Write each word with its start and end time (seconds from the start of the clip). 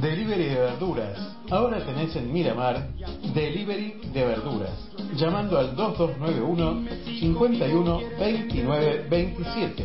Delivery 0.00 0.44
de 0.44 0.54
verduras. 0.54 1.36
Ahora 1.50 1.84
tenés 1.84 2.14
en 2.16 2.32
Miramar 2.32 2.88
Delivery 3.34 4.00
de 4.12 4.24
verduras. 4.24 4.90
Llamando 5.16 5.58
al 5.58 5.74
2291 5.74 6.84
51 7.18 8.00
29 8.18 9.06
27. 9.08 9.84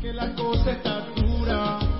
Que 0.00 0.12
la 0.12 0.34
cosa 0.34 0.72
está 0.72 1.06
dura. 1.14 1.95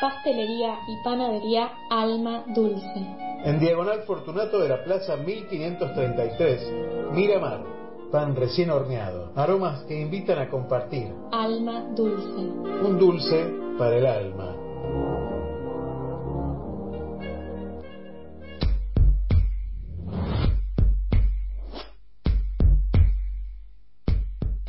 Pastelería 0.00 0.78
y 0.88 1.04
panadería 1.04 1.70
Alma 1.90 2.44
Dulce. 2.48 3.06
En 3.44 3.60
Diagonal 3.60 4.02
Fortunato 4.02 4.58
de 4.58 4.70
la 4.70 4.82
Plaza 4.82 5.16
1533, 5.16 7.12
Miramar. 7.12 7.62
Pan 8.10 8.34
recién 8.34 8.70
horneado. 8.70 9.30
Aromas 9.36 9.84
que 9.84 10.00
invitan 10.00 10.38
a 10.38 10.48
compartir. 10.48 11.14
Alma 11.30 11.84
Dulce. 11.94 12.40
Un 12.82 12.98
dulce 12.98 13.46
para 13.78 13.96
el 13.96 14.06
alma. 14.06 14.59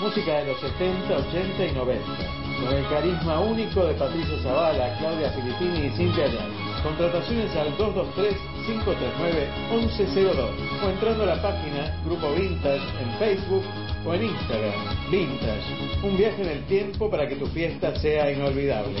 Música 0.00 0.38
de 0.38 0.46
los 0.46 0.58
70, 0.60 1.16
80 1.16 1.66
y 1.66 1.72
90. 1.72 2.06
Con 2.60 2.72
el 2.76 2.88
carisma 2.88 3.40
único 3.40 3.84
de 3.84 3.94
Patricio 3.94 4.36
Zavala, 4.42 4.96
Claudia 4.98 5.30
Filippini 5.30 5.86
y 5.86 5.90
Cintia 5.96 6.24
Ayala. 6.24 6.48
Contrataciones 6.82 7.54
al 7.56 7.74
223-539-1102 7.78 10.50
o 10.84 10.90
entrando 10.90 11.22
a 11.22 11.26
la 11.26 11.40
página 11.42 11.96
Grupo 12.04 12.34
Vintage 12.34 12.82
en 13.00 13.10
Facebook 13.18 13.62
o 14.04 14.14
en 14.14 14.24
Instagram. 14.24 14.74
Vintage, 15.10 15.62
un 16.02 16.16
viaje 16.16 16.42
en 16.42 16.48
el 16.48 16.64
tiempo 16.66 17.08
para 17.10 17.28
que 17.28 17.36
tu 17.36 17.46
fiesta 17.46 17.94
sea 17.96 18.32
inolvidable. 18.32 19.00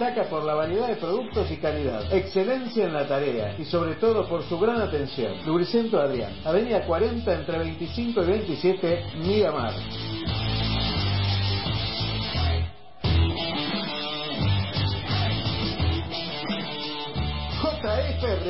Destaca 0.00 0.30
por 0.30 0.44
la 0.44 0.54
variedad 0.54 0.88
de 0.88 0.96
productos 0.96 1.50
y 1.50 1.56
calidad, 1.58 2.10
excelencia 2.10 2.86
en 2.86 2.94
la 2.94 3.06
tarea 3.06 3.54
y 3.58 3.66
sobre 3.66 3.96
todo 3.96 4.26
por 4.26 4.42
su 4.44 4.58
gran 4.58 4.80
atención. 4.80 5.34
Lubricentro 5.44 6.00
Adrián, 6.00 6.32
Avenida 6.42 6.86
40 6.86 7.34
entre 7.34 7.58
25 7.58 8.22
y 8.22 8.26
27, 8.26 9.04
Miramar. 9.18 9.74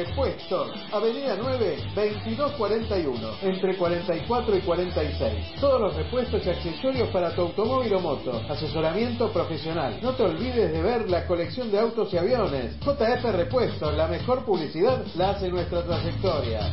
JF 0.01 0.09
Repuestos, 0.09 0.71
Avenida 0.93 1.37
9, 1.37 1.77
2241, 1.95 3.29
entre 3.43 3.77
44 3.77 4.57
y 4.57 4.61
46. 4.61 5.61
Todos 5.61 5.81
los 5.81 5.95
repuestos 5.95 6.45
y 6.47 6.51
accesorios 6.51 7.09
para 7.11 7.35
tu 7.35 7.43
automóvil 7.43 7.95
o 7.95 8.01
moto. 8.01 8.43
Asesoramiento 8.49 9.31
profesional. 9.33 9.99
No 10.03 10.13
te 10.13 10.23
olvides 10.23 10.73
de 10.73 10.83
ver 10.83 11.11
la 11.11 11.27
colección 11.27 11.71
de 11.71 11.81
autos 11.81 12.13
y 12.13 12.19
aviones. 12.19 12.79
JF 12.81 13.25
Repuestos, 13.25 13.95
la 13.95 14.09
mejor 14.09 14.45
publicidad 14.45 15.05
la 15.17 15.31
hace 15.31 15.49
nuestra 15.49 15.83
trayectoria. 15.83 16.73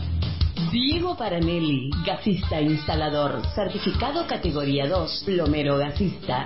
Diego 0.72 1.16
Paranelli, 1.16 1.90
gasista 2.06 2.60
instalador, 2.62 3.42
certificado 3.56 4.26
categoría 4.28 4.88
2, 4.88 5.24
plomero 5.26 5.78
gasista. 5.78 6.46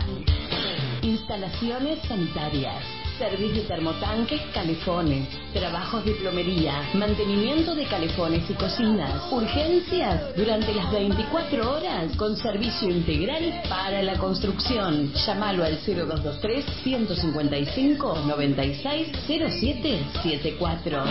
Instalaciones 1.02 2.00
sanitarias, 2.08 2.84
servicio 3.22 3.62
termotanques, 3.68 4.42
calefones, 4.52 5.28
trabajos 5.54 6.04
de 6.06 6.14
plomería, 6.14 6.90
mantenimiento 6.96 7.76
de 7.76 7.86
calefones 7.86 8.50
y 8.50 8.54
cocinas, 8.56 9.32
urgencias 9.32 10.36
durante 10.36 10.74
las 10.74 10.92
24 10.92 11.72
horas 11.72 12.16
con 12.18 12.36
servicio 12.36 12.90
integral 12.90 13.62
para 13.70 14.02
la 14.02 14.18
construcción. 14.18 15.14
Llámalo 15.14 15.64
al 15.64 15.78
0223 15.86 16.66
155 16.84 18.24
96 18.26 19.10
0774. 19.28 21.04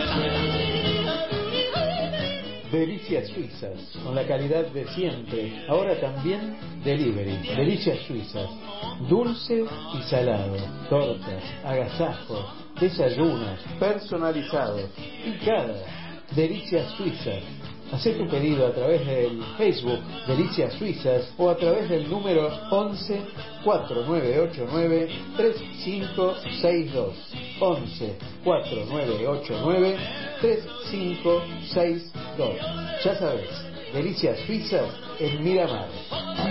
Delicias 2.71 3.29
Suizas, 3.29 3.79
con 4.05 4.15
la 4.15 4.25
calidad 4.27 4.67
de 4.67 4.87
siempre. 4.89 5.65
Ahora 5.69 5.99
también 6.01 6.57
delivery. 6.85 7.37
Delicias 7.57 7.99
Suizas, 8.07 8.49
dulce 9.09 9.65
y 9.99 10.03
salado. 10.09 10.57
Tortas, 10.89 11.43
agasajos, 11.65 12.47
desayunos, 12.81 13.59
personalizados, 13.79 14.89
picadas. 15.25 15.83
Delicias 16.35 16.93
Suizas. 16.93 17.43
Hacé 17.93 18.13
tu 18.13 18.27
pedido 18.29 18.67
a 18.67 18.73
través 18.73 19.05
del 19.05 19.43
Facebook 19.59 19.99
Delicias 20.29 20.73
Suizas 20.75 21.29
o 21.37 21.51
a 21.51 21.57
través 21.57 21.89
del 21.89 22.09
número 22.09 22.49
11 22.71 23.21
4989 23.65 25.09
3562. 25.37 27.17
11 27.61 28.17
4989 28.45 29.99
3562. 30.41 32.55
Ya 33.05 33.17
sabes, 33.17 33.51
Delicias 33.93 34.39
Suizas 34.47 34.89
en 35.19 35.43
Miramar. 35.43 35.89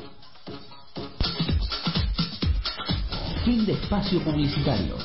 Fin 3.45 3.67
de 3.67 3.73
espacio 3.73 4.21
publicitario. 4.21 4.97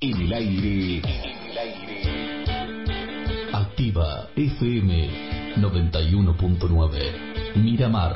En 0.00 0.14
el 0.14 0.32
aire. 0.32 0.98
En 0.98 1.50
el 1.50 1.58
aire. 1.58 2.44
Activa 3.52 4.28
FM 4.36 5.10
91.9. 5.56 7.56
Miramar. 7.56 8.14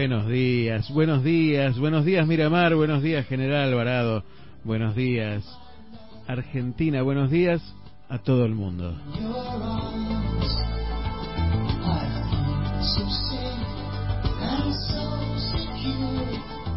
Buenos 0.00 0.28
días, 0.28 0.90
buenos 0.94 1.22
días, 1.22 1.78
buenos 1.78 2.06
días 2.06 2.26
Miramar, 2.26 2.74
buenos 2.74 3.02
días 3.02 3.26
General 3.26 3.68
Alvarado, 3.68 4.24
buenos 4.64 4.96
días 4.96 5.44
Argentina, 6.26 7.02
buenos 7.02 7.30
días 7.30 7.60
a 8.08 8.16
todo 8.16 8.46
el 8.46 8.54
mundo. 8.54 8.96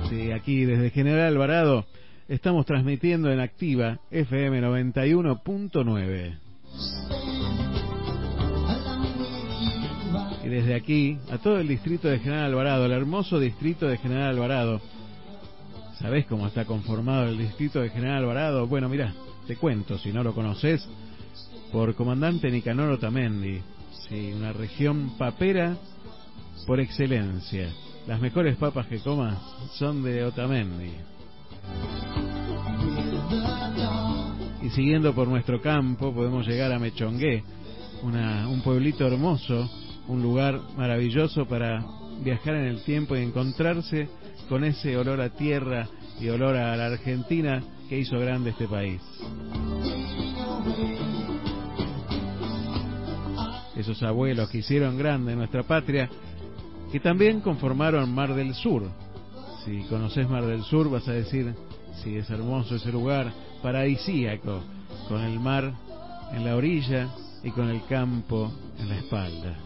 Sí, 0.09 0.33
aquí 0.33 0.65
desde 0.65 0.89
General 0.89 1.27
Alvarado 1.27 1.85
estamos 2.27 2.65
transmitiendo 2.65 3.31
en 3.31 3.39
activa 3.39 3.99
FM 4.11 4.61
91.9. 4.61 7.22
Y 10.44 10.50
desde 10.50 10.75
aquí, 10.75 11.18
a 11.31 11.38
todo 11.38 11.60
el 11.60 11.68
distrito 11.68 12.10
de 12.10 12.19
General 12.19 12.45
Alvarado, 12.45 12.86
el 12.86 12.92
hermoso 12.92 13.40
distrito 13.40 13.88
de 13.88 13.98
General 13.98 14.30
Alvarado. 14.30 14.81
¿Sabés 16.00 16.25
cómo 16.25 16.48
está 16.48 16.66
conformado 16.66 17.30
el 17.30 17.38
distrito 17.38 17.80
de 17.80 17.90
General 17.90 18.18
Alvarado? 18.18 18.68
Bueno, 18.68 18.90
mira, 18.90 19.14
te 19.47 19.56
cuento, 19.56 19.97
si 19.97 20.12
no 20.12 20.21
lo 20.21 20.33
conoces, 20.33 20.85
por 21.71 21.95
comandante 21.95 22.52
Nicanor 22.52 22.90
Otamendi. 22.92 23.62
Sí, 24.09 24.33
una 24.35 24.52
región 24.52 25.18
papera 25.18 25.78
por 26.68 26.81
excelencia. 26.81 27.73
Las 28.06 28.19
mejores 28.19 28.57
papas 28.57 28.88
que 28.88 29.00
comas 29.00 29.38
son 29.76 30.04
de 30.04 30.26
Otamendi. 30.26 30.92
Y 34.62 34.69
siguiendo 34.71 35.14
por 35.16 35.30
nuestro 35.30 35.62
campo 35.62 36.14
podemos 36.14 36.45
llegar 36.45 36.73
a 36.73 36.80
Mechongué, 36.80 37.44
una, 38.02 38.50
un 38.50 38.62
pueblito 38.62 39.07
hermoso, 39.07 39.69
un 40.07 40.22
lugar 40.22 40.60
maravilloso 40.78 41.45
para 41.45 41.83
viajar 42.22 42.56
en 42.56 42.66
el 42.66 42.83
tiempo 42.83 43.16
y 43.16 43.22
encontrarse 43.22 44.10
con 44.50 44.64
ese 44.64 44.98
olor 44.98 45.22
a 45.22 45.30
tierra 45.30 45.88
y 46.19 46.30
olor 46.30 46.56
a 46.56 46.76
la 46.76 46.88
Argentina 46.88 47.64
que 47.90 48.00
hizo 48.00 48.19
grande 48.19 48.52
este 48.52 48.68
país. 48.68 49.02
Esos 53.76 54.02
abuelos 54.04 54.50
que 54.50 54.60
hicieron 54.60 54.98
grande 54.98 55.36
nuestra 55.36 55.64
patria, 55.64 56.10
que 56.92 57.00
también 57.00 57.42
conformaron 57.42 58.14
Mar 58.14 58.36
del 58.36 58.54
Sur. 58.54 58.83
Si 59.66 59.81
conoces 59.83 60.30
Mar 60.30 60.45
del 60.45 60.64
Sur 60.64 60.90
vas 60.90 61.07
a 61.07 61.14
decir, 61.14 61.54
si 62.04 62.16
es 62.16 62.30
hermoso 62.30 62.76
ese 62.76 62.92
lugar, 62.92 63.31
paradisíaco, 63.62 64.62
con 65.07 65.22
el 65.22 65.40
mar 65.40 65.74
en 66.33 66.45
la 66.45 66.56
orilla 66.56 67.10
y 67.44 67.52
con 67.52 67.69
el 67.69 67.85
campo 67.85 68.52
en 68.80 68.90
la 68.90 68.97
espalda. 68.97 69.57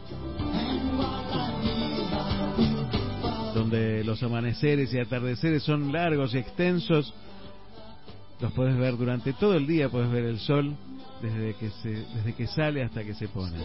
Donde 3.53 4.03
los 4.03 4.22
amaneceres 4.24 4.93
y 4.93 5.00
atardeceres 5.00 5.63
son 5.63 5.91
largos 5.91 6.34
y 6.34 6.39
extensos, 6.39 7.13
los 8.39 8.51
puedes 8.53 8.77
ver 8.77 8.98
durante 8.98 9.34
todo 9.34 9.55
el 9.55 9.67
día, 9.67 9.89
puedes 9.89 10.12
ver 10.12 10.25
el 10.25 10.39
sol 10.39 10.75
desde 11.22 11.55
que, 11.55 11.69
se, 11.69 11.89
desde 11.89 12.34
que 12.34 12.48
sale 12.48 12.84
hasta 12.84 13.03
que 13.03 13.13
se 13.13 13.27
pone. 13.27 13.57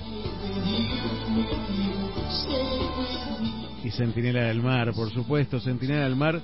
Y 3.85 3.90
Centinela 3.90 4.45
del 4.45 4.62
Mar, 4.62 4.92
por 4.95 5.11
supuesto, 5.11 5.61
Centinela 5.61 6.04
del 6.04 6.16
Mar, 6.16 6.40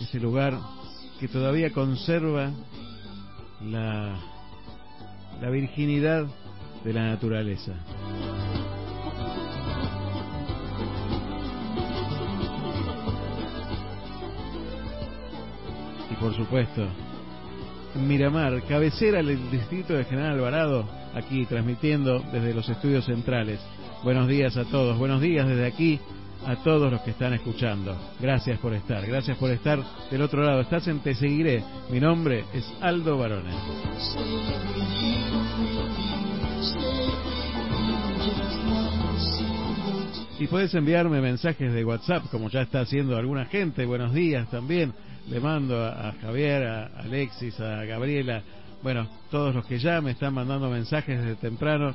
ese 0.00 0.20
lugar 0.20 0.58
que 1.18 1.26
todavía 1.26 1.72
conserva 1.72 2.52
la, 3.60 4.20
la 5.40 5.50
virginidad 5.50 6.28
de 6.84 6.92
la 6.92 7.08
naturaleza. 7.08 7.72
y 16.10 16.14
por 16.14 16.34
supuesto 16.34 16.86
Miramar, 17.94 18.62
cabecera 18.64 19.22
del 19.22 19.50
distrito 19.50 19.94
de 19.94 20.04
General 20.04 20.32
Alvarado, 20.32 20.88
aquí 21.14 21.46
transmitiendo 21.46 22.20
desde 22.32 22.54
los 22.54 22.68
estudios 22.68 23.06
centrales. 23.06 23.60
Buenos 24.04 24.28
días 24.28 24.56
a 24.56 24.64
todos, 24.66 24.96
buenos 24.98 25.20
días 25.20 25.48
desde 25.48 25.66
aquí 25.66 25.98
a 26.46 26.56
todos 26.56 26.92
los 26.92 27.00
que 27.00 27.10
están 27.10 27.32
escuchando. 27.34 27.96
Gracias 28.20 28.58
por 28.60 28.72
estar, 28.74 29.04
gracias 29.04 29.36
por 29.38 29.50
estar 29.50 29.82
del 30.10 30.22
otro 30.22 30.42
lado. 30.42 30.60
Estás 30.60 30.86
en 30.86 31.00
Te 31.00 31.14
Seguiré. 31.14 31.64
Mi 31.90 31.98
nombre 31.98 32.44
es 32.52 32.72
Aldo 32.80 33.18
Barone. 33.18 33.50
Y 40.40 40.46
puedes 40.46 40.72
enviarme 40.74 41.20
mensajes 41.20 41.72
de 41.72 41.84
WhatsApp, 41.84 42.24
como 42.30 42.48
ya 42.48 42.62
está 42.62 42.80
haciendo 42.80 43.16
alguna 43.16 43.46
gente. 43.46 43.84
Buenos 43.84 44.14
días 44.14 44.48
también. 44.50 44.94
Le 45.28 45.40
mando 45.40 45.84
a, 45.84 46.14
Javier, 46.20 46.64
a 46.64 46.86
Alexis, 47.00 47.58
a 47.60 47.84
Gabriela, 47.84 48.42
bueno, 48.82 49.08
todos 49.30 49.54
los 49.54 49.64
que 49.66 49.78
ya 49.78 50.00
me 50.00 50.12
están 50.12 50.32
mandando 50.34 50.70
mensajes 50.70 51.18
desde 51.18 51.34
temprano, 51.36 51.94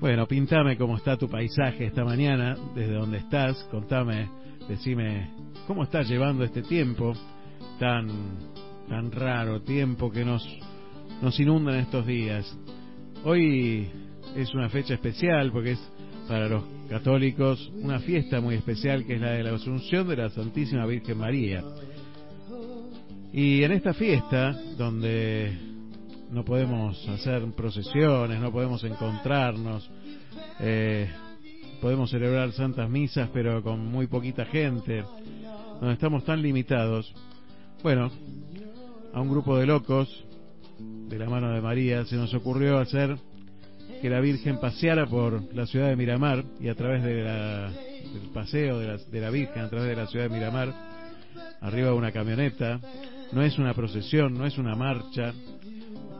Bueno, 0.00 0.26
pintame 0.28 0.76
cómo 0.76 0.96
está 0.96 1.16
tu 1.16 1.28
paisaje 1.28 1.86
esta 1.86 2.04
mañana, 2.04 2.56
desde 2.74 2.94
donde 2.94 3.18
estás, 3.18 3.56
contame, 3.70 4.28
decime 4.68 5.30
cómo 5.66 5.82
estás 5.82 6.08
llevando 6.08 6.44
este 6.44 6.62
tiempo 6.62 7.12
tan 7.78 8.08
tan 8.88 9.10
raro, 9.10 9.62
tiempo 9.62 10.10
que 10.10 10.24
nos 10.24 10.46
nos 11.22 11.38
inunda 11.40 11.74
en 11.74 11.80
estos 11.80 12.06
días. 12.06 12.56
Hoy 13.24 13.88
es 14.36 14.54
una 14.54 14.68
fecha 14.68 14.94
especial 14.94 15.50
porque 15.50 15.72
es 15.72 15.92
para 16.28 16.48
los 16.48 16.64
católicos 16.88 17.70
una 17.82 17.98
fiesta 18.00 18.40
muy 18.40 18.54
especial 18.54 19.04
que 19.04 19.14
es 19.14 19.20
la 19.20 19.32
de 19.32 19.42
la 19.42 19.54
Asunción 19.54 20.08
de 20.08 20.16
la 20.16 20.30
Santísima 20.30 20.86
Virgen 20.86 21.18
María. 21.18 21.64
Y 23.32 23.62
en 23.64 23.72
esta 23.72 23.92
fiesta, 23.92 24.52
donde 24.78 25.75
no 26.30 26.44
podemos 26.44 27.06
hacer 27.08 27.42
procesiones, 27.56 28.40
no 28.40 28.52
podemos 28.52 28.82
encontrarnos, 28.84 29.88
eh, 30.60 31.10
podemos 31.80 32.10
celebrar 32.10 32.52
santas 32.52 32.88
misas, 32.90 33.30
pero 33.32 33.62
con 33.62 33.86
muy 33.86 34.06
poquita 34.06 34.44
gente, 34.46 35.04
donde 35.80 35.94
estamos 35.94 36.24
tan 36.24 36.42
limitados. 36.42 37.12
Bueno, 37.82 38.10
a 39.12 39.20
un 39.20 39.30
grupo 39.30 39.56
de 39.58 39.66
locos, 39.66 40.24
de 40.78 41.18
la 41.18 41.28
mano 41.28 41.50
de 41.50 41.60
María, 41.60 42.04
se 42.04 42.16
nos 42.16 42.34
ocurrió 42.34 42.78
hacer 42.78 43.16
que 44.02 44.10
la 44.10 44.20
Virgen 44.20 44.58
paseara 44.58 45.06
por 45.06 45.54
la 45.54 45.66
ciudad 45.66 45.88
de 45.88 45.96
Miramar 45.96 46.44
y 46.60 46.68
a 46.68 46.74
través 46.74 47.02
de 47.02 47.22
la, 47.22 47.70
del 47.70 48.30
paseo 48.34 48.78
de 48.78 48.86
la, 48.88 48.96
de 48.96 49.20
la 49.20 49.30
Virgen, 49.30 49.62
a 49.62 49.70
través 49.70 49.88
de 49.88 49.96
la 49.96 50.06
ciudad 50.06 50.28
de 50.28 50.34
Miramar, 50.34 50.74
arriba 51.60 51.88
de 51.88 51.94
una 51.94 52.12
camioneta, 52.12 52.80
no 53.32 53.42
es 53.42 53.58
una 53.58 53.74
procesión, 53.74 54.34
no 54.34 54.46
es 54.46 54.58
una 54.58 54.74
marcha, 54.74 55.32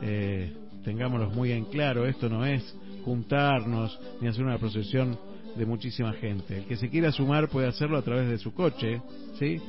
eh, 0.03 0.53
tengámoslo 0.85 1.31
muy 1.31 1.53
en 1.53 1.65
claro, 1.67 2.07
esto 2.07 2.29
no 2.29 2.45
es 2.45 2.63
juntarnos 3.05 3.99
ni 4.21 4.29
hacer 4.29 4.45
una 4.45 4.59
procesión 4.59 5.19
de 5.57 5.67
muchísima 5.67 6.13
gente. 6.15 6.59
El 6.59 6.65
que 6.65 6.77
se 6.77 6.89
quiera 6.89 7.13
sumar 7.13 7.49
puede 7.49 7.69
hacerlo 7.69 7.97
a 7.97 8.03
través 8.03 8.29
de 8.29 8.39
su 8.39 8.53
coche, 8.53 9.01
¿sí? 9.39 9.61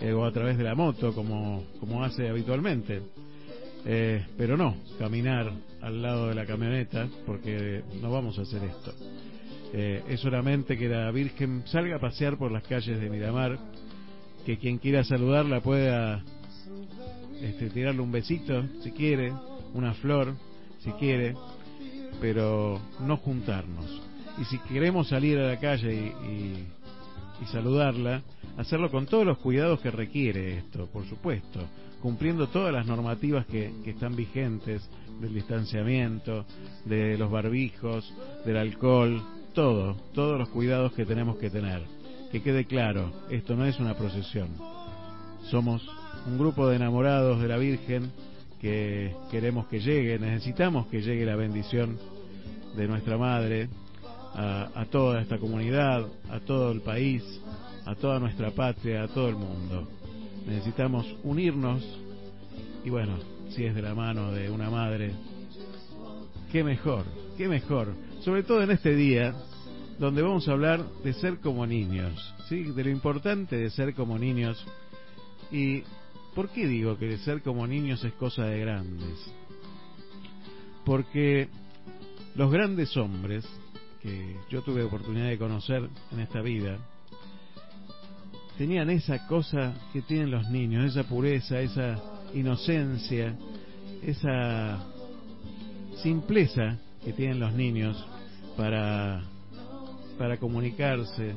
Eh, 0.00 0.12
o 0.12 0.24
a 0.24 0.32
través 0.32 0.56
de 0.58 0.64
la 0.64 0.74
moto, 0.74 1.12
como, 1.12 1.64
como 1.80 2.04
hace 2.04 2.28
habitualmente. 2.28 3.02
Eh, 3.84 4.24
pero 4.36 4.56
no, 4.56 4.76
caminar 4.98 5.52
al 5.80 6.02
lado 6.02 6.28
de 6.28 6.34
la 6.34 6.46
camioneta, 6.46 7.08
porque 7.24 7.82
no 8.00 8.10
vamos 8.10 8.38
a 8.38 8.42
hacer 8.42 8.62
esto. 8.64 8.92
Eh, 9.72 10.02
es 10.08 10.20
solamente 10.20 10.76
que 10.76 10.88
la 10.88 11.10
Virgen 11.10 11.62
salga 11.66 11.96
a 11.96 12.00
pasear 12.00 12.36
por 12.36 12.50
las 12.50 12.64
calles 12.64 13.00
de 13.00 13.10
Miramar, 13.10 13.58
que 14.44 14.58
quien 14.58 14.78
quiera 14.78 15.04
saludarla 15.04 15.60
pueda 15.60 16.22
este, 17.40 17.70
tirarle 17.70 18.00
un 18.00 18.10
besito, 18.10 18.64
si 18.82 18.92
quiere, 18.92 19.32
una 19.74 19.94
flor, 19.94 20.34
si 20.80 20.90
quiere, 20.92 21.34
pero 22.20 22.80
no 23.00 23.16
juntarnos. 23.16 24.02
Y 24.40 24.44
si 24.44 24.58
queremos 24.58 25.08
salir 25.08 25.38
a 25.38 25.48
la 25.48 25.58
calle 25.58 25.94
y, 25.94 27.42
y, 27.42 27.46
saludarla, 27.46 28.22
hacerlo 28.56 28.90
con 28.90 29.06
todos 29.06 29.24
los 29.26 29.38
cuidados 29.38 29.80
que 29.80 29.90
requiere 29.90 30.58
esto, 30.58 30.86
por 30.86 31.06
supuesto, 31.06 31.60
cumpliendo 32.00 32.48
todas 32.48 32.72
las 32.72 32.86
normativas 32.86 33.46
que, 33.46 33.72
que 33.84 33.90
están 33.90 34.14
vigentes 34.14 34.88
del 35.20 35.34
distanciamiento, 35.34 36.44
de 36.84 37.18
los 37.18 37.30
barbijos, 37.30 38.12
del 38.44 38.56
alcohol, 38.56 39.22
todo, 39.54 39.96
todos 40.14 40.38
los 40.38 40.48
cuidados 40.50 40.92
que 40.92 41.04
tenemos 41.04 41.36
que 41.38 41.50
tener. 41.50 41.82
Que 42.30 42.42
quede 42.42 42.66
claro, 42.66 43.10
esto 43.30 43.56
no 43.56 43.64
es 43.64 43.80
una 43.80 43.94
procesión. 43.94 44.48
Somos 45.50 45.82
un 46.26 46.38
grupo 46.38 46.68
de 46.68 46.76
enamorados 46.76 47.40
de 47.40 47.48
la 47.48 47.56
Virgen 47.56 48.12
que 48.60 49.14
queremos 49.30 49.66
que 49.68 49.80
llegue, 49.80 50.18
necesitamos 50.18 50.86
que 50.88 51.00
llegue 51.00 51.24
la 51.24 51.36
bendición 51.36 51.98
de 52.76 52.88
nuestra 52.88 53.16
Madre 53.16 53.68
a, 54.34 54.86
toda 54.90 55.20
esta 55.20 55.38
comunidad, 55.38 56.06
a 56.30 56.40
todo 56.40 56.70
el 56.70 56.80
país, 56.80 57.22
a 57.86 57.94
toda 57.94 58.20
nuestra 58.20 58.50
patria, 58.50 59.02
a 59.02 59.08
todo 59.08 59.28
el 59.28 59.36
mundo. 59.36 59.88
Necesitamos 60.46 61.06
unirnos 61.24 61.82
y 62.84 62.90
bueno, 62.90 63.18
si 63.50 63.64
es 63.64 63.74
de 63.74 63.82
la 63.82 63.94
mano 63.94 64.32
de 64.32 64.50
una 64.50 64.70
madre, 64.70 65.12
qué 66.52 66.62
mejor, 66.62 67.04
qué 67.36 67.48
mejor, 67.48 67.94
sobre 68.20 68.42
todo 68.42 68.62
en 68.62 68.70
este 68.70 68.94
día 68.94 69.34
donde 69.98 70.22
vamos 70.22 70.48
a 70.48 70.52
hablar 70.52 70.84
de 71.02 71.12
ser 71.14 71.38
como 71.38 71.66
niños, 71.66 72.34
¿sí? 72.48 72.62
de 72.62 72.84
lo 72.84 72.90
importante 72.90 73.56
de 73.56 73.70
ser 73.70 73.94
como 73.94 74.18
niños 74.18 74.64
y 75.50 75.82
¿Por 76.38 76.50
qué 76.50 76.68
digo 76.68 76.96
que 76.96 77.18
ser 77.18 77.42
como 77.42 77.66
niños 77.66 78.04
es 78.04 78.12
cosa 78.12 78.44
de 78.44 78.60
grandes? 78.60 79.18
Porque 80.84 81.48
los 82.36 82.52
grandes 82.52 82.96
hombres 82.96 83.44
que 84.00 84.36
yo 84.48 84.62
tuve 84.62 84.84
oportunidad 84.84 85.26
de 85.26 85.36
conocer 85.36 85.88
en 86.12 86.20
esta 86.20 86.40
vida, 86.40 86.78
tenían 88.56 88.88
esa 88.88 89.26
cosa 89.26 89.74
que 89.92 90.00
tienen 90.02 90.30
los 90.30 90.48
niños, 90.48 90.84
esa 90.84 91.08
pureza, 91.08 91.58
esa 91.58 92.00
inocencia, 92.32 93.34
esa 94.00 94.78
simpleza 96.04 96.78
que 97.04 97.14
tienen 97.14 97.40
los 97.40 97.52
niños 97.52 98.06
para, 98.56 99.24
para 100.16 100.36
comunicarse. 100.36 101.34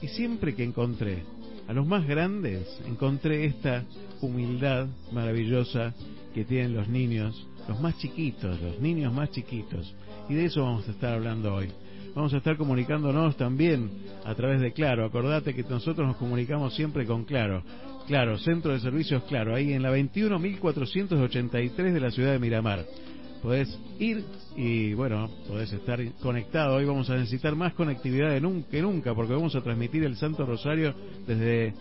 Y 0.00 0.06
siempre 0.06 0.54
que 0.54 0.62
encontré 0.62 1.24
a 1.70 1.72
los 1.72 1.86
más 1.86 2.04
grandes, 2.04 2.66
encontré 2.84 3.44
esta 3.44 3.84
humildad 4.20 4.88
maravillosa 5.12 5.94
que 6.34 6.44
tienen 6.44 6.74
los 6.74 6.88
niños, 6.88 7.46
los 7.68 7.80
más 7.80 7.96
chiquitos, 7.98 8.60
los 8.60 8.80
niños 8.80 9.12
más 9.14 9.30
chiquitos. 9.30 9.94
Y 10.28 10.34
de 10.34 10.46
eso 10.46 10.64
vamos 10.64 10.88
a 10.88 10.90
estar 10.90 11.14
hablando 11.14 11.54
hoy. 11.54 11.68
Vamos 12.12 12.34
a 12.34 12.38
estar 12.38 12.56
comunicándonos 12.56 13.36
también 13.36 13.88
a 14.24 14.34
través 14.34 14.60
de 14.60 14.72
Claro. 14.72 15.04
Acordate 15.04 15.54
que 15.54 15.62
nosotros 15.62 16.08
nos 16.08 16.16
comunicamos 16.16 16.74
siempre 16.74 17.06
con 17.06 17.24
Claro. 17.24 17.62
Claro, 18.08 18.36
Centro 18.38 18.72
de 18.72 18.80
Servicios 18.80 19.22
Claro, 19.28 19.54
ahí 19.54 19.72
en 19.72 19.84
la 19.84 19.96
21.483 19.96 21.92
de 21.92 22.00
la 22.00 22.10
ciudad 22.10 22.32
de 22.32 22.40
Miramar. 22.40 22.84
Podés 23.42 23.78
ir 23.98 24.24
y 24.56 24.92
bueno, 24.94 25.30
podés 25.48 25.72
estar 25.72 26.00
conectado. 26.20 26.76
Hoy 26.76 26.84
vamos 26.84 27.08
a 27.08 27.16
necesitar 27.16 27.56
más 27.56 27.72
conectividad 27.74 28.34
que 28.70 28.82
nunca 28.82 29.14
porque 29.14 29.32
vamos 29.32 29.54
a 29.54 29.62
transmitir 29.62 30.04
el 30.04 30.16
Santo 30.16 30.44
Rosario 30.44 30.94
desde 31.26 31.74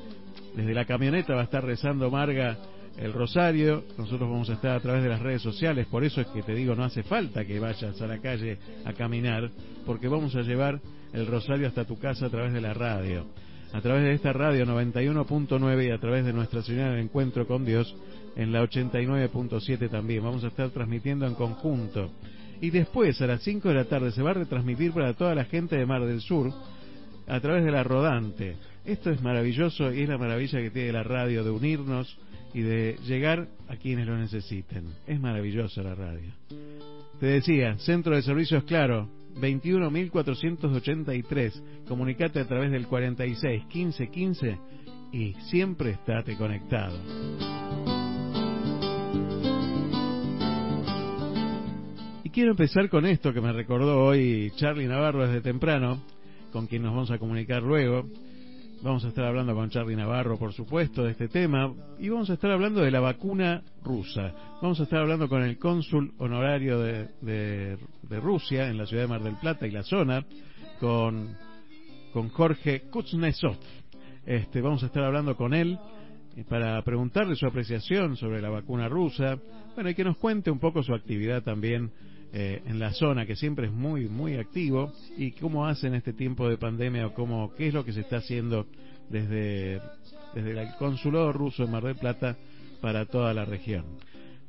desde 0.56 0.74
la 0.74 0.86
camioneta 0.86 1.36
va 1.36 1.42
a 1.42 1.46
estar 1.46 1.64
rezando 1.64 2.10
Marga 2.10 2.58
el 2.98 3.14
rosario, 3.14 3.86
nosotros 3.98 4.30
vamos 4.30 4.50
a 4.50 4.54
estar 4.54 4.76
a 4.76 4.80
través 4.82 5.04
de 5.04 5.10
las 5.10 5.22
redes 5.22 5.42
sociales, 5.42 5.88
por 5.88 6.04
eso 6.04 6.20
es 6.20 6.28
que 6.28 6.44
te 6.44 6.54
digo, 6.54 6.76
no 6.76 6.84
hace 6.84 7.02
falta 7.02 7.46
que 7.46 7.58
vayas 7.58 8.02
a 8.02 8.08
la 8.08 8.18
calle 8.18 8.58
a 8.84 8.92
caminar, 8.92 9.50
porque 9.86 10.10
vamos 10.10 10.36
a 10.36 10.42
llevar 10.42 10.82
el 11.14 11.26
rosario 11.26 11.68
hasta 11.68 11.86
tu 11.86 11.98
casa 11.98 12.26
a 12.26 12.30
través 12.30 12.52
de 12.52 12.60
la 12.60 12.74
radio. 12.74 13.26
a 13.72 13.82
través 13.82 14.04
de 14.04 14.14
esta 14.14 14.34
radio 14.34 14.66
91.9 14.66 15.88
y 15.88 15.92
a 15.92 16.00
través 16.00 16.26
de 16.26 16.34
nuestra 16.34 16.62
señal 16.64 16.96
de 16.96 17.02
encuentro 17.02 17.48
con 17.48 17.64
Dios 17.64 17.96
en 18.36 18.52
la 18.52 18.64
89.7 18.64 19.90
también. 19.90 20.24
Vamos 20.24 20.44
a 20.44 20.48
estar 20.48 20.70
transmitiendo 20.70 21.28
en 21.28 21.36
conjunto. 21.36 22.12
Y 22.62 22.72
después, 22.72 23.22
a 23.22 23.28
las 23.28 23.42
5 23.44 23.70
de 23.70 23.76
la 23.76 23.86
tarde, 23.86 24.12
se 24.12 24.22
va 24.22 24.32
a 24.32 24.36
retransmitir 24.36 24.92
para 24.92 25.14
toda 25.14 25.34
la 25.36 25.46
gente 25.46 25.78
de 25.78 25.86
Mar 25.86 26.06
del 26.06 26.22
Sur 26.22 26.52
a 27.28 27.40
través 27.40 27.64
de 27.64 27.72
la 27.72 27.84
Rodante. 27.84 28.56
Esto 28.86 29.12
es 29.12 29.22
maravilloso 29.22 29.94
y 29.94 30.02
es 30.02 30.10
la 30.10 30.18
maravilla 30.18 30.60
que 30.60 30.72
tiene 30.72 30.92
la 30.92 31.04
radio 31.04 31.44
de 31.44 31.52
unirnos 31.52 32.18
y 32.54 32.62
de 32.62 32.98
llegar 33.06 33.48
a 33.68 33.76
quienes 33.78 34.08
lo 34.08 34.18
necesiten. 34.18 34.86
Es 35.06 35.20
maravillosa 35.20 35.84
la 35.84 35.94
radio. 35.96 36.32
Te 37.20 37.28
decía, 37.28 37.78
Centro 37.78 38.16
de 38.16 38.24
Servicios 38.24 38.64
Claro, 38.64 39.08
21.483. 39.36 41.86
Comunicate 41.88 42.40
a 42.40 42.48
través 42.48 42.72
del 42.72 42.88
46 42.88 43.66
15 43.66 44.08
15 44.08 44.58
y 45.12 45.34
siempre 45.50 45.92
estate 45.92 46.36
conectado. 46.36 46.98
Y 52.30 52.32
quiero 52.32 52.52
empezar 52.52 52.90
con 52.90 53.08
esto 53.08 53.34
que 53.34 53.42
me 53.42 53.52
recordó 53.52 54.04
hoy 54.04 54.52
Charlie 54.56 54.86
Navarro 54.86 55.26
desde 55.26 55.42
temprano, 55.42 56.04
con 56.52 56.68
quien 56.68 56.84
nos 56.84 56.94
vamos 56.94 57.10
a 57.10 57.18
comunicar 57.18 57.64
luego. 57.64 58.06
Vamos 58.84 59.04
a 59.04 59.08
estar 59.08 59.26
hablando 59.26 59.56
con 59.56 59.72
Charlie 59.72 59.96
Navarro, 59.96 60.38
por 60.38 60.54
supuesto, 60.54 61.04
de 61.04 61.14
este 61.14 61.28
tema. 61.28 61.74
Y 61.98 62.08
vamos 62.10 62.30
a 62.30 62.34
estar 62.34 62.52
hablando 62.52 62.82
de 62.82 62.92
la 62.92 63.00
vacuna 63.00 63.64
rusa. 63.84 64.32
Vamos 64.62 64.80
a 64.80 64.84
estar 64.84 65.00
hablando 65.00 65.28
con 65.28 65.42
el 65.42 65.58
cónsul 65.58 66.14
honorario 66.20 66.78
de, 66.80 67.08
de, 67.20 68.20
Rusia 68.20 68.70
en 68.70 68.78
la 68.78 68.86
ciudad 68.86 69.06
de 69.06 69.10
Mar 69.10 69.24
del 69.24 69.38
Plata 69.38 69.66
y 69.66 69.72
la 69.72 69.82
zona, 69.82 70.24
con, 70.80 71.36
con 72.14 72.30
Jorge 72.30 72.82
Kuznetsov. 72.92 73.58
Este, 74.28 74.62
vamos 74.62 74.84
a 74.84 74.86
estar 74.86 75.04
hablando 75.04 75.36
con 75.36 75.56
él 75.56 75.80
para 76.48 76.80
preguntarle 76.84 77.36
su 77.36 77.48
apreciación 77.48 78.18
sobre 78.18 78.40
la 78.40 78.50
vacuna 78.50 78.88
rusa. 78.88 79.40
Bueno, 79.74 79.90
y 79.90 79.96
que 79.96 80.04
nos 80.04 80.18
cuente 80.18 80.52
un 80.52 80.60
poco 80.60 80.84
su 80.84 80.94
actividad 80.94 81.42
también 81.42 81.92
eh, 82.32 82.62
en 82.66 82.80
la 82.80 82.94
zona, 82.94 83.26
que 83.26 83.36
siempre 83.36 83.68
es 83.68 83.74
muy, 83.74 84.08
muy 84.08 84.36
activo, 84.36 84.92
y 85.18 85.32
cómo 85.32 85.66
hace 85.66 85.88
en 85.88 85.96
este 85.96 86.14
tiempo 86.14 86.48
de 86.48 86.58
pandemia 86.58 87.08
o 87.08 87.14
cómo, 87.14 87.54
qué 87.56 87.68
es 87.68 87.74
lo 87.74 87.84
que 87.84 87.94
se 87.94 88.02
está 88.02 88.18
haciendo 88.18 88.68
desde, 89.10 89.82
desde 90.36 90.52
el 90.52 90.76
consulado 90.78 91.34
ruso 91.34 91.64
en 91.64 91.72
Mar 91.72 91.84
del 91.84 91.96
Plata 91.96 92.38
para 92.82 93.06
toda 93.06 93.34
la 93.34 93.46
región. 93.46 93.86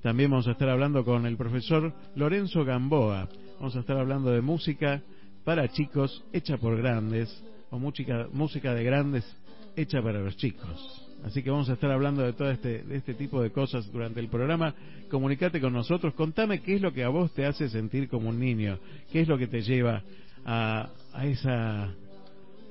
También 0.02 0.30
vamos 0.30 0.48
a 0.48 0.52
estar 0.52 0.68
hablando 0.68 1.04
con 1.04 1.26
el 1.26 1.36
profesor 1.36 1.92
Lorenzo 2.16 2.64
Gamboa. 2.64 3.28
Vamos 3.58 3.76
a 3.76 3.80
estar 3.80 3.98
hablando 3.98 4.30
de 4.30 4.40
música 4.40 5.02
para 5.44 5.68
chicos 5.68 6.24
hecha 6.32 6.56
por 6.56 6.76
grandes, 6.76 7.44
o 7.70 7.78
música, 7.78 8.28
música 8.32 8.74
de 8.74 8.84
grandes 8.84 9.36
hecha 9.76 10.02
para 10.02 10.20
los 10.20 10.36
chicos. 10.36 11.09
Así 11.24 11.42
que 11.42 11.50
vamos 11.50 11.68
a 11.68 11.74
estar 11.74 11.90
hablando 11.90 12.22
de 12.22 12.32
todo 12.32 12.50
este, 12.50 12.82
de 12.82 12.96
este 12.96 13.14
tipo 13.14 13.42
de 13.42 13.50
cosas 13.50 13.90
durante 13.92 14.20
el 14.20 14.28
programa. 14.28 14.74
Comunicate 15.10 15.60
con 15.60 15.72
nosotros, 15.72 16.14
contame 16.14 16.62
qué 16.62 16.76
es 16.76 16.80
lo 16.80 16.92
que 16.92 17.04
a 17.04 17.08
vos 17.08 17.32
te 17.32 17.46
hace 17.46 17.68
sentir 17.68 18.08
como 18.08 18.30
un 18.30 18.38
niño, 18.38 18.78
qué 19.12 19.20
es 19.20 19.28
lo 19.28 19.36
que 19.36 19.46
te 19.46 19.62
lleva 19.62 20.02
a, 20.44 20.88
a, 21.12 21.26
esa, 21.26 21.84
a 21.84 21.94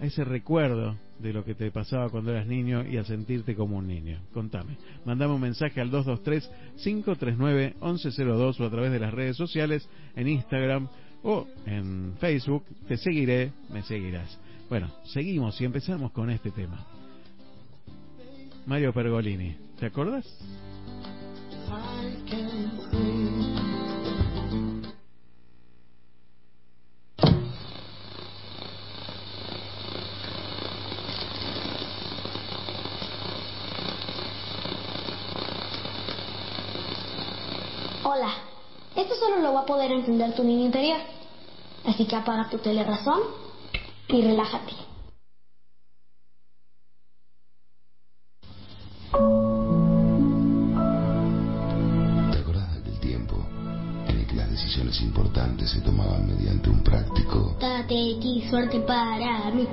ese 0.02 0.24
recuerdo 0.24 0.96
de 1.20 1.34
lo 1.34 1.44
que 1.44 1.54
te 1.54 1.70
pasaba 1.72 2.10
cuando 2.10 2.32
eras 2.32 2.48
niño 2.48 2.86
y 2.90 2.98
a 2.98 3.04
sentirte 3.04 3.56
como 3.56 3.78
un 3.78 3.88
niño. 3.88 4.20
Contame. 4.34 4.78
Mandame 5.06 5.34
un 5.34 5.42
mensaje 5.42 5.82
al 5.82 5.92
223-539-1102 5.92 8.60
o 8.60 8.66
a 8.66 8.70
través 8.70 8.92
de 8.92 9.00
las 9.00 9.14
redes 9.14 9.38
sociales, 9.38 9.88
en 10.16 10.28
Instagram 10.28 10.88
o 11.24 11.48
en 11.66 12.14
Facebook. 12.20 12.64
Te 12.88 12.98
seguiré, 12.98 13.52
me 13.70 13.82
seguirás. 13.84 14.40
Bueno, 14.70 14.92
seguimos 15.06 15.60
y 15.62 15.66
empezamos 15.66 16.12
con 16.12 16.30
este 16.30 16.52
tema. 16.52 16.99
Mario 18.70 18.94
Pergolini. 18.94 19.58
¿Te 19.80 19.88
acuerdas? 19.88 20.24
Hola, 38.04 38.34
esto 38.96 39.16
solo 39.16 39.40
lo 39.42 39.52
va 39.56 39.62
a 39.62 39.66
poder 39.66 39.92
entender 39.92 40.36
tu 40.36 40.44
niño 40.44 40.66
interior. 40.66 41.00
Así 41.86 42.06
que 42.06 42.16
apaga 42.16 42.48
tu 42.52 42.60
telerazón 42.60 43.20
y 44.10 44.22
relájate. 44.22 44.89
¿Te 49.12 49.18
acordás 52.38 52.72
de 52.74 52.80
aquel 52.80 53.00
tiempo 53.00 53.44
en 54.08 54.20
el 54.20 54.28
que 54.28 54.36
las 54.36 54.52
decisiones 54.52 55.02
importantes 55.02 55.72
se 55.72 55.82
tomaban 55.82 56.28
mediante 56.28 56.70
un 56.70 56.84
práctico? 56.84 57.58
Date 57.60 58.12
X, 58.18 58.50
suerte 58.52 58.80
para 58.82 59.50
mí. 59.52 59.68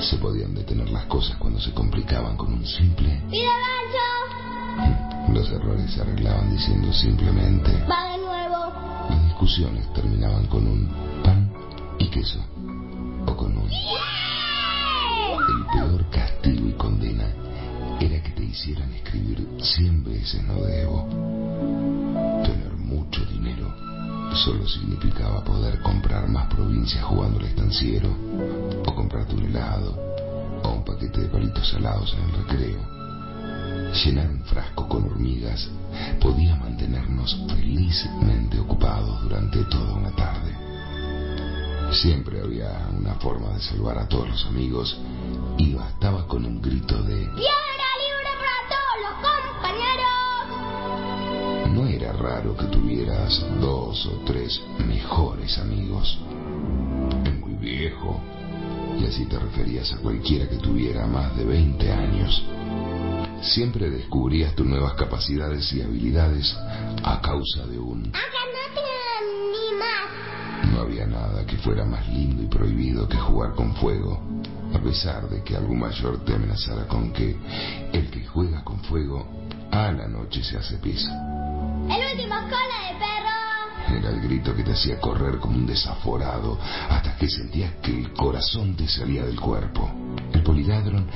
Se 0.00 0.16
podían 0.16 0.54
detener 0.54 0.90
las 0.90 1.04
cosas 1.06 1.36
cuando 1.36 1.60
se 1.60 1.72
complicaban 1.72 2.36
con 2.36 2.52
un 2.52 2.66
simple... 2.66 3.22
¡Pide 3.30 3.44
gancho! 3.44 5.32
Los 5.34 5.48
errores 5.52 5.92
se 5.92 6.00
arreglaban 6.00 6.50
diciendo 6.50 6.92
simplemente... 6.92 7.70
¡Va 7.88 8.10
de 8.10 8.18
nuevo! 8.18 8.72
Las 9.08 9.24
discusiones 9.24 9.92
terminaban 9.92 10.46
con 10.46 10.66
un 10.66 10.88
pan 11.22 11.52
y 11.98 12.08
queso. 12.08 12.40
O 13.26 13.36
con 13.36 13.56
un... 13.56 13.70
El 15.48 15.64
peor 15.72 16.10
castigo 16.10 16.66
y 16.66 16.72
condena 16.72 17.26
era 18.00 18.22
que 18.22 18.30
te 18.30 18.44
hicieran 18.44 18.92
escribir 18.94 19.46
100 19.60 20.04
veces 20.04 20.42
no 20.44 20.62
debo. 20.62 21.06
Tener 22.44 22.72
mucho 22.76 23.24
dinero 23.26 23.72
solo 24.34 24.66
significaba 24.66 25.44
poder 25.44 25.80
comprar 25.80 26.28
más 26.28 26.46
provincias 26.54 27.04
jugando 27.04 27.38
al 27.38 27.46
estanciero, 27.46 28.08
o 28.86 28.94
comprarte 28.94 29.34
un 29.34 29.44
helado, 29.44 29.98
o 30.62 30.70
un 30.70 30.84
paquete 30.84 31.22
de 31.22 31.28
palitos 31.28 31.68
salados 31.68 32.14
en 32.14 32.24
el 32.24 32.46
recreo. 32.46 33.00
Llenar 34.04 34.30
un 34.30 34.42
frasco 34.44 34.88
con 34.88 35.04
hormigas 35.04 35.68
podía 36.20 36.54
mantenernos 36.56 37.36
felizmente 37.48 38.58
ocupados 38.58 39.22
durante 39.22 39.64
toda 39.64 39.94
una 39.94 40.10
tarde. 40.12 40.54
Siempre 41.92 42.40
había 42.40 42.88
una 42.96 43.14
forma 43.16 43.50
de 43.50 43.60
salvar 43.60 43.98
a 43.98 44.08
todos 44.08 44.28
los 44.28 44.46
amigos 44.46 44.96
y 45.58 45.74
bastaba 45.74 46.26
con 46.28 46.44
un 46.44 46.62
grito 46.62 47.02
de 47.02 47.26
¡Piedra 47.34 47.89
raro 52.20 52.54
que 52.54 52.66
tuvieras 52.66 53.44
dos 53.60 54.06
o 54.06 54.22
tres 54.26 54.60
mejores 54.86 55.58
amigos. 55.58 56.18
Muy 57.40 57.54
viejo. 57.54 58.20
Y 59.00 59.06
así 59.06 59.24
te 59.24 59.38
referías 59.38 59.90
a 59.92 59.96
cualquiera 59.98 60.46
que 60.48 60.56
tuviera 60.56 61.06
más 61.06 61.34
de 61.36 61.44
20 61.44 61.90
años. 61.90 62.44
Siempre 63.40 63.90
descubrías 63.90 64.54
tus 64.54 64.66
nuevas 64.66 64.92
capacidades 64.94 65.72
y 65.72 65.80
habilidades 65.80 66.54
a 67.02 67.20
causa 67.22 67.66
de 67.66 67.78
un... 67.78 68.12
No 70.72 70.80
había 70.82 71.06
nada 71.06 71.46
que 71.46 71.56
fuera 71.56 71.86
más 71.86 72.06
lindo 72.08 72.42
y 72.42 72.46
prohibido 72.46 73.08
que 73.08 73.16
jugar 73.16 73.54
con 73.54 73.74
fuego, 73.76 74.20
a 74.74 74.78
pesar 74.78 75.28
de 75.30 75.42
que 75.42 75.56
algún 75.56 75.80
mayor 75.80 76.22
te 76.24 76.34
amenazara 76.34 76.86
con 76.86 77.12
que 77.12 77.34
el 77.92 78.10
que 78.10 78.26
juega 78.26 78.62
con 78.62 78.78
fuego 78.84 79.26
a 79.72 79.90
la 79.90 80.06
noche 80.06 80.44
se 80.44 80.58
hace 80.58 80.76
pis. 80.76 81.08
El 81.90 82.12
último 82.12 82.36
cola 82.42 82.78
de 82.86 82.98
perro. 83.00 83.98
Era 83.98 84.10
el 84.10 84.20
grito 84.20 84.54
que 84.54 84.62
te 84.62 84.70
hacía 84.70 85.00
correr 85.00 85.38
como 85.38 85.56
un 85.56 85.66
desaforado 85.66 86.56
hasta 86.88 87.16
que 87.16 87.28
sentías 87.28 87.74
que 87.82 87.90
el 87.90 88.12
corazón 88.12 88.76
te 88.76 88.86
salía 88.86 89.24
del 89.24 89.40
cuerpo. 89.40 89.90
El 90.32 90.44
poliladron 90.44 91.08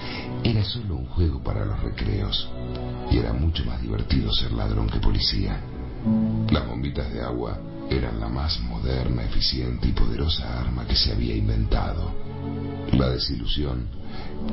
era 0.42 0.64
solo 0.64 0.96
un 0.96 1.06
juego 1.06 1.40
para 1.44 1.64
los 1.64 1.80
recreos 1.80 2.48
y 3.08 3.18
era 3.18 3.32
mucho 3.32 3.64
más 3.64 3.80
divertido 3.80 4.32
ser 4.32 4.50
ladrón 4.50 4.88
que 4.88 4.98
policía. 4.98 5.60
Las 6.50 6.66
bombitas 6.66 7.12
de 7.12 7.22
agua 7.22 7.56
eran 7.88 8.18
la 8.18 8.28
más 8.28 8.58
moderna, 8.60 9.22
eficiente 9.22 9.86
y 9.86 9.92
poderosa 9.92 10.60
arma 10.60 10.84
que 10.86 10.96
se 10.96 11.12
había 11.12 11.36
inventado. 11.36 12.12
La 12.94 13.10
desilusión 13.10 13.86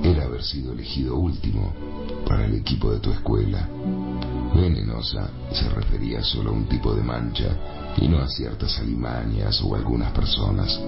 era 0.04 0.26
haber 0.26 0.44
sido 0.44 0.74
elegido 0.74 1.16
último 1.16 1.74
para 2.28 2.46
el 2.46 2.54
equipo 2.54 2.92
de 2.92 3.00
tu 3.00 3.12
escuela. 3.12 3.68
Venenosa 4.54 5.30
se 5.52 5.70
refería 5.70 6.22
solo 6.24 6.50
a 6.50 6.54
un 6.54 6.66
tipo 6.66 6.94
de 6.94 7.04
mancha 7.04 7.56
y 7.98 8.08
no 8.08 8.20
a 8.20 8.28
ciertas 8.28 8.80
alimañas 8.80 9.62
o 9.62 9.76
algunas 9.76 10.12
personas. 10.12 10.80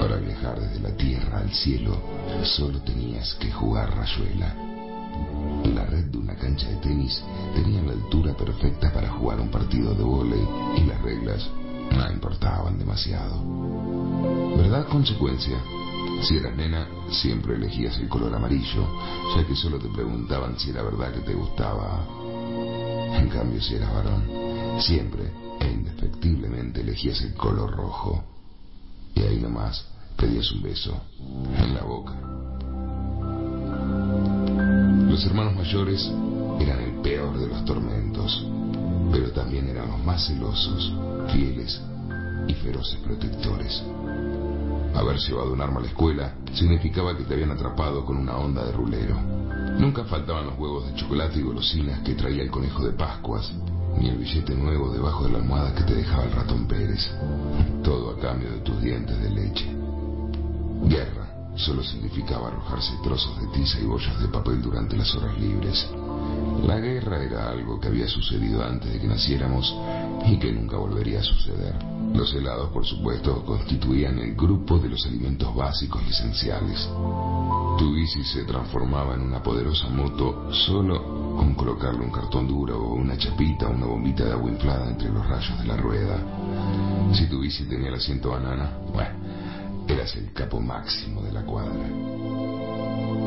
Para 0.00 0.16
viajar 0.16 0.60
desde 0.60 0.80
la 0.80 0.96
tierra 0.96 1.38
al 1.38 1.50
cielo, 1.50 1.96
solo 2.44 2.80
tenías 2.80 3.34
que 3.34 3.50
jugar 3.50 3.94
rayuela. 3.96 4.54
La 5.74 5.84
red 5.86 6.04
de 6.06 6.18
una 6.18 6.34
cancha 6.36 6.68
de 6.68 6.76
tenis 6.76 7.22
tenía 7.54 7.82
la 7.82 7.92
altura 7.92 8.34
perfecta 8.34 8.92
para 8.92 9.10
jugar 9.10 9.40
un 9.40 9.50
partido 9.50 9.94
de 9.94 10.04
vóley 10.04 10.46
y 10.76 10.84
las 10.84 11.00
reglas 11.02 11.48
no 11.90 12.12
importaban 12.12 12.78
demasiado. 12.78 13.42
¿Verdad 14.56 14.86
consecuencia? 14.88 15.56
Si 16.22 16.36
eras 16.36 16.56
nena, 16.56 16.88
siempre 17.10 17.56
elegías 17.56 17.98
el 17.98 18.08
color 18.08 18.34
amarillo, 18.34 18.86
ya 19.36 19.46
que 19.46 19.54
solo 19.54 19.78
te 19.78 19.88
preguntaban 19.88 20.58
si 20.58 20.70
era 20.70 20.82
verdad 20.82 21.12
que 21.12 21.20
te 21.20 21.34
gustaba. 21.34 22.04
En 23.16 23.28
cambio, 23.28 23.60
si 23.60 23.74
eras 23.74 23.92
varón, 23.92 24.24
siempre 24.80 25.30
e 25.60 25.70
indefectiblemente 25.70 26.82
elegías 26.82 27.20
el 27.22 27.34
color 27.34 27.74
rojo. 27.74 28.22
Y 29.14 29.22
ahí 29.22 29.40
nomás 29.40 29.86
pedías 30.16 30.50
un 30.52 30.62
beso 30.62 31.00
en 31.58 31.74
la 31.74 31.82
boca. 31.82 32.12
Los 35.08 35.24
hermanos 35.24 35.54
mayores 35.56 36.10
eran 36.60 36.80
el 36.80 37.00
peor 37.02 37.38
de 37.38 37.46
los 37.46 37.64
tormentos, 37.64 38.46
pero 39.10 39.30
también 39.32 39.68
eran 39.68 39.88
los 39.88 40.04
más 40.04 40.26
celosos, 40.26 40.92
fieles 41.32 41.80
y 42.46 42.54
feroces 42.54 42.98
protectores. 43.00 43.82
Haber 44.96 45.18
llevado 45.18 45.52
un 45.52 45.60
arma 45.60 45.80
a 45.80 45.82
la 45.82 45.88
escuela 45.88 46.34
significaba 46.54 47.14
que 47.14 47.24
te 47.24 47.34
habían 47.34 47.50
atrapado 47.50 48.02
con 48.06 48.16
una 48.16 48.36
onda 48.38 48.64
de 48.64 48.72
rulero. 48.72 49.14
Nunca 49.78 50.04
faltaban 50.04 50.46
los 50.46 50.58
huevos 50.58 50.86
de 50.86 50.94
chocolate 50.94 51.38
y 51.38 51.42
golosinas 51.42 52.00
que 52.00 52.14
traía 52.14 52.42
el 52.42 52.50
conejo 52.50 52.82
de 52.82 52.92
Pascuas, 52.92 53.52
ni 54.00 54.08
el 54.08 54.16
billete 54.16 54.54
nuevo 54.54 54.90
debajo 54.90 55.24
de 55.24 55.32
la 55.32 55.38
almohada 55.38 55.74
que 55.74 55.82
te 55.82 55.96
dejaba 55.96 56.24
el 56.24 56.32
ratón 56.32 56.66
Pérez. 56.66 57.10
Todo 57.84 58.10
a 58.10 58.18
cambio 58.18 58.50
de 58.50 58.60
tus 58.60 58.80
dientes 58.80 59.20
de 59.20 59.30
leche. 59.30 59.76
Guerra 60.84 61.26
solo 61.56 61.82
significaba 61.82 62.48
arrojarse 62.48 62.94
trozos 63.02 63.38
de 63.40 63.48
tiza 63.48 63.78
y 63.80 63.84
bollas 63.84 64.18
de 64.18 64.28
papel 64.28 64.62
durante 64.62 64.96
las 64.96 65.14
horas 65.14 65.38
libres. 65.38 65.88
La 66.66 66.78
guerra 66.78 67.22
era 67.22 67.50
algo 67.50 67.78
que 67.78 67.88
había 67.88 68.08
sucedido 68.08 68.64
antes 68.64 68.90
de 68.90 68.98
que 68.98 69.06
naciéramos 69.06 69.74
y 70.24 70.38
que 70.38 70.52
nunca 70.52 70.76
volvería 70.76 71.20
a 71.20 71.22
suceder. 71.22 71.74
Los 72.14 72.32
helados, 72.34 72.70
por 72.70 72.86
supuesto, 72.86 73.44
constituían 73.44 74.18
el 74.18 74.34
grupo 74.34 74.78
de 74.78 74.88
los 74.88 75.04
alimentos 75.06 75.54
básicos 75.54 76.02
y 76.06 76.10
esenciales. 76.10 76.88
Tu 77.78 77.92
bici 77.92 78.24
se 78.24 78.44
transformaba 78.44 79.14
en 79.14 79.22
una 79.22 79.42
poderosa 79.42 79.88
moto 79.88 80.50
solo 80.52 81.36
con 81.36 81.54
colocarle 81.54 82.02
un 82.02 82.10
cartón 82.10 82.48
duro 82.48 82.78
o 82.78 82.94
una 82.94 83.18
chapita 83.18 83.66
o 83.68 83.72
una 83.72 83.86
bombita 83.86 84.24
de 84.24 84.32
agua 84.32 84.50
inflada 84.50 84.88
entre 84.88 85.10
los 85.10 85.26
rayos 85.28 85.58
de 85.58 85.66
la 85.66 85.76
rueda. 85.76 86.18
Si 87.12 87.26
tu 87.26 87.40
bici 87.40 87.64
tenía 87.64 87.88
el 87.88 87.96
asiento 87.96 88.30
banana, 88.30 88.78
bueno, 88.92 89.16
eras 89.86 90.16
el 90.16 90.32
capo 90.32 90.60
máximo 90.60 91.20
de 91.22 91.32
la 91.32 91.44
cuadra. 91.44 91.86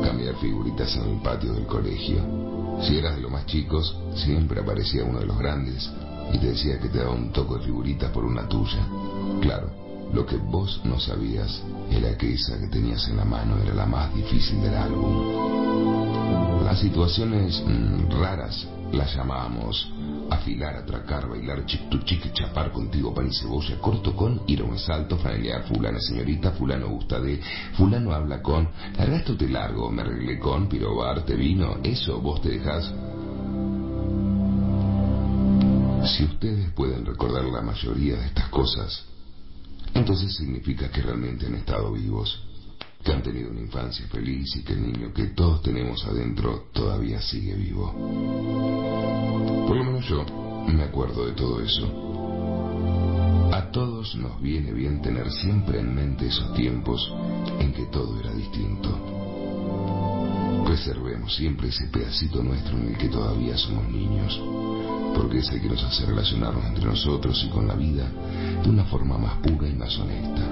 Cambiar 0.02 0.34
figuritas 0.36 0.96
en 0.96 1.10
el 1.10 1.22
patio 1.22 1.52
del 1.52 1.66
colegio. 1.66 2.18
Si 2.82 2.96
eras 2.96 3.14
de 3.14 3.22
los 3.22 3.30
más 3.30 3.46
chicos, 3.46 3.96
siempre 4.16 4.60
aparecía 4.60 5.04
uno 5.04 5.20
de 5.20 5.26
los 5.26 5.38
grandes 5.38 5.88
y 6.32 6.38
te 6.38 6.46
decía 6.48 6.78
que 6.78 6.88
te 6.88 6.98
daba 6.98 7.12
un 7.12 7.32
toque 7.32 7.58
de 7.58 7.64
figuritas 7.64 8.10
por 8.10 8.24
una 8.24 8.48
tuya. 8.48 8.86
Claro, 9.40 9.70
lo 10.12 10.26
que 10.26 10.36
vos 10.36 10.80
no 10.84 10.98
sabías 10.98 11.62
era 11.90 12.16
que 12.16 12.32
esa 12.32 12.58
que 12.58 12.68
tenías 12.68 13.08
en 13.08 13.16
la 13.16 13.24
mano 13.24 13.58
era 13.62 13.74
la 13.74 13.86
más 13.86 14.14
difícil 14.14 14.60
del 14.60 14.74
álbum. 14.74 16.64
Las 16.64 16.80
situaciones 16.80 17.62
mm, 17.66 18.10
raras 18.20 18.66
las 18.92 19.14
llamábamos 19.14 19.88
afilar, 20.30 20.76
atracar, 20.76 21.28
bailar, 21.28 21.64
chic 21.66 21.88
tu 21.88 21.98
chic, 21.98 22.32
chapar 22.32 22.70
contigo 22.70 23.12
pan 23.12 23.28
y 23.28 23.34
cebolla, 23.34 23.78
corto 23.80 24.14
con, 24.14 24.42
ir 24.46 24.60
a 24.60 24.64
un 24.64 24.74
asalto, 24.74 25.16
familiar, 25.18 25.64
fulana 25.64 25.98
señorita, 26.00 26.52
fulano 26.52 26.88
gusta 26.88 27.20
de, 27.20 27.40
fulano 27.74 28.12
habla 28.12 28.40
con, 28.40 28.68
largaste 28.96 29.34
te 29.34 29.48
largo, 29.48 29.90
me 29.90 30.02
arreglé 30.02 30.38
con, 30.38 30.68
pirobar, 30.68 31.24
te 31.24 31.34
vino, 31.34 31.78
eso 31.82 32.20
vos 32.20 32.40
te 32.40 32.50
dejás. 32.50 32.92
Si 36.04 36.24
ustedes 36.24 36.72
pueden 36.72 37.04
recordar 37.04 37.44
la 37.44 37.60
mayoría 37.60 38.16
de 38.16 38.26
estas 38.26 38.48
cosas, 38.48 39.04
entonces 39.94 40.34
significa 40.34 40.90
que 40.90 41.02
realmente 41.02 41.46
han 41.46 41.56
estado 41.56 41.92
vivos, 41.92 42.42
que 43.04 43.12
han 43.12 43.22
tenido 43.22 43.50
una 43.50 43.60
infancia 43.60 44.06
feliz 44.08 44.56
y 44.56 44.62
que 44.62 44.72
el 44.72 44.82
niño 44.82 45.12
que 45.12 45.26
todos 45.28 45.62
tenemos 45.62 46.04
adentro 46.04 46.68
todavía 46.72 47.20
sigue 47.20 47.54
vivo. 47.54 47.92
Por 49.66 49.76
lo 49.76 49.84
menos 49.84 50.06
yo 50.06 50.24
me 50.66 50.84
acuerdo 50.84 51.26
de 51.26 51.32
todo 51.32 51.60
eso. 51.60 52.10
A 53.52 53.70
todos 53.72 54.14
nos 54.14 54.40
viene 54.40 54.72
bien 54.72 55.02
tener 55.02 55.30
siempre 55.30 55.80
en 55.80 55.94
mente 55.94 56.26
esos 56.26 56.54
tiempos 56.54 57.12
en 57.58 57.72
que 57.72 57.86
todo 57.86 58.18
era 58.20 58.32
distinto. 58.32 59.09
Preservemos 60.70 61.34
siempre 61.34 61.66
ese 61.66 61.88
pedacito 61.88 62.44
nuestro 62.44 62.78
en 62.78 62.90
el 62.90 62.96
que 62.96 63.08
todavía 63.08 63.58
somos 63.58 63.88
niños, 63.88 64.40
porque 65.16 65.38
es 65.38 65.48
el 65.50 65.60
que 65.60 65.68
nos 65.68 65.82
hace 65.82 66.06
relacionarnos 66.06 66.64
entre 66.64 66.84
nosotros 66.84 67.42
y 67.44 67.48
con 67.48 67.66
la 67.66 67.74
vida 67.74 68.08
de 68.62 68.70
una 68.70 68.84
forma 68.84 69.18
más 69.18 69.38
pura 69.38 69.66
y 69.66 69.74
más 69.74 69.98
honesta. 69.98 70.42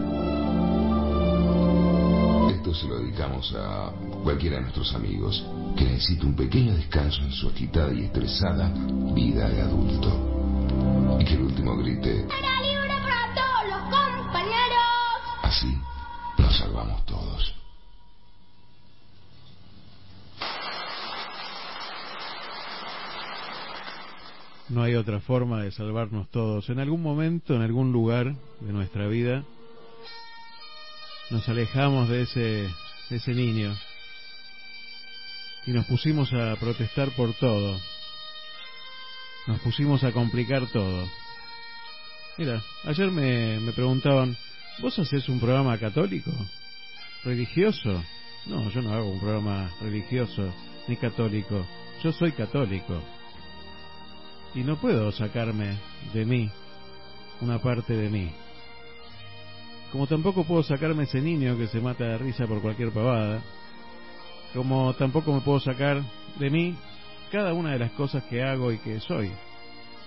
Esto 2.50 2.74
se 2.74 2.88
lo 2.88 2.98
dedicamos 2.98 3.54
a 3.56 3.92
cualquiera 4.24 4.56
de 4.56 4.62
nuestros 4.62 4.92
amigos 4.92 5.46
que 5.76 5.84
necesita 5.84 6.26
un 6.26 6.34
pequeño 6.34 6.74
descanso 6.74 7.22
en 7.22 7.30
su 7.30 7.48
agitada 7.50 7.94
y 7.94 8.00
estresada 8.00 8.72
vida 9.14 9.48
de 9.48 9.62
adulto. 9.62 11.16
Y 11.20 11.24
que 11.24 11.34
el 11.34 11.42
último 11.42 11.76
grite, 11.76 12.22
¡Era 12.22 12.60
libre 12.60 12.96
para 13.02 13.34
todos 13.34 13.70
los 13.70 13.82
compañeros! 13.82 14.82
así 15.44 15.78
nos 16.38 16.58
salvamos 16.58 17.06
todos. 17.06 17.57
No 24.68 24.82
hay 24.82 24.96
otra 24.96 25.20
forma 25.20 25.62
de 25.62 25.72
salvarnos 25.72 26.30
todos. 26.30 26.68
En 26.68 26.78
algún 26.78 27.02
momento, 27.02 27.54
en 27.54 27.62
algún 27.62 27.90
lugar 27.90 28.34
de 28.60 28.72
nuestra 28.72 29.06
vida, 29.06 29.44
nos 31.30 31.48
alejamos 31.48 32.08
de 32.08 32.22
ese, 32.22 32.68
de 33.08 33.16
ese 33.16 33.34
niño 33.34 33.74
y 35.66 35.72
nos 35.72 35.86
pusimos 35.86 36.32
a 36.34 36.54
protestar 36.56 37.10
por 37.10 37.32
todo. 37.34 37.78
Nos 39.46 39.58
pusimos 39.60 40.04
a 40.04 40.12
complicar 40.12 40.66
todo. 40.66 41.08
Mira, 42.36 42.62
ayer 42.84 43.10
me, 43.10 43.58
me 43.60 43.72
preguntaban, 43.72 44.36
¿vos 44.80 44.98
haces 44.98 45.28
un 45.30 45.40
programa 45.40 45.78
católico? 45.78 46.30
¿Religioso? 47.24 48.04
No, 48.46 48.70
yo 48.70 48.82
no 48.82 48.92
hago 48.92 49.10
un 49.10 49.20
programa 49.20 49.70
religioso 49.80 50.52
ni 50.86 50.96
católico. 50.96 51.66
Yo 52.02 52.12
soy 52.12 52.32
católico. 52.32 53.02
Y 54.54 54.60
no 54.60 54.76
puedo 54.76 55.12
sacarme 55.12 55.76
de 56.12 56.24
mí 56.24 56.50
una 57.40 57.58
parte 57.58 57.94
de 57.94 58.10
mí. 58.10 58.30
Como 59.92 60.06
tampoco 60.06 60.44
puedo 60.44 60.62
sacarme 60.62 61.04
ese 61.04 61.20
niño 61.20 61.56
que 61.56 61.66
se 61.66 61.80
mata 61.80 62.04
de 62.04 62.18
risa 62.18 62.46
por 62.46 62.60
cualquier 62.60 62.90
pavada. 62.90 63.40
Como 64.54 64.92
tampoco 64.94 65.32
me 65.32 65.40
puedo 65.40 65.60
sacar 65.60 66.02
de 66.38 66.50
mí 66.50 66.76
cada 67.30 67.54
una 67.54 67.72
de 67.72 67.78
las 67.78 67.92
cosas 67.92 68.24
que 68.24 68.42
hago 68.42 68.72
y 68.72 68.78
que 68.78 69.00
soy. 69.00 69.30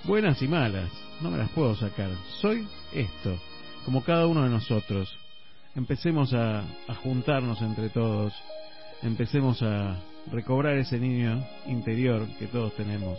Buenas 0.04 0.41
y 0.41 0.47
malas, 0.47 0.91
no 1.21 1.30
me 1.30 1.38
las 1.38 1.49
puedo 1.49 1.75
sacar. 1.75 2.10
Soy 2.41 2.67
esto, 2.93 3.38
como 3.86 4.04
cada 4.04 4.27
uno 4.27 4.43
de 4.43 4.49
nosotros. 4.49 5.15
Empecemos 5.75 6.34
a, 6.34 6.60
a 6.60 6.95
juntarnos 7.04 7.62
entre 7.62 7.89
todos. 7.89 8.34
Empecemos 9.04 9.62
a 9.63 9.97
recobrar 10.32 10.77
ese 10.77 10.99
niño 10.99 11.43
interior 11.67 12.27
que 12.38 12.47
todos 12.47 12.75
tenemos 12.75 13.17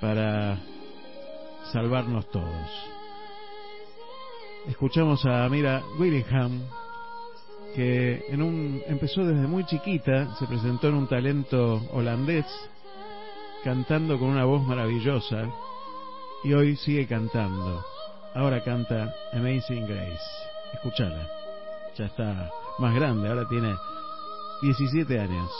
para 0.00 0.58
salvarnos 1.72 2.28
todos. 2.30 2.70
Escuchamos 4.68 5.24
a 5.26 5.48
Mira 5.48 5.82
Willingham, 5.98 6.62
que 7.74 8.24
en 8.28 8.42
un, 8.42 8.82
empezó 8.86 9.24
desde 9.24 9.46
muy 9.46 9.64
chiquita, 9.66 10.34
se 10.36 10.46
presentó 10.46 10.88
en 10.88 10.94
un 10.94 11.06
talento 11.06 11.82
holandés, 11.92 12.46
cantando 13.62 14.18
con 14.18 14.28
una 14.28 14.44
voz 14.44 14.62
maravillosa, 14.66 15.48
y 16.44 16.52
hoy 16.52 16.76
sigue 16.76 17.06
cantando. 17.06 17.84
Ahora 18.34 18.62
canta 18.62 19.14
Amazing 19.32 19.86
Grace. 19.86 20.24
Escúchala. 20.74 21.28
Ya 21.96 22.06
está 22.06 22.50
más 22.78 22.94
grande, 22.94 23.28
ahora 23.28 23.46
tiene 23.48 23.74
17 24.62 25.20
años. 25.20 25.50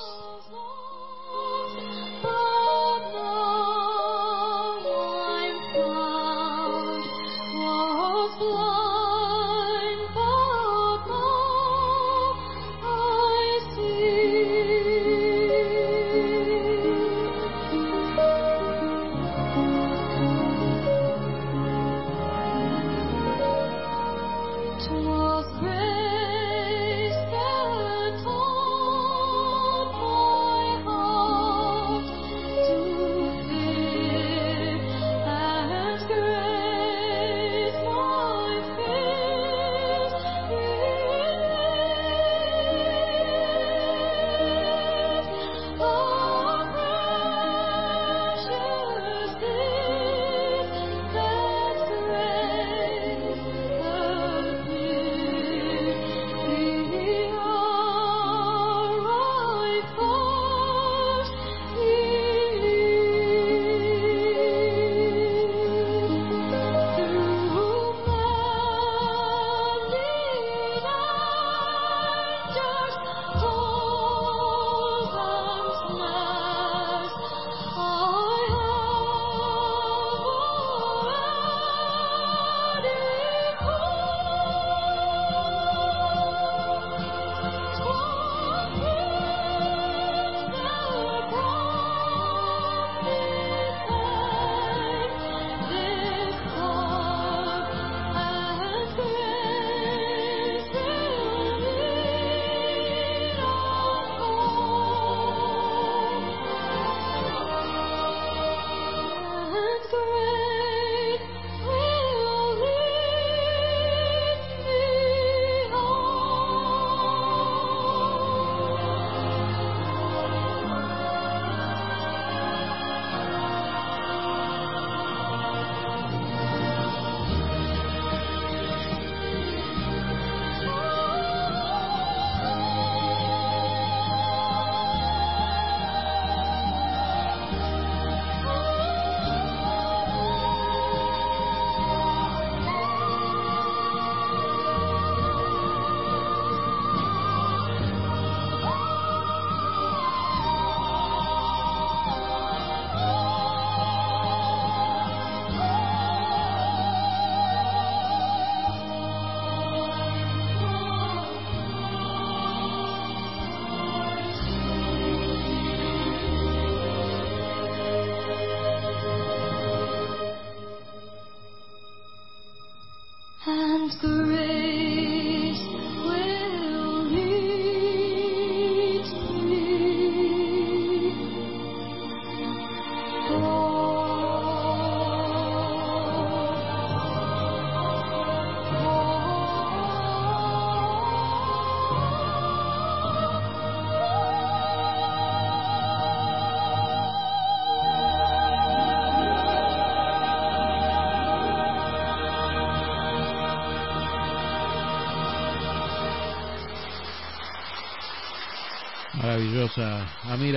Grace 174.05 174.64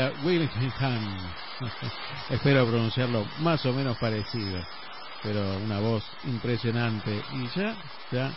Amira 0.07 0.25
Willingham. 0.25 1.33
Espero 2.29 2.65
pronunciarlo 2.65 3.25
más 3.41 3.65
o 3.65 3.73
menos 3.73 3.97
parecido. 3.97 4.59
Pero 5.23 5.41
una 5.65 5.79
voz 5.79 6.03
impresionante. 6.25 7.11
Y 7.11 7.59
ya, 7.59 7.75
ya 8.11 8.31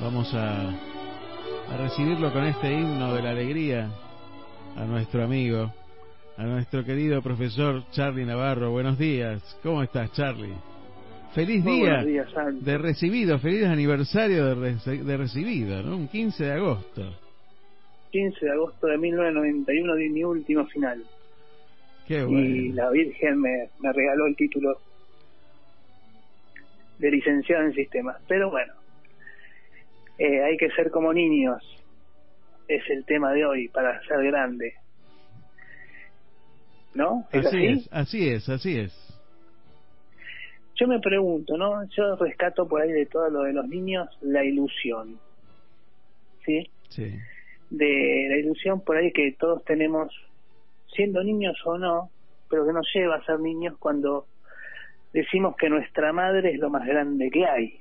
vamos 0.00 0.32
a, 0.34 0.68
a 1.72 1.76
recibirlo 1.78 2.32
con 2.32 2.44
este 2.44 2.72
himno 2.72 3.14
de 3.14 3.22
la 3.22 3.30
alegría 3.30 3.90
a 4.76 4.84
nuestro 4.84 5.24
amigo, 5.24 5.72
a 6.36 6.42
nuestro 6.44 6.84
querido 6.84 7.22
profesor 7.22 7.84
Charlie 7.90 8.26
Navarro. 8.26 8.70
Buenos 8.70 8.98
días. 8.98 9.58
¿Cómo 9.62 9.82
estás, 9.82 10.12
Charlie? 10.12 10.54
Feliz 11.34 11.64
Muy 11.64 11.80
día 11.80 12.04
días, 12.04 12.26
de 12.60 12.78
recibido, 12.78 13.38
feliz 13.40 13.64
aniversario 13.64 14.54
de 14.54 15.16
recibido, 15.16 15.82
¿no? 15.82 15.96
Un 15.96 16.06
15 16.06 16.44
de 16.44 16.52
agosto. 16.52 17.23
15 18.14 18.46
de 18.46 18.52
agosto 18.52 18.86
de 18.86 18.96
1991 18.96 19.94
di 19.96 20.08
mi 20.08 20.22
último 20.22 20.64
final. 20.66 21.02
Qué 22.06 22.20
Y 22.20 22.68
bueno. 22.70 22.74
la 22.76 22.90
Virgen 22.90 23.40
me, 23.40 23.70
me 23.80 23.92
regaló 23.92 24.26
el 24.26 24.36
título 24.36 24.78
de 27.00 27.10
licenciado 27.10 27.64
en 27.64 27.74
sistemas. 27.74 28.16
Pero 28.28 28.50
bueno, 28.52 28.72
eh, 30.18 30.44
hay 30.44 30.56
que 30.56 30.70
ser 30.70 30.92
como 30.92 31.12
niños. 31.12 31.60
Es 32.68 32.88
el 32.88 33.04
tema 33.04 33.32
de 33.32 33.44
hoy 33.44 33.66
para 33.68 34.00
ser 34.06 34.22
grande. 34.22 34.74
¿No? 36.94 37.26
¿Es 37.32 37.44
Así 37.46 37.56
así? 37.56 37.66
es, 37.66 37.88
así 37.90 38.28
es, 38.28 38.48
así 38.48 38.78
es. 38.78 38.92
Yo 40.76 40.86
me 40.86 41.00
pregunto, 41.00 41.56
¿no? 41.56 41.82
Yo 41.96 42.14
rescato 42.14 42.68
por 42.68 42.80
ahí 42.80 42.92
de 42.92 43.06
todo 43.06 43.28
lo 43.28 43.42
de 43.42 43.52
los 43.54 43.66
niños 43.66 44.08
la 44.20 44.44
ilusión. 44.44 45.18
¿Sí? 46.46 46.70
Sí. 46.90 47.12
De 47.70 48.26
la 48.28 48.36
ilusión 48.36 48.80
por 48.80 48.96
ahí 48.96 49.12
que 49.12 49.32
todos 49.38 49.64
tenemos, 49.64 50.14
siendo 50.94 51.22
niños 51.22 51.56
o 51.64 51.78
no, 51.78 52.10
pero 52.48 52.66
que 52.66 52.72
nos 52.72 52.86
lleva 52.94 53.16
a 53.16 53.24
ser 53.24 53.40
niños 53.40 53.76
cuando 53.78 54.26
decimos 55.12 55.56
que 55.56 55.68
nuestra 55.68 56.12
madre 56.12 56.52
es 56.52 56.58
lo 56.58 56.70
más 56.70 56.86
grande 56.86 57.30
que 57.30 57.46
hay. 57.46 57.80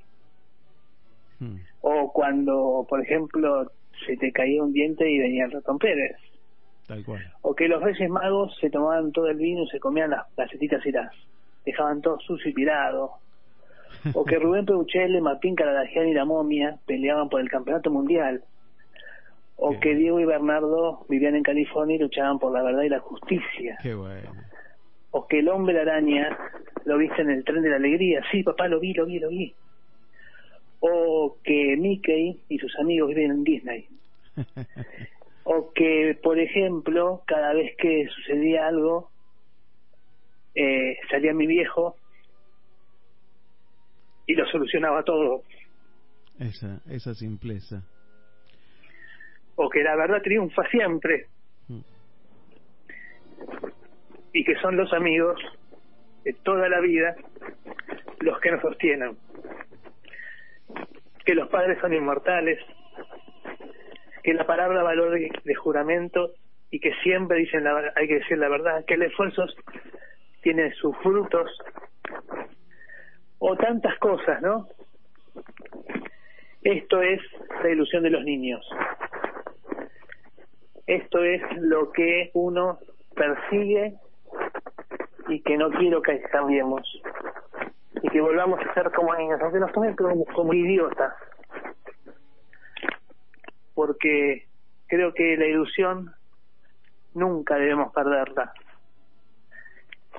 Hmm. 1.40 1.58
O 1.82 2.14
cuando, 2.14 2.86
por 2.88 3.02
ejemplo, 3.02 3.72
se 4.06 4.18
te 4.18 4.32
caía 4.32 4.64
un 4.64 4.72
diente 4.72 5.10
y 5.10 5.20
venía 5.20 5.46
el 5.46 5.52
ratón 5.52 5.78
Pérez. 5.80 6.18
Tal 6.88 7.04
cual. 7.04 7.22
O 7.42 7.56
que 7.56 7.68
los 7.68 7.82
Reyes 7.82 8.10
Magos 8.10 8.56
se 8.60 8.70
tomaban 8.70 9.12
todo 9.12 9.28
el 9.28 9.38
vino 9.38 9.64
y 9.64 9.70
se 9.70 9.80
comían 9.80 10.12
las 10.12 10.26
galletitas 10.36 10.86
y 10.86 10.92
las 10.92 11.12
dejaban 11.66 12.02
todo 12.02 12.20
sucio 12.20 12.52
y 12.52 12.54
pirado. 12.54 13.14
O 14.14 14.26
que 14.26 14.36
Rubén 14.40 14.66
Peuchele, 14.66 15.22
Martín 15.22 15.56
Caradagian 15.56 16.08
y 16.08 16.14
la 16.14 16.26
momia 16.26 16.78
peleaban 16.86 17.30
por 17.30 17.42
el 17.42 17.50
campeonato 17.50 17.90
mundial. 17.90 18.44
O 19.56 19.80
que 19.80 19.96
Diego 19.96 20.20
y 20.20 20.26
Bernardo 20.26 21.06
vivían 21.10 21.36
en 21.36 21.44
California 21.44 21.96
y 21.96 22.00
luchaban 22.00 22.40
por 22.40 22.52
la 22.52 22.64
verdad 22.64 22.84
y 22.84 22.90
la 22.90 23.00
justicia. 23.00 23.78
Qué 23.82 23.94
bueno. 23.94 24.32
O 25.12 25.28
que 25.28 25.40
el 25.40 25.50
hombre 25.50 25.80
araña 25.80 26.38
lo 26.86 26.98
viste 26.98 27.22
en 27.22 27.30
el 27.30 27.44
tren 27.44 27.62
de 27.62 27.70
la 27.70 27.76
alegría. 27.78 28.22
Sí, 28.32 28.44
papá, 28.44 28.68
lo 28.68 28.80
vi, 28.80 28.94
lo 28.94 29.06
vi, 29.06 29.20
lo 29.20 29.30
vi. 29.30 29.54
O 30.80 31.38
que 31.44 31.78
Mickey 31.78 32.42
y 32.50 32.58
sus 32.58 32.76
amigos 32.80 33.10
viven 33.10 33.32
en 33.32 33.44
Disney. 33.44 33.88
O 35.46 35.74
que, 35.74 36.18
por 36.24 36.40
ejemplo, 36.40 37.22
cada 37.26 37.54
vez 37.54 37.76
que 37.78 38.08
sucedía 38.08 38.66
algo, 38.66 39.10
eh, 40.56 40.96
salía 41.10 41.34
mi 41.34 41.46
viejo 41.48 41.98
y 44.26 44.36
lo 44.36 44.46
solucionaba 44.48 45.04
todo. 45.04 45.44
Esa, 46.40 46.82
esa 46.90 47.14
simpleza. 47.14 47.84
O 49.56 49.70
que 49.70 49.84
la 49.84 49.96
verdad 49.96 50.22
triunfa 50.22 50.64
siempre. 50.70 51.28
Mm. 51.68 51.80
Y 54.34 54.44
que 54.44 54.56
son 54.56 54.78
los 54.78 54.92
amigos 54.94 55.40
de 56.24 56.34
toda 56.34 56.70
la 56.70 56.80
vida 56.80 57.16
los 58.20 58.40
que 58.40 58.52
nos 58.52 58.62
sostienen. 58.62 59.18
Que 61.26 61.36
los 61.36 61.50
padres 61.50 61.80
son 61.80 61.94
inmortales. 61.94 62.60
Que 64.24 64.34
la 64.34 64.46
palabra 64.46 64.84
valor 64.84 65.12
de, 65.12 65.32
de 65.44 65.56
juramento 65.56 66.32
y 66.72 66.80
que 66.80 66.94
siempre 67.04 67.38
dicen 67.38 67.64
la, 67.64 67.94
hay 67.96 68.08
que 68.08 68.16
decir 68.16 68.38
la 68.38 68.50
verdad. 68.50 68.84
Que 68.86 68.96
el 68.96 69.04
esfuerzo 69.04 69.46
tiene 70.42 70.72
sus 70.74 70.98
frutos. 70.98 71.52
O 73.38 73.56
tantas 73.56 73.98
cosas, 74.00 74.42
¿no? 74.42 74.68
Esto 76.64 77.02
es 77.02 77.22
la 77.62 77.70
ilusión 77.70 78.04
de 78.04 78.10
los 78.10 78.24
niños. 78.24 78.66
Esto 80.88 81.24
es 81.24 81.42
lo 81.58 81.92
que 81.92 82.32
uno 82.34 82.80
persigue 83.16 83.96
y 85.30 85.42
que 85.42 85.58
no 85.58 85.70
quiero 85.72 86.02
que 86.02 86.22
cambiemos. 86.24 86.82
Y 88.02 88.10
que 88.10 88.22
volvamos 88.22 88.60
a 88.60 88.74
ser 88.74 88.92
como 88.92 89.16
niños, 89.16 89.40
aunque 89.42 89.60
nos 89.60 89.72
tomen 89.72 89.96
como, 89.96 90.26
como 90.26 90.54
idiotas. 90.54 91.14
Porque 93.74 94.46
creo 94.88 95.14
que 95.14 95.38
la 95.38 95.46
ilusión 95.46 96.12
nunca 97.14 97.56
debemos 97.56 97.94
perderla. 97.94 98.54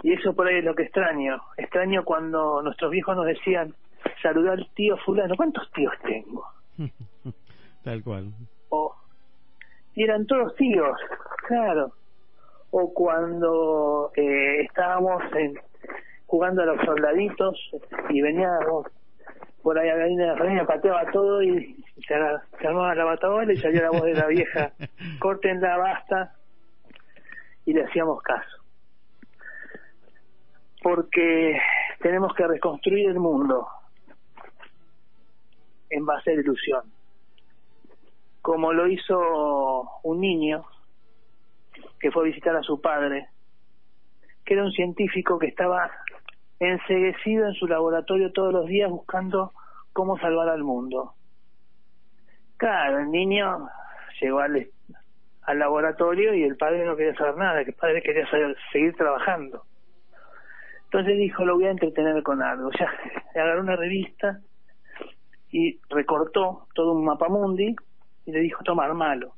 Y 0.03 0.13
eso 0.13 0.35
por 0.35 0.47
ahí 0.47 0.59
es 0.59 0.65
lo 0.65 0.75
que 0.75 0.85
extraño. 0.85 1.41
Extraño 1.57 2.05
cuando 2.05 2.63
nuestros 2.63 2.91
viejos 2.91 3.17
nos 3.17 3.27
decían, 3.27 3.75
saludar 4.23 4.59
al 4.59 4.69
tío 4.75 4.97
fulano. 4.99 5.37
¿Cuántos 5.37 5.71
tíos 5.73 5.95
tengo? 6.03 6.45
Tal 7.85 8.03
cual. 8.03 8.33
Y 9.95 10.03
eran 10.03 10.27
todos 10.27 10.55
tíos, 10.57 10.99
claro. 11.47 11.93
O 12.71 12.93
cuando 12.93 14.11
eh, 14.17 14.63
estábamos 14.63 15.23
en, 15.37 15.55
jugando 16.27 16.63
a 16.63 16.67
los 16.67 16.85
soldaditos 16.85 17.71
y 18.11 18.21
veníamos 18.21 18.87
por 19.63 19.79
ahí 19.79 19.89
a 19.89 19.97
la 19.97 20.07
línea 20.07 20.33
de 20.33 20.35
reina, 20.35 20.67
pateaba 20.67 21.11
todo 21.13 21.43
y 21.43 21.77
se, 22.07 22.15
se 22.61 22.67
armaba 22.67 22.95
la 22.95 23.05
batabola 23.05 23.53
y 23.53 23.57
salía 23.57 23.83
la 23.83 23.91
voz 23.91 24.03
de 24.03 24.15
la 24.15 24.27
vieja, 24.27 24.73
córtenla, 25.21 25.77
basta, 25.77 26.35
y 27.65 27.73
le 27.73 27.85
hacíamos 27.85 28.21
caso. 28.23 28.59
Porque 30.83 31.59
tenemos 32.01 32.35
que 32.35 32.47
reconstruir 32.47 33.09
el 33.09 33.19
mundo 33.19 33.67
en 35.89 36.05
base 36.05 36.33
a 36.33 36.35
la 36.35 36.41
ilusión 36.41 36.94
como 38.45 38.75
lo 38.75 38.87
hizo 38.89 39.89
un 40.03 40.21
niño 40.21 40.67
que 41.99 42.11
fue 42.11 42.25
a 42.25 42.27
visitar 42.27 42.55
a 42.55 42.63
su 42.63 42.79
padre, 42.79 43.29
que 44.45 44.53
era 44.53 44.65
un 44.65 44.71
científico 44.71 45.39
que 45.39 45.47
estaba 45.47 45.91
enseguecido 46.61 47.47
en 47.47 47.55
su 47.55 47.67
laboratorio 47.67 48.33
todos 48.33 48.53
los 48.53 48.67
días 48.67 48.91
buscando 48.91 49.53
cómo 49.95 50.19
salvar 50.19 50.51
al 50.51 50.63
mundo. 50.63 51.15
Claro, 52.59 52.99
el 52.99 53.11
niño 53.11 53.67
llegó 54.21 54.41
al, 54.41 54.69
laboratorio 55.55 56.35
y 56.35 56.43
el 56.43 56.59
padre 56.59 56.85
no 56.85 56.97
quería 56.97 57.15
saber 57.15 57.39
nada, 57.39 57.65
que 57.65 57.71
el 57.71 57.77
padre 57.77 58.03
quería 58.03 58.29
seguir 58.71 58.95
trabajando. 58.95 59.63
Entonces 60.85 61.17
dijo, 61.17 61.47
lo 61.47 61.55
voy 61.55 61.65
a 61.65 61.71
entretener 61.71 62.23
con 62.23 62.43
algo. 62.43 62.71
Ya 62.79 62.93
agarró 63.41 63.63
una 63.63 63.77
revista 63.77 64.39
y 65.51 65.81
recortó 65.89 66.69
todo 66.75 66.93
un 66.93 67.07
mapamundi 67.07 67.75
y 68.27 68.33
le 68.33 68.41
dijo, 68.41 68.63
toma, 68.65 68.85
armalo. 68.85 69.35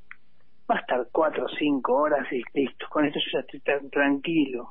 Va 0.71 0.77
a 0.77 0.81
estar 0.81 1.07
cuatro 1.13 1.45
o 1.45 1.49
cinco 1.49 1.95
horas 1.95 2.27
y 2.33 2.43
listo, 2.55 2.87
con 2.89 3.05
esto 3.05 3.21
yo 3.21 3.31
ya 3.35 3.41
estoy 3.41 3.61
tan 3.61 3.91
tranquilo. 3.91 4.71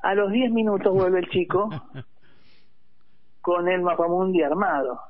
A 0.00 0.14
los 0.14 0.30
diez 0.32 0.50
minutos 0.50 0.92
vuelve 0.92 1.20
el 1.20 1.28
chico 1.28 1.68
con 3.40 3.68
el 3.68 3.82
mapamundi 3.82 4.42
armado. 4.42 5.00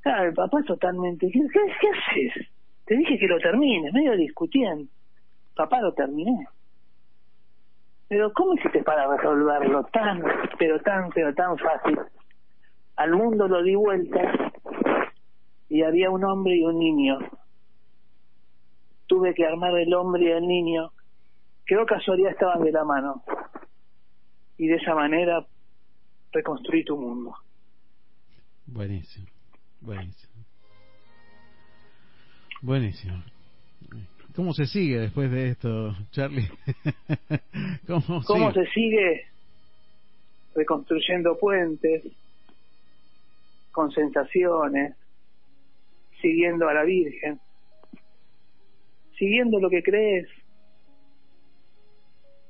Claro, 0.00 0.28
el 0.28 0.34
papá 0.34 0.62
totalmente, 0.62 1.30
¿qué, 1.30 1.40
qué, 1.52 1.60
qué 1.80 1.88
haces? 1.88 2.48
Te 2.84 2.96
dije 2.96 3.18
que 3.18 3.26
lo 3.26 3.38
termines, 3.38 3.92
medio 3.92 4.16
discutiendo. 4.16 4.90
Papá, 5.54 5.80
lo 5.80 5.92
terminé. 5.92 6.46
Pero 8.08 8.32
¿cómo 8.32 8.54
hiciste 8.54 8.82
para 8.82 9.06
resolverlo 9.14 9.84
tan, 9.92 10.22
pero 10.58 10.80
tan, 10.80 11.10
pero 11.10 11.34
tan 11.34 11.58
fácil? 11.58 11.98
Al 12.96 13.12
mundo 13.12 13.46
lo 13.46 13.62
di 13.62 13.74
vuelta 13.74 14.52
y 15.68 15.82
había 15.82 16.10
un 16.10 16.24
hombre 16.24 16.56
y 16.56 16.62
un 16.62 16.78
niño. 16.78 17.18
Tuve 19.06 19.34
que 19.34 19.46
armar 19.46 19.76
el 19.78 19.92
hombre 19.94 20.24
y 20.24 20.30
el 20.30 20.46
niño. 20.46 20.90
Creo 21.64 21.86
casualidad 21.86 22.32
estaban 22.32 22.62
de 22.62 22.72
la 22.72 22.84
mano. 22.84 23.22
Y 24.56 24.66
de 24.66 24.76
esa 24.76 24.94
manera 24.94 25.46
reconstruí 26.32 26.84
tu 26.84 26.96
mundo. 26.96 27.34
Buenísimo, 28.66 29.26
buenísimo. 29.80 30.32
Buenísimo. 32.60 33.22
¿Cómo 34.34 34.52
se 34.52 34.66
sigue 34.66 34.98
después 35.00 35.30
de 35.30 35.50
esto, 35.50 35.96
Charlie? 36.10 36.48
¿Cómo, 37.86 38.22
¿Cómo 38.26 38.52
sigue? 38.52 38.66
se 38.66 38.72
sigue 38.72 39.26
reconstruyendo 40.54 41.38
puentes, 41.38 42.04
con 43.70 43.90
sensaciones, 43.92 44.96
siguiendo 46.20 46.68
a 46.68 46.74
la 46.74 46.84
Virgen, 46.84 47.40
siguiendo 49.18 49.60
lo 49.60 49.70
que 49.70 49.82
crees? 49.82 50.28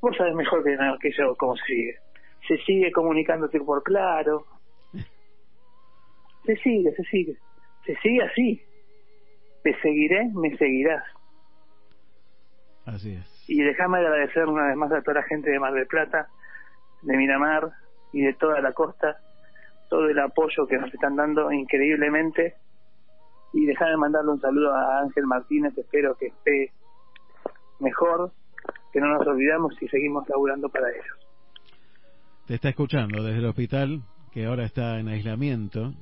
Vos 0.01 0.17
sabés 0.17 0.35
mejor 0.35 0.63
que, 0.63 0.77
que 1.01 1.11
yo 1.17 1.35
cómo 1.37 1.57
se 1.57 1.65
sigue. 1.65 1.97
Se 2.47 2.57
sigue 2.59 2.93
comunicándote 2.93 3.59
por 3.61 3.83
claro. 3.83 4.45
Se 6.45 6.57
sigue, 6.57 6.93
se 6.93 7.03
sigue. 7.05 7.37
Se 7.85 7.97
sigue 7.97 8.23
así. 8.23 8.63
Te 9.63 9.75
seguiré, 9.81 10.31
me 10.35 10.57
seguirás. 10.57 11.05
Así 12.87 13.15
es. 13.15 13.45
Y 13.49 13.63
déjame 13.63 13.99
agradecer 13.99 14.47
una 14.47 14.69
vez 14.69 14.77
más 14.77 14.93
a 14.93 15.03
toda 15.03 15.21
la 15.21 15.23
gente 15.25 15.51
de 15.51 15.59
Mar 15.59 15.73
del 15.73 15.87
Plata, 15.87 16.29
de 17.03 17.17
Miramar 17.17 17.71
y 18.13 18.23
de 18.23 18.35
toda 18.35 18.61
la 18.61 18.73
costa, 18.73 19.19
todo 19.91 20.09
el 20.09 20.19
apoyo 20.19 20.67
que 20.67 20.79
nos 20.79 20.93
están 20.93 21.17
dando 21.17 21.51
increíblemente. 21.53 22.55
Y 23.53 23.67
déjame 23.67 23.97
mandarle 23.97 24.33
un 24.33 24.41
saludo 24.41 24.75
a 24.75 25.01
Ángel 25.01 25.27
Martínez, 25.27 25.77
espero 25.77 26.17
que 26.17 26.27
esté 26.27 26.73
mejor, 27.81 28.33
que 28.93 29.01
no 29.01 29.09
nos 29.09 29.27
olvidamos 29.27 29.75
y 29.81 29.89
seguimos 29.89 30.29
laburando 30.29 30.69
para 30.69 30.91
ellos. 30.91 31.07
Te 32.47 32.55
está 32.55 32.71
escuchando 32.71 33.23
desde 33.23 33.39
el 33.39 33.47
hospital, 33.47 34.03
que 34.33 34.47
ahora 34.47 34.65
está 34.65 34.99
en 34.99 35.09
aislamiento, 35.09 35.93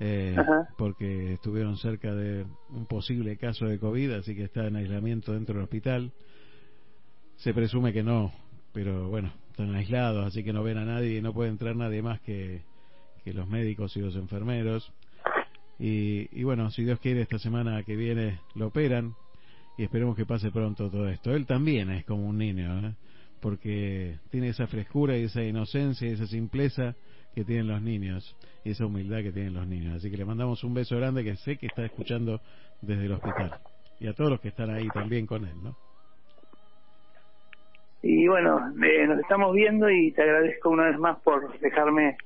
eh, 0.00 0.36
porque 0.78 1.34
estuvieron 1.34 1.76
cerca 1.76 2.14
de 2.14 2.46
un 2.70 2.86
posible 2.86 3.36
caso 3.36 3.66
de 3.66 3.78
COVID, 3.78 4.12
así 4.12 4.34
que 4.34 4.44
está 4.44 4.66
en 4.66 4.76
aislamiento 4.76 5.32
dentro 5.32 5.54
del 5.54 5.64
hospital. 5.64 6.12
Se 7.36 7.54
presume 7.54 7.92
que 7.92 8.02
no, 8.02 8.32
pero 8.72 9.08
bueno, 9.08 9.32
están 9.50 9.74
aislados, 9.74 10.26
así 10.26 10.42
que 10.42 10.52
no 10.52 10.62
ven 10.62 10.78
a 10.78 10.84
nadie 10.84 11.18
y 11.18 11.20
no 11.22 11.32
puede 11.32 11.50
entrar 11.50 11.76
nadie 11.76 12.02
más 12.02 12.20
que, 12.20 12.62
que 13.24 13.34
los 13.34 13.48
médicos 13.48 13.96
y 13.96 14.00
los 14.00 14.16
enfermeros. 14.16 14.92
Y, 15.80 16.28
y 16.38 16.44
bueno, 16.44 16.70
si 16.70 16.84
Dios 16.84 17.00
quiere, 17.00 17.22
esta 17.22 17.38
semana 17.38 17.82
que 17.82 17.96
viene 17.96 18.38
lo 18.54 18.66
operan 18.66 19.14
y 19.78 19.84
esperemos 19.84 20.14
que 20.14 20.26
pase 20.26 20.50
pronto 20.50 20.90
todo 20.90 21.08
esto. 21.08 21.34
Él 21.34 21.46
también 21.46 21.90
es 21.90 22.04
como 22.04 22.26
un 22.26 22.36
niño, 22.36 22.86
¿eh? 22.86 22.92
porque 23.40 24.18
tiene 24.30 24.48
esa 24.48 24.66
frescura 24.66 25.16
y 25.16 25.24
esa 25.24 25.42
inocencia 25.42 26.06
y 26.06 26.12
esa 26.12 26.26
simpleza 26.26 26.94
que 27.34 27.44
tienen 27.44 27.68
los 27.68 27.80
niños 27.80 28.36
y 28.62 28.72
esa 28.72 28.84
humildad 28.84 29.22
que 29.22 29.32
tienen 29.32 29.54
los 29.54 29.66
niños. 29.66 29.96
Así 29.96 30.10
que 30.10 30.18
le 30.18 30.26
mandamos 30.26 30.62
un 30.64 30.74
beso 30.74 30.98
grande 30.98 31.24
que 31.24 31.36
sé 31.36 31.56
que 31.56 31.66
está 31.66 31.84
escuchando 31.84 32.42
desde 32.82 33.06
el 33.06 33.12
hospital 33.12 33.58
y 34.00 34.06
a 34.06 34.12
todos 34.12 34.30
los 34.30 34.40
que 34.40 34.48
están 34.48 34.70
ahí 34.70 34.88
también 34.88 35.26
con 35.26 35.44
él, 35.44 35.54
¿no? 35.62 35.76
Y 38.02 38.26
bueno, 38.28 38.58
eh, 38.82 39.06
nos 39.06 39.18
estamos 39.18 39.54
viendo 39.54 39.90
y 39.90 40.12
te 40.12 40.22
agradezco 40.22 40.70
una 40.70 40.86
vez 40.86 40.98
más 40.98 41.18
por 41.20 41.58
dejarme 41.60 42.16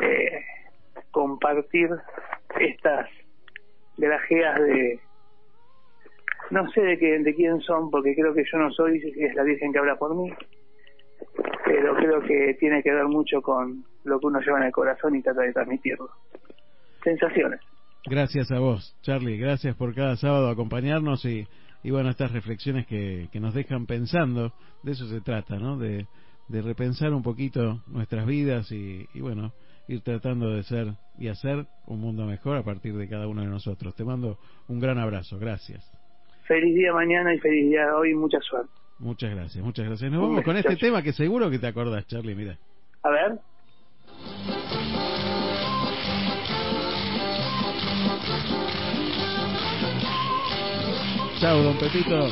eh, 0.00 0.44
compartir 1.10 1.90
estas 2.58 3.08
grajeas 3.96 4.60
de 4.60 5.00
no 6.50 6.68
sé 6.70 6.80
de, 6.80 6.98
qué, 6.98 7.18
de 7.18 7.34
quién 7.34 7.60
son 7.60 7.90
porque 7.90 8.14
creo 8.14 8.32
que 8.32 8.44
yo 8.50 8.58
no 8.58 8.70
soy 8.70 9.02
es 9.16 9.34
la 9.34 9.42
Virgen 9.42 9.72
que 9.72 9.78
habla 9.78 9.96
por 9.96 10.14
mí 10.14 10.32
pero 11.64 11.94
creo 11.96 12.20
que 12.22 12.56
tiene 12.58 12.82
que 12.82 12.92
ver 12.92 13.04
mucho 13.06 13.42
con 13.42 13.84
lo 14.04 14.18
que 14.18 14.26
uno 14.26 14.40
lleva 14.40 14.58
en 14.58 14.66
el 14.66 14.72
corazón 14.72 15.16
y 15.16 15.22
trata 15.22 15.42
de 15.42 15.52
transmitirlo 15.52 16.08
sensaciones 17.02 17.60
Gracias 18.10 18.50
a 18.50 18.58
vos, 18.58 18.96
Charlie. 19.02 19.36
Gracias 19.36 19.76
por 19.76 19.94
cada 19.94 20.16
sábado 20.16 20.48
acompañarnos 20.48 21.24
y, 21.26 21.46
y 21.82 21.90
bueno, 21.90 22.08
estas 22.08 22.32
reflexiones 22.32 22.86
que, 22.86 23.28
que 23.30 23.38
nos 23.38 23.52
dejan 23.52 23.84
pensando. 23.86 24.52
De 24.82 24.92
eso 24.92 25.06
se 25.08 25.20
trata, 25.20 25.58
¿no? 25.58 25.76
De, 25.76 26.06
de 26.48 26.62
repensar 26.62 27.12
un 27.12 27.22
poquito 27.22 27.82
nuestras 27.86 28.26
vidas 28.26 28.72
y, 28.72 29.06
y 29.12 29.20
bueno, 29.20 29.52
ir 29.88 30.02
tratando 30.02 30.50
de 30.50 30.62
ser 30.62 30.94
y 31.18 31.28
hacer 31.28 31.66
un 31.86 32.00
mundo 32.00 32.24
mejor 32.26 32.56
a 32.56 32.62
partir 32.62 32.96
de 32.96 33.08
cada 33.08 33.26
uno 33.26 33.42
de 33.42 33.48
nosotros. 33.48 33.94
Te 33.96 34.04
mando 34.04 34.38
un 34.68 34.78
gran 34.78 34.98
abrazo. 34.98 35.38
Gracias. 35.38 35.84
feliz 36.46 36.74
día 36.74 36.92
mañana 36.92 37.34
y 37.34 37.38
feliz 37.38 37.68
día 37.68 37.94
hoy 37.96 38.14
mucha 38.14 38.40
suerte 38.40 38.72
Muchas 38.98 39.30
gracias, 39.30 39.64
muchas 39.64 39.86
gracias. 39.86 40.10
Nos 40.10 40.20
vamos 40.20 40.42
con 40.42 40.56
este 40.56 40.76
tema 40.76 41.02
que 41.02 41.12
seguro 41.12 41.50
que 41.50 41.58
te 41.58 41.68
acordás, 41.68 42.06
Charlie. 42.06 42.34
Mira. 42.34 42.58
a 43.02 43.10
ver 43.10 43.38
Chao, 51.40 51.62
don 51.62 51.78
Pepito. 51.78 52.28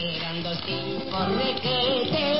Eran 0.00 0.42
dos 0.42 0.60
tipos 0.66 2.35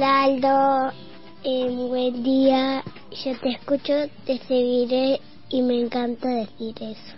te 0.00 0.06
Hola 0.06 0.22
Aldo, 0.22 0.92
Eh, 1.44 1.68
buen 1.68 2.22
día. 2.22 2.82
Yo 3.22 3.38
te 3.38 3.50
escucho, 3.50 3.92
te 4.24 4.38
seguiré 4.38 5.20
y 5.50 5.60
me 5.60 5.78
encanta 5.78 6.26
decir 6.26 6.74
eso. 6.80 7.16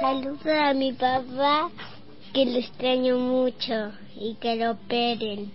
Saludos 0.00 0.46
a 0.46 0.72
mi 0.72 0.94
papá, 0.94 1.68
que 2.32 2.46
lo 2.46 2.58
extraño 2.58 3.18
mucho 3.18 3.92
y 4.16 4.34
que 4.36 4.56
lo 4.56 4.70
operen. 4.70 5.52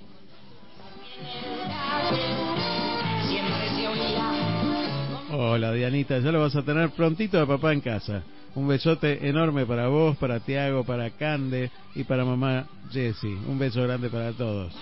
Hola, 5.31 5.71
Dianita. 5.73 6.19
Ya 6.19 6.31
lo 6.31 6.41
vas 6.41 6.55
a 6.55 6.63
tener 6.63 6.89
prontito 6.91 7.39
a 7.39 7.45
papá 7.45 7.71
en 7.71 7.81
casa. 7.81 8.23
Un 8.55 8.67
besote 8.67 9.27
enorme 9.29 9.65
para 9.65 9.87
vos, 9.87 10.17
para 10.17 10.39
Tiago, 10.39 10.83
para 10.83 11.11
Cande 11.11 11.69
y 11.93 12.03
para 12.03 12.25
mamá 12.25 12.65
Jessie. 12.91 13.37
Un 13.47 13.59
beso 13.59 13.83
grande 13.83 14.09
para 14.09 14.31
todos. 14.31 14.73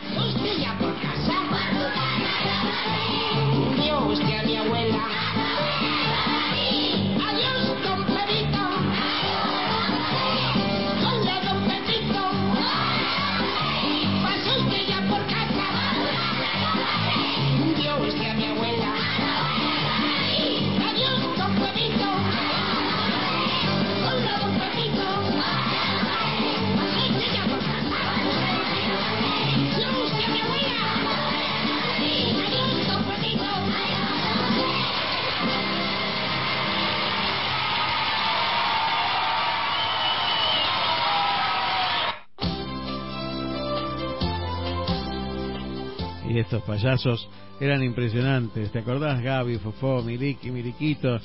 Estos 46.39 46.61
payasos 46.63 47.27
eran 47.59 47.83
impresionantes. 47.83 48.71
¿Te 48.71 48.79
acordás, 48.79 49.21
Gaby, 49.21 49.57
Fofó, 49.57 50.03
Miliki, 50.03 50.51
Miliquito? 50.51 51.17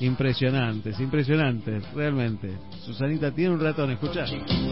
Impresionantes, 0.00 0.98
impresionantes, 0.98 1.84
realmente. 1.94 2.58
Susanita 2.84 3.30
tiene 3.32 3.54
un 3.54 3.60
ratón, 3.60 3.96
radiador. 3.96 4.66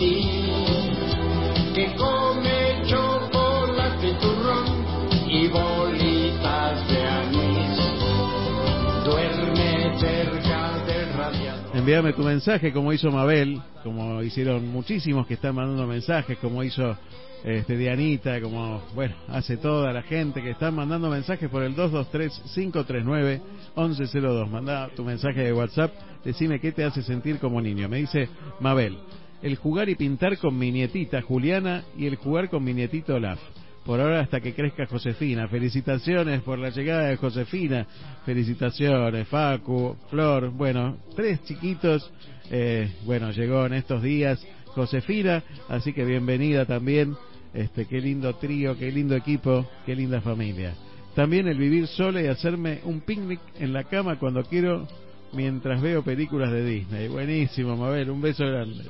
Envíame 11.75 12.13
tu 12.13 12.23
mensaje 12.23 12.73
como 12.73 12.93
hizo 12.93 13.11
Mabel, 13.11 13.61
como 13.83 14.23
hicieron 14.23 14.69
muchísimos 14.69 15.27
que 15.27 15.35
están 15.35 15.57
mandando 15.57 15.89
mensajes, 15.89 16.39
como 16.39 16.63
hizo 16.63 16.97
este 17.43 17.77
Dianita, 17.77 18.41
como 18.41 18.81
bueno, 18.95 19.17
hace 19.27 19.57
toda 19.57 19.93
la 19.93 20.03
gente 20.03 20.41
que 20.41 20.51
están 20.51 20.77
mandando 20.77 21.11
mensajes 21.11 21.51
por 21.51 21.65
el 21.65 21.75
223-539-1102. 21.75 24.49
Manda 24.49 24.89
tu 24.95 25.03
mensaje 25.03 25.43
de 25.43 25.53
WhatsApp, 25.53 25.93
decime 26.25 26.61
qué 26.61 26.71
te 26.71 26.85
hace 26.85 27.03
sentir 27.03 27.41
como 27.41 27.61
niño. 27.61 27.89
Me 27.89 27.97
dice 27.97 28.29
Mabel, 28.61 28.97
el 29.43 29.57
jugar 29.57 29.89
y 29.89 29.97
pintar 29.97 30.39
con 30.39 30.57
mi 30.57 30.71
nietita 30.71 31.23
Juliana 31.23 31.83
y 31.99 32.07
el 32.07 32.15
jugar 32.15 32.51
con 32.51 32.63
mi 32.63 32.73
nietito 32.73 33.17
Olaf. 33.17 33.41
Por 33.85 34.01
ahora 34.01 34.21
hasta 34.21 34.41
que 34.41 34.55
crezca 34.55 34.87
Josefina. 34.87 35.47
Felicitaciones 35.49 36.43
por 36.43 36.59
la 36.59 36.71
llegada 36.71 37.09
de 37.09 37.17
Josefina. 37.17 37.87
Felicitaciones, 38.25 39.29
Facu, 39.29 39.97
Flor. 40.09 40.51
Bueno, 40.51 40.97
tres 41.15 41.43
chiquitos. 41.45 42.11
Eh, 42.51 42.91
bueno, 43.05 43.31
llegó 43.31 43.67
en 43.67 43.75
estos 43.75 44.03
días 44.03 44.45
Josefina, 44.75 45.43
así 45.69 45.93
que 45.93 46.05
bienvenida 46.05 46.67
también. 46.67 47.17
Este, 47.53 47.87
qué 47.87 48.01
lindo 48.01 48.35
trío, 48.35 48.77
qué 48.77 48.91
lindo 48.91 49.15
equipo, 49.15 49.65
qué 49.87 49.95
linda 49.95 50.21
familia. 50.21 50.75
También 51.15 51.47
el 51.47 51.57
vivir 51.57 51.87
sola 51.87 52.21
y 52.21 52.27
hacerme 52.27 52.81
un 52.85 53.01
picnic 53.03 53.41
en 53.61 53.73
la 53.73 53.85
cama 53.85 54.19
cuando 54.19 54.43
quiero 54.43 54.89
mientras 55.33 55.81
veo 55.81 56.03
películas 56.03 56.51
de 56.51 56.65
Disney. 56.65 57.09
Buenísimo, 57.09 57.77
Mabel, 57.77 58.11
un 58.11 58.21
beso 58.21 58.45
grande. 58.45 58.85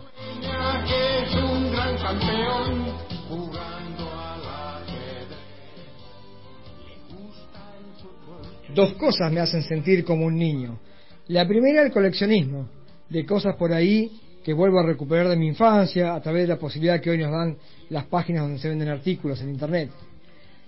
Dos 8.74 8.94
cosas 8.94 9.30
me 9.32 9.40
hacen 9.40 9.62
sentir 9.62 10.04
como 10.04 10.26
un 10.26 10.36
niño. 10.36 10.80
La 11.28 11.46
primera, 11.46 11.82
el 11.82 11.92
coleccionismo, 11.92 12.68
de 13.08 13.24
cosas 13.24 13.54
por 13.56 13.72
ahí 13.72 14.20
que 14.42 14.52
vuelvo 14.52 14.80
a 14.80 14.82
recuperar 14.82 15.28
de 15.28 15.36
mi 15.36 15.46
infancia 15.46 16.14
a 16.14 16.20
través 16.20 16.42
de 16.42 16.48
la 16.48 16.58
posibilidad 16.58 17.00
que 17.00 17.10
hoy 17.10 17.18
nos 17.18 17.30
dan 17.30 17.56
las 17.88 18.04
páginas 18.06 18.42
donde 18.42 18.58
se 18.58 18.68
venden 18.68 18.88
artículos 18.88 19.40
en 19.40 19.50
Internet. 19.50 19.90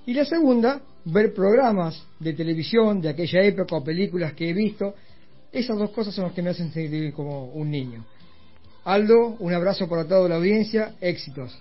Y 0.07 0.15
la 0.15 0.25
segunda, 0.25 0.81
ver 1.05 1.35
programas 1.35 2.01
de 2.21 2.33
televisión 2.33 3.01
de 3.01 3.09
aquella 3.09 3.43
época 3.43 3.77
o 3.77 3.85
películas 3.85 4.35
que 4.35 4.49
he 4.49 4.53
visto. 4.55 4.95
Esas 5.53 5.77
dos 5.77 5.91
cosas 5.91 6.15
son 6.15 6.25
las 6.25 6.33
que 6.33 6.43
me 6.43 6.51
hacen 6.51 6.73
sentir 6.73 7.13
como 7.13 7.47
un 7.47 7.71
niño. 7.71 8.05
Aldo, 8.85 9.37
un 9.41 9.53
abrazo 9.53 9.89
para 9.89 10.05
toda 10.05 10.29
la 10.29 10.37
audiencia, 10.37 10.95
éxitos. 11.01 11.59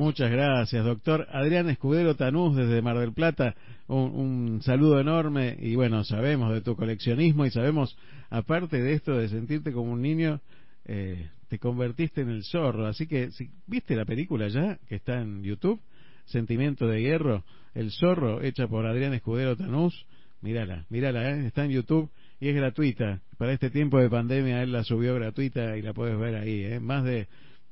Muchas 0.00 0.30
gracias, 0.30 0.82
doctor 0.82 1.26
Adrián 1.30 1.68
Escudero 1.68 2.16
Tanús 2.16 2.56
desde 2.56 2.80
Mar 2.80 2.98
del 2.98 3.12
Plata. 3.12 3.54
Un, 3.86 4.62
saludo 4.62 4.98
enorme 4.98 5.58
y 5.60 5.74
bueno, 5.74 6.04
sabemos 6.04 6.54
de 6.54 6.62
tu 6.62 6.74
coleccionismo 6.74 7.44
y 7.44 7.50
sabemos, 7.50 7.98
aparte 8.30 8.80
de 8.80 8.94
esto 8.94 9.12
de 9.18 9.28
sentirte 9.28 9.72
como 9.72 9.92
un 9.92 10.00
niño, 10.00 10.40
eh, 10.86 11.28
te 11.48 11.58
convertiste 11.58 12.22
en 12.22 12.30
el 12.30 12.44
zorro. 12.44 12.86
Así 12.86 13.06
que, 13.06 13.30
si 13.32 13.50
viste 13.66 13.94
la 13.94 14.06
película 14.06 14.48
ya, 14.48 14.78
que 14.88 14.94
está 14.94 15.20
en 15.20 15.42
YouTube, 15.42 15.78
Sentimiento 16.24 16.86
de 16.86 17.02
Hierro, 17.02 17.44
El 17.74 17.90
Zorro, 17.90 18.40
hecha 18.40 18.66
por 18.68 18.86
Adrián 18.86 19.12
Escudero 19.12 19.54
Tanús, 19.54 20.06
mírala, 20.40 20.86
mírala, 20.88 21.30
¿eh? 21.30 21.46
está 21.46 21.66
en 21.66 21.72
YouTube 21.72 22.10
y 22.40 22.48
es 22.48 22.54
gratuita. 22.54 23.20
Para 23.36 23.52
este 23.52 23.68
tiempo 23.68 23.98
de 23.98 24.08
pandemia 24.08 24.62
él 24.62 24.72
la 24.72 24.82
subió 24.82 25.14
gratuita 25.16 25.76
y 25.76 25.82
la 25.82 25.92
puedes 25.92 26.18
ver 26.18 26.36
ahí, 26.36 26.64
¿eh? 26.64 26.80
más 26.80 27.04
de 27.04 27.28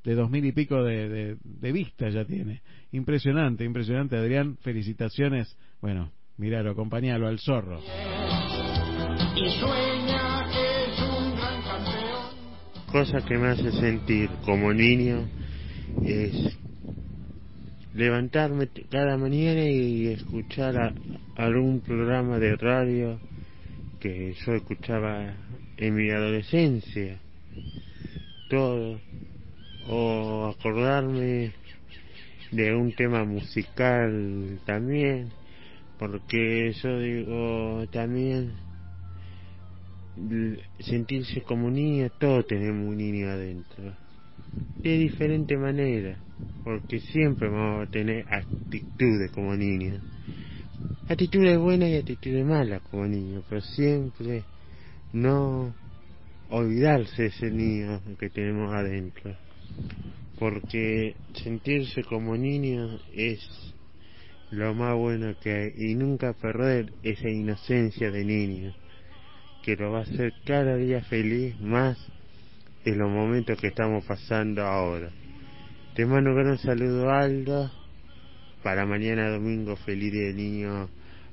de 0.08 0.14
dos 0.14 0.30
mil 0.30 0.42
y 0.46 0.52
pico 0.52 0.82
de, 0.82 1.06
de, 1.08 1.36
de 1.44 1.72
vistas 1.72 2.14
ya 2.14 2.24
tiene. 2.24 2.62
Impresionante, 2.92 3.64
impresionante, 3.64 4.16
Adrián. 4.16 4.56
Felicitaciones. 4.62 5.54
Bueno, 5.82 6.10
miralo, 6.38 6.70
acompañalo 6.70 7.28
al 7.28 7.38
zorro. 7.38 7.78
Y 9.36 9.50
sueña 9.60 10.46
que 10.50 10.84
es 10.86 10.98
un 11.00 11.34
gran 11.36 11.62
campeón. 11.62 12.86
Cosa 12.90 13.20
que 13.26 13.36
me 13.36 13.48
hace 13.48 13.70
sentir 13.72 14.30
como 14.46 14.72
niño 14.72 15.28
es 16.02 16.56
levantarme 17.94 18.68
cada 18.90 19.18
mañana 19.18 19.64
y 19.68 20.06
escuchar 20.06 20.74
a- 20.78 20.94
algún 21.36 21.80
programa 21.80 22.38
de 22.38 22.56
radio 22.56 23.20
que 24.00 24.32
yo 24.46 24.54
escuchaba 24.54 25.34
en 25.76 25.94
mi 25.94 26.08
adolescencia. 26.10 27.20
Todo. 28.48 28.98
O 29.88 30.54
acordarme 30.54 31.52
de 32.52 32.74
un 32.74 32.92
tema 32.92 33.24
musical 33.24 34.60
también. 34.64 35.30
Porque 35.98 36.72
yo 36.72 36.98
digo 37.00 37.86
también 37.90 38.52
sentirse 40.80 41.42
como 41.42 41.70
niño, 41.70 42.10
todos 42.18 42.46
tenemos 42.46 42.88
un 42.88 42.96
niño 42.96 43.28
adentro. 43.28 43.94
De 44.82 44.98
diferente 44.98 45.56
manera, 45.56 46.18
porque 46.64 47.00
siempre 47.00 47.48
vamos 47.48 47.88
a 47.88 47.90
tener 47.90 48.24
actitudes 48.28 49.30
como 49.32 49.54
niños. 49.56 50.00
Actitudes 51.08 51.58
buenas 51.58 51.88
y 51.88 51.96
actitudes 51.96 52.44
malas 52.44 52.82
como 52.82 53.06
niños, 53.06 53.44
pero 53.48 53.60
siempre 53.60 54.44
no 55.12 55.74
olvidarse 56.50 57.26
ese 57.26 57.50
niño 57.50 58.00
que 58.18 58.30
tenemos 58.30 58.72
adentro. 58.72 59.47
Porque 60.38 61.16
sentirse 61.34 62.04
como 62.04 62.36
niño 62.36 62.98
es 63.14 63.40
lo 64.50 64.74
más 64.74 64.96
bueno 64.96 65.34
que 65.40 65.52
hay 65.52 65.90
y 65.90 65.94
nunca 65.94 66.32
perder 66.32 66.92
esa 67.02 67.28
inocencia 67.28 68.10
de 68.10 68.24
niño 68.24 68.74
que 69.62 69.76
lo 69.76 69.92
va 69.92 69.98
a 69.98 70.02
hacer 70.02 70.32
cada 70.46 70.76
día 70.76 71.02
feliz 71.02 71.60
más 71.60 71.98
en 72.84 72.98
los 72.98 73.10
momentos 73.10 73.60
que 73.60 73.68
estamos 73.68 74.04
pasando 74.04 74.62
ahora. 74.62 75.10
Te 75.94 76.06
mando 76.06 76.30
un 76.30 76.36
gran 76.36 76.58
saludo 76.58 77.10
Aldo, 77.10 77.70
para 78.62 78.86
mañana 78.86 79.28
domingo 79.28 79.76
feliz 79.76 80.12
del 80.12 80.36
niño 80.36 80.88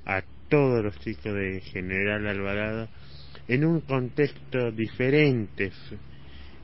a 0.05 0.23
todos 0.49 0.83
los 0.83 0.99
chicos 0.99 1.33
de 1.33 1.61
General 1.61 2.27
Alvarado 2.27 2.89
en 3.47 3.65
un 3.65 3.81
contexto 3.81 4.71
diferente 4.71 5.71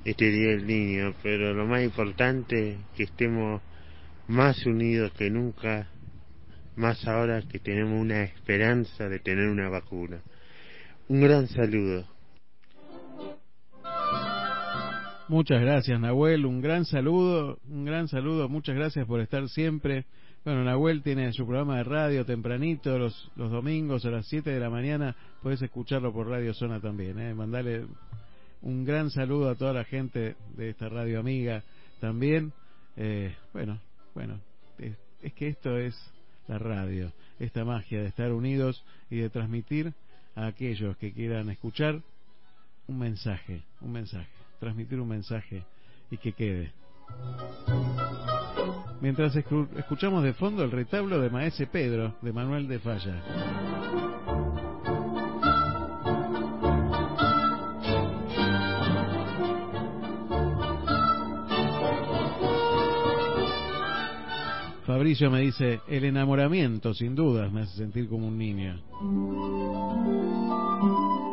este 0.03 0.31
día 0.31 0.49
del 0.49 0.65
niño, 0.65 1.13
pero 1.21 1.53
lo 1.53 1.65
más 1.65 1.83
importante 1.83 2.77
que 2.95 3.03
estemos 3.03 3.61
más 4.27 4.65
unidos 4.65 5.11
que 5.13 5.29
nunca, 5.29 5.87
más 6.75 7.05
ahora 7.07 7.41
que 7.43 7.59
tenemos 7.59 8.01
una 8.01 8.23
esperanza 8.23 9.09
de 9.09 9.19
tener 9.19 9.49
una 9.49 9.69
vacuna. 9.69 10.21
Un 11.07 11.21
gran 11.21 11.47
saludo. 11.47 12.05
Muchas 15.27 15.61
gracias, 15.61 15.99
Nahuel. 15.99 16.45
Un 16.45 16.61
gran 16.61 16.83
saludo, 16.85 17.59
un 17.69 17.85
gran 17.85 18.07
saludo. 18.07 18.49
Muchas 18.49 18.75
gracias 18.75 19.05
por 19.05 19.21
estar 19.21 19.47
siempre. 19.49 20.05
Bueno, 20.43 20.63
Nahuel 20.63 21.03
tiene 21.03 21.31
su 21.33 21.45
programa 21.45 21.77
de 21.77 21.83
radio 21.83 22.25
tempranito, 22.25 22.97
los, 22.97 23.31
los 23.35 23.51
domingos 23.51 24.03
a 24.05 24.09
las 24.09 24.27
7 24.27 24.49
de 24.49 24.59
la 24.59 24.69
mañana. 24.69 25.15
Puedes 25.41 25.61
escucharlo 25.61 26.11
por 26.11 26.27
Radio 26.27 26.53
Zona 26.53 26.81
también. 26.81 27.19
¿eh? 27.19 27.33
Mandale 27.33 27.85
un 28.61 28.85
gran 28.85 29.09
saludo 29.09 29.49
a 29.49 29.55
toda 29.55 29.73
la 29.73 29.83
gente 29.83 30.35
de 30.55 30.69
esta 30.69 30.89
radio 30.89 31.19
amiga 31.19 31.63
también. 31.99 32.53
Eh, 32.97 33.35
bueno, 33.53 33.79
bueno, 34.13 34.39
es, 34.77 34.95
es 35.21 35.33
que 35.33 35.47
esto 35.49 35.77
es 35.77 35.95
la 36.47 36.57
radio, 36.59 37.11
esta 37.39 37.63
magia 37.63 38.01
de 38.01 38.07
estar 38.07 38.31
unidos 38.31 38.83
y 39.09 39.17
de 39.17 39.29
transmitir 39.29 39.93
a 40.35 40.47
aquellos 40.47 40.97
que 40.97 41.11
quieran 41.13 41.49
escuchar 41.49 42.01
un 42.87 42.99
mensaje, 42.99 43.61
un 43.81 43.91
mensaje, 43.91 44.29
transmitir 44.59 44.99
un 44.99 45.07
mensaje 45.07 45.63
y 46.09 46.17
que 46.17 46.33
quede. 46.33 46.71
Mientras 49.01 49.35
escu- 49.35 49.67
escuchamos 49.77 50.23
de 50.23 50.33
fondo 50.33 50.63
el 50.63 50.71
retablo 50.71 51.19
de 51.19 51.29
Maese 51.29 51.67
Pedro 51.67 52.15
de 52.21 52.31
Manuel 52.31 52.67
de 52.67 52.79
Falla. 52.79 53.80
Fabricio 65.01 65.31
me 65.31 65.41
dice, 65.41 65.81
el 65.87 66.03
enamoramiento 66.03 66.93
sin 66.93 67.15
dudas 67.15 67.51
me 67.51 67.61
hace 67.61 67.75
sentir 67.75 68.07
como 68.07 68.27
un 68.27 68.37
niño. 68.37 68.79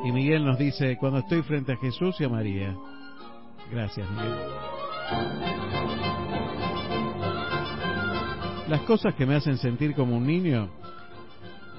Y 0.07 0.11
Miguel 0.11 0.43
nos 0.43 0.57
dice, 0.59 0.97
cuando 0.97 1.19
estoy 1.19 1.43
frente 1.43 1.75
a 1.75 1.77
Jesús 1.77 2.19
y 2.19 2.25
a 2.25 2.31
María. 2.31 2.75
Gracias, 3.71 4.09
Miguel. 4.11 4.33
Las 8.71 8.81
cosas 8.87 9.14
que 9.16 9.27
me 9.27 9.35
hacen 9.35 9.59
sentir 9.59 9.95
como 9.95 10.16
un 10.16 10.27
niño 10.27 10.71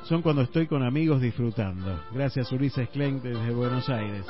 son 0.03 0.21
cuando 0.21 0.43
estoy 0.43 0.67
con 0.67 0.83
amigos 0.83 1.19
disfrutando. 1.19 2.03
Gracias 2.13 2.51
Ulises 2.51 2.87
Klein 2.89 3.19
desde 3.19 3.49
Buenos 3.51 3.89
Aires. 3.89 4.27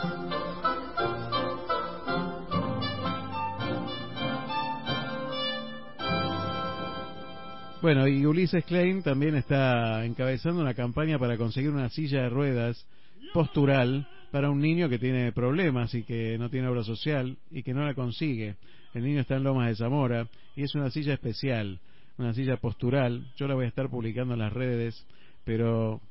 Bueno, 7.81 8.09
y 8.09 8.25
Ulises 8.25 8.65
Klein 8.65 9.01
también 9.03 9.35
está 9.35 10.03
encabezando 10.03 10.61
una 10.61 10.73
campaña 10.73 11.17
para 11.17 11.37
conseguir 11.37 11.69
una 11.69 11.87
silla 11.87 12.23
de 12.23 12.29
ruedas 12.29 12.85
postural 13.33 14.05
para 14.31 14.49
un 14.49 14.59
niño 14.59 14.89
que 14.89 14.99
tiene 14.99 15.31
problemas 15.31 15.93
y 15.93 16.03
que 16.03 16.37
no 16.37 16.49
tiene 16.49 16.67
obra 16.67 16.83
social 16.83 17.37
y 17.49 17.63
que 17.63 17.73
no 17.73 17.85
la 17.85 17.93
consigue. 17.93 18.57
El 18.93 19.03
niño 19.03 19.21
está 19.21 19.37
en 19.37 19.43
Lomas 19.43 19.69
de 19.69 19.75
Zamora 19.77 20.27
y 20.57 20.63
es 20.63 20.75
una 20.75 20.89
silla 20.89 21.13
especial, 21.13 21.79
una 22.17 22.33
silla 22.33 22.57
postural. 22.57 23.31
Yo 23.37 23.47
la 23.47 23.55
voy 23.55 23.63
a 23.63 23.69
estar 23.69 23.89
publicando 23.89 24.33
en 24.33 24.41
las 24.41 24.51
redes, 24.51 25.07
pero 25.45 26.01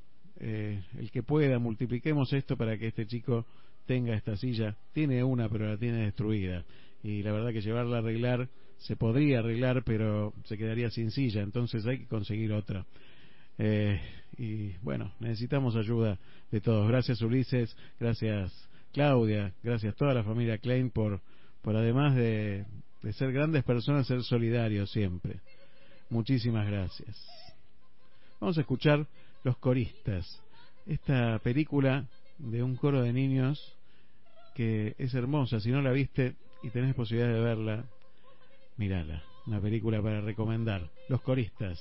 eh, 0.41 0.83
el 0.99 1.11
que 1.11 1.23
pueda, 1.23 1.59
multipliquemos 1.59 2.33
esto 2.33 2.57
para 2.57 2.79
que 2.79 2.87
este 2.87 3.07
chico 3.07 3.45
tenga 3.85 4.14
esta 4.14 4.39
silla. 4.39 4.75
Tiene 4.95 5.23
una, 5.23 5.51
pero 5.51 5.69
la 5.69 5.77
tiene 5.77 5.99
destruida. 5.99 6.64
Y 7.03 7.23
la 7.23 7.33
verdad 7.33 7.53
que 7.53 7.61
llevarla 7.61 7.97
a 7.97 8.01
arreglar 8.01 8.49
se 8.79 8.97
podría 8.97 9.41
arreglar, 9.41 9.83
pero 9.85 10.33
se 10.45 10.57
quedaría 10.57 10.91
sin 10.91 11.11
silla, 11.11 11.43
entonces 11.43 11.87
hay 11.87 11.99
que 12.01 12.07
conseguir 12.07 12.53
otra. 12.53 12.87
Eh, 13.59 14.01
y 14.37 14.72
bueno, 14.83 15.12
necesitamos 15.20 15.76
ayuda 15.76 16.18
de 16.51 16.61
todos. 16.61 16.89
Gracias 16.89 17.20
Ulises, 17.22 17.76
gracias 17.99 18.53
Claudia, 18.93 19.53
gracias 19.62 19.97
toda 19.97 20.14
la 20.14 20.22
familia 20.22 20.59
Klein 20.59 20.91
por, 20.91 21.20
por 21.62 21.76
además 21.76 22.14
de, 22.14 22.64
de 23.03 23.12
ser 23.12 23.33
grandes 23.33 23.64
personas, 23.64 24.07
ser 24.07 24.22
solidarios 24.22 24.91
siempre. 24.91 25.41
Muchísimas 26.11 26.66
gracias. 26.66 27.16
Vamos 28.41 28.57
a 28.57 28.61
escuchar 28.61 29.07
Los 29.43 29.59
Coristas, 29.59 30.41
esta 30.87 31.39
película 31.41 32.07
de 32.39 32.62
un 32.62 32.76
coro 32.76 33.03
de 33.03 33.12
niños 33.12 33.76
que 34.55 34.95
es 34.99 35.12
hermosa. 35.14 35.61
Si 35.61 35.70
no 35.70 35.83
la 35.83 35.91
viste 35.91 36.37
y 36.62 36.70
tenés 36.70 36.95
posibilidad 36.95 37.33
de 37.33 37.41
verla, 37.41 37.85
Mírala, 38.79 39.24
una 39.47 39.61
película 39.61 40.01
para 40.01 40.20
recomendar. 40.20 40.89
Los 41.09 41.20
coristas. 41.20 41.79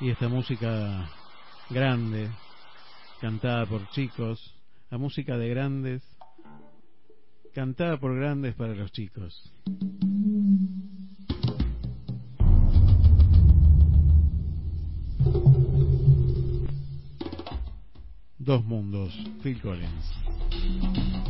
Y 0.00 0.10
esta 0.10 0.28
música 0.28 1.08
grande, 1.70 2.28
cantada 3.20 3.64
por 3.64 3.88
chicos, 3.90 4.54
la 4.90 4.98
música 4.98 5.38
de 5.38 5.48
grandes, 5.48 6.02
cantada 7.54 7.98
por 7.98 8.14
grandes 8.16 8.54
para 8.54 8.74
los 8.74 8.90
chicos. 8.92 9.52
Dos 18.38 18.64
mundos, 18.64 19.14
Phil 19.42 19.60
Collins. 19.62 21.23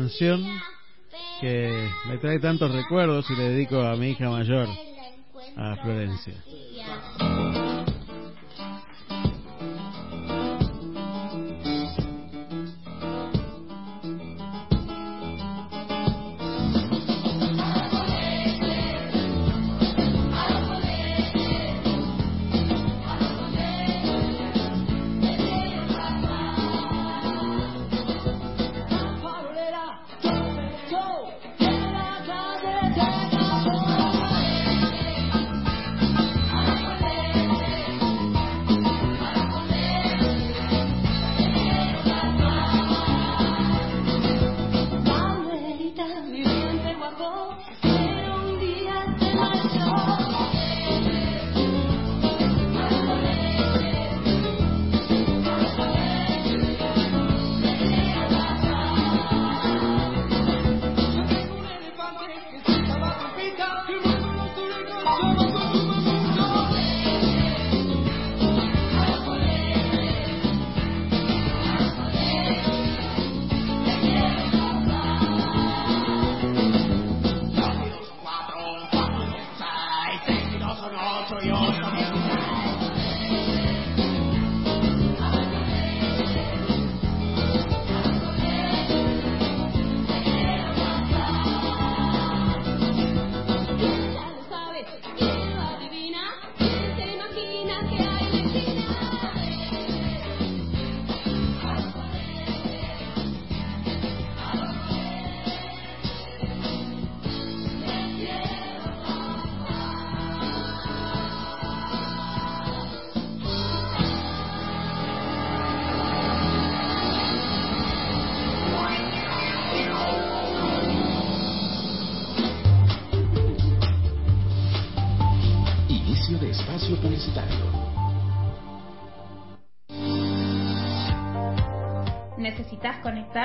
Canción 0.00 0.42
que 1.42 1.90
me 2.08 2.16
trae 2.16 2.38
tantos 2.38 2.72
recuerdos 2.72 3.28
y 3.30 3.36
le 3.36 3.50
dedico 3.50 3.82
a 3.82 3.96
mi 3.96 4.12
hija 4.12 4.30
mayor, 4.30 4.66
a 5.56 5.76
Florencia. 5.76 6.34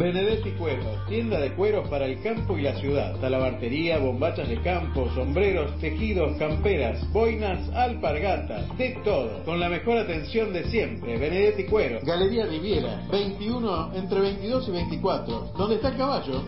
Benedetti 0.00 0.52
Cueros, 0.52 1.06
tienda 1.10 1.38
de 1.38 1.54
cueros 1.54 1.86
para 1.90 2.06
el 2.06 2.22
campo 2.22 2.56
y 2.56 2.62
la 2.62 2.74
ciudad. 2.76 3.20
Talabartería, 3.20 3.98
bombachas 3.98 4.48
de 4.48 4.58
campo, 4.62 5.10
sombreros, 5.14 5.78
tejidos, 5.78 6.38
camperas, 6.38 7.06
boinas, 7.12 7.68
alpargatas, 7.74 8.78
de 8.78 8.98
todo. 9.04 9.44
Con 9.44 9.60
la 9.60 9.68
mejor 9.68 9.98
atención 9.98 10.54
de 10.54 10.64
siempre. 10.70 11.18
Benedetti 11.18 11.64
Cueros. 11.64 12.02
Galería 12.02 12.46
Riviera, 12.46 13.06
21 13.12 13.92
entre 13.94 14.20
22 14.20 14.68
y 14.68 14.70
24. 14.70 15.52
¿Dónde 15.58 15.74
está 15.74 15.88
el 15.90 15.96
caballo? 15.98 16.44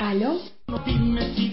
¿Aló? 0.00 0.41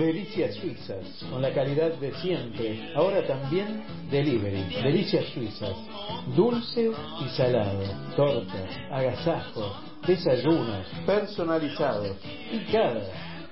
Delicias 0.00 0.54
Suizas, 0.54 1.04
con 1.28 1.42
la 1.42 1.52
calidad 1.52 1.92
de 1.92 2.14
siempre. 2.22 2.90
Ahora 2.94 3.22
también 3.26 3.84
delivery. 4.10 4.82
Delicias 4.82 5.26
Suizas. 5.26 5.76
Dulce 6.34 6.90
y 7.20 7.28
salado. 7.36 7.82
Tortas, 8.16 8.70
agasajos, 8.90 9.76
desayunos, 10.06 10.86
personalizados. 11.04 12.16
Picada. 12.50 13.02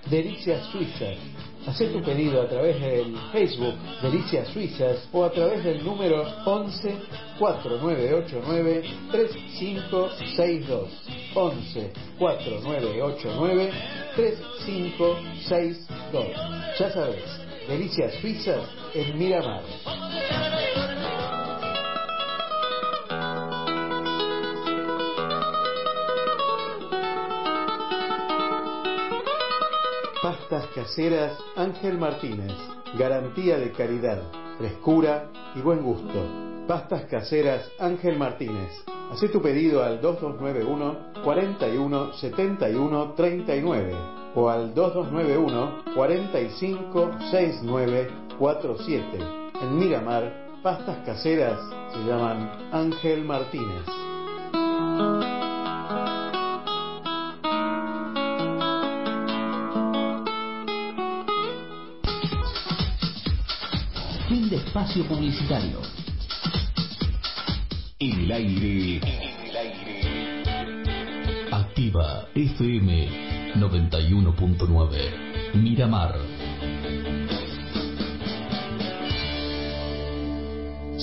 Delicias 0.08 0.64
Suizas. 0.72 1.18
Haz 1.68 1.76
tu 1.76 2.00
pedido 2.02 2.40
a 2.40 2.48
través 2.48 2.80
del 2.80 3.14
Facebook 3.30 3.74
Delicias 4.00 4.48
Suizas 4.48 5.06
o 5.12 5.22
a 5.22 5.30
través 5.30 5.62
del 5.62 5.84
número 5.84 6.26
11 6.46 6.96
4989 7.38 8.84
3562. 9.10 10.88
11 11.34 11.92
4989 12.18 13.70
3562. 14.16 16.26
Ya 16.78 16.90
sabes, 16.90 17.22
Delicias 17.68 18.14
Suizas 18.14 18.62
en 18.94 19.18
Miramar. 19.18 19.60
Pastas 30.20 30.66
caseras 30.74 31.38
Ángel 31.54 31.96
Martínez. 31.96 32.52
Garantía 32.98 33.56
de 33.56 33.70
calidad, 33.70 34.20
frescura 34.58 35.30
y 35.54 35.60
buen 35.60 35.80
gusto. 35.80 36.66
Pastas 36.66 37.04
caseras 37.04 37.70
Ángel 37.78 38.18
Martínez. 38.18 38.84
Haz 39.12 39.20
tu 39.30 39.40
pedido 39.40 39.84
al 39.84 40.00
2291 40.00 41.22
41 41.22 42.12
71 42.14 43.12
39 43.14 43.94
o 44.34 44.48
al 44.48 44.74
2291 44.74 45.94
45 45.94 47.10
69 47.30 48.10
47. 48.40 49.18
En 49.62 49.78
Miramar, 49.78 50.48
pastas 50.64 50.96
caseras 51.06 51.60
se 51.92 52.04
llaman 52.04 52.50
Ángel 52.72 53.24
Martínez. 53.24 53.86
Espacio 64.58 65.04
publicitario. 65.04 65.80
En 67.98 68.20
el 68.20 68.32
aire. 68.32 68.96
En 68.96 69.46
el 69.48 69.56
aire. 69.56 70.42
Activa 71.52 72.26
FM 72.34 73.08
91.9. 73.56 75.54
Miramar. 75.54 76.14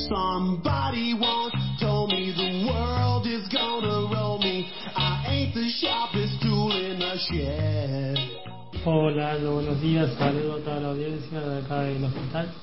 Somebody 0.10 1.14
once 1.14 1.56
told 1.80 2.12
me 2.12 2.32
the 2.36 2.68
world 2.70 3.26
is 3.26 3.48
gonna 3.50 4.08
roll 4.14 4.38
me. 4.40 4.70
I 4.96 5.26
ain't 5.28 5.54
the 5.54 5.70
sharpest 5.82 6.42
tool 6.42 6.72
in 6.72 7.00
the 7.00 7.18
shed. 7.30 8.18
Hola, 8.86 9.38
buenos 9.38 9.82
días, 9.82 10.14
saludo 10.16 10.58
a 10.58 10.60
toda 10.60 10.80
la 10.80 10.90
audiencia 10.90 11.40
de 11.40 11.58
acá 11.58 11.82
del 11.82 12.04
hospital. 12.04 12.54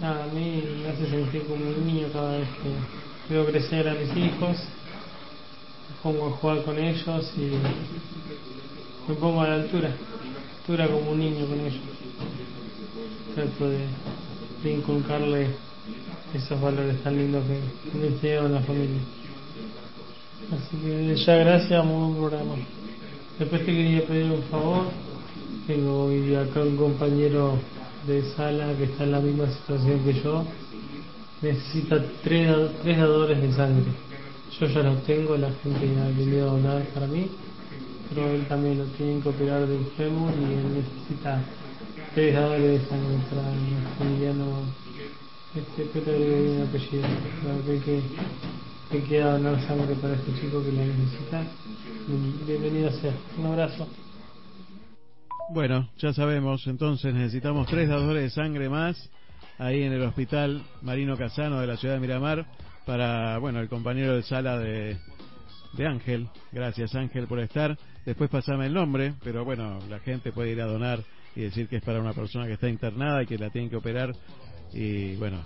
A 0.00 0.26
mí 0.32 0.62
me 0.80 0.90
hace 0.90 1.10
sentir 1.10 1.42
como 1.42 1.56
un 1.56 1.84
niño 1.84 2.06
cada 2.12 2.38
vez 2.38 2.48
que 2.62 3.34
veo 3.34 3.44
crecer 3.46 3.88
a 3.88 3.94
mis 3.94 4.16
hijos, 4.16 4.56
me 5.88 6.02
pongo 6.04 6.28
a 6.28 6.30
jugar 6.30 6.62
con 6.62 6.78
ellos 6.78 7.32
y 7.36 7.50
me 9.08 9.14
pongo 9.16 9.40
a 9.40 9.48
la 9.48 9.54
altura, 9.56 9.90
altura 10.60 10.86
como 10.86 11.10
un 11.10 11.18
niño 11.18 11.46
con 11.46 11.58
ellos. 11.58 11.80
Trato 13.34 13.68
de, 13.68 13.86
de 14.62 14.72
inculcarle 14.72 15.48
esos 16.32 16.60
valores 16.60 17.02
tan 17.02 17.16
lindos 17.16 17.42
que, 17.46 17.90
que 17.90 17.98
me 17.98 18.06
enseñaron 18.06 18.54
la 18.54 18.60
familia. 18.60 19.00
Así 20.52 20.76
que 20.76 21.16
ya 21.16 21.34
gracias, 21.38 21.84
muy 21.84 22.12
buen 22.12 22.30
programa. 22.30 22.54
Después 23.36 23.66
te 23.66 23.72
quería 23.72 24.06
pedir 24.06 24.30
un 24.30 24.42
favor. 24.44 24.84
Tengo 25.66 26.04
hoy 26.04 26.36
acá 26.36 26.60
un 26.60 26.76
compañero 26.76 27.58
de 28.08 28.22
sala 28.34 28.74
que 28.76 28.84
está 28.84 29.04
en 29.04 29.12
la 29.12 29.20
misma 29.20 29.46
situación 29.50 30.00
que 30.04 30.14
yo. 30.14 30.44
Necesita 31.42 32.02
tres, 32.24 32.48
tres 32.82 32.98
dadores 32.98 33.40
de 33.40 33.52
sangre. 33.52 33.84
Yo 34.58 34.66
ya 34.66 34.82
los 34.82 35.04
tengo, 35.04 35.36
la 35.36 35.52
gente 35.62 35.86
ha 36.00 36.08
venido 36.08 36.48
a 36.48 36.52
donar 36.54 36.82
para 36.94 37.06
mí, 37.06 37.28
pero 38.08 38.28
él 38.30 38.46
también 38.48 38.78
lo 38.78 38.84
tiene 38.96 39.20
que 39.20 39.28
operar 39.28 39.66
del 39.66 39.84
fémur 39.96 40.32
y 40.32 40.44
él 40.44 40.82
necesita 40.82 41.40
tres 42.14 42.34
dadores 42.34 42.80
de 42.82 42.88
sangre 42.88 43.18
para 43.30 44.34
no. 44.34 44.88
Este, 45.54 46.00
le 46.00 46.28
doy 46.28 46.56
un 46.56 46.62
apellido. 46.62 47.08
Creo 47.42 47.64
que, 47.64 47.84
que, 47.84 48.02
que 48.90 49.02
quiera 49.06 49.32
donar 49.32 49.60
sangre 49.66 49.94
para 49.96 50.14
este 50.14 50.34
chico 50.40 50.62
que 50.62 50.72
la 50.72 50.84
necesita. 50.84 51.44
Bienvenido 52.46 52.90
sea. 52.92 53.12
Un 53.38 53.46
abrazo. 53.46 53.86
Bueno, 55.50 55.88
ya 55.96 56.12
sabemos, 56.12 56.66
entonces 56.66 57.14
necesitamos 57.14 57.66
tres 57.68 57.88
dadores 57.88 58.22
de 58.22 58.30
sangre 58.30 58.68
más 58.68 59.10
ahí 59.58 59.82
en 59.82 59.94
el 59.94 60.02
hospital 60.02 60.62
Marino 60.82 61.16
Casano 61.16 61.58
de 61.60 61.66
la 61.66 61.78
ciudad 61.78 61.94
de 61.94 62.00
Miramar 62.00 62.44
para, 62.84 63.38
bueno, 63.38 63.58
el 63.60 63.68
compañero 63.70 64.14
de 64.14 64.22
sala 64.22 64.58
de, 64.58 64.98
de 65.72 65.86
Ángel. 65.86 66.28
Gracias 66.52 66.94
Ángel 66.94 67.26
por 67.26 67.40
estar. 67.40 67.78
Después 68.04 68.28
pasame 68.28 68.66
el 68.66 68.74
nombre, 68.74 69.14
pero 69.24 69.42
bueno, 69.46 69.78
la 69.88 70.00
gente 70.00 70.32
puede 70.32 70.52
ir 70.52 70.60
a 70.60 70.66
donar 70.66 71.00
y 71.34 71.40
decir 71.40 71.66
que 71.66 71.76
es 71.76 71.82
para 71.82 72.00
una 72.00 72.12
persona 72.12 72.46
que 72.46 72.52
está 72.52 72.68
internada 72.68 73.22
y 73.22 73.26
que 73.26 73.38
la 73.38 73.48
tienen 73.48 73.70
que 73.70 73.76
operar. 73.76 74.14
Y 74.74 75.16
bueno, 75.16 75.42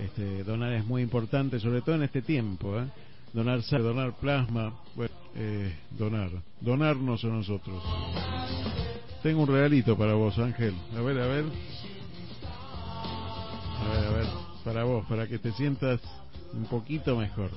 este, 0.00 0.42
donar 0.42 0.72
es 0.72 0.84
muy 0.84 1.00
importante, 1.00 1.60
sobre 1.60 1.80
todo 1.80 1.94
en 1.94 2.02
este 2.02 2.22
tiempo. 2.22 2.76
¿eh? 2.80 2.86
Donar 3.32 3.62
sangre, 3.62 3.86
donar 3.86 4.14
plasma, 4.14 4.74
bueno, 4.96 5.14
eh, 5.36 5.72
donar, 5.90 6.30
donarnos 6.60 7.24
a 7.24 7.28
nosotros. 7.28 7.82
Tengo 9.24 9.40
un 9.40 9.48
regalito 9.48 9.96
para 9.96 10.12
vos, 10.12 10.38
Ángel. 10.38 10.74
A 10.94 11.00
ver, 11.00 11.18
a 11.18 11.26
ver. 11.26 11.44
A 13.80 13.94
ver, 13.94 14.06
a 14.06 14.10
ver. 14.10 14.26
Para 14.62 14.84
vos, 14.84 15.06
para 15.06 15.26
que 15.26 15.38
te 15.38 15.50
sientas 15.52 15.98
un 16.52 16.66
poquito 16.66 17.16
mejor. 17.16 17.50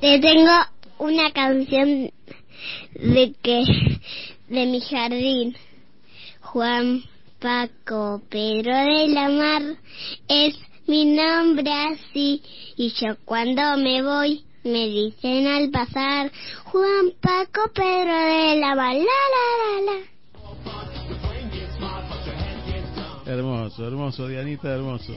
Te 0.00 0.20
tengo 0.20 0.52
una 0.98 1.32
canción 1.32 2.08
de 2.94 3.34
que 3.42 3.64
de 4.48 4.66
mi 4.66 4.80
jardín. 4.80 5.56
Juan 6.40 7.02
Paco 7.40 8.22
Pedro 8.28 8.72
de 8.72 9.08
la 9.08 9.28
Mar 9.28 9.62
es 10.28 10.56
mi 10.86 11.04
nombre 11.04 11.72
así 11.72 12.40
y 12.76 12.90
yo 12.90 13.16
cuando 13.24 13.76
me 13.76 14.04
voy 14.04 14.44
me 14.62 14.86
dicen 14.88 15.46
al 15.46 15.70
pasar 15.70 16.30
Juan 16.64 17.12
Paco 17.20 17.70
Pedro 17.74 18.12
de 18.12 18.60
la 18.60 18.74
balala. 18.74 20.10
Hermoso, 23.24 23.86
hermoso, 23.86 24.28
Dianita, 24.28 24.74
hermoso. 24.74 25.14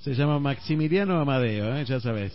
Se 0.00 0.14
llama 0.14 0.38
Maximiliano 0.38 1.20
Amadeo, 1.20 1.76
¿eh? 1.76 1.84
ya 1.84 1.98
sabes. 1.98 2.32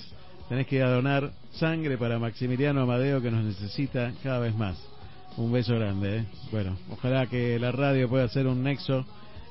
Tenés 0.50 0.68
que 0.68 0.76
ir 0.76 0.84
donar 0.84 1.32
sangre 1.54 1.98
para 1.98 2.20
Maximiliano 2.20 2.82
Amadeo 2.82 3.22
que 3.22 3.32
nos 3.32 3.46
necesita 3.46 4.12
cada 4.22 4.40
vez 4.40 4.54
más. 4.54 4.91
Un 5.38 5.52
beso 5.52 5.76
grande. 5.76 6.18
¿eh? 6.18 6.26
Bueno, 6.52 6.78
ojalá 6.92 7.28
que 7.28 7.58
la 7.58 7.72
radio 7.72 8.10
pueda 8.10 8.28
ser 8.28 8.48
un 8.48 8.64
nexo 8.64 9.06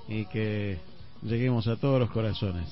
y 0.08 0.26
que 0.26 0.78
lleguemos 1.22 1.66
a 1.68 1.76
todos 1.76 2.00
los 2.00 2.10
corazones. 2.10 2.68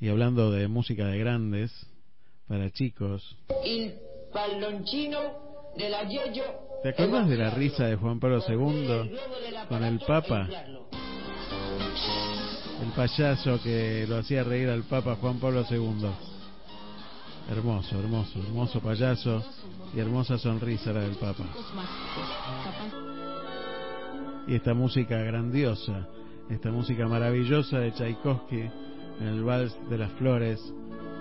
Y 0.00 0.08
hablando 0.08 0.50
de 0.50 0.68
música 0.68 1.06
de 1.06 1.18
grandes, 1.18 1.86
para 2.46 2.70
chicos, 2.70 3.38
Il 3.64 3.94
¿te 6.82 6.88
acuerdas 6.88 7.28
de 7.28 7.36
la 7.36 7.50
risa 7.50 7.86
de 7.86 7.96
Juan 7.96 8.20
Pablo 8.20 8.42
II 8.46 9.16
con 9.68 9.82
el 9.82 9.98
Papa? 10.00 10.48
El 12.82 12.90
payaso 12.94 13.60
que 13.62 14.06
lo 14.08 14.18
hacía 14.18 14.44
reír 14.44 14.68
al 14.68 14.82
Papa 14.84 15.16
Juan 15.20 15.38
Pablo 15.38 15.64
II. 15.68 16.10
Hermoso, 17.50 17.98
hermoso, 17.98 18.38
hermoso 18.38 18.80
payaso 18.80 19.44
y 19.94 20.00
hermosa 20.00 20.38
sonrisa 20.38 20.92
la 20.92 21.00
del 21.00 21.16
Papa. 21.16 21.44
Y 24.46 24.56
esta 24.56 24.74
música 24.74 25.18
grandiosa, 25.18 26.08
esta 26.50 26.70
música 26.70 27.06
maravillosa 27.06 27.78
de 27.78 27.92
Tchaikovsky 27.92 28.70
en 29.20 29.26
el 29.26 29.42
Vals 29.42 29.76
de 29.88 29.98
las 29.98 30.12
Flores 30.12 30.60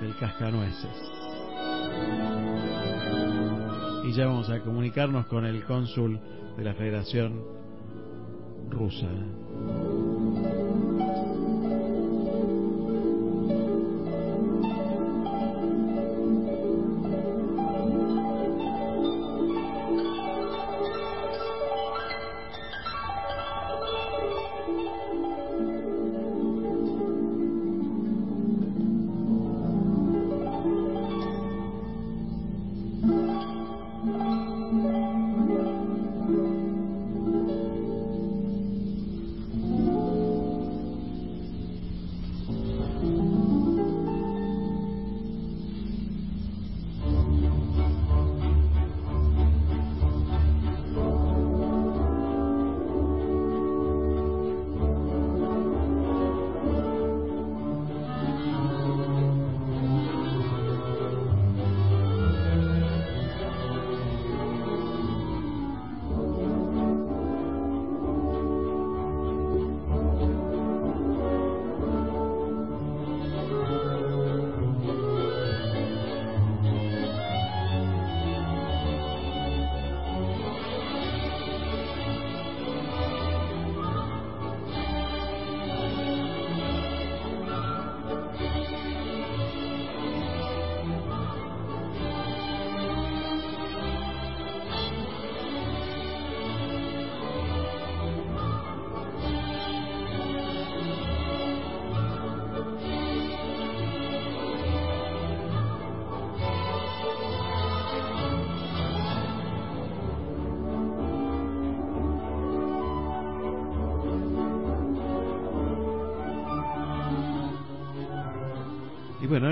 del 0.01 0.16
Cascanueces. 0.18 1.14
Y 4.04 4.12
ya 4.12 4.26
vamos 4.28 4.49
a 4.49 4.60
comunicarnos 4.60 5.28
con 5.28 5.45
el 5.45 5.64
cónsul 5.64 6.20
de 6.58 6.64
la 6.64 6.74
Federación 6.74 7.41
Rusa. 8.70 9.08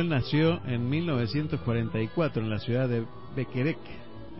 Nació 0.10 0.60
en 0.66 0.90
1944 0.90 2.42
en 2.44 2.50
la 2.50 2.60
ciudad 2.60 2.90
de 2.90 3.06
Bekerek, 3.36 3.78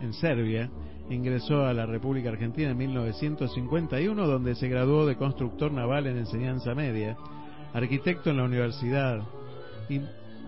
en 0.02 0.12
Serbia. 0.14 0.70
Ingresó 1.08 1.64
a 1.64 1.72
la 1.72 1.86
República 1.86 2.30
Argentina 2.30 2.70
en 2.70 2.76
1951, 2.78 4.26
donde 4.26 4.54
se 4.54 4.68
graduó 4.68 5.06
de 5.06 5.16
constructor 5.16 5.72
naval 5.72 6.06
en 6.06 6.18
enseñanza 6.18 6.74
media, 6.74 7.16
arquitecto 7.74 8.30
en 8.30 8.36
la 8.38 8.44
universidad 8.44 9.20
y 9.88 10.00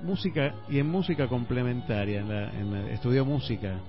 música 0.04 0.54
y 0.68 0.78
en 0.78 0.88
música 0.88 1.28
complementaria. 1.28 2.20
en 2.20 2.72
la- 2.72 2.90
estudió 2.90 3.24
música. 3.24 3.80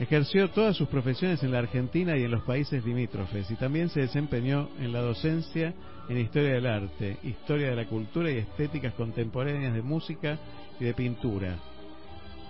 Ejerció 0.00 0.48
todas 0.48 0.76
sus 0.76 0.88
profesiones 0.88 1.42
en 1.42 1.52
la 1.52 1.58
Argentina 1.58 2.16
y 2.16 2.22
en 2.22 2.30
los 2.30 2.42
países 2.44 2.82
limítrofes 2.86 3.50
y 3.50 3.56
también 3.56 3.90
se 3.90 4.00
desempeñó 4.00 4.70
en 4.78 4.94
la 4.94 5.02
docencia 5.02 5.74
en 6.08 6.16
historia 6.16 6.54
del 6.54 6.64
arte, 6.64 7.18
historia 7.22 7.68
de 7.68 7.76
la 7.76 7.86
cultura 7.86 8.30
y 8.30 8.38
estéticas 8.38 8.94
contemporáneas 8.94 9.74
de 9.74 9.82
música 9.82 10.38
y 10.80 10.84
de 10.84 10.94
pintura. 10.94 11.58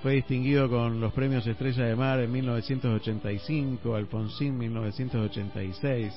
Fue 0.00 0.12
distinguido 0.14 0.70
con 0.70 1.00
los 1.00 1.12
premios 1.12 1.44
Estrella 1.44 1.86
de 1.86 1.96
Mar 1.96 2.20
en 2.20 2.30
1985, 2.30 3.96
Alfonsín 3.96 4.56
1986, 4.56 6.14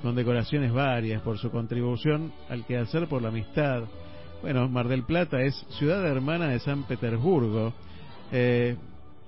con 0.00 0.14
decoraciones 0.14 0.72
varias 0.72 1.20
por 1.20 1.36
su 1.36 1.50
contribución 1.50 2.32
al 2.48 2.64
quehacer 2.64 3.06
por 3.06 3.20
la 3.20 3.28
amistad. 3.28 3.82
Bueno, 4.40 4.66
Mar 4.70 4.88
del 4.88 5.02
Plata 5.02 5.42
es 5.42 5.54
ciudad 5.78 6.04
hermana 6.06 6.48
de 6.48 6.58
San 6.58 6.84
Petersburgo 6.84 7.74
eh, 8.32 8.76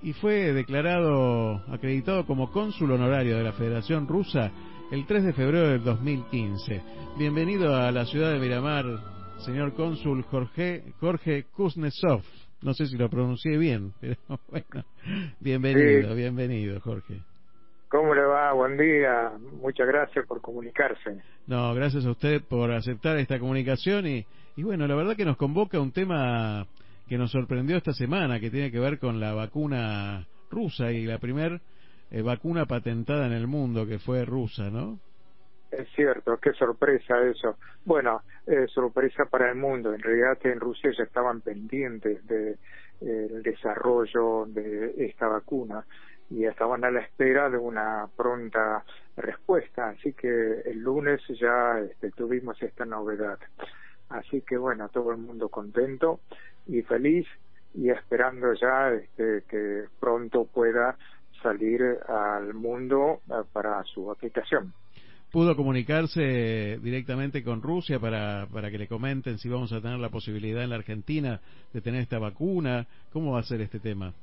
y 0.03 0.13
fue 0.13 0.51
declarado, 0.53 1.63
acreditado 1.73 2.25
como 2.25 2.51
cónsul 2.51 2.91
honorario 2.91 3.37
de 3.37 3.43
la 3.43 3.53
Federación 3.53 4.07
Rusa 4.07 4.51
el 4.91 5.05
3 5.07 5.23
de 5.23 5.33
febrero 5.33 5.69
del 5.69 5.83
2015. 5.83 6.81
Bienvenido 7.17 7.75
a 7.75 7.89
la 7.91 8.05
ciudad 8.05 8.31
de 8.33 8.39
Miramar, 8.39 8.85
señor 9.45 9.73
cónsul 9.73 10.23
Jorge, 10.23 10.83
Jorge 10.99 11.45
Kuznetsov. 11.55 12.21
No 12.61 12.73
sé 12.73 12.85
si 12.87 12.97
lo 12.97 13.09
pronuncié 13.09 13.57
bien, 13.57 13.93
pero 14.01 14.17
bueno, 14.49 14.85
bienvenido, 15.39 16.09
Sí. 16.09 16.15
bienvenido, 16.15 16.79
Jorge. 16.81 17.21
¿Cómo 17.89 18.13
le 18.13 18.23
va? 18.23 18.51
Buen 18.53 18.77
día. 18.77 19.31
Muchas 19.61 19.87
gracias 19.87 20.25
por 20.25 20.41
comunicarse. 20.41 21.21
No, 21.47 21.73
gracias 21.75 22.05
a 22.05 22.11
usted 22.11 22.41
por 22.41 22.71
aceptar 22.71 23.17
esta 23.17 23.39
comunicación 23.39 24.07
y, 24.07 24.25
y 24.57 24.63
bueno, 24.63 24.85
la 24.87 24.95
verdad 24.95 25.15
que 25.15 25.25
nos 25.25 25.37
convoca 25.37 25.79
un 25.79 25.91
tema 25.91 26.65
que 27.07 27.17
nos 27.17 27.31
sorprendió 27.31 27.77
esta 27.77 27.93
semana, 27.93 28.39
que 28.39 28.49
tiene 28.49 28.71
que 28.71 28.79
ver 28.79 28.99
con 28.99 29.19
la 29.19 29.33
vacuna 29.33 30.27
rusa 30.49 30.91
y 30.91 31.05
la 31.05 31.17
primer 31.17 31.61
eh, 32.11 32.21
vacuna 32.21 32.65
patentada 32.65 33.25
en 33.25 33.33
el 33.33 33.47
mundo 33.47 33.85
que 33.85 33.99
fue 33.99 34.25
rusa, 34.25 34.69
¿no? 34.69 34.99
Es 35.71 35.87
cierto, 35.95 36.37
qué 36.37 36.53
sorpresa 36.53 37.19
eso. 37.23 37.57
Bueno, 37.83 38.21
eh, 38.45 38.67
sorpresa 38.67 39.25
para 39.25 39.49
el 39.49 39.55
mundo. 39.55 39.93
En 39.93 40.01
realidad 40.01 40.37
en 40.43 40.59
Rusia 40.59 40.91
ya 40.95 41.03
estaban 41.03 41.41
pendientes 41.41 42.25
del 42.27 42.57
desarrollo 43.41 44.45
de 44.45 44.93
esta 45.05 45.27
vacuna 45.27 45.83
y 46.29 46.45
estaban 46.45 46.83
a 46.83 46.91
la 46.91 47.01
espera 47.01 47.49
de 47.49 47.57
una 47.57 48.07
pronta 48.15 48.83
respuesta. 49.17 49.89
Así 49.89 50.13
que 50.13 50.61
el 50.65 50.79
lunes 50.79 51.21
ya 51.39 51.79
este, 51.79 52.11
tuvimos 52.11 52.61
esta 52.61 52.85
novedad. 52.85 53.39
Así 54.09 54.41
que 54.41 54.57
bueno, 54.57 54.89
todo 54.89 55.11
el 55.11 55.17
mundo 55.17 55.49
contento 55.49 56.19
y 56.67 56.81
feliz 56.81 57.27
y 57.73 57.89
esperando 57.89 58.53
ya 58.53 58.91
este, 58.91 59.43
que 59.49 59.85
pronto 59.99 60.45
pueda 60.45 60.97
salir 61.41 61.81
al 62.07 62.53
mundo 62.53 63.21
eh, 63.29 63.43
para 63.51 63.83
su 63.83 64.11
aplicación. 64.11 64.73
¿Pudo 65.31 65.55
comunicarse 65.55 66.77
directamente 66.83 67.43
con 67.43 67.63
Rusia 67.63 67.99
para, 67.99 68.47
para 68.53 68.69
que 68.69 68.77
le 68.77 68.87
comenten 68.87 69.39
si 69.39 69.49
vamos 69.49 69.73
a 69.73 69.81
tener 69.81 69.97
la 69.97 70.09
posibilidad 70.09 70.63
en 70.63 70.69
la 70.69 70.75
Argentina 70.75 71.41
de 71.73 71.81
tener 71.81 72.01
esta 72.01 72.19
vacuna? 72.19 72.85
¿Cómo 73.11 73.33
va 73.33 73.39
a 73.39 73.43
ser 73.43 73.59
este 73.61 73.79
tema? 73.79 74.13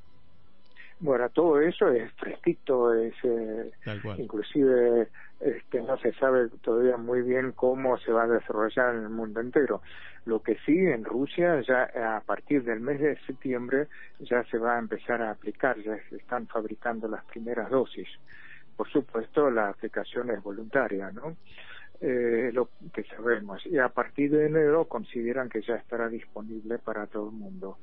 Bueno, 1.01 1.29
todo 1.29 1.59
eso 1.59 1.89
es 1.89 2.11
fresquito, 2.13 2.93
es 2.93 3.15
eh, 3.23 3.71
inclusive 4.19 5.07
este, 5.39 5.81
no 5.81 5.97
se 5.97 6.13
sabe 6.13 6.49
todavía 6.61 6.95
muy 6.97 7.23
bien 7.23 7.53
cómo 7.53 7.97
se 7.97 8.11
va 8.11 8.23
a 8.23 8.27
desarrollar 8.27 8.93
en 8.93 9.01
el 9.01 9.09
mundo 9.09 9.39
entero. 9.39 9.81
Lo 10.25 10.43
que 10.43 10.57
sí 10.63 10.77
en 10.77 11.03
Rusia 11.03 11.59
ya 11.61 12.17
a 12.17 12.21
partir 12.21 12.63
del 12.63 12.81
mes 12.81 12.99
de 12.99 13.17
septiembre 13.25 13.87
ya 14.19 14.43
se 14.43 14.59
va 14.59 14.75
a 14.75 14.79
empezar 14.79 15.23
a 15.23 15.31
aplicar, 15.31 15.75
ya 15.79 15.97
se 16.07 16.17
están 16.17 16.45
fabricando 16.45 17.07
las 17.07 17.25
primeras 17.25 17.71
dosis. 17.71 18.07
Por 18.77 18.87
supuesto, 18.87 19.49
la 19.49 19.69
aplicación 19.69 20.29
es 20.29 20.43
voluntaria, 20.43 21.09
¿no? 21.09 21.35
Eh, 21.99 22.51
lo 22.53 22.69
que 22.93 23.03
sabemos. 23.05 23.65
Y 23.65 23.79
a 23.79 23.89
partir 23.89 24.29
de 24.29 24.45
enero 24.45 24.85
consideran 24.85 25.49
que 25.49 25.63
ya 25.63 25.77
estará 25.77 26.09
disponible 26.09 26.77
para 26.77 27.07
todo 27.07 27.29
el 27.29 27.35
mundo. 27.35 27.79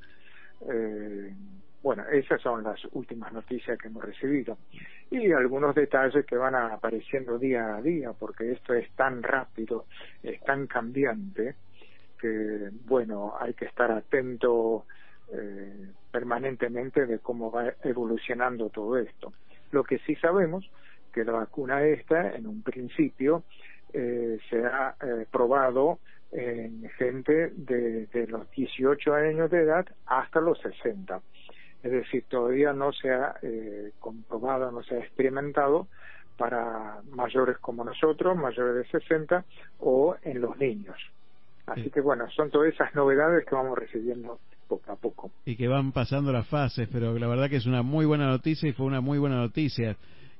Eh, 0.71 1.33
bueno, 1.81 2.03
esas 2.11 2.41
son 2.41 2.63
las 2.63 2.79
últimas 2.91 3.31
noticias 3.31 3.77
que 3.77 3.87
hemos 3.87 4.03
recibido. 4.03 4.57
Y 5.09 5.31
algunos 5.31 5.73
detalles 5.75 6.25
que 6.25 6.35
van 6.35 6.55
apareciendo 6.55 7.37
día 7.37 7.75
a 7.75 7.81
día, 7.81 8.13
porque 8.13 8.51
esto 8.51 8.73
es 8.73 8.89
tan 8.91 9.23
rápido, 9.23 9.85
es 10.21 10.41
tan 10.41 10.67
cambiante, 10.67 11.55
que, 12.19 12.69
bueno, 12.85 13.33
hay 13.39 13.53
que 13.53 13.65
estar 13.65 13.91
atento 13.91 14.85
eh, 15.31 15.91
permanentemente 16.11 17.05
de 17.05 17.19
cómo 17.19 17.51
va 17.51 17.73
evolucionando 17.83 18.69
todo 18.69 18.97
esto. 18.97 19.31
Lo 19.71 19.83
que 19.83 19.99
sí 19.99 20.15
sabemos 20.15 20.69
que 21.13 21.23
la 21.23 21.31
vacuna 21.31 21.83
esta, 21.83 22.35
en 22.35 22.45
un 22.45 22.61
principio, 22.61 23.43
eh, 23.93 24.37
se 24.49 24.65
ha 24.65 24.95
eh, 25.01 25.25
probado 25.31 25.99
en 26.31 26.87
gente 26.97 27.51
de, 27.55 28.05
de 28.07 28.27
los 28.27 28.49
18 28.51 29.13
años 29.13 29.49
de 29.49 29.61
edad 29.61 29.87
hasta 30.05 30.39
los 30.39 30.59
60. 30.59 31.21
Es 31.83 31.91
decir, 31.91 32.25
todavía 32.29 32.73
no 32.73 32.91
se 32.91 33.09
ha 33.09 33.35
eh, 33.41 33.91
comprobado, 33.99 34.71
no 34.71 34.83
se 34.83 34.95
ha 34.95 34.99
experimentado 34.99 35.87
para 36.37 37.01
mayores 37.11 37.57
como 37.59 37.83
nosotros, 37.83 38.35
mayores 38.37 38.75
de 38.75 38.99
60 38.99 39.45
o 39.79 40.15
en 40.23 40.41
los 40.41 40.57
niños. 40.57 40.97
Así 41.67 41.89
que 41.91 42.01
bueno, 42.01 42.27
son 42.31 42.49
todas 42.49 42.73
esas 42.73 42.93
novedades 42.95 43.45
que 43.45 43.53
vamos 43.55 43.77
recibiendo 43.77 44.39
poco 44.67 44.91
a 44.91 44.95
poco. 44.95 45.31
y 45.45 45.55
que 45.55 45.67
van 45.67 45.91
pasando 45.91 46.31
las 46.31 46.47
fases, 46.47 46.87
pero 46.91 47.17
la 47.17 47.27
verdad 47.27 47.49
que 47.49 47.55
es 47.57 47.65
una 47.65 47.81
muy 47.83 48.05
buena 48.05 48.27
noticia 48.27 48.69
y 48.69 48.73
fue 48.73 48.85
una 48.85 49.01
muy 49.01 49.17
buena 49.17 49.37
noticia 49.37 49.95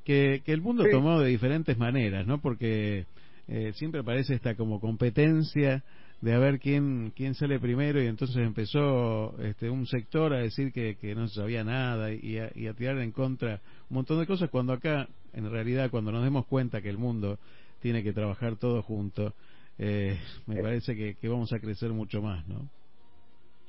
que, 0.05 0.41
que 0.45 0.53
el 0.53 0.61
mundo 0.61 0.83
Sí. 0.85 0.91
tomó 0.91 1.19
de 1.19 1.29
diferentes 1.29 1.77
maneras, 1.77 2.25
¿no? 2.27 2.39
Porque 2.39 3.05
eh, 3.47 3.71
siempre 3.73 4.01
aparece 4.01 4.35
esta 4.35 4.55
como 4.55 4.79
competencia 4.79 5.83
de 6.21 6.33
a 6.33 6.39
ver 6.39 6.59
quién 6.59 7.11
quién 7.15 7.33
sale 7.33 7.59
primero 7.59 8.01
y 8.01 8.07
entonces 8.07 8.37
empezó 8.37 9.35
este 9.39 9.69
un 9.69 9.85
sector 9.85 10.33
a 10.33 10.39
decir 10.39 10.73
que, 10.73 10.95
que 10.95 11.15
no 11.15 11.27
se 11.27 11.35
sabía 11.39 11.63
nada 11.63 12.11
y 12.11 12.37
a, 12.39 12.51
y 12.53 12.67
a 12.67 12.73
tirar 12.73 12.97
en 12.97 13.11
contra 13.11 13.61
un 13.89 13.95
montón 13.95 14.19
de 14.19 14.27
cosas 14.27 14.49
cuando 14.49 14.73
acá 14.73 15.07
en 15.33 15.49
realidad 15.49 15.89
cuando 15.89 16.11
nos 16.11 16.23
demos 16.23 16.45
cuenta 16.45 16.81
que 16.81 16.89
el 16.89 16.97
mundo 16.97 17.39
tiene 17.81 18.03
que 18.03 18.11
trabajar 18.11 18.57
todo 18.57 18.81
junto 18.81 19.33
eh, 19.81 20.19
me 20.45 20.61
parece 20.61 20.93
que, 20.93 21.15
que 21.15 21.29
vamos 21.29 21.53
a 21.53 21.59
crecer 21.59 21.91
mucho 21.91 22.21
más, 22.21 22.45
¿no? 22.47 22.69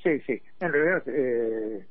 Sí, 0.03 0.19
sí. 0.27 0.43
En 0.59 0.73
realidad, 0.73 1.03
eh, 1.07 1.87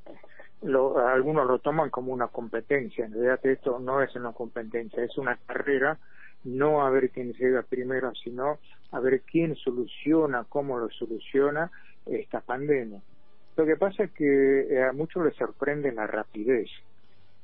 lo, 0.63 1.07
algunos 1.07 1.47
lo 1.47 1.59
toman 1.59 1.89
como 1.89 2.11
una 2.11 2.27
competencia. 2.27 3.05
En 3.05 3.13
realidad, 3.13 3.39
esto 3.45 3.79
no 3.79 4.01
es 4.01 4.13
una 4.15 4.33
competencia, 4.33 5.03
es 5.03 5.17
una 5.17 5.37
carrera. 5.45 5.97
No 6.43 6.85
a 6.85 6.89
ver 6.89 7.09
quién 7.09 7.33
llega 7.33 7.63
primero, 7.63 8.13
sino 8.15 8.59
a 8.91 8.99
ver 8.99 9.21
quién 9.21 9.55
soluciona, 9.55 10.45
cómo 10.47 10.79
lo 10.79 10.89
soluciona 10.89 11.71
esta 12.05 12.41
pandemia. 12.41 13.01
Lo 13.55 13.65
que 13.65 13.75
pasa 13.75 14.05
es 14.05 14.11
que 14.11 14.61
eh, 14.69 14.83
a 14.83 14.93
muchos 14.93 15.25
les 15.25 15.35
sorprende 15.35 15.91
la 15.91 16.07
rapidez, 16.07 16.69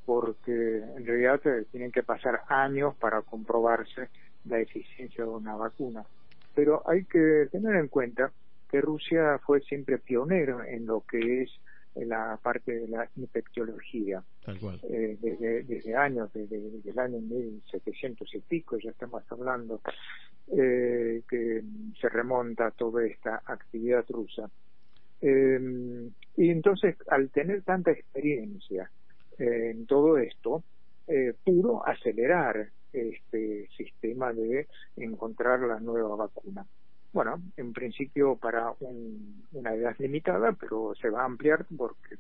porque 0.05 0.77
en 0.77 1.05
realidad 1.05 1.41
eh, 1.45 1.65
tienen 1.71 1.91
que 1.91 2.03
pasar 2.03 2.41
años 2.47 2.95
para 2.95 3.21
comprobarse 3.21 4.09
la 4.45 4.59
eficiencia 4.59 5.23
de 5.23 5.29
una 5.29 5.55
vacuna. 5.55 6.05
Pero 6.53 6.83
hay 6.87 7.03
que 7.05 7.47
tener 7.51 7.75
en 7.75 7.89
cuenta 7.89 8.31
que 8.69 8.79
Rusia 8.79 9.39
fue 9.45 9.59
siempre 9.61 9.97
pionero 9.97 10.63
en 10.63 10.85
lo 10.85 11.01
que 11.01 11.43
es 11.43 11.51
la 12.03 12.37
parte 12.41 12.79
de 12.79 12.87
la 12.87 13.09
infectología. 13.15 14.21
Tal 14.43 14.59
cual. 14.59 14.81
Eh, 14.89 15.17
desde, 15.21 15.63
desde 15.63 15.95
años, 15.95 16.31
desde, 16.33 16.59
desde 16.59 16.91
el 16.91 16.99
año 16.99 17.19
1700 17.19 18.35
y 18.35 18.39
pico, 18.39 18.77
ya 18.77 18.91
estamos 18.91 19.23
hablando, 19.31 19.81
eh, 20.51 21.21
que 21.29 21.63
se 21.99 22.09
remonta 22.09 22.67
a 22.67 22.71
toda 22.71 23.05
esta 23.05 23.41
actividad 23.45 24.05
rusa. 24.09 24.49
Eh, 25.21 26.09
y 26.35 26.49
entonces, 26.49 26.97
al 27.07 27.29
tener 27.29 27.61
tanta 27.63 27.91
experiencia 27.91 28.91
en 29.37 29.85
todo 29.85 30.17
esto, 30.17 30.63
pudo 31.43 31.87
acelerar 31.87 32.69
este 32.91 33.69
sistema 33.77 34.33
de 34.33 34.67
encontrar 34.97 35.59
la 35.61 35.79
nueva 35.79 36.15
vacuna. 36.15 36.65
Bueno, 37.16 37.41
en 37.55 37.72
principio 37.72 38.36
para 38.36 38.74
un- 38.82 39.45
una 39.53 39.74
edad 39.74 39.95
limitada, 39.99 40.51
pero 40.51 40.93
se 40.99 41.09
va 41.09 41.22
a 41.22 41.26
ampliar 41.26 41.66
porque 41.78 42.18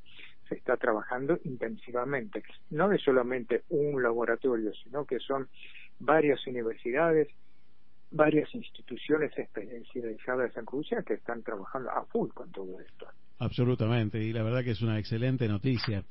se 0.47 0.55
está 0.55 0.77
trabajando 0.77 1.37
intensivamente. 1.43 2.41
No 2.69 2.89
es 2.93 3.01
solamente 3.01 3.65
un 3.67 4.01
laboratorio, 4.01 4.71
sino 4.85 5.03
que 5.03 5.19
son 5.19 5.49
varias 5.99 6.47
universidades, 6.47 7.27
varias 8.09 8.55
instituciones 8.55 9.37
especializadas 9.37 10.55
en 10.55 10.65
Rusia 10.65 11.03
que 11.05 11.15
están 11.15 11.43
trabajando 11.43 11.91
a 11.91 12.05
full 12.05 12.29
con 12.29 12.49
todo 12.53 12.79
esto. 12.79 13.05
Absolutamente, 13.39 14.23
y 14.23 14.31
la 14.31 14.43
verdad 14.43 14.63
que 14.63 14.71
es 14.71 14.81
una 14.81 14.97
excelente 14.97 15.45
noticia. 15.49 16.05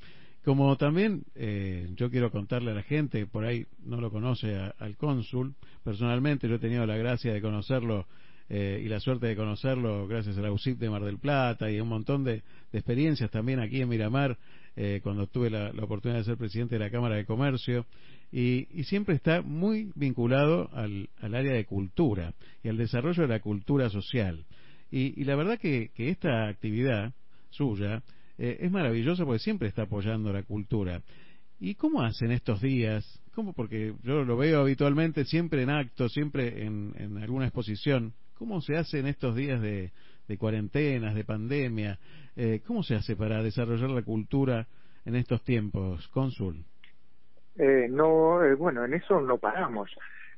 Como 0.44 0.76
también 0.76 1.22
eh, 1.34 1.88
yo 1.94 2.10
quiero 2.10 2.30
contarle 2.30 2.72
a 2.72 2.74
la 2.74 2.82
gente, 2.82 3.24
por 3.24 3.46
ahí 3.46 3.66
no 3.82 3.98
lo 4.02 4.10
conoce 4.10 4.54
al 4.76 4.98
cónsul, 4.98 5.54
personalmente 5.82 6.46
yo 6.46 6.56
he 6.56 6.58
tenido 6.58 6.84
la 6.84 6.98
gracia 6.98 7.32
de 7.32 7.40
conocerlo 7.40 8.06
eh, 8.48 8.82
y 8.84 8.88
la 8.88 9.00
suerte 9.00 9.26
de 9.26 9.36
conocerlo 9.36 10.06
gracias 10.06 10.36
a 10.36 10.42
la 10.42 10.52
UCIP 10.52 10.78
de 10.78 10.90
Mar 10.90 11.02
del 11.02 11.18
Plata 11.18 11.70
y 11.70 11.80
un 11.80 11.88
montón 11.88 12.24
de, 12.24 12.42
experiencias 12.72 13.30
también 13.30 13.60
aquí 13.60 13.80
en 13.80 13.88
Miramar, 13.88 14.36
eh, 14.76 15.00
cuando 15.02 15.26
tuve 15.26 15.50
la, 15.50 15.70
oportunidad 15.82 16.18
de 16.18 16.24
ser 16.24 16.36
presidente 16.36 16.74
de 16.74 16.80
la 16.80 16.90
Cámara 16.90 17.16
de 17.16 17.24
Comercio, 17.24 17.86
y, 18.32 18.66
y 18.72 18.84
siempre 18.84 19.14
está 19.14 19.42
muy 19.42 19.92
vinculado 19.94 20.68
al, 20.72 21.08
al 21.20 21.34
área 21.34 21.52
de 21.52 21.64
cultura 21.64 22.34
y 22.62 22.68
al 22.68 22.76
desarrollo 22.76 23.22
de 23.22 23.28
la 23.28 23.40
cultura 23.40 23.88
social. 23.90 24.44
Y, 24.90 25.20
y 25.20 25.24
la 25.24 25.36
verdad 25.36 25.58
que, 25.58 25.90
que 25.94 26.10
esta 26.10 26.48
actividad 26.48 27.12
suya 27.50 28.02
eh, 28.38 28.58
es 28.60 28.70
maravillosa 28.70 29.24
porque 29.24 29.38
siempre 29.38 29.68
está 29.68 29.82
apoyando 29.82 30.32
la 30.32 30.42
cultura. 30.42 31.02
¿Y 31.60 31.76
cómo 31.76 32.02
hacen 32.02 32.32
estos 32.32 32.60
días? 32.60 33.20
¿Cómo? 33.34 33.52
Porque 33.52 33.94
yo 34.02 34.24
lo 34.24 34.36
veo 34.36 34.60
habitualmente 34.60 35.24
siempre 35.24 35.62
en 35.62 35.70
actos, 35.70 36.12
siempre 36.12 36.64
en, 36.64 36.92
en 36.98 37.18
alguna 37.18 37.46
exposición. 37.46 38.12
¿Cómo 38.34 38.60
se 38.60 38.76
hace 38.76 38.98
en 38.98 39.06
estos 39.06 39.34
días 39.34 39.60
de, 39.60 39.92
de 40.28 40.38
cuarentenas, 40.38 41.14
de 41.14 41.24
pandemia? 41.24 41.98
Eh, 42.36 42.60
¿Cómo 42.66 42.82
se 42.82 42.94
hace 42.94 43.16
para 43.16 43.42
desarrollar 43.42 43.90
la 43.90 44.02
cultura 44.02 44.66
en 45.04 45.16
estos 45.16 45.42
tiempos, 45.44 46.08
cónsul? 46.08 46.64
Eh, 47.56 47.86
no, 47.88 48.44
eh, 48.44 48.54
bueno, 48.54 48.84
en 48.84 48.94
eso 48.94 49.20
no 49.20 49.38
paramos, 49.38 49.90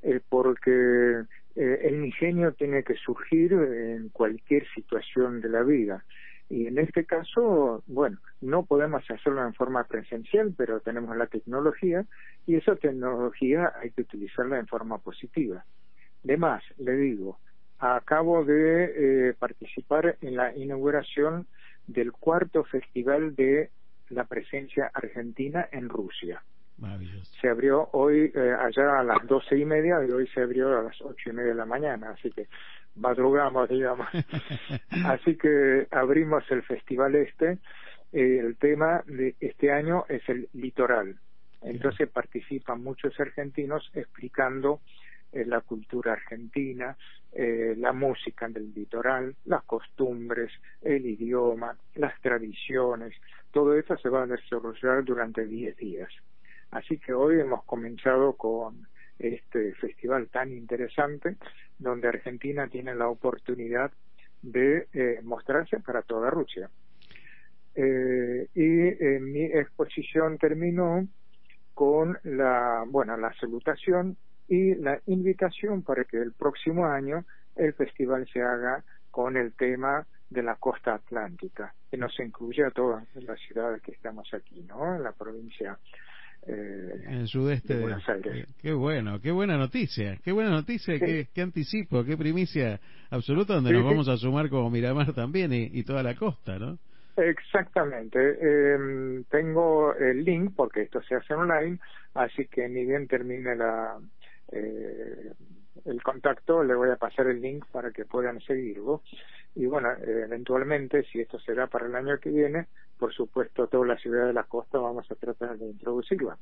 eh, 0.03 0.21
porque 0.29 1.23
eh, 1.55 1.79
el 1.85 2.05
ingenio 2.05 2.53
tiene 2.53 2.83
que 2.85 2.95
surgir 2.95 3.53
en 3.53 4.11
cualquier 4.11 4.67
situación 4.75 5.41
de 5.41 5.49
la 5.49 5.63
vida. 5.63 6.05
Y 6.49 6.67
en 6.67 6.79
este 6.79 7.05
caso, 7.05 7.83
bueno, 7.87 8.19
no 8.41 8.67
podemos 8.67 9.03
hacerlo 9.11 9.45
en 9.45 9.55
forma 9.55 9.85
presencial, 9.85 10.55
pero 10.57 10.81
tenemos 10.81 11.17
la 11.17 11.27
tecnología 11.27 12.05
y 12.47 12.55
esa 12.55 12.77
tecnología 12.77 13.73
hay 13.81 13.91
que 13.91 14.03
utilizarla 14.03 14.59
en 14.59 14.69
forma 14.69 14.99
positiva. 14.99 15.65
De 16.23 16.37
más, 16.37 16.63
le 16.79 16.93
digo, 16.93 17.41
acabo 17.79 18.45
de 18.45 19.29
eh, 19.29 19.35
participar 19.39 20.16
en 20.20 20.37
la 20.37 20.55
inauguración 20.57 21.47
del 21.87 22.12
cuarto 22.12 22.64
festival 22.64 23.35
de 23.37 23.70
la 24.09 24.24
presencia 24.24 24.91
argentina 24.95 25.68
en 25.72 25.89
Rusia. 25.89 26.43
Maravilloso. 26.79 27.33
Se 27.41 27.49
abrió 27.49 27.89
hoy 27.93 28.31
eh, 28.35 28.55
allá 28.59 28.99
a 28.99 29.03
las 29.03 29.27
doce 29.27 29.57
y 29.57 29.64
media 29.64 30.05
y 30.07 30.11
hoy 30.11 30.27
se 30.29 30.43
abrió 30.43 30.79
a 30.79 30.83
las 30.83 31.01
ocho 31.01 31.31
y 31.31 31.33
media 31.33 31.51
de 31.51 31.55
la 31.55 31.64
mañana, 31.64 32.11
así 32.11 32.31
que 32.31 32.49
madrugamos, 32.97 33.68
digamos. 33.68 34.07
así 35.07 35.37
que 35.37 35.87
abrimos 35.91 36.45
el 36.51 36.62
festival 36.62 37.14
este. 37.14 37.59
Eh, 38.12 38.39
el 38.39 38.57
tema 38.57 39.03
de 39.07 39.35
este 39.41 39.72
año 39.72 40.05
es 40.09 40.29
el 40.29 40.49
litoral. 40.53 41.16
Entonces 41.62 42.09
participan 42.09 42.83
muchos 42.83 43.18
argentinos 43.18 43.91
explicando 43.95 44.81
la 45.33 45.61
cultura 45.61 46.12
argentina, 46.12 46.97
eh, 47.33 47.74
la 47.77 47.93
música 47.93 48.49
del 48.49 48.72
litoral, 48.72 49.37
las 49.45 49.62
costumbres, 49.64 50.51
el 50.81 51.05
idioma, 51.05 51.77
las 51.95 52.18
tradiciones. 52.20 53.14
Todo 53.51 53.74
eso 53.74 53.97
se 53.99 54.09
va 54.09 54.22
a 54.22 54.27
desarrollar 54.27 55.05
durante 55.05 55.45
10 55.45 55.77
días. 55.77 56.09
Así 56.71 56.99
que 56.99 57.13
hoy 57.13 57.41
hemos 57.41 57.64
comenzado 57.64 58.33
con 58.34 58.87
este 59.18 59.75
festival 59.75 60.29
tan 60.29 60.53
interesante 60.53 61.37
donde 61.79 62.09
Argentina 62.09 62.68
tiene 62.68 62.95
la 62.95 63.09
oportunidad 63.09 63.92
de 64.42 64.88
eh, 64.92 65.21
mostrarse 65.22 65.80
para 65.80 66.03
toda 66.03 66.30
Rusia. 66.30 66.71
Eh, 67.75 68.49
y 68.55 69.05
eh, 69.05 69.21
mi 69.21 69.45
exposición 69.45 70.38
terminó 70.38 71.07
con 71.75 72.18
la, 72.25 72.84
bueno, 72.88 73.17
la 73.18 73.34
salutación 73.34 74.17
y 74.49 74.75
la 74.77 75.01
invitación 75.07 75.83
para 75.83 76.05
que 76.05 76.18
el 76.18 76.33
próximo 76.33 76.87
año 76.87 77.25
el 77.57 77.73
festival 77.75 78.27
se 78.33 78.43
haga 78.43 78.85
con 79.11 79.37
el 79.37 79.53
tema 79.55 80.07
de 80.29 80.43
la 80.43 80.57
costa 80.57 80.95
atlántica, 80.95 81.73
que 81.91 81.97
nos 81.97 82.18
incluye 82.21 82.64
a 82.64 82.71
todas 82.71 83.05
las 83.14 83.39
ciudades 83.41 83.81
que 83.83 83.93
estamos 83.93 84.29
aquí, 84.35 84.63
¿no? 84.68 84.97
En 84.97 85.03
la 85.05 85.13
provincia 85.13 85.79
eh, 86.47 87.03
En 87.07 87.14
el 87.14 87.27
sudeste 87.29 87.75
de 87.77 87.81
Buenos 87.83 88.09
Aires. 88.09 88.47
eh, 88.49 88.53
Qué 88.61 88.73
bueno, 88.73 89.21
qué 89.21 89.31
buena 89.33 89.57
noticia, 89.57 90.18
qué 90.25 90.33
buena 90.33 90.51
noticia, 90.51 90.99
qué, 90.99 91.29
qué 91.33 91.43
anticipo, 91.43 92.05
qué 92.05 92.17
primicia 92.17 92.79
absoluta 93.11 93.55
donde 93.55 93.71
Sí, 93.71 93.75
nos 93.75 93.83
sí. 93.85 93.89
vamos 93.89 94.09
a 94.09 94.17
sumar 94.17 94.49
como 94.51 94.71
Miramar 94.71 95.13
también 95.14 95.53
y, 95.53 95.71
y 95.73 95.83
toda 95.85 96.03
la 96.03 96.14
costa, 96.14 96.59
¿no? 96.59 96.79
Exactamente. 97.17 98.18
Eh, 98.41 99.23
tengo 99.31 99.95
el 99.95 100.25
link 100.25 100.53
porque 100.55 100.83
esto 100.83 101.01
se 101.03 101.14
hace 101.14 101.35
online, 101.35 101.79
así 102.14 102.47
que 102.47 102.68
ni 102.68 102.85
bien 102.85 103.07
termine 103.09 103.57
la, 103.57 103.99
eh, 104.53 105.33
el 105.85 106.03
contacto, 106.03 106.64
le 106.64 106.75
voy 106.75 106.91
a 106.91 106.97
pasar 106.97 107.27
el 107.29 107.41
link 107.41 107.64
para 107.71 107.91
que 107.91 108.05
puedan 108.05 108.41
seguirlo. 108.41 109.03
Y 109.55 109.67
bueno, 109.67 109.93
eh, 109.93 110.23
eventualmente, 110.25 111.05
si 111.05 111.21
esto 111.21 111.39
se 111.39 111.55
da 111.55 111.67
para 111.67 111.87
el 111.87 111.95
año 111.95 112.18
que 112.18 112.31
viene, 112.31 112.67
por 112.99 113.13
supuesto, 113.13 113.67
toda 113.68 113.87
la 113.87 113.99
ciudad 113.99 114.27
de 114.27 114.33
la 114.33 114.45
costa 114.45 114.79
vamos 114.79 115.11
a 115.11 115.14
tratar 115.14 115.59
de 115.59 115.67
introducirla 115.67 116.37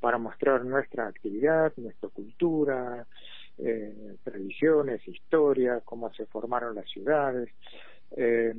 para 0.00 0.18
mostrar 0.18 0.64
nuestra 0.64 1.06
actividad, 1.06 1.72
nuestra 1.76 2.08
cultura, 2.10 3.06
eh, 3.58 4.16
tradiciones, 4.22 5.06
historia, 5.08 5.80
cómo 5.84 6.12
se 6.12 6.26
formaron 6.26 6.74
las 6.74 6.88
ciudades, 6.90 7.48
eh, 8.16 8.54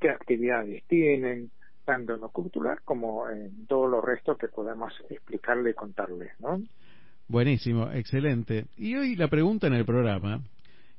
qué 0.00 0.10
actividades 0.10 0.82
tienen, 0.88 1.50
tanto 1.84 2.14
en 2.14 2.20
lo 2.20 2.28
cultural 2.30 2.80
como 2.84 3.28
en 3.28 3.66
todo 3.66 3.86
lo 3.86 4.00
resto 4.00 4.36
que 4.36 4.48
podemos 4.48 4.92
explicarle 5.08 5.70
y 5.70 5.74
contarles, 5.74 6.32
¿no? 6.40 6.60
Buenísimo, 7.32 7.90
excelente. 7.90 8.66
Y 8.76 8.94
hoy 8.94 9.16
la 9.16 9.26
pregunta 9.28 9.66
en 9.66 9.72
el 9.72 9.86
programa, 9.86 10.42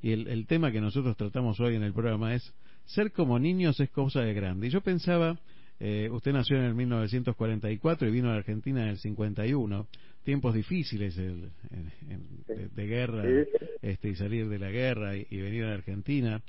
y 0.02 0.10
el, 0.10 0.26
el 0.26 0.48
tema 0.48 0.72
que 0.72 0.80
nosotros 0.80 1.16
tratamos 1.16 1.60
hoy 1.60 1.76
en 1.76 1.84
el 1.84 1.92
programa 1.92 2.34
es, 2.34 2.52
ser 2.86 3.12
como 3.12 3.38
niños 3.38 3.78
es 3.78 3.88
cosa 3.90 4.20
de 4.22 4.34
grande. 4.34 4.66
Y 4.66 4.70
yo 4.70 4.80
pensaba, 4.80 5.38
eh, 5.78 6.08
usted 6.10 6.32
nació 6.32 6.56
en 6.56 6.64
el 6.64 6.74
1944 6.74 8.08
y 8.08 8.10
vino 8.10 8.30
a 8.30 8.32
la 8.32 8.38
Argentina 8.38 8.82
en 8.82 8.88
el 8.88 8.98
51, 8.98 9.86
tiempos 10.24 10.54
difíciles 10.56 11.16
el- 11.18 11.50
de, 12.48 12.68
de 12.68 12.86
guerra, 12.88 13.22
Sí. 13.22 13.66
este, 13.82 14.08
y 14.08 14.16
salir 14.16 14.48
de 14.48 14.58
la 14.58 14.70
guerra 14.72 15.16
y, 15.16 15.28
y 15.30 15.36
venir 15.40 15.62
a 15.62 15.68
la 15.68 15.74
Argentina. 15.74 16.42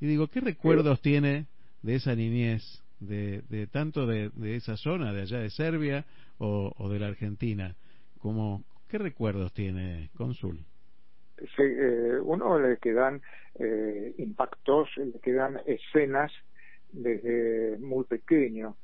Y 0.00 0.06
digo, 0.06 0.26
¿qué 0.26 0.40
recuerdos 0.40 1.00
tiene 1.02 1.46
de 1.82 1.94
esa 1.94 2.16
niñez, 2.16 2.64
de, 2.98 3.42
de 3.48 3.68
tanto 3.68 4.08
de, 4.08 4.30
de 4.30 4.56
esa 4.56 4.76
zona, 4.76 5.12
de 5.12 5.22
allá 5.22 5.38
de 5.38 5.50
Serbia 5.50 6.04
o, 6.38 6.74
o 6.76 6.88
de 6.88 6.98
la 6.98 7.06
Argentina? 7.06 7.76
Como, 8.18 8.64
¿Qué 8.90 8.98
recuerdos 8.98 9.52
tiene 9.52 10.10
Cónsul? 10.16 10.64
se, 11.56 11.62
eh, 11.62 12.20
uno 12.20 12.58
le 12.58 12.76
quedan 12.78 13.22
eh, 13.54 14.14
impactos, 14.18 14.88
le 14.96 15.18
quedan 15.20 15.60
escenas 15.66 16.32
desde 16.92 17.78
muy 17.78 18.04
pequeño, 18.04 18.76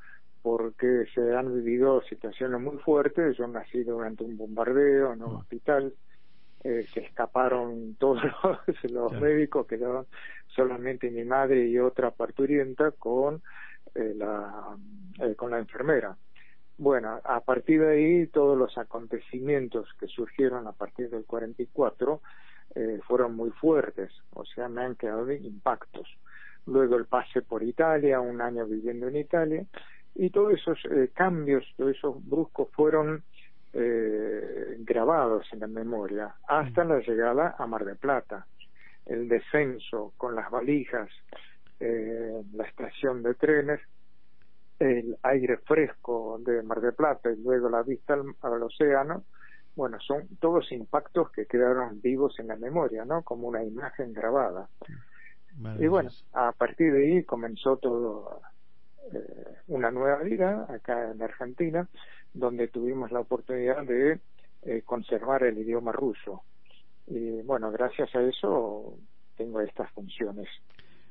porque 0.43 1.07
se 1.15 1.35
han 1.35 1.53
vivido 1.53 2.03
situaciones 2.03 2.61
muy 2.61 2.78
fuertes. 2.78 3.37
Yo 3.37 3.47
nací 3.49 3.83
durante 3.83 4.24
un 4.24 4.37
bombardeo 4.37 5.12
en 5.12 5.23
un 5.23 5.37
hospital, 5.37 5.93
eh, 6.62 6.87
se 6.93 7.01
escaparon 7.01 7.97
todos 7.99 8.23
los, 8.23 8.93
los 8.93 9.20
médicos, 9.20 9.66
quedaron 9.66 10.07
solamente 10.47 11.11
mi 11.11 11.24
madre 11.24 11.66
y 11.66 11.78
otra 11.78 12.11
parturienta 12.11 12.93
con 12.93 13.43
eh, 13.95 14.15
la 14.16 14.77
eh, 15.20 15.35
con 15.35 15.51
la 15.51 15.59
enfermera. 15.59 16.16
Bueno, 16.78 17.20
a 17.24 17.40
partir 17.40 17.81
de 17.81 17.93
ahí 17.94 18.27
todos 18.27 18.57
los 18.57 18.77
acontecimientos 18.77 19.89
que 19.98 20.07
surgieron 20.09 20.66
a 20.66 20.73
partir 20.73 21.09
del 21.09 21.24
44 21.24 22.20
eh, 22.74 23.01
fueron 23.07 23.35
muy 23.35 23.51
fuertes, 23.51 24.12
o 24.35 24.44
sea, 24.44 24.69
me 24.69 24.82
han 24.82 24.94
quedado 24.94 25.31
impactos. 25.32 26.07
Luego 26.66 26.97
el 26.97 27.07
pase 27.07 27.43
por 27.43 27.62
Italia, 27.62 28.20
un 28.20 28.40
año 28.40 28.66
viviendo 28.66 29.09
en 29.09 29.16
Italia, 29.16 29.65
y 30.15 30.31
todos 30.31 30.55
esos 30.55 30.78
eh, 30.90 31.11
cambios, 31.15 31.65
todos 31.77 31.97
esos 31.97 32.28
bruscos 32.28 32.69
fueron 32.73 33.23
eh, 33.73 34.77
grabados 34.78 35.47
en 35.53 35.61
la 35.61 35.66
memoria 35.66 36.35
hasta 36.48 36.85
la 36.85 36.98
llegada 37.01 37.57
a 37.59 37.66
Mar 37.66 37.85
del 37.85 37.97
Plata. 37.97 38.47
El 39.05 39.28
descenso 39.28 40.12
con 40.16 40.35
las 40.35 40.51
valijas, 40.51 41.09
eh, 41.78 42.43
la 42.55 42.65
estación 42.65 43.23
de 43.23 43.35
trenes, 43.35 43.81
el 44.78 45.16
aire 45.23 45.59
fresco 45.59 46.39
de 46.44 46.62
Mar 46.62 46.81
del 46.81 46.94
Plata 46.94 47.31
y 47.31 47.36
luego 47.36 47.69
la 47.69 47.82
vista 47.82 48.15
al, 48.15 48.35
al 48.43 48.62
océano, 48.62 49.24
bueno, 49.77 49.98
son 50.01 50.27
todos 50.40 50.73
impactos 50.73 51.31
que 51.31 51.47
quedaron 51.47 52.01
vivos 52.01 52.39
en 52.39 52.48
la 52.48 52.57
memoria, 52.57 53.05
¿no? 53.05 53.23
Como 53.23 53.47
una 53.48 53.62
imagen 53.62 54.12
grabada. 54.12 54.69
Y 55.78 55.86
bueno, 55.86 56.11
a 56.32 56.53
partir 56.53 56.93
de 56.93 57.07
ahí 57.07 57.24
comenzó 57.24 57.78
todo 57.78 58.43
eh, 59.12 59.57
una 59.69 59.90
nueva 59.90 60.23
vida 60.23 60.66
acá 60.69 61.11
en 61.11 61.23
Argentina, 61.23 61.89
donde 62.35 62.69
tuvimos 62.69 63.11
la 63.11 63.20
oportunidad 63.20 63.82
de 63.85 64.20
eh, 64.62 64.82
conservar 64.82 65.44
el 65.44 65.59
idioma 65.59 65.93
ruso. 65.93 66.43
Y 67.07 67.43
bueno, 67.43 67.70
gracias 67.70 68.15
a 68.15 68.23
eso 68.23 68.98
tengo 69.36 69.61
estas 69.61 69.90
funciones 69.93 70.48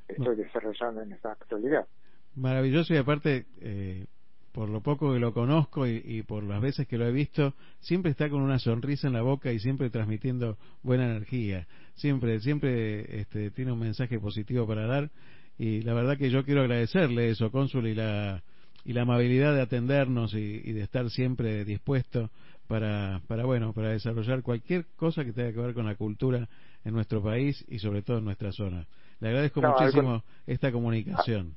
que 0.07 0.13
estoy 0.13 0.35
desarrollando 0.35 1.01
en 1.01 1.13
esta 1.13 1.31
actualidad. 1.31 1.87
Maravilloso 2.35 2.93
y 2.93 2.97
aparte, 2.97 3.45
eh, 3.61 4.05
por 4.51 4.69
lo 4.69 4.81
poco 4.81 5.13
que 5.13 5.19
lo 5.19 5.33
conozco 5.33 5.87
y, 5.87 6.01
y 6.05 6.23
por 6.23 6.43
las 6.43 6.61
veces 6.61 6.87
que 6.87 6.97
lo 6.97 7.07
he 7.07 7.11
visto, 7.11 7.53
siempre 7.79 8.11
está 8.11 8.29
con 8.29 8.41
una 8.41 8.59
sonrisa 8.59 9.07
en 9.07 9.13
la 9.13 9.21
boca 9.21 9.51
y 9.51 9.59
siempre 9.59 9.89
transmitiendo 9.89 10.57
buena 10.83 11.05
energía. 11.05 11.67
Siempre, 11.95 12.39
siempre 12.39 13.19
este, 13.21 13.51
tiene 13.51 13.71
un 13.71 13.79
mensaje 13.79 14.19
positivo 14.19 14.67
para 14.67 14.85
dar 14.85 15.11
y 15.57 15.81
la 15.81 15.93
verdad 15.93 16.17
que 16.17 16.29
yo 16.29 16.43
quiero 16.43 16.61
agradecerle 16.61 17.29
eso, 17.29 17.51
cónsul, 17.51 17.87
y 17.87 17.95
la, 17.95 18.43
y 18.83 18.93
la 18.93 19.03
amabilidad 19.03 19.55
de 19.55 19.61
atendernos 19.61 20.33
y, 20.33 20.61
y 20.63 20.73
de 20.73 20.81
estar 20.81 21.09
siempre 21.09 21.63
dispuesto 21.63 22.29
para, 22.67 23.21
para, 23.27 23.45
bueno, 23.45 23.71
para 23.73 23.89
desarrollar 23.89 24.41
cualquier 24.41 24.85
cosa 24.97 25.23
que 25.23 25.31
tenga 25.31 25.53
que 25.53 25.59
ver 25.59 25.73
con 25.73 25.85
la 25.85 25.95
cultura 25.95 26.49
en 26.83 26.93
nuestro 26.93 27.23
país 27.23 27.63
y 27.69 27.79
sobre 27.79 28.01
todo 28.01 28.17
en 28.17 28.25
nuestra 28.25 28.51
zona. 28.51 28.85
Le 29.21 29.29
agradezco 29.29 29.61
No, 29.61 29.69
muchísimo 29.69 30.23
esta 30.45 30.71
comunicación. 30.71 31.55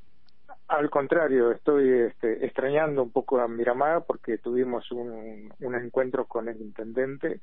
Al 0.68 0.90
contrario, 0.90 1.50
estoy 1.50 1.90
este, 1.90 2.44
extrañando 2.44 3.02
un 3.02 3.10
poco 3.10 3.40
a 3.40 3.48
Miramar 3.48 4.04
porque 4.06 4.36
tuvimos 4.38 4.90
un, 4.92 5.52
un 5.60 5.74
encuentro 5.74 6.26
con 6.26 6.48
el 6.48 6.60
intendente 6.60 7.40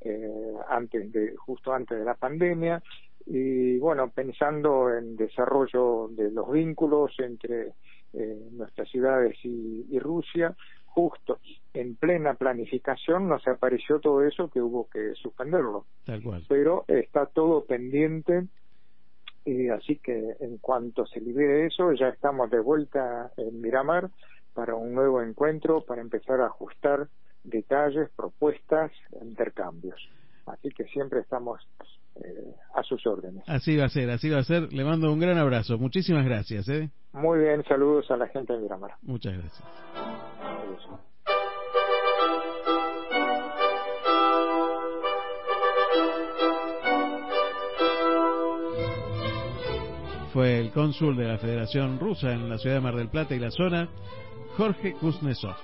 eh, 0.00 0.52
antes 0.68 1.10
de 1.12 1.34
justo 1.36 1.72
antes 1.72 1.98
de 1.98 2.04
la 2.04 2.14
pandemia 2.14 2.80
y 3.26 3.78
bueno 3.78 4.10
pensando 4.10 4.94
en 4.94 5.16
desarrollo 5.16 6.06
de 6.12 6.30
los 6.30 6.52
vínculos 6.52 7.12
entre 7.18 7.72
eh, 8.12 8.48
nuestras 8.52 8.88
ciudades 8.88 9.36
y, 9.42 9.86
y 9.90 9.98
Rusia 9.98 10.54
justo 10.86 11.40
en 11.74 11.96
plena 11.96 12.34
planificación 12.34 13.28
nos 13.28 13.46
apareció 13.48 13.98
todo 13.98 14.22
eso 14.22 14.48
que 14.50 14.60
hubo 14.60 14.88
que 14.88 15.14
suspenderlo 15.14 15.84
Tal 16.06 16.22
cual. 16.22 16.44
pero 16.48 16.84
está 16.86 17.26
todo 17.26 17.64
pendiente 17.64 18.46
y 19.48 19.68
así 19.70 19.96
que 19.96 20.36
en 20.40 20.58
cuanto 20.58 21.06
se 21.06 21.20
libere 21.20 21.66
eso 21.66 21.92
ya 21.92 22.08
estamos 22.08 22.50
de 22.50 22.60
vuelta 22.60 23.32
en 23.36 23.60
Miramar 23.60 24.10
para 24.52 24.74
un 24.74 24.94
nuevo 24.94 25.22
encuentro 25.22 25.84
para 25.84 26.02
empezar 26.02 26.40
a 26.40 26.46
ajustar 26.46 27.08
detalles, 27.44 28.10
propuestas, 28.14 28.90
intercambios. 29.22 30.00
Así 30.46 30.68
que 30.70 30.84
siempre 30.84 31.20
estamos 31.20 31.60
eh, 32.16 32.54
a 32.74 32.82
sus 32.82 33.06
órdenes. 33.06 33.44
Así 33.48 33.76
va 33.76 33.84
a 33.84 33.88
ser, 33.88 34.10
así 34.10 34.28
va 34.28 34.38
a 34.38 34.42
ser. 34.42 34.72
Le 34.72 34.84
mando 34.84 35.12
un 35.12 35.20
gran 35.20 35.38
abrazo. 35.38 35.78
Muchísimas 35.78 36.24
gracias. 36.24 36.68
¿eh? 36.68 36.90
Muy 37.12 37.40
bien, 37.40 37.64
saludos 37.64 38.10
a 38.10 38.16
la 38.16 38.28
gente 38.28 38.52
de 38.52 38.60
Miramar. 38.60 38.92
Muchas 39.02 39.34
gracias. 39.34 39.64
Adiós. 39.94 41.07
Fue 50.32 50.58
el 50.58 50.70
cónsul 50.72 51.16
de 51.16 51.26
la 51.26 51.38
Federación 51.38 51.98
Rusa 51.98 52.32
en 52.32 52.48
la 52.48 52.58
ciudad 52.58 52.76
de 52.76 52.80
Mar 52.82 52.96
del 52.96 53.08
Plata 53.08 53.34
y 53.34 53.38
la 53.38 53.50
zona, 53.50 53.88
Jorge 54.56 54.92
Kuznetsov. 54.94 55.56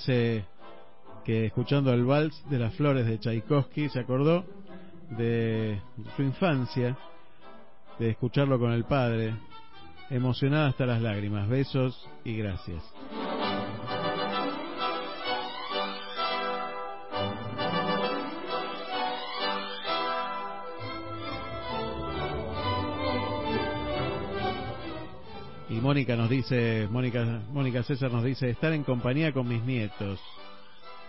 Dice 0.00 0.44
que 1.24 1.46
escuchando 1.46 1.92
el 1.92 2.04
vals 2.04 2.42
de 2.48 2.58
las 2.58 2.74
flores 2.74 3.06
de 3.06 3.18
Tchaikovsky 3.18 3.90
se 3.90 4.00
acordó 4.00 4.44
de 5.10 5.80
su 6.16 6.22
infancia, 6.22 6.96
de 7.98 8.10
escucharlo 8.10 8.58
con 8.58 8.72
el 8.72 8.84
padre, 8.84 9.34
emocionada 10.08 10.68
hasta 10.68 10.86
las 10.86 11.02
lágrimas. 11.02 11.48
Besos 11.48 12.08
y 12.24 12.36
gracias. 12.36 12.82
Dice, 26.40 26.88
Mónica, 26.90 27.42
Mónica 27.52 27.82
César 27.82 28.10
nos 28.10 28.24
dice, 28.24 28.48
estar 28.48 28.72
en 28.72 28.82
compañía 28.82 29.30
con 29.32 29.46
mis 29.46 29.62
nietos. 29.62 30.18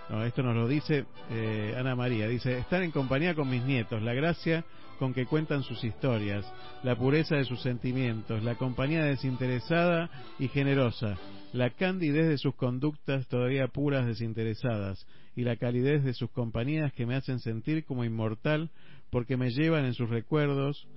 No, 0.09 0.25
esto 0.25 0.43
nos 0.43 0.55
lo 0.55 0.67
dice 0.67 1.05
eh, 1.29 1.73
Ana 1.77 1.95
María. 1.95 2.27
Dice, 2.27 2.57
estar 2.57 2.83
en 2.83 2.91
compañía 2.91 3.33
con 3.33 3.49
mis 3.49 3.63
nietos, 3.63 4.01
la 4.01 4.13
gracia 4.13 4.65
con 4.99 5.13
que 5.13 5.25
cuentan 5.25 5.63
sus 5.63 5.85
historias, 5.85 6.45
la 6.83 6.97
pureza 6.97 7.37
de 7.37 7.45
sus 7.45 7.61
sentimientos, 7.61 8.43
la 8.43 8.55
compañía 8.55 9.05
desinteresada 9.05 10.09
y 10.37 10.49
generosa, 10.49 11.17
la 11.53 11.69
candidez 11.69 12.27
de 12.27 12.37
sus 12.37 12.53
conductas 12.55 13.25
todavía 13.27 13.67
puras 13.67 14.05
desinteresadas 14.05 15.07
y 15.33 15.43
la 15.43 15.55
calidez 15.55 16.03
de 16.03 16.13
sus 16.13 16.29
compañías 16.31 16.91
que 16.91 17.05
me 17.05 17.15
hacen 17.15 17.39
sentir 17.39 17.85
como 17.85 18.03
inmortal 18.03 18.69
porque 19.11 19.37
me 19.37 19.49
llevan 19.51 19.85
en 19.85 19.93
sus 19.93 20.09
recuerdos, 20.09 20.87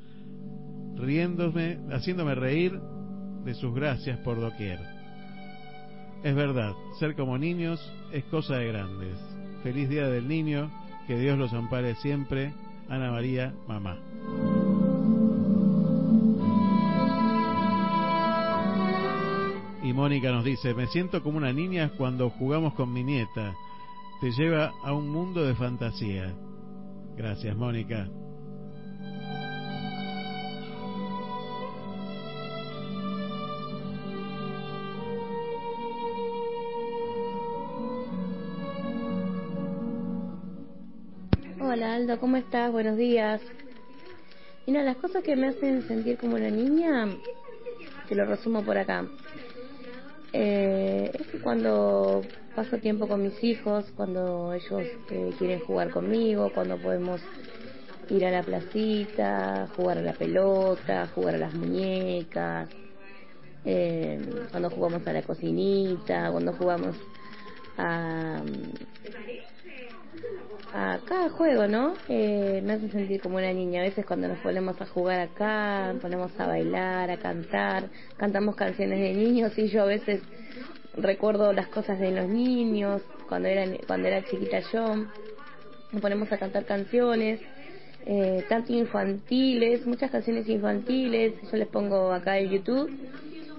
riéndome, 0.97 1.78
haciéndome 1.93 2.35
reír 2.35 2.81
de 3.45 3.55
sus 3.55 3.75
gracias 3.75 4.19
por 4.21 4.41
doquier. 4.41 4.79
Es 6.23 6.35
verdad, 6.35 6.73
ser 6.99 7.15
como 7.15 7.37
niños 7.37 7.81
es 8.12 8.25
cosa 8.25 8.57
de 8.57 8.69
grandes. 8.69 9.19
Feliz 9.62 9.89
Día 9.89 10.09
del 10.09 10.27
Niño, 10.27 10.71
que 11.07 11.19
Dios 11.19 11.39
los 11.39 11.53
ampare 11.53 11.95
siempre. 11.97 12.55
Ana 12.89 13.11
María, 13.11 13.53
mamá. 13.69 13.99
Y 19.83 19.93
Mónica 19.93 20.33
nos 20.33 20.45
dice, 20.45 20.73
me 20.73 20.87
siento 20.87 21.23
como 21.23 21.37
una 21.37 21.53
niña 21.53 21.91
cuando 21.99 22.31
jugamos 22.31 22.73
con 22.73 22.91
mi 22.91 23.05
nieta. 23.05 23.55
Te 24.23 24.33
lleva 24.33 24.73
a 24.83 24.95
un 24.95 25.11
mundo 25.11 25.45
de 25.45 25.55
fantasía. 25.55 26.35
Gracias, 27.16 27.55
Mónica. 27.55 28.09
Hola 41.74 41.96
Aldo, 41.96 42.20
¿cómo 42.20 42.36
estás? 42.36 42.70
Buenos 42.70 42.96
días. 42.96 43.40
Mira, 44.64 44.84
las 44.84 44.96
cosas 44.98 45.24
que 45.24 45.34
me 45.34 45.48
hacen 45.48 45.82
sentir 45.88 46.16
como 46.16 46.36
una 46.36 46.48
niña, 46.48 47.09
te 48.09 48.14
lo 48.14 48.24
resumo 48.26 48.62
por 48.62 48.78
acá. 48.78 49.05
Eh, 50.32 51.10
es 51.12 51.42
cuando 51.42 52.22
paso 52.55 52.78
tiempo 52.78 53.09
con 53.09 53.24
mis 53.24 53.42
hijos, 53.42 53.86
cuando 53.96 54.52
ellos 54.52 54.84
eh, 55.10 55.34
quieren 55.36 55.59
jugar 55.66 55.90
conmigo, 55.90 56.52
cuando 56.55 56.78
podemos 56.78 57.20
ir 58.09 58.24
a 58.24 58.30
la 58.30 58.44
placita, 58.44 59.68
jugar 59.74 59.98
a 59.98 60.02
la 60.02 60.12
pelota, 60.12 61.09
jugar 61.12 61.34
a 61.34 61.38
las 61.38 61.55
muñecas, 61.55 62.68
eh, 63.64 64.20
cuando 64.52 64.70
jugamos 64.70 65.05
a 65.09 65.12
la 65.12 65.22
cocinita, 65.22 66.30
cuando 66.30 66.52
jugamos 66.52 66.94
a, 67.76 68.44
a 70.74 70.98
cada 71.06 71.30
juego, 71.30 71.68
¿no? 71.68 71.94
Eh, 72.09 72.60
me 72.64 72.72
hace 72.72 72.90
sentir 72.90 73.20
como 73.20 73.36
una 73.36 73.52
niña. 73.52 73.80
A 73.80 73.84
veces 73.84 74.05
cuando 74.05 74.26
nos 74.26 74.38
ponemos 74.38 74.80
a 74.80 74.86
jugar 74.86 75.20
acá, 75.20 75.94
ponemos 76.02 76.32
a 76.38 76.48
bailar, 76.48 77.12
a 77.12 77.16
cantar, 77.16 77.84
cantamos 78.16 78.56
canciones 78.56 78.98
de 78.98 79.14
niños 79.14 79.56
y 79.56 79.68
yo 79.68 79.82
a 79.82 79.86
veces 79.86 80.20
recuerdo 80.96 81.52
las 81.52 81.68
cosas 81.68 82.01
de 82.01 82.10
los 82.10 82.28
niños, 82.28 83.02
cuando 83.28 83.46
era, 83.46 83.64
cuando 83.86 84.09
era 84.09 84.24
chiquita 84.24 84.60
yo, 84.72 84.96
nos 85.92 86.02
ponemos 86.02 86.30
a 86.32 86.38
cantar 86.38 86.64
canciones, 86.64 87.40
eh, 88.06 88.44
tanto 88.48 88.72
infantiles, 88.72 89.86
muchas 89.86 90.10
canciones 90.10 90.48
infantiles, 90.48 91.34
yo 91.52 91.56
les 91.56 91.68
pongo 91.68 92.12
acá 92.12 92.36
en 92.40 92.51
YouTube 92.51 92.90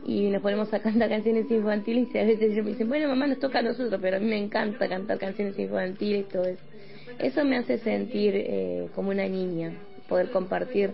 y 0.05 0.29
nos 0.31 0.41
ponemos 0.41 0.73
a 0.73 0.81
cantar 0.81 1.07
canciones 1.07 1.49
infantiles 1.49 2.09
y 2.13 2.17
a 2.17 2.25
veces 2.25 2.51
ellos 2.51 2.65
me 2.65 2.71
dicen, 2.71 2.89
bueno 2.89 3.07
mamá 3.07 3.25
nos 3.25 3.39
toca 3.39 3.59
a 3.59 3.61
nosotros, 3.61 4.01
pero 4.01 4.17
a 4.17 4.19
mí 4.19 4.25
me 4.25 4.37
encanta 4.37 4.89
cantar 4.89 5.17
canciones 5.17 5.57
infantiles 5.57 6.25
y 6.25 6.29
todo 6.29 6.43
eso. 6.43 6.74
Eso 7.19 7.43
me 7.45 7.57
hace 7.57 7.77
sentir 7.79 8.33
eh, 8.35 8.89
como 8.93 9.09
una 9.09 9.27
niña, 9.27 9.73
poder 10.07 10.31
compartir 10.31 10.93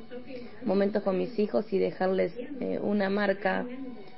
momentos 0.64 1.04
con 1.04 1.18
mis 1.18 1.38
hijos 1.40 1.72
y 1.74 1.80
dejarles 1.80 2.34
eh, 2.38 2.80
una 2.82 3.10
marca 3.10 3.66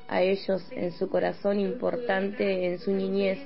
a 0.07 0.21
ellos 0.21 0.61
en 0.71 0.91
su 0.91 1.09
corazón 1.09 1.59
importante 1.59 2.67
en 2.67 2.79
su 2.79 2.91
niñez. 2.91 3.39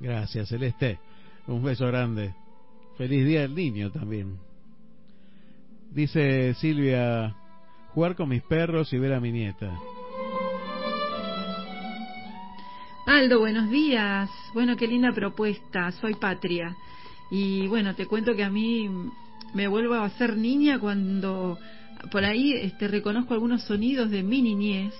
Gracias, 0.00 0.48
Celeste. 0.48 0.98
Un 1.46 1.62
beso 1.62 1.86
grande. 1.86 2.34
Feliz 2.96 3.26
Día 3.26 3.42
del 3.42 3.54
Niño 3.54 3.90
también. 3.90 4.38
Dice 5.92 6.54
Silvia, 6.54 7.34
jugar 7.94 8.16
con 8.16 8.28
mis 8.28 8.42
perros 8.42 8.92
y 8.92 8.98
ver 8.98 9.12
a 9.12 9.20
mi 9.20 9.32
nieta. 9.32 9.78
Aldo, 13.06 13.38
buenos 13.38 13.70
días. 13.70 14.28
Bueno, 14.52 14.76
qué 14.76 14.88
linda 14.88 15.12
propuesta. 15.12 15.92
Soy 15.92 16.14
Patria. 16.14 16.74
Y 17.30 17.66
bueno, 17.66 17.94
te 17.94 18.06
cuento 18.06 18.34
que 18.34 18.44
a 18.44 18.50
mí 18.50 18.88
me 19.54 19.68
vuelvo 19.68 19.94
a 19.94 20.10
ser 20.10 20.36
niña 20.36 20.78
cuando 20.78 21.58
por 22.10 22.24
ahí 22.24 22.52
este, 22.52 22.88
reconozco 22.88 23.34
algunos 23.34 23.62
sonidos 23.62 24.10
de 24.10 24.22
mi 24.22 24.42
niñez 24.42 24.94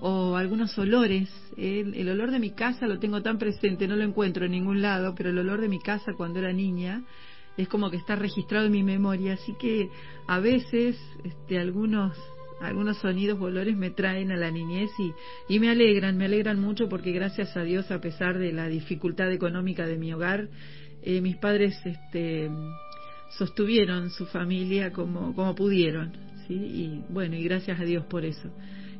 o 0.00 0.36
algunos 0.36 0.76
olores. 0.78 1.28
El, 1.56 1.94
el, 1.94 2.08
olor 2.08 2.30
de 2.30 2.38
mi 2.38 2.50
casa 2.50 2.86
lo 2.86 2.98
tengo 2.98 3.22
tan 3.22 3.38
presente, 3.38 3.88
no 3.88 3.96
lo 3.96 4.04
encuentro 4.04 4.44
en 4.44 4.52
ningún 4.52 4.82
lado, 4.82 5.14
pero 5.14 5.30
el 5.30 5.38
olor 5.38 5.60
de 5.60 5.68
mi 5.68 5.80
casa 5.80 6.12
cuando 6.16 6.38
era 6.38 6.52
niña 6.52 7.02
es 7.56 7.68
como 7.68 7.90
que 7.90 7.96
está 7.96 8.16
registrado 8.16 8.66
en 8.66 8.72
mi 8.72 8.82
memoria. 8.82 9.34
Así 9.34 9.54
que 9.58 9.90
a 10.26 10.38
veces 10.38 10.96
este, 11.24 11.58
algunos 11.58 12.16
algunos 12.60 12.96
sonidos 12.98 13.38
o 13.38 13.44
olores 13.44 13.76
me 13.76 13.90
traen 13.90 14.32
a 14.32 14.36
la 14.36 14.50
niñez 14.50 14.90
y, 14.98 15.12
y 15.54 15.60
me 15.60 15.68
alegran, 15.68 16.16
me 16.16 16.24
alegran 16.24 16.58
mucho 16.58 16.88
porque 16.88 17.12
gracias 17.12 17.54
a 17.54 17.62
Dios, 17.62 17.90
a 17.90 18.00
pesar 18.00 18.38
de 18.38 18.52
la 18.52 18.66
dificultad 18.66 19.30
económica 19.30 19.86
de 19.86 19.98
mi 19.98 20.12
hogar, 20.14 20.48
eh, 21.06 21.20
mis 21.20 21.36
padres 21.36 21.78
este, 21.84 22.50
sostuvieron 23.38 24.10
su 24.10 24.26
familia 24.26 24.92
como, 24.92 25.36
como 25.36 25.54
pudieron, 25.54 26.12
¿sí? 26.48 26.54
Y 26.54 27.04
bueno, 27.08 27.36
y 27.36 27.44
gracias 27.44 27.78
a 27.78 27.84
Dios 27.84 28.04
por 28.06 28.24
eso. 28.24 28.50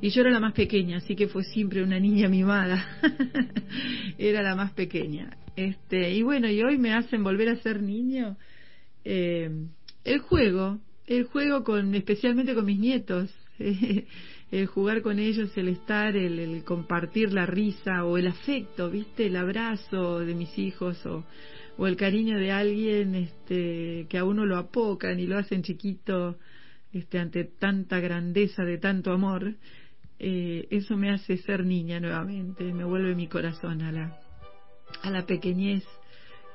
Y 0.00 0.10
yo 0.10 0.20
era 0.20 0.30
la 0.30 0.38
más 0.38 0.52
pequeña, 0.52 0.98
así 0.98 1.16
que 1.16 1.26
fue 1.26 1.42
siempre 1.42 1.82
una 1.82 1.98
niña 1.98 2.28
mimada. 2.28 2.86
era 4.18 4.40
la 4.42 4.54
más 4.54 4.72
pequeña. 4.72 5.36
Este, 5.56 6.14
y 6.14 6.22
bueno, 6.22 6.48
y 6.48 6.62
hoy 6.62 6.78
me 6.78 6.92
hacen 6.92 7.24
volver 7.24 7.48
a 7.48 7.56
ser 7.56 7.82
niño. 7.82 8.36
Eh, 9.04 9.50
el 10.04 10.20
juego, 10.20 10.78
el 11.08 11.24
juego 11.24 11.64
con, 11.64 11.92
especialmente 11.96 12.54
con 12.54 12.66
mis 12.66 12.78
nietos. 12.78 13.34
el 13.58 14.66
jugar 14.66 15.02
con 15.02 15.18
ellos, 15.18 15.50
el 15.56 15.66
estar, 15.68 16.16
el, 16.16 16.38
el, 16.38 16.62
compartir 16.62 17.32
la 17.32 17.46
risa 17.46 18.04
o 18.04 18.16
el 18.16 18.28
afecto, 18.28 18.90
¿viste? 18.90 19.26
El 19.26 19.34
abrazo 19.34 20.20
de 20.20 20.34
mis 20.36 20.56
hijos 20.56 21.04
o, 21.04 21.24
o 21.78 21.86
el 21.86 21.96
cariño 21.96 22.38
de 22.38 22.52
alguien 22.52 23.14
este, 23.14 24.06
que 24.08 24.18
a 24.18 24.24
uno 24.24 24.46
lo 24.46 24.56
apocan 24.56 25.20
y 25.20 25.26
lo 25.26 25.38
hacen 25.38 25.62
chiquito 25.62 26.38
este, 26.92 27.18
ante 27.18 27.44
tanta 27.44 28.00
grandeza 28.00 28.64
de 28.64 28.78
tanto 28.78 29.12
amor. 29.12 29.54
Eh, 30.18 30.66
eso 30.70 30.96
me 30.96 31.10
hace 31.10 31.36
ser 31.38 31.64
niña 31.64 32.00
nuevamente, 32.00 32.72
me 32.72 32.84
vuelve 32.84 33.14
mi 33.14 33.28
corazón 33.28 33.82
a 33.82 33.92
la, 33.92 34.18
a 35.02 35.10
la 35.10 35.26
pequeñez 35.26 35.84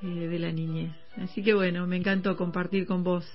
eh, 0.01 0.07
de 0.07 0.39
la 0.39 0.51
niñez. 0.51 0.91
Así 1.17 1.43
que 1.43 1.53
bueno, 1.53 1.85
me 1.85 1.97
encantó 1.97 2.35
compartir 2.35 2.87
con 2.87 3.03
vos 3.03 3.25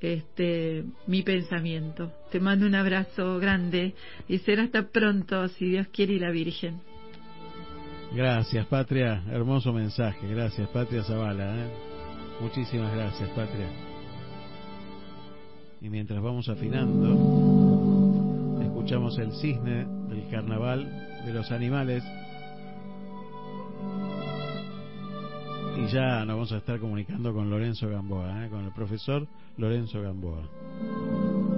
este 0.00 0.84
mi 1.06 1.22
pensamiento. 1.22 2.12
Te 2.30 2.38
mando 2.38 2.66
un 2.66 2.74
abrazo 2.74 3.38
grande 3.38 3.94
y 4.28 4.38
será 4.38 4.64
hasta 4.64 4.90
pronto, 4.90 5.48
si 5.48 5.70
Dios 5.70 5.88
quiere 5.88 6.14
y 6.14 6.18
la 6.20 6.30
Virgen. 6.30 6.93
Gracias, 8.14 8.66
Patria. 8.66 9.24
Hermoso 9.28 9.72
mensaje. 9.72 10.28
Gracias, 10.28 10.68
Patria 10.68 11.02
Zavala. 11.02 11.56
¿eh? 11.56 11.68
Muchísimas 12.40 12.94
gracias, 12.94 13.28
Patria. 13.30 13.66
Y 15.80 15.90
mientras 15.90 16.22
vamos 16.22 16.48
afinando, 16.48 17.08
escuchamos 18.62 19.18
el 19.18 19.32
cisne 19.32 19.84
del 20.08 20.28
carnaval 20.30 20.88
de 21.26 21.32
los 21.32 21.50
animales. 21.50 22.04
Y 25.76 25.86
ya 25.92 26.20
nos 26.20 26.36
vamos 26.36 26.52
a 26.52 26.58
estar 26.58 26.78
comunicando 26.78 27.34
con 27.34 27.50
Lorenzo 27.50 27.88
Gamboa, 27.88 28.46
¿eh? 28.46 28.48
con 28.48 28.64
el 28.64 28.72
profesor 28.72 29.26
Lorenzo 29.56 30.00
Gamboa. 30.00 31.53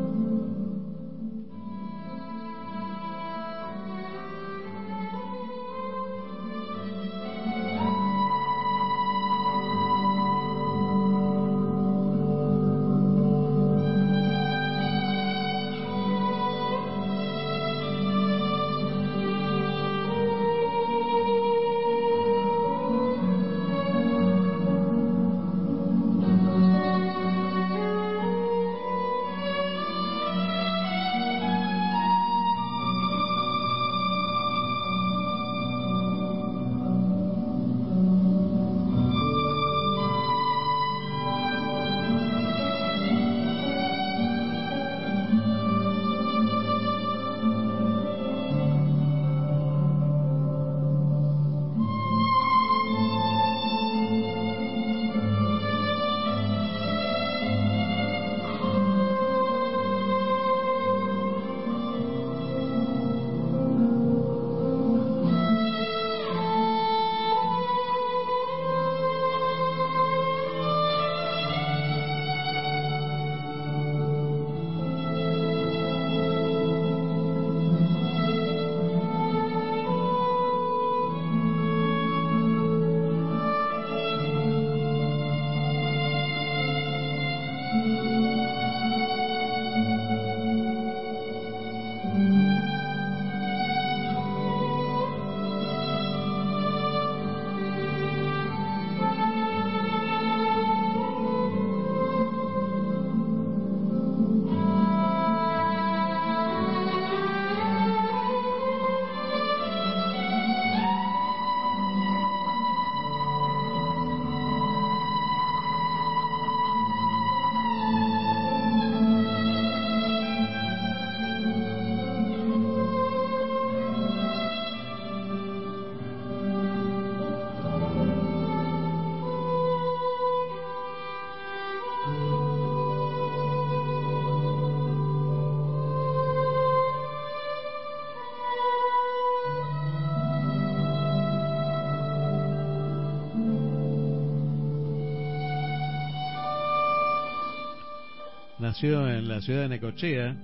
Nació 148.77 149.09
en 149.09 149.27
la 149.27 149.41
ciudad 149.41 149.63
de 149.63 149.69
Necochea. 149.71 150.37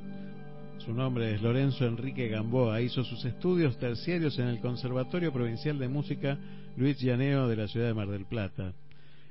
Su 0.78 0.94
nombre 0.94 1.34
es 1.34 1.42
Lorenzo 1.42 1.84
Enrique 1.84 2.28
Gamboa. 2.28 2.80
Hizo 2.80 3.04
sus 3.04 3.22
estudios 3.26 3.78
terciarios 3.78 4.38
en 4.38 4.46
el 4.46 4.58
Conservatorio 4.58 5.34
Provincial 5.34 5.78
de 5.78 5.86
Música 5.88 6.38
Luis 6.78 6.98
Llaneo 6.98 7.46
de 7.46 7.56
la 7.56 7.68
ciudad 7.68 7.88
de 7.88 7.92
Mar 7.92 8.08
del 8.08 8.24
Plata. 8.24 8.72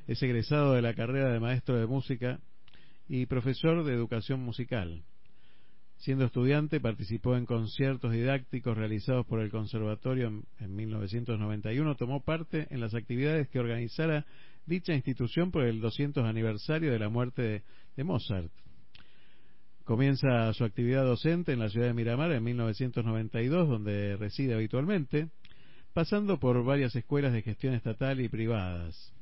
Es 0.06 0.22
egresado 0.22 0.74
de 0.74 0.84
la 0.84 0.94
carrera 0.94 1.34
de 1.34 1.40
maestro 1.40 1.78
de 1.78 1.88
música 1.88 2.42
y 3.10 3.26
profesor 3.26 3.84
de 3.84 3.92
educación 3.92 4.42
musical. 4.42 5.02
Siendo 5.98 6.26
estudiante, 6.26 6.80
participó 6.80 7.36
en 7.36 7.48
conciertos 7.48 8.12
didácticos 8.12 8.78
realizados 8.78 9.26
por 9.26 9.40
el 9.40 9.50
Conservatorio 9.50 10.28
en, 10.28 10.44
en 10.60 10.76
1991. 10.76 11.96
Tomó 11.96 12.22
parte 12.22 12.68
en 12.70 12.80
las 12.80 12.94
actividades 12.94 13.50
que 13.50 13.60
organizara 13.60 14.28
dicha 14.68 14.94
institución 14.94 15.50
por 15.50 15.64
el 15.64 15.82
200 15.82 16.24
aniversario 16.24 16.92
de 16.92 17.00
la 17.00 17.10
muerte 17.10 17.42
de, 17.42 17.64
de 17.98 18.04
Mozart. 18.04 18.52
Comienza 19.92 20.54
su 20.54 20.64
actividad 20.64 21.04
docente 21.04 21.52
en 21.52 21.60
la 21.60 21.68
ciudad 21.68 21.88
de 21.88 21.94
Miramar 21.94 22.32
en 22.32 22.42
1992, 22.46 23.68
donde 23.68 24.16
reside 24.16 24.54
habitualmente, 24.54 25.28
pasando 25.92 26.40
por 26.40 26.64
varias 26.64 26.96
escuelas 26.96 27.34
de 27.34 27.42
gestión 27.42 27.74
estatal 27.74 28.22
y 28.22 28.30
privadas. 28.30 29.14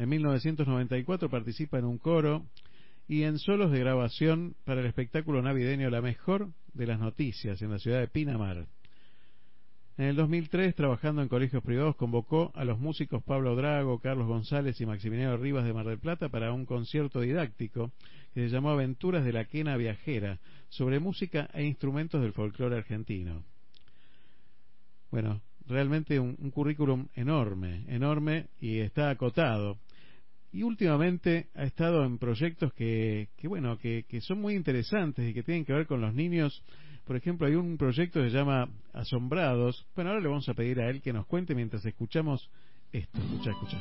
En 0.00 0.08
1994 0.08 1.30
participa 1.30 1.78
en 1.78 1.84
un 1.84 1.98
coro 1.98 2.44
y 3.06 3.22
en 3.22 3.38
solos 3.38 3.70
de 3.70 3.78
grabación 3.78 4.56
para 4.64 4.80
el 4.80 4.88
espectáculo 4.88 5.42
navideño 5.42 5.88
La 5.90 6.02
Mejor 6.02 6.48
de 6.74 6.88
las 6.88 6.98
Noticias 6.98 7.62
en 7.62 7.70
la 7.70 7.78
ciudad 7.78 8.00
de 8.00 8.08
Pinamar. 8.08 8.66
En 10.00 10.06
el 10.06 10.16
2003, 10.16 10.74
trabajando 10.74 11.20
en 11.20 11.28
colegios 11.28 11.62
privados, 11.62 11.94
convocó 11.94 12.52
a 12.54 12.64
los 12.64 12.78
músicos 12.78 13.22
Pablo 13.22 13.54
Drago, 13.54 13.98
Carlos 13.98 14.26
González 14.28 14.80
y 14.80 14.86
Maximiliano 14.86 15.36
Rivas 15.36 15.66
de 15.66 15.74
Mar 15.74 15.84
del 15.84 15.98
Plata 15.98 16.30
para 16.30 16.54
un 16.54 16.64
concierto 16.64 17.20
didáctico 17.20 17.92
que 18.32 18.40
se 18.40 18.48
llamó 18.48 18.70
Aventuras 18.70 19.26
de 19.26 19.34
la 19.34 19.44
Quena 19.44 19.76
Viajera, 19.76 20.38
sobre 20.70 21.00
música 21.00 21.50
e 21.52 21.64
instrumentos 21.64 22.22
del 22.22 22.32
folclore 22.32 22.78
argentino. 22.78 23.44
Bueno, 25.10 25.42
realmente 25.66 26.18
un, 26.18 26.34
currículum 26.50 27.08
enorme, 27.14 27.84
enorme 27.86 28.46
y 28.58 28.78
está 28.78 29.10
acotado 29.10 29.76
y 30.50 30.62
últimamente 30.62 31.48
ha 31.54 31.64
estado 31.64 32.06
en 32.06 32.16
proyectos 32.16 32.72
que, 32.72 33.28
que 33.36 33.48
bueno, 33.48 33.76
que, 33.76 34.06
son 34.22 34.40
muy 34.40 34.54
interesantes 34.54 35.28
y 35.28 35.34
que 35.34 35.42
tienen 35.42 35.66
que 35.66 35.74
ver 35.74 35.86
con 35.86 36.00
los 36.00 36.14
niños. 36.14 36.64
Por 37.10 37.16
ejemplo, 37.16 37.48
hay 37.48 37.56
un 37.56 37.76
proyecto 37.76 38.22
que 38.22 38.30
se 38.30 38.36
llama 38.36 38.68
Asombrados. 38.92 39.84
Bueno, 39.96 40.10
ahora 40.10 40.22
le 40.22 40.28
vamos 40.28 40.48
a 40.48 40.54
pedir 40.54 40.80
a 40.80 40.88
él 40.88 41.02
que 41.02 41.12
nos 41.12 41.26
cuente 41.26 41.56
mientras 41.56 41.84
escuchamos 41.84 42.48
esto. 42.92 43.18
Escucha, 43.18 43.50
escucha. 43.50 43.78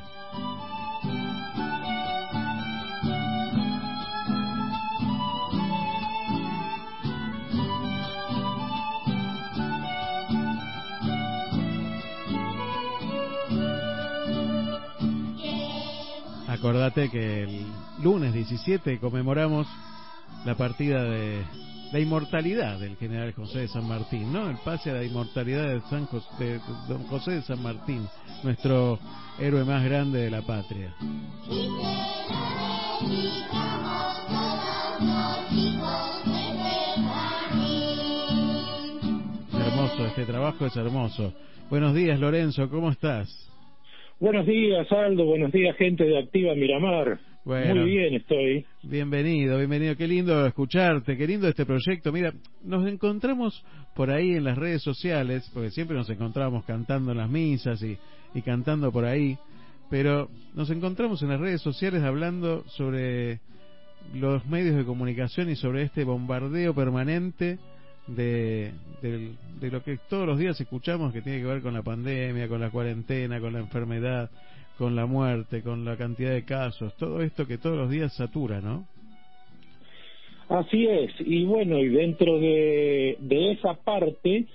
Acordate 16.47 17.11
que 17.11 17.43
el 17.43 17.67
lunes 18.01 18.33
17 18.33 18.97
conmemoramos 18.97 19.67
la 20.45 20.55
partida 20.55 21.03
de 21.03 21.43
la 21.91 21.99
inmortalidad 21.99 22.79
del 22.79 22.95
general 22.97 23.33
José 23.33 23.59
de 23.59 23.67
San 23.67 23.87
Martín, 23.87 24.31
¿no? 24.31 24.49
El 24.49 24.57
pase 24.57 24.91
a 24.91 24.93
la 24.93 25.03
inmortalidad 25.03 25.69
de, 25.69 25.81
San 25.81 26.05
José, 26.05 26.27
de 26.39 26.59
don 26.87 27.03
José 27.07 27.31
de 27.31 27.41
San 27.41 27.61
Martín, 27.63 28.05
nuestro 28.43 28.99
héroe 29.39 29.63
más 29.63 29.83
grande 29.83 30.19
de 30.19 30.29
la 30.29 30.41
patria. 30.41 30.93
Hermoso, 39.53 40.05
este 40.05 40.25
trabajo 40.25 40.65
es 40.67 40.75
hermoso. 40.75 41.33
Buenos 41.69 41.95
días, 41.95 42.19
Lorenzo, 42.19 42.69
¿cómo 42.69 42.91
estás? 42.91 43.49
Buenos 44.19 44.45
días, 44.45 44.91
Aldo. 44.91 45.25
Buenos 45.25 45.51
días, 45.51 45.75
gente 45.77 46.03
de 46.03 46.19
Activa 46.19 46.53
Miramar. 46.53 47.19
Bueno, 47.45 47.81
Muy 47.81 47.91
bien 47.91 48.13
estoy. 48.15 48.65
Bienvenido, 48.83 49.57
bienvenido. 49.57 49.95
Qué 49.95 50.07
lindo 50.07 50.45
escucharte, 50.45 51.17
qué 51.17 51.25
lindo 51.25 51.47
este 51.47 51.65
proyecto. 51.65 52.11
Mira, 52.11 52.33
nos 52.63 52.85
encontramos 52.85 53.63
por 53.95 54.11
ahí 54.11 54.31
en 54.35 54.43
las 54.43 54.57
redes 54.57 54.83
sociales, 54.83 55.49
porque 55.53 55.71
siempre 55.71 55.95
nos 55.95 56.09
encontramos 56.09 56.65
cantando 56.65 57.11
en 57.11 57.17
las 57.17 57.29
misas 57.29 57.81
y, 57.81 57.97
y 58.33 58.41
cantando 58.41 58.91
por 58.91 59.05
ahí, 59.05 59.37
pero 59.89 60.29
nos 60.53 60.69
encontramos 60.69 61.21
en 61.23 61.29
las 61.29 61.39
redes 61.39 61.61
sociales 61.61 62.03
hablando 62.03 62.63
sobre 62.67 63.39
los 64.13 64.45
medios 64.45 64.75
de 64.75 64.85
comunicación 64.85 65.49
y 65.49 65.55
sobre 65.55 65.83
este 65.83 66.03
bombardeo 66.03 66.73
permanente 66.75 67.57
de, 68.07 68.73
de, 69.01 69.31
de, 69.59 69.71
lo 69.71 69.83
que 69.83 69.97
todos 70.09 70.27
los 70.27 70.39
días 70.39 70.59
escuchamos 70.59 71.13
que 71.13 71.21
tiene 71.21 71.39
que 71.39 71.45
ver 71.45 71.61
con 71.61 71.73
la 71.73 71.83
pandemia, 71.83 72.47
con 72.47 72.59
la 72.59 72.69
cuarentena, 72.69 73.39
con 73.39 73.53
la 73.53 73.59
enfermedad, 73.59 74.29
con 74.79 74.95
la 74.95 75.05
muerte, 75.05 75.61
con 75.61 75.83
la 75.83 75.97
cantidad 75.97 76.31
de 76.31 76.45
casos, 76.45 76.95
todo 76.95 77.21
esto 77.21 77.45
que 77.45 77.57
todos 77.57 77.75
los 77.75 77.89
días 77.89 78.15
satura, 78.15 78.61
¿no? 78.61 78.85
Así 80.47 80.87
es, 80.87 81.11
y 81.19 81.43
bueno, 81.43 81.77
y 81.79 81.89
dentro 81.89 82.39
de, 82.39 83.17
de 83.19 83.51
esa 83.51 83.73
parte, 83.73 84.45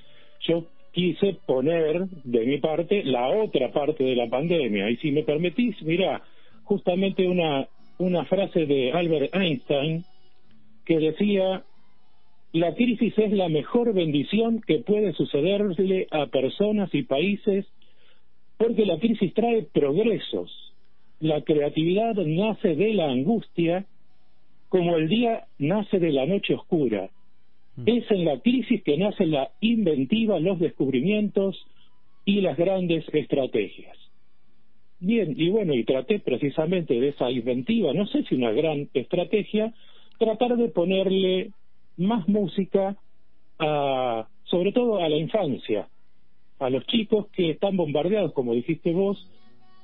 yo 0.41 0.65
quise 0.93 1.37
poner 1.47 2.07
de 2.25 2.47
mi 2.47 2.59
parte 2.59 3.05
la 3.05 3.29
otra 3.29 3.71
parte 3.71 4.03
de 4.03 4.17
la 4.17 4.29
pandemia. 4.29 4.89
Y 4.91 4.97
si 4.97 5.13
me 5.13 5.25
permitís, 5.25 5.77
mira, 5.83 6.23
justamente 6.65 7.29
una, 7.29 7.69
una 7.99 8.25
frase 8.25 8.65
de 8.65 8.93
Albert 8.93 9.35
Einstein 9.35 10.05
que 10.87 10.99
decía, 10.99 11.63
la 12.53 12.75
crisis 12.75 13.13
es 13.19 13.33
la 13.33 13.51
mejor 13.51 13.93
bendición 13.93 14.63
que 14.67 14.79
puede 14.79 15.13
sucederle 15.13 16.07
a 16.11 16.27
personas 16.27 16.95
y 16.95 17.03
países 17.03 17.67
porque 18.65 18.87
la 18.87 18.99
crisis 18.99 19.35
trae 19.35 19.65
progresos. 19.65 20.51
La 21.21 21.43
creatividad 21.43 22.15
nace 22.15 22.75
de 22.75 22.95
la 22.95 23.11
angustia 23.11 23.85
como 24.71 24.97
el 24.97 25.07
día 25.07 25.45
nace 25.59 25.99
de 25.99 26.11
la 26.13 26.25
noche 26.25 26.55
oscura. 26.55 27.11
Es 27.85 28.11
en 28.11 28.25
la 28.25 28.41
crisis 28.41 28.83
que 28.83 28.97
nace 28.97 29.27
la 29.27 29.51
inventiva, 29.61 30.41
los 30.41 30.59
descubrimientos 30.61 31.63
y 32.25 32.41
las 32.41 32.57
grandes 32.57 33.05
estrategias. 33.13 33.99
Bien, 34.99 35.35
y 35.37 35.51
bueno, 35.51 35.75
y 35.75 35.85
traté 35.85 36.21
precisamente 36.21 36.99
de 36.99 37.09
esa 37.09 37.31
inventiva, 37.31 37.93
no 37.93 38.07
sé 38.07 38.23
si 38.25 38.35
una 38.35 38.53
gran 38.53 38.89
estrategia, 38.95 39.75
tratar 40.19 40.57
de 40.57 40.69
ponerle 40.69 41.51
más 41.99 42.27
música 42.29 42.97
a, 43.59 44.27
sobre 44.45 44.73
todo 44.73 45.03
a 45.03 45.09
la 45.11 45.17
infancia, 45.17 45.89
a 46.65 46.71
los 46.71 46.87
chicos 46.87 47.27
que 47.29 47.51
están 47.51 47.77
bombardeados, 47.77 48.33
como 48.33 48.55
dijiste 48.55 48.93
vos, 48.93 49.29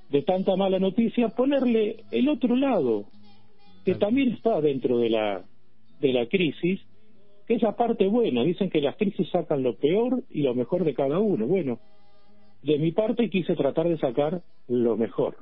de 0.08 0.22
tanta 0.22 0.56
mala 0.56 0.78
noticia, 0.78 1.28
ponerle 1.28 2.04
el 2.10 2.28
otro 2.28 2.56
lado, 2.56 3.04
que 3.84 3.94
también 3.96 4.32
está 4.32 4.60
dentro 4.62 4.98
de 4.98 5.10
la, 5.10 5.44
de 6.00 6.12
la 6.12 6.26
crisis, 6.26 6.80
que 7.46 7.54
es 7.54 7.62
la 7.62 7.76
parte 7.76 8.06
buena. 8.06 8.42
Dicen 8.44 8.70
que 8.70 8.80
las 8.80 8.96
crisis 8.96 9.28
sacan 9.28 9.62
lo 9.62 9.76
peor 9.76 10.24
y 10.30 10.42
lo 10.42 10.54
mejor 10.54 10.84
de 10.84 10.94
cada 10.94 11.18
uno. 11.18 11.46
Bueno, 11.46 11.78
de 12.62 12.78
mi 12.78 12.92
parte 12.92 13.28
quise 13.28 13.54
tratar 13.54 13.86
de 13.86 13.98
sacar 13.98 14.42
lo 14.66 14.96
mejor 14.96 15.36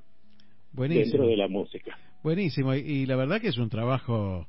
Buenísimo. 0.72 1.04
dentro 1.04 1.26
de 1.28 1.36
la 1.36 1.46
música. 1.46 1.96
Buenísimo, 2.24 2.74
y, 2.74 2.78
y 2.78 3.06
la 3.06 3.14
verdad 3.14 3.40
que 3.40 3.48
es 3.48 3.58
un 3.58 3.68
trabajo 3.68 4.48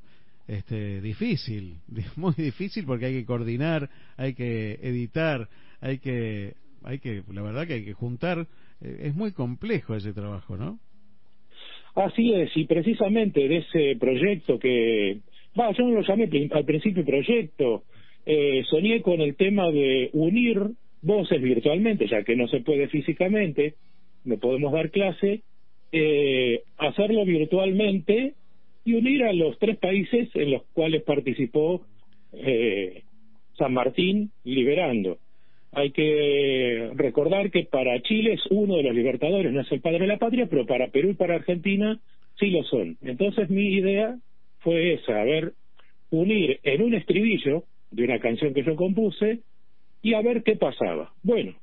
este, 0.49 1.02
difícil, 1.02 1.78
muy 2.16 2.34
difícil 2.36 2.86
porque 2.86 3.06
hay 3.06 3.14
que 3.14 3.26
coordinar, 3.26 3.90
hay 4.18 4.34
que 4.34 4.80
editar, 4.82 5.48
hay 5.80 5.99
que, 5.99 6.56
hay 6.84 6.99
que, 6.99 7.23
la 7.31 7.41
verdad 7.41 7.68
que 7.68 7.73
hay 7.73 7.85
que 7.85 7.93
juntar, 7.93 8.47
eh, 8.81 9.01
es 9.03 9.15
muy 9.15 9.31
complejo 9.31 9.95
ese 9.95 10.14
trabajo, 10.14 10.57
¿no? 10.57 10.80
Así 11.95 12.34
es, 12.34 12.56
y 12.56 12.65
precisamente 12.65 13.47
de 13.47 13.57
ese 13.57 13.97
proyecto 13.99 14.60
que, 14.60 15.19
va, 15.60 15.72
yo 15.72 15.85
no 15.85 15.95
lo 15.95 16.01
llamé 16.01 16.30
al 16.51 16.65
principio 16.65 17.03
proyecto, 17.03 17.84
eh, 18.26 18.64
soñé 18.69 19.01
con 19.01 19.22
el 19.22 19.35
tema 19.35 19.72
de 19.72 20.10
unir 20.14 20.61
voces 21.01 21.41
virtualmente, 21.41 22.07
ya 22.07 22.23
que 22.23 22.35
no 22.35 22.47
se 22.47 22.61
puede 22.61 22.88
físicamente, 22.88 23.76
no 24.23 24.38
podemos 24.38 24.72
dar 24.72 24.91
clase, 24.91 25.41
eh, 25.91 26.61
hacerlo 26.77 27.26
virtualmente 27.26 28.35
y 28.85 28.93
unir 28.93 29.23
a 29.23 29.34
los 29.34 29.57
tres 29.57 29.77
países 29.77 30.30
en 30.35 30.51
los 30.51 30.64
cuales 30.73 31.03
participó 31.03 31.85
eh, 32.34 33.03
San 33.57 33.73
Martín 33.73 34.31
liberando. 34.43 35.18
Hay 35.71 35.91
que 35.91 36.89
recordar 36.95 37.51
que 37.51 37.65
para 37.65 38.01
Chile 38.01 38.33
es 38.33 38.41
uno 38.49 38.77
de 38.77 38.83
los 38.83 38.95
libertadores, 38.95 39.51
no 39.51 39.61
es 39.61 39.71
el 39.71 39.81
padre 39.81 39.99
de 39.99 40.07
la 40.07 40.17
patria, 40.17 40.47
pero 40.49 40.65
para 40.65 40.87
Perú 40.87 41.09
y 41.09 41.13
para 41.13 41.35
Argentina 41.35 41.99
sí 42.39 42.49
lo 42.49 42.63
son. 42.63 42.97
Entonces 43.01 43.49
mi 43.49 43.73
idea 43.73 44.17
fue 44.59 44.93
esa, 44.93 45.21
a 45.21 45.23
ver, 45.23 45.53
unir 46.09 46.59
en 46.63 46.81
un 46.81 46.93
estribillo 46.95 47.63
de 47.91 48.03
una 48.03 48.19
canción 48.19 48.53
que 48.53 48.63
yo 48.63 48.75
compuse 48.75 49.39
y 50.01 50.13
a 50.13 50.21
ver 50.21 50.43
qué 50.43 50.55
pasaba. 50.55 51.13
Bueno, 51.23 51.53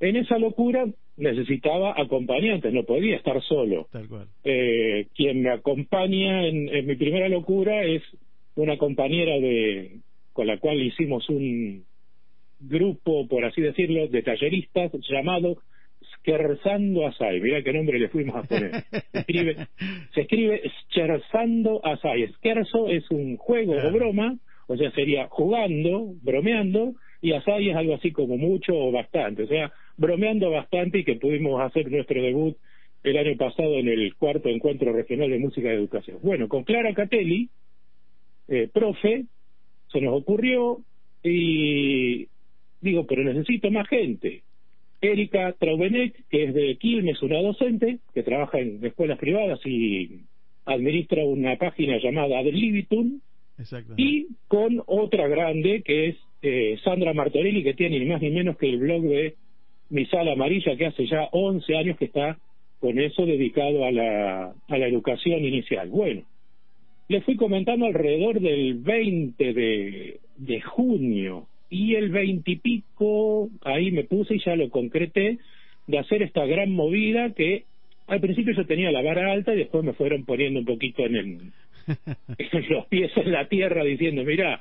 en 0.00 0.16
esa 0.16 0.38
locura 0.38 0.86
necesitaba 1.16 1.94
acompañantes, 1.96 2.72
no 2.72 2.84
podía 2.84 3.16
estar 3.16 3.42
solo. 3.42 3.88
Tal 3.90 4.08
cual. 4.08 4.28
Eh, 4.44 5.06
quien 5.14 5.42
me 5.42 5.50
acompaña 5.50 6.46
en, 6.46 6.68
en, 6.68 6.86
mi 6.86 6.96
primera 6.96 7.28
locura 7.28 7.84
es 7.84 8.02
una 8.56 8.76
compañera 8.76 9.38
de 9.38 9.98
con 10.32 10.46
la 10.48 10.58
cual 10.58 10.82
hicimos 10.82 11.28
un 11.28 11.84
grupo, 12.60 13.26
por 13.28 13.44
así 13.44 13.60
decirlo, 13.60 14.08
de 14.08 14.22
talleristas 14.22 14.92
llamado 15.08 15.58
Scherzando 16.18 17.06
Asai. 17.06 17.40
Mira 17.40 17.62
qué 17.62 17.72
nombre 17.72 17.98
le 17.98 18.08
fuimos 18.08 18.36
a 18.36 18.42
poner. 18.42 18.84
Se 19.12 19.18
escribe, 19.18 19.68
se 20.14 20.20
escribe 20.22 20.62
Scherzando 20.90 21.84
Asai. 21.84 22.26
Scherzo 22.38 22.88
es 22.88 23.10
un 23.10 23.36
juego 23.36 23.74
o 23.74 23.90
broma, 23.92 24.38
o 24.66 24.76
sea, 24.76 24.90
sería 24.92 25.28
jugando, 25.28 26.14
bromeando, 26.22 26.94
y 27.20 27.32
Asai 27.32 27.70
es 27.70 27.76
algo 27.76 27.94
así 27.94 28.12
como 28.12 28.36
mucho 28.36 28.74
o 28.74 28.90
bastante. 28.90 29.44
O 29.44 29.46
sea, 29.46 29.72
bromeando 29.96 30.50
bastante 30.50 30.98
y 30.98 31.04
que 31.04 31.16
pudimos 31.16 31.60
hacer 31.60 31.90
nuestro 31.90 32.22
debut 32.22 32.56
el 33.02 33.18
año 33.18 33.36
pasado 33.36 33.74
en 33.74 33.88
el 33.88 34.14
cuarto 34.16 34.48
encuentro 34.48 34.92
regional 34.92 35.30
de 35.30 35.38
música 35.38 35.68
y 35.68 35.76
educación. 35.76 36.18
Bueno, 36.22 36.48
con 36.48 36.64
Clara 36.64 36.94
Catelli, 36.94 37.50
eh, 38.48 38.68
profe, 38.72 39.26
se 39.92 40.00
nos 40.00 40.14
ocurrió 40.14 40.80
y 41.22 42.28
digo, 42.84 43.06
pero 43.06 43.24
necesito 43.24 43.70
más 43.70 43.88
gente. 43.88 44.42
Erika 45.00 45.52
Traubenet, 45.58 46.14
que 46.30 46.44
es 46.44 46.54
de 46.54 46.76
Quilmes, 46.76 47.20
una 47.22 47.40
docente 47.42 47.98
que 48.14 48.22
trabaja 48.22 48.58
en 48.60 48.84
escuelas 48.84 49.18
privadas 49.18 49.60
y 49.66 50.20
administra 50.64 51.24
una 51.24 51.56
página 51.56 51.98
llamada 51.98 52.38
Ad 52.38 52.46
Libitum, 52.46 53.20
y 53.96 54.26
con 54.48 54.82
otra 54.86 55.28
grande 55.28 55.82
que 55.82 56.08
es 56.08 56.16
eh, 56.42 56.78
Sandra 56.82 57.12
Martorelli, 57.14 57.62
que 57.62 57.74
tiene 57.74 57.98
ni 57.98 58.06
más 58.06 58.20
ni 58.20 58.30
menos 58.30 58.56
que 58.56 58.68
el 58.68 58.78
blog 58.78 59.02
de 59.02 59.34
Mi 59.90 60.06
Sala 60.06 60.32
Amarilla, 60.32 60.76
que 60.76 60.86
hace 60.86 61.06
ya 61.06 61.28
11 61.30 61.76
años 61.76 61.98
que 61.98 62.06
está 62.06 62.38
con 62.80 62.98
eso 62.98 63.24
dedicado 63.24 63.84
a 63.84 63.92
la, 63.92 64.54
a 64.68 64.78
la 64.78 64.86
educación 64.86 65.44
inicial. 65.44 65.88
Bueno, 65.88 66.22
le 67.08 67.20
fui 67.20 67.36
comentando 67.36 67.86
alrededor 67.86 68.40
del 68.40 68.74
20 68.74 69.52
de, 69.52 70.20
de 70.36 70.60
junio 70.60 71.46
y 71.74 71.96
el 71.96 72.10
20 72.10 72.48
y 72.48 72.56
pico, 72.56 73.50
ahí 73.62 73.90
me 73.90 74.04
puse 74.04 74.36
y 74.36 74.44
ya 74.44 74.54
lo 74.54 74.70
concreté, 74.70 75.38
de 75.88 75.98
hacer 75.98 76.22
esta 76.22 76.46
gran 76.46 76.70
movida 76.70 77.34
que 77.34 77.64
al 78.06 78.20
principio 78.20 78.54
yo 78.54 78.64
tenía 78.64 78.92
la 78.92 79.02
vara 79.02 79.32
alta 79.32 79.52
y 79.52 79.58
después 79.58 79.82
me 79.82 79.92
fueron 79.92 80.24
poniendo 80.24 80.60
un 80.60 80.66
poquito 80.66 81.04
en, 81.04 81.16
el, 81.16 81.38
en 82.38 82.68
los 82.70 82.86
pies 82.86 83.10
en 83.16 83.32
la 83.32 83.48
tierra 83.48 83.82
diciendo, 83.82 84.22
mira, 84.22 84.60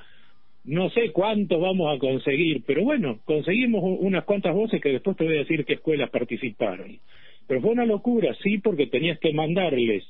no 0.64 0.90
sé 0.90 1.11
cuántos 1.11 1.61
vamos 1.61 1.95
a 1.95 1.99
conseguir, 1.99 2.64
pero 2.65 2.84
bueno, 2.84 3.19
conseguimos 3.26 3.84
unas 3.84 4.23
cuantas 4.23 4.56
voces 4.56 4.81
que 4.81 4.90
después 4.90 5.15
te 5.15 5.26
voy 5.26 5.35
a 5.35 5.40
decir 5.40 5.65
qué 5.65 5.73
escuelas 5.73 6.10
participaron. 6.10 6.98
Pero 7.45 7.61
fue 7.61 7.72
una 7.72 7.85
locura, 7.85 8.34
sí, 8.41 8.57
porque 8.57 8.88
tenías 8.88 9.19
que 9.19 9.34
mandarles 9.34 10.03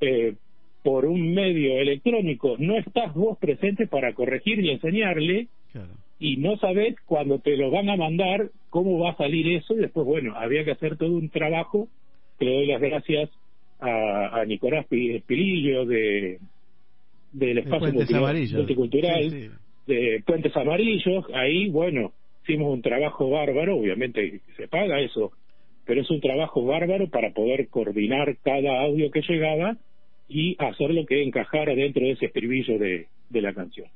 eh, 0.00 0.34
por 0.82 1.06
un 1.06 1.32
medio 1.32 1.78
electrónico, 1.78 2.56
no 2.58 2.76
estás 2.76 3.14
vos 3.14 3.38
presente 3.38 3.86
para 3.86 4.12
corregir 4.12 4.58
y 4.60 4.70
enseñarle, 4.70 5.46
y 6.22 6.36
no 6.36 6.56
sabés 6.58 6.94
cuando 7.04 7.40
te 7.40 7.56
lo 7.56 7.70
van 7.72 7.90
a 7.90 7.96
mandar 7.96 8.50
cómo 8.70 9.00
va 9.00 9.10
a 9.10 9.16
salir 9.16 9.56
eso, 9.56 9.74
y 9.74 9.78
después, 9.78 10.06
bueno, 10.06 10.34
había 10.36 10.64
que 10.64 10.70
hacer 10.70 10.96
todo 10.96 11.10
un 11.10 11.28
trabajo, 11.30 11.88
le 12.38 12.52
doy 12.52 12.66
las 12.66 12.80
gracias 12.80 13.28
a, 13.80 14.40
a 14.40 14.44
Nicolás 14.44 14.86
Pi- 14.86 15.18
Pilillo 15.26 15.84
de 15.84 16.38
del 17.32 17.58
espacio 17.58 17.92
multicultural 18.58 19.30
Sí, 19.30 19.30
sí. 19.30 19.50
de 19.86 20.22
Puentes 20.24 20.56
Amarillos, 20.56 21.24
ahí, 21.34 21.68
bueno, 21.70 22.12
hicimos 22.44 22.72
un 22.72 22.82
trabajo 22.82 23.28
bárbaro, 23.30 23.78
obviamente 23.78 24.42
se 24.56 24.68
paga 24.68 25.00
eso, 25.00 25.32
pero 25.84 26.02
es 26.02 26.10
un 26.10 26.20
trabajo 26.20 26.64
bárbaro 26.64 27.08
para 27.08 27.32
poder 27.32 27.68
coordinar 27.68 28.36
cada 28.44 28.82
audio 28.82 29.10
que 29.10 29.22
llegaba 29.22 29.76
y 30.28 30.56
hacer 30.58 30.90
lo 30.94 31.04
que 31.04 31.22
encajara 31.22 31.74
dentro 31.74 32.04
de 32.04 32.12
ese 32.12 32.26
estribillo 32.26 32.78
de, 32.78 33.08
de 33.28 33.40
la 33.40 33.52
canción. 33.54 33.88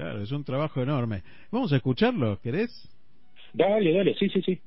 Claro, 0.00 0.22
es 0.22 0.32
un 0.32 0.42
trabajo 0.44 0.80
enorme. 0.80 1.22
Vamos 1.50 1.74
a 1.74 1.76
escucharlo, 1.76 2.40
¿querés? 2.40 2.88
Dale, 3.52 3.92
dale, 3.92 4.14
sí, 4.14 4.30
sí, 4.30 4.40
sí. 4.40 4.58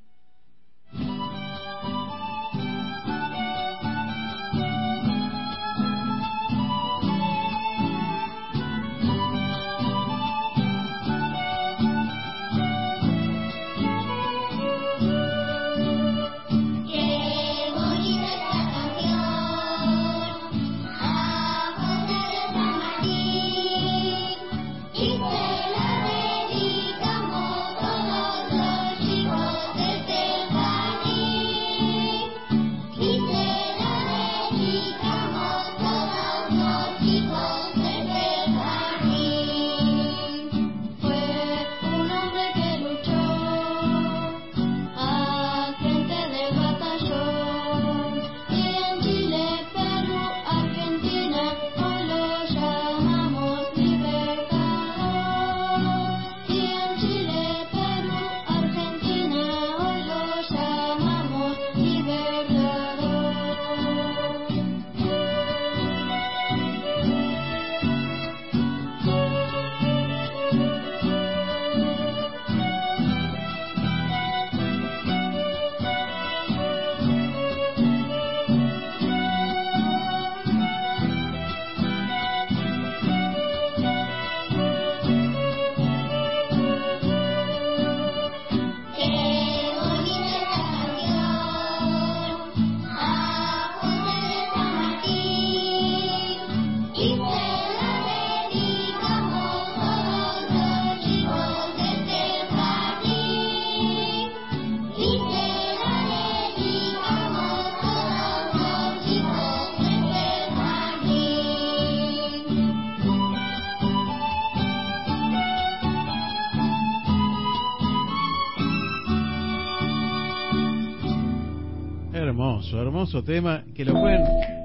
Hermoso, 122.81 123.19
hermoso 123.19 123.23
tema 123.23 123.63
que 123.75 123.85
lo 123.85 123.93
pueden 123.93 124.23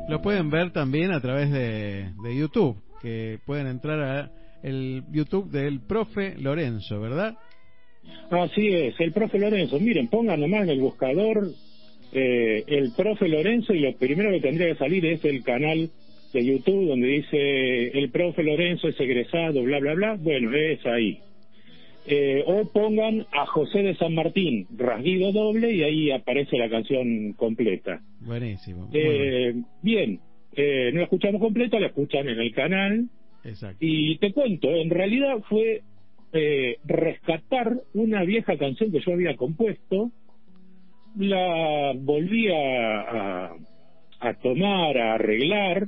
lo 0.08 0.22
pueden 0.22 0.50
ver 0.50 0.72
también 0.72 1.12
a 1.12 1.20
través 1.20 1.50
de, 1.50 2.12
de 2.22 2.36
YouTube, 2.36 2.76
que 3.02 3.38
pueden 3.44 3.66
entrar 3.66 4.00
a 4.00 4.30
el 4.62 5.02
YouTube 5.12 5.50
del 5.50 5.80
profe 5.80 6.34
Lorenzo, 6.38 7.00
¿verdad? 7.00 7.36
Así 8.30 8.68
es, 8.68 8.98
el 9.00 9.12
profe 9.12 9.38
Lorenzo. 9.38 9.78
Miren, 9.78 10.08
pongan 10.08 10.40
nomás 10.40 10.62
en 10.62 10.70
el 10.70 10.80
buscador 10.80 11.48
eh, 12.12 12.64
el 12.66 12.92
profe 12.96 13.28
Lorenzo 13.28 13.74
y 13.74 13.80
lo 13.80 13.94
primero 13.96 14.30
que 14.30 14.40
tendría 14.40 14.68
que 14.68 14.78
salir 14.78 15.04
es 15.04 15.22
el 15.26 15.42
canal 15.44 15.90
de 16.32 16.44
YouTube 16.44 16.88
donde 16.88 17.06
dice 17.06 17.88
el 17.98 18.10
profe 18.10 18.42
Lorenzo 18.42 18.88
es 18.88 18.98
egresado, 18.98 19.62
bla, 19.62 19.78
bla, 19.80 19.94
bla. 19.94 20.16
Bueno, 20.18 20.54
es 20.56 20.84
ahí. 20.86 21.20
Eh, 22.10 22.42
o 22.46 22.64
pongan 22.72 23.26
a 23.32 23.44
José 23.44 23.82
de 23.82 23.94
San 23.96 24.14
Martín, 24.14 24.66
rasguido 24.74 25.30
doble, 25.30 25.74
y 25.74 25.82
ahí 25.82 26.10
aparece 26.10 26.56
la 26.56 26.70
canción 26.70 27.34
completa. 27.34 28.00
Buenísimo. 28.20 28.88
Eh, 28.94 29.54
bien, 29.82 30.18
eh, 30.56 30.90
no 30.90 31.00
la 31.00 31.04
escuchamos 31.04 31.38
completa, 31.38 31.78
la 31.78 31.88
escuchan 31.88 32.26
en 32.26 32.40
el 32.40 32.54
canal. 32.54 33.08
Exacto. 33.44 33.76
Y 33.80 34.16
te 34.16 34.32
cuento, 34.32 34.70
en 34.70 34.88
realidad 34.88 35.36
fue 35.50 35.82
eh, 36.32 36.76
rescatar 36.86 37.74
una 37.92 38.24
vieja 38.24 38.56
canción 38.56 38.90
que 38.90 39.00
yo 39.00 39.12
había 39.12 39.36
compuesto, 39.36 40.10
la 41.18 41.92
volví 41.94 42.48
a, 42.48 43.00
a, 43.00 43.56
a 44.20 44.34
tomar, 44.42 44.96
a 44.96 45.14
arreglar, 45.16 45.84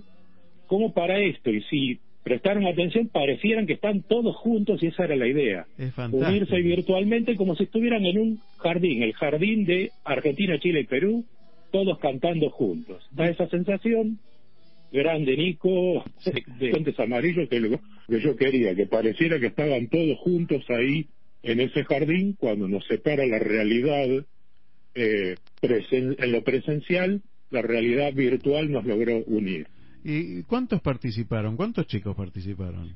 como 0.67 0.93
para 0.93 1.19
esto. 1.19 1.51
Y 1.51 1.63
si 1.63 2.01
prestaron 2.31 2.65
atención, 2.65 3.09
parecieran 3.09 3.66
que 3.66 3.73
están 3.73 4.02
todos 4.02 4.36
juntos 4.36 4.81
y 4.85 4.86
esa 4.86 5.05
era 5.05 5.16
la 5.16 5.27
idea. 5.27 5.66
Es. 5.77 5.93
Unirse 6.28 6.57
virtualmente 6.62 7.35
como 7.35 7.57
si 7.57 7.65
estuvieran 7.65 8.07
en 8.07 8.19
un 8.20 8.39
jardín, 8.59 9.02
el 9.02 9.15
jardín 9.15 9.65
de 9.65 9.90
Argentina, 10.05 10.57
Chile 10.61 10.82
y 10.82 10.86
Perú, 10.86 11.24
todos 11.73 11.98
cantando 11.98 12.48
juntos. 12.51 13.05
Da 13.11 13.27
esa 13.27 13.48
sensación, 13.48 14.20
grande 14.93 15.36
Nico, 15.36 16.05
de 16.24 16.70
puentes 16.70 17.01
amarillos 17.01 17.48
que, 17.48 17.59
lo- 17.59 17.81
que 18.09 18.20
yo 18.20 18.36
quería, 18.36 18.77
que 18.77 18.86
pareciera 18.86 19.40
que 19.40 19.47
estaban 19.47 19.89
todos 19.89 20.16
juntos 20.19 20.62
ahí 20.69 21.07
en 21.43 21.59
ese 21.61 21.82
jardín 21.85 22.36
cuando 22.39 22.69
nos 22.69 22.85
separa 22.86 23.27
la 23.27 23.40
realidad 23.40 24.07
eh, 24.94 25.36
presen- 25.61 26.15
en 26.23 26.31
lo 26.32 26.44
presencial, 26.44 27.23
la 27.51 27.62
realidad 27.62 28.12
virtual 28.15 28.70
nos 28.70 28.85
logró 28.86 29.19
unir. 29.27 29.66
¿Y 30.05 30.43
cuántos 30.44 30.81
participaron? 30.81 31.56
¿Cuántos 31.56 31.86
chicos 31.86 32.16
participaron? 32.16 32.93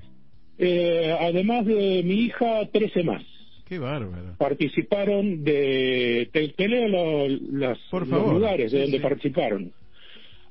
Eh, 0.59 1.15
además 1.19 1.67
de 1.67 2.03
mi 2.05 2.15
hija, 2.27 2.67
13 2.73 3.03
más. 3.03 3.23
Qué 3.67 3.79
bárbaro. 3.79 4.37
Participaron 4.39 5.43
de... 5.43 6.29
Te, 6.33 6.49
te 6.51 6.69
leo 6.69 6.89
lo- 6.89 7.29
las, 7.29 7.79
Por 7.91 8.07
los 8.07 8.33
lugares 8.33 8.71
de 8.73 8.79
Sí, 8.79 8.83
donde 8.83 8.99
sí. 8.99 9.03
participaron. 9.03 9.73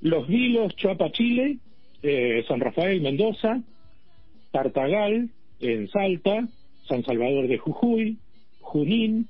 Los 0.01 0.27
Vilos, 0.27 0.75
Chuapa, 0.75 1.11
Chile, 1.11 1.59
eh, 2.01 2.43
San 2.47 2.59
Rafael, 2.59 3.01
Mendoza, 3.01 3.61
Tartagal, 4.51 5.29
en 5.59 5.87
Salta, 5.89 6.47
San 6.87 7.03
Salvador 7.03 7.47
de 7.47 7.57
Jujuy, 7.57 8.17
Junín, 8.59 9.27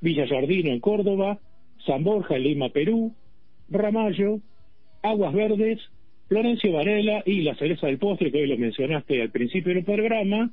Villa 0.00 0.24
Yardino 0.26 0.70
en 0.70 0.80
Córdoba, 0.80 1.38
San 1.86 2.04
Borja 2.04 2.36
en 2.36 2.42
Lima, 2.44 2.70
Perú, 2.70 3.14
Ramallo, 3.68 4.40
Aguas 5.02 5.34
Verdes, 5.34 5.80
Florencio 6.28 6.72
Varela 6.72 7.22
y 7.24 7.40
la 7.40 7.54
cereza 7.54 7.86
del 7.86 7.98
postre, 7.98 8.30
que 8.30 8.38
hoy 8.42 8.46
lo 8.46 8.58
mencionaste 8.58 9.20
al 9.22 9.30
principio 9.30 9.74
del 9.74 9.84
programa, 9.84 10.50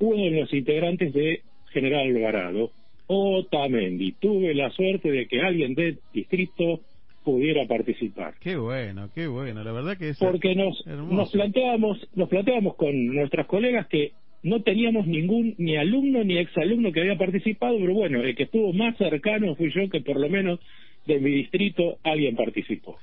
uno 0.00 0.24
de 0.24 0.40
los 0.40 0.52
integrantes 0.54 1.12
de 1.12 1.42
General 1.72 2.06
Alvarado, 2.06 2.70
Otamendi. 3.06 4.12
Tuve 4.12 4.54
la 4.54 4.70
suerte 4.70 5.10
de 5.10 5.26
que 5.26 5.40
alguien 5.42 5.74
del 5.74 5.98
distrito 6.14 6.80
pudiera 7.24 7.66
participar. 7.66 8.34
Qué 8.40 8.56
bueno, 8.56 9.10
qué 9.14 9.26
bueno. 9.26 9.62
La 9.62 9.72
verdad 9.72 9.98
que 9.98 10.10
es 10.10 10.18
Porque 10.18 10.54
nos, 10.54 10.82
hermoso. 10.86 11.14
nos 11.14 11.30
planteábamos, 11.30 12.08
nos 12.14 12.28
planteábamos 12.30 12.76
con 12.76 13.06
nuestras 13.14 13.46
colegas 13.46 13.86
que 13.88 14.12
no 14.42 14.62
teníamos 14.62 15.06
ningún 15.06 15.54
ni 15.58 15.76
alumno 15.76 16.24
ni 16.24 16.38
exalumno 16.38 16.90
que 16.90 17.00
había 17.00 17.18
participado, 17.18 17.76
pero 17.78 17.92
bueno, 17.92 18.22
el 18.22 18.34
que 18.34 18.44
estuvo 18.44 18.72
más 18.72 18.96
cercano 18.96 19.54
fui 19.56 19.70
yo, 19.74 19.90
que 19.90 20.00
por 20.00 20.18
lo 20.18 20.28
menos 20.30 20.60
de 21.06 21.18
mi 21.20 21.30
distrito 21.30 21.98
alguien 22.02 22.34
participó. 22.34 22.96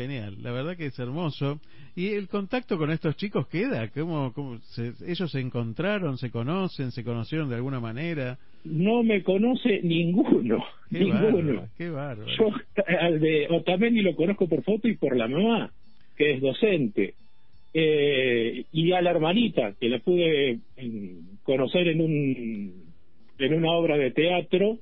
Genial, 0.00 0.36
la 0.42 0.52
verdad 0.52 0.76
que 0.76 0.86
es 0.86 0.98
hermoso. 0.98 1.60
¿Y 1.94 2.08
el 2.14 2.28
contacto 2.28 2.78
con 2.78 2.90
estos 2.90 3.16
chicos 3.16 3.46
queda? 3.48 3.88
¿Cómo, 3.88 4.32
cómo 4.32 4.58
se- 4.60 4.92
ellos 5.06 5.30
se 5.30 5.40
encontraron, 5.40 6.16
se 6.16 6.30
conocen, 6.30 6.90
se 6.90 7.04
conocieron 7.04 7.48
de 7.50 7.56
alguna 7.56 7.80
manera? 7.80 8.38
No 8.64 9.02
me 9.02 9.22
conoce 9.22 9.80
ninguno, 9.82 10.64
Qué 10.90 11.00
ninguno. 11.00 11.22
bárbaro, 11.32 11.68
qué 11.76 11.90
bárbaro. 11.90 12.30
Yo 12.38 12.50
al 12.98 13.20
de 13.20 13.46
Otamendi 13.50 14.00
lo 14.00 14.14
conozco 14.16 14.48
por 14.48 14.62
foto 14.62 14.88
y 14.88 14.96
por 14.96 15.16
la 15.16 15.28
mamá, 15.28 15.70
que 16.16 16.32
es 16.34 16.40
docente. 16.40 17.14
Eh, 17.74 18.64
y 18.72 18.92
a 18.92 19.00
la 19.02 19.10
hermanita, 19.10 19.74
que 19.78 19.88
la 19.88 19.98
pude 20.00 20.58
mm, 20.82 21.36
conocer 21.42 21.88
en 21.88 22.00
un 22.00 22.90
en 23.38 23.54
una 23.54 23.70
obra 23.72 23.96
de 23.96 24.10
teatro 24.10 24.78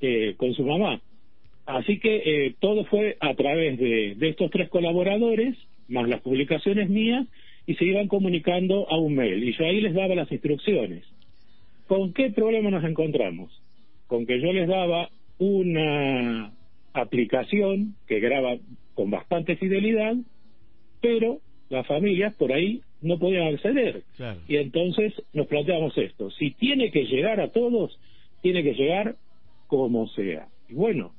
eh, 0.00 0.34
con 0.36 0.52
su 0.54 0.62
mamá. 0.64 1.00
Así 1.68 1.98
que 2.00 2.22
eh, 2.24 2.54
todo 2.60 2.86
fue 2.86 3.18
a 3.20 3.34
través 3.34 3.78
de, 3.78 4.14
de 4.16 4.28
estos 4.30 4.50
tres 4.50 4.70
colaboradores, 4.70 5.54
más 5.86 6.08
las 6.08 6.22
publicaciones 6.22 6.88
mías, 6.88 7.26
y 7.66 7.74
se 7.74 7.84
iban 7.84 8.08
comunicando 8.08 8.90
a 8.90 8.96
un 8.96 9.14
mail. 9.14 9.44
Y 9.44 9.52
yo 9.52 9.66
ahí 9.66 9.82
les 9.82 9.92
daba 9.92 10.14
las 10.14 10.32
instrucciones. 10.32 11.04
¿Con 11.86 12.14
qué 12.14 12.30
problema 12.30 12.70
nos 12.70 12.84
encontramos? 12.84 13.52
Con 14.06 14.24
que 14.24 14.40
yo 14.40 14.50
les 14.50 14.66
daba 14.66 15.10
una 15.36 16.54
aplicación 16.94 17.96
que 18.06 18.18
graba 18.18 18.56
con 18.94 19.10
bastante 19.10 19.56
fidelidad, 19.56 20.16
pero 21.02 21.40
las 21.68 21.86
familias 21.86 22.34
por 22.36 22.50
ahí 22.50 22.80
no 23.02 23.18
podían 23.18 23.54
acceder. 23.54 24.04
Claro. 24.16 24.40
Y 24.48 24.56
entonces 24.56 25.12
nos 25.34 25.46
planteamos 25.48 25.96
esto, 25.98 26.30
si 26.30 26.52
tiene 26.52 26.90
que 26.90 27.04
llegar 27.04 27.42
a 27.42 27.52
todos, 27.52 28.00
tiene 28.40 28.62
que 28.62 28.72
llegar 28.72 29.16
como 29.66 30.08
sea. 30.08 30.48
Y 30.70 30.72
bueno, 30.72 31.12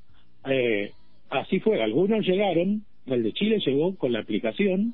eh, 0.45 0.91
así 1.29 1.59
fue, 1.59 1.81
algunos 1.81 2.25
llegaron, 2.25 2.83
el 3.05 3.23
de 3.23 3.33
Chile 3.33 3.59
llegó 3.65 3.95
con 3.95 4.13
la 4.13 4.19
aplicación, 4.19 4.93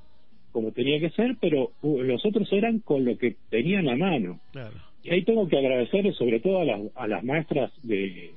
como 0.51 0.71
tenía 0.71 0.99
que 0.99 1.09
ser, 1.09 1.35
pero 1.41 1.71
uh, 1.81 2.01
los 2.01 2.25
otros 2.25 2.51
eran 2.53 2.79
con 2.79 3.03
lo 3.03 3.17
que 3.17 3.35
tenían 3.49 3.89
a 3.89 3.95
mano. 3.95 4.39
Claro. 4.51 4.75
Y 5.03 5.09
ahí 5.11 5.23
tengo 5.23 5.47
que 5.47 5.57
agradecerle 5.57 6.13
sobre 6.13 6.39
todo 6.39 6.61
a 6.61 6.65
las, 6.65 6.81
a 6.95 7.07
las 7.07 7.23
maestras 7.23 7.71
de, 7.83 8.31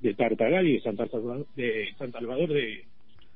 de 0.00 0.14
Tartagal 0.14 0.68
y 0.68 0.74
de 0.74 0.80
Santa 0.80 1.08
Salvador 1.08 1.46
de, 1.56 1.88
San 1.98 2.12
Salvador 2.12 2.52
de 2.52 2.84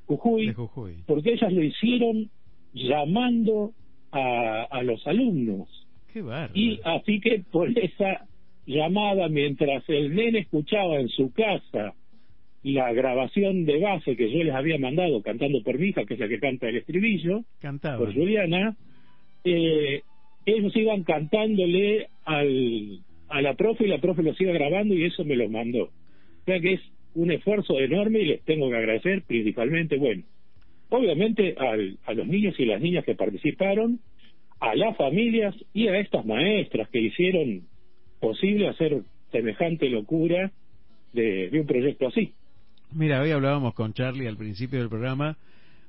Jujuy, 0.07 0.47
De 0.49 0.53
Jujuy. 0.55 0.95
porque 1.07 1.33
ellas 1.33 1.53
lo 1.53 1.63
hicieron 1.63 2.31
llamando 2.75 3.73
a, 4.13 4.65
a 4.71 4.83
los 4.83 5.05
alumnos. 5.07 5.69
Qué. 6.13 6.23
Y 6.55 6.79
así 6.85 7.21
que 7.21 7.43
por 7.51 7.77
esa 7.79 8.27
llamada, 8.67 9.29
mientras 9.29 9.83
el 9.89 10.15
nene 10.15 10.41
escuchaba 10.41 10.97
en 10.97 11.09
su 11.09 11.33
casa 11.33 11.95
la 12.67 12.93
grabación 12.93 13.65
de 13.65 13.79
base 13.79 14.17
que 14.17 14.29
yo 14.29 14.43
les 14.43 14.53
había 14.53 14.77
mandado 14.77 15.23
cantando 15.23 15.63
por 15.63 15.79
mi 15.79 15.89
hija, 15.89 16.05
que 16.05 16.15
es 16.15 16.21
la 16.21 16.27
que 16.27 16.41
canta 16.41 16.69
el 16.69 16.79
estribillo, 16.79 17.45
Cantaba. 17.61 17.99
por 17.99 18.13
Juliana, 18.13 18.77
eh, 19.45 20.03
ellos 20.45 20.75
iban 20.75 21.05
cantándole 21.05 22.09
al, 22.25 22.99
a 23.29 23.41
la 23.41 23.55
profe 23.55 23.85
y 23.85 23.87
la 23.87 23.99
profe 24.01 24.25
los 24.25 24.41
iba 24.41 24.53
grabando 24.53 24.95
y 24.95 25.05
eso 25.05 25.25
me 25.25 25.37
lo 25.37 25.49
mandó. 25.49 25.85
O 25.85 26.45
sea 26.45 26.59
que 26.59 26.73
es 26.73 26.81
un 27.15 27.31
esfuerzo 27.31 27.79
enorme 27.79 28.19
y 28.19 28.25
les 28.25 28.43
tengo 28.43 28.69
que 28.69 28.77
agradecer 28.77 29.23
principalmente, 29.23 29.97
bueno, 29.97 30.25
obviamente 30.89 31.55
al, 31.59 31.99
a 32.05 32.15
los 32.15 32.27
niños 32.27 32.59
y 32.59 32.65
las 32.65 32.81
niñas 32.81 33.05
que 33.05 33.15
participaron, 33.15 34.01
a 34.59 34.75
las 34.75 34.97
familias 34.97 35.55
y 35.73 35.87
a 35.87 35.99
estas 36.01 36.27
maestras 36.27 36.89
que 36.89 37.01
hicieron 37.01 37.63
posible 38.19 38.67
hacer 38.67 39.03
semejante 39.31 39.89
locura 39.89 40.51
de, 41.13 41.49
de 41.49 41.61
un 41.61 41.67
proyecto 41.67 42.09
así. 42.09 42.33
Mira, 42.93 43.21
hoy 43.21 43.31
hablábamos 43.31 43.75
con 43.75 43.93
Charlie 43.93 44.27
al 44.29 44.37
principio 44.37 44.79
del 44.79 44.89
programa 44.89 45.37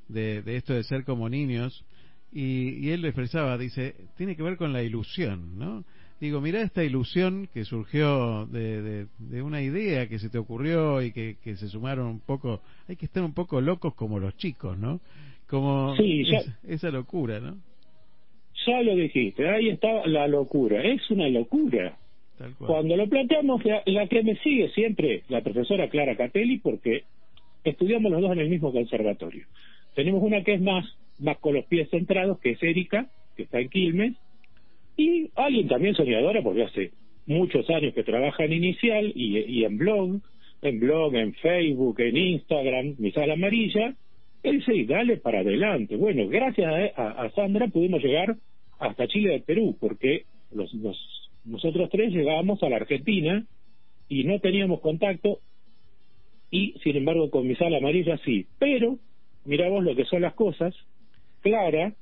de, 0.07 0.41
de 0.41 0.57
esto 0.57 0.74
de 0.74 0.84
ser 0.84 1.03
como 1.03 1.30
niños 1.30 1.86
y, 2.32 2.86
y 2.86 2.90
él 2.91 3.02
lo 3.02 3.07
expresaba, 3.07 3.57
dice, 3.57 3.95
tiene 4.18 4.36
que 4.36 4.44
ver 4.44 4.57
con 4.57 4.74
la 4.74 4.84
ilusión, 4.84 5.57
¿no? 5.57 5.84
Digo, 6.19 6.41
mira 6.41 6.61
esta 6.61 6.84
ilusión 6.84 7.48
que 7.53 7.64
surgió 7.64 8.48
de, 8.48 8.82
de, 8.82 9.07
de 9.19 9.41
una 9.44 9.61
idea 9.61 10.07
que 10.10 10.18
se 10.18 10.30
te 10.30 10.40
ocurrió 10.40 11.02
y 11.03 11.11
que, 11.11 11.38
que 11.44 11.56
se 11.56 11.68
sumaron 11.68 12.07
un 12.07 12.19
poco, 12.19 12.61
hay 12.88 12.95
que 12.95 13.06
estar 13.06 13.24
un 13.24 13.34
poco 13.34 13.61
locos 13.61 13.94
como 13.94 14.19
los 14.19 14.36
chicos, 14.38 14.78
¿no? 14.78 14.99
Como 15.48 15.95
Sí, 15.95 16.26
ya- 16.26 16.40
esa, 16.40 16.57
esa 16.68 16.90
locura, 16.90 17.40
¿no? 17.40 17.57
Ya 18.65 18.82
lo 18.82 18.95
dijiste, 18.95 19.48
ahí 19.48 19.69
está 19.69 20.07
la 20.07 20.28
locura, 20.28 20.82
es 20.82 21.10
una 21.11 21.30
locura. 21.30 21.98
Cuando 22.68 22.95
lo 22.95 23.07
planteamos, 23.07 23.64
la, 23.65 23.81
la 23.85 24.07
que 24.07 24.23
me 24.23 24.35
sigue 24.38 24.69
siempre, 24.69 25.23
la 25.30 25.41
profesora 25.41 25.89
Clara 25.89 26.15
Capelli, 26.15 26.59
porque 26.59 27.03
estudiamos 27.64 28.11
los 28.11 28.22
dos 28.22 28.31
en 28.34 28.39
el 28.39 28.49
mismo 28.49 28.72
conservatorio. 28.72 29.45
Tenemos 29.95 30.22
una 30.22 30.43
que 30.43 30.53
es 30.53 30.61
más, 30.61 30.85
más 31.19 31.38
con 31.39 31.53
los 31.55 31.65
pies 31.65 31.89
centrados, 31.89 32.39
que 32.39 32.51
es 32.51 32.64
Erika, 32.64 33.07
que 33.35 33.43
está 33.43 33.59
en 33.59 33.69
Quilmes, 33.69 34.14
y 34.95 35.30
alguien 35.35 35.68
también 35.68 35.95
soñadora, 35.95 36.41
porque 36.41 36.64
hace 36.64 36.91
muchos 37.26 37.69
años 37.69 37.93
que 37.93 38.03
trabaja 38.03 38.43
en 38.45 38.53
Inicial 38.53 39.11
y, 39.15 39.38
y 39.39 39.65
en 39.65 39.77
blog, 39.77 40.19
en 40.61 40.80
blog, 40.80 41.15
en 41.15 41.34
Facebook, 41.35 41.99
en 42.01 42.18
Instagram, 42.18 42.95
mi 42.97 43.11
sala 43.11 43.34
amarilla, 43.34 43.95
él 44.43 44.64
y 44.68 44.85
dale 44.85 45.18
para 45.18 45.39
adelante. 45.39 45.95
Bueno, 45.95 46.27
gracias 46.27 46.68
a, 46.95 47.01
a- 47.01 47.23
a 47.26 47.30
Sandra 47.31 47.68
pudimos 47.68 48.01
llegar 48.03 48.35
hasta 48.80 49.07
Chile 49.07 49.31
de 49.34 49.39
Perú, 49.41 49.76
porque 49.80 50.23
los, 50.51 50.73
los- 50.76 51.16
nosotros 51.48 51.90
tres 51.90 52.14
llegábamos 52.14 52.61
a 52.61 52.69
la 52.69 52.76
Argentina 52.78 53.45
y 54.10 54.24
no 54.24 54.40
teníamos 54.40 54.82
contacto, 54.82 55.40
y 56.52 56.74
sin 56.84 56.95
embargo 56.95 57.30
con 57.30 57.48
mi 57.48 57.56
sala 57.56 57.78
amarilla 57.78 58.18
sí. 58.24 58.45
Pero, 58.60 58.98
mira 59.45 59.69
vos 59.69 59.84
lo 59.84 59.95
que 59.95 60.06
son 60.06 60.22
las 60.22 60.34
cosas, 60.34 60.76
Clara 61.41 61.94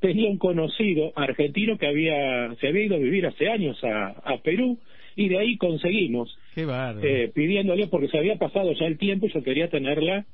tenía 0.00 0.28
un 0.28 0.38
conocido 0.38 1.12
argentino 1.16 1.76
que 1.76 1.86
había 1.86 2.54
se 2.60 2.68
había 2.68 2.84
ido 2.84 2.96
a 2.96 3.00
vivir 3.00 3.26
hace 3.26 3.48
años 3.48 3.82
a, 3.82 4.10
a 4.10 4.38
Perú 4.38 4.78
y 5.16 5.28
de 5.28 5.38
ahí 5.38 5.56
conseguimos 5.56 6.38
Qué 6.54 6.64
eh, 7.02 7.30
pidiéndole 7.34 7.88
porque 7.88 8.08
se 8.08 8.18
había 8.18 8.36
pasado 8.36 8.72
ya 8.72 8.86
el 8.86 8.96
tiempo 8.96 9.26
y 9.26 9.32
yo 9.32 9.42
quería 9.42 9.68
tenerla 9.68 10.24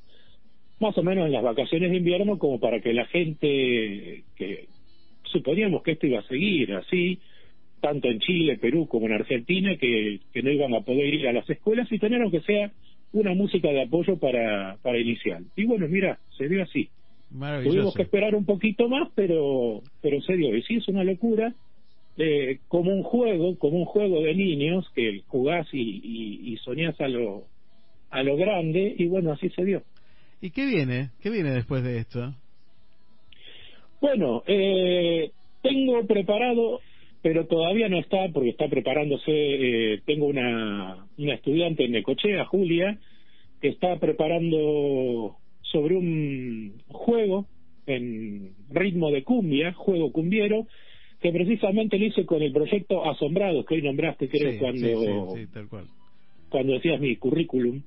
más 0.81 0.97
o 0.99 1.03
menos 1.03 1.27
en 1.27 1.33
las 1.33 1.43
vacaciones 1.43 1.91
de 1.91 1.97
invierno 1.97 2.39
como 2.39 2.61
para 2.61 2.81
que 2.81 2.93
la 2.93 3.07
gente 3.07 4.25
que 4.37 4.67
suponíamos 5.25 5.83
que 5.83 5.93
esto 5.93 6.07
iba 6.07 6.21
a 6.21 6.29
seguir 6.29 6.75
así 6.75 7.19
tanto 7.85 8.09
en 8.09 8.19
Chile, 8.19 8.57
Perú 8.57 8.87
como 8.89 9.05
en 9.05 9.13
Argentina 9.13 9.77
que, 9.77 10.19
que 10.33 10.43
no 10.43 10.51
iban 10.51 10.73
a 10.73 10.81
poder 10.81 11.13
ir 11.13 11.29
a 11.29 11.35
las 11.35 11.49
escuelas 11.51 11.87
y 11.93 11.99
tener 11.99 12.23
aunque 12.23 12.41
sea 12.41 12.73
una 13.13 13.35
música 13.35 13.69
de 13.69 13.83
apoyo 13.83 14.17
para, 14.17 14.79
para 14.81 14.99
inicial. 14.99 15.45
Y 15.55 15.67
bueno, 15.67 15.87
mira, 15.87 16.19
se 16.39 16.49
dio 16.49 16.63
así. 16.63 16.89
Tuvimos 17.63 17.95
que 17.95 18.05
esperar 18.05 18.35
un 18.35 18.47
poquito 18.47 18.89
más, 18.89 19.11
pero 19.15 19.83
pero 20.01 20.19
se 20.23 20.35
dio. 20.35 20.57
Y 20.57 20.63
sí, 20.63 20.77
es 20.77 20.89
una 20.89 21.05
locura. 21.05 21.53
Eh, 22.17 22.61
como 22.69 22.91
un 22.91 23.03
juego, 23.03 23.59
como 23.59 23.77
un 23.77 23.85
juego 23.85 24.23
de 24.23 24.35
niños 24.35 24.89
que 24.95 25.21
jugás 25.27 25.67
y, 25.73 25.81
y, 25.81 26.53
y 26.53 26.57
soñás 26.59 26.99
a 27.01 27.09
lo, 27.09 27.43
a 28.11 28.23
lo 28.23 28.37
grande, 28.37 28.95
y 28.97 29.07
bueno, 29.09 29.33
así 29.33 29.51
se 29.51 29.65
dio. 29.65 29.83
¿Y 30.41 30.51
qué 30.51 30.65
viene? 30.65 31.11
¿Qué 31.21 31.29
viene 31.29 31.51
después 31.51 31.83
de 31.83 31.99
esto? 31.99 32.33
Bueno, 34.01 34.43
eh, 34.47 35.33
tengo 35.61 36.07
preparado, 36.07 36.81
pero 37.25 37.47
todavía 37.47 37.89
no 37.89 37.99
está, 37.99 38.29
porque 38.35 38.51
está 38.51 38.69
preparándose, 38.69 39.33
eh, 39.33 40.03
tengo 40.05 40.27
una, 40.27 41.07
una 41.17 41.35
estudiante 41.35 41.87
en 41.87 41.93
Necochea, 41.93 42.45
Julia, 42.45 42.99
que 43.63 43.69
está 43.69 43.99
preparando 43.99 45.35
sobre 45.63 45.97
un 45.97 46.75
juego 46.87 47.47
en 47.87 48.53
ritmo 48.69 49.11
de 49.11 49.23
cumbia, 49.23 49.73
juego 49.73 50.13
cumbiero, 50.13 50.67
que 51.23 51.33
precisamente 51.33 51.99
lo 51.99 52.05
hice 52.05 52.27
con 52.27 52.43
el 52.43 52.53
proyecto 52.53 53.03
Asombrados, 53.11 53.65
que 53.65 53.77
hoy 53.77 53.83
nombraste, 53.83 54.29
creo, 54.29 54.53
Sí, 54.53 54.59
cuando, 54.59 54.87
sí, 54.87 54.95
sí, 54.95 55.41
sí, 55.47 55.51
tal 55.51 55.69
cual. 55.71 55.87
cuando 56.51 56.75
decías 56.75 57.01
mi 57.01 57.17
currículum. 57.17 57.81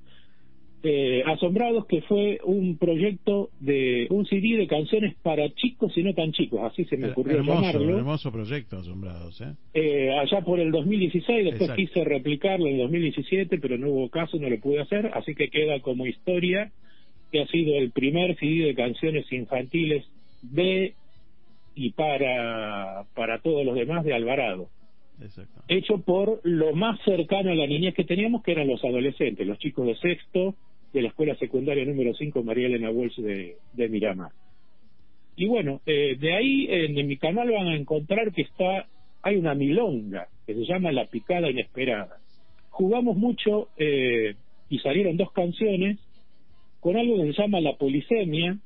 Eh, 0.84 1.24
Asombrados, 1.26 1.88
que 1.88 2.02
fue 2.04 2.40
un 2.44 2.78
proyecto 2.78 3.50
de 3.60 4.08
un 4.12 4.28
CD 4.28 4.58
de 4.58 4.68
canciones 4.68 5.16
para 5.24 5.50
chicos 5.56 5.92
y 5.98 6.04
no 6.04 6.14
tan 6.14 6.32
chicos, 6.34 6.62
así 6.64 6.86
se 6.86 6.98
me 6.98 7.10
ocurrió 7.10 7.38
hermoso, 7.38 7.62
llamarlo. 7.62 7.98
hermoso 7.98 8.32
proyecto, 8.32 8.78
asombrados, 8.78 9.42
¿eh? 9.42 9.54
Eh, 9.74 10.12
allá 10.12 10.42
por 10.42 10.60
el 10.60 10.72
2016, 10.72 11.46
después 11.46 11.70
Exacto. 11.70 11.76
quise 11.76 12.04
replicarlo 12.04 12.68
en 12.68 12.78
2017, 12.78 13.58
pero 13.58 13.78
no 13.78 13.90
hubo 13.90 14.10
caso, 14.10 14.38
no 14.38 14.50
lo 14.50 14.60
pude 14.60 14.80
hacer, 14.80 15.10
así 15.16 15.34
que 15.34 15.50
queda 15.50 15.80
como 15.80 16.06
historia 16.06 16.72
que 17.32 17.42
ha 17.42 17.48
sido 17.48 17.76
el 17.76 17.92
primer 17.92 18.38
CD 18.38 18.68
de 18.68 18.76
canciones 18.76 19.26
infantiles 19.32 20.06
de 20.44 20.94
y 21.74 21.92
para, 21.92 23.06
para 23.14 23.40
todos 23.40 23.66
los 23.66 23.76
demás 23.76 24.04
de 24.04 24.14
Alvarado. 24.14 24.70
Hecho 25.68 26.00
por 26.00 26.42
lo 26.44 26.74
más 26.74 27.00
cercano 27.04 27.52
a 27.52 27.56
la 27.56 27.68
niñez 27.68 27.94
que 27.96 28.04
teníamos, 28.04 28.44
que 28.44 28.52
eran 28.52 28.68
los 28.68 28.84
adolescentes, 28.84 29.48
los 29.48 29.58
chicos 29.60 29.88
de 29.88 29.96
sexto 29.96 30.56
de 30.94 31.02
la 31.02 31.10
escuela 31.10 31.36
secundaria 31.36 31.86
número 31.86 32.14
5 32.14 32.44
María 32.44 32.68
Elena 32.68 32.90
Walsh 32.90 33.18
de, 33.18 33.58
de 33.74 33.90
Miramar. 33.90 34.32
Y 35.36 35.48
bueno, 35.48 35.82
eh, 35.86 36.16
de 36.20 36.34
ahí 36.34 36.68
en, 36.70 36.98
en 36.98 37.08
mi 37.08 37.18
canal 37.18 37.52
van 37.52 37.68
a 37.68 37.76
encontrar 37.76 38.32
que 38.34 38.44
está 38.44 38.88
hay 39.28 39.36
una 39.36 39.56
milonga 39.56 40.28
que 40.46 40.54
se 40.54 40.66
llama 40.66 40.92
La 40.92 41.06
Picada 41.08 41.50
Inesperada. 41.50 42.18
Jugamos 42.70 43.18
mucho 43.18 43.70
eh, 43.78 44.36
y 44.70 44.80
salieron 44.80 45.18
dos 45.18 45.32
canciones 45.32 46.00
con 46.80 46.96
algo 46.96 47.18
que 47.18 47.34
se 47.34 47.42
llama 47.42 47.60
La 47.60 47.76
Polisemia 47.76 48.58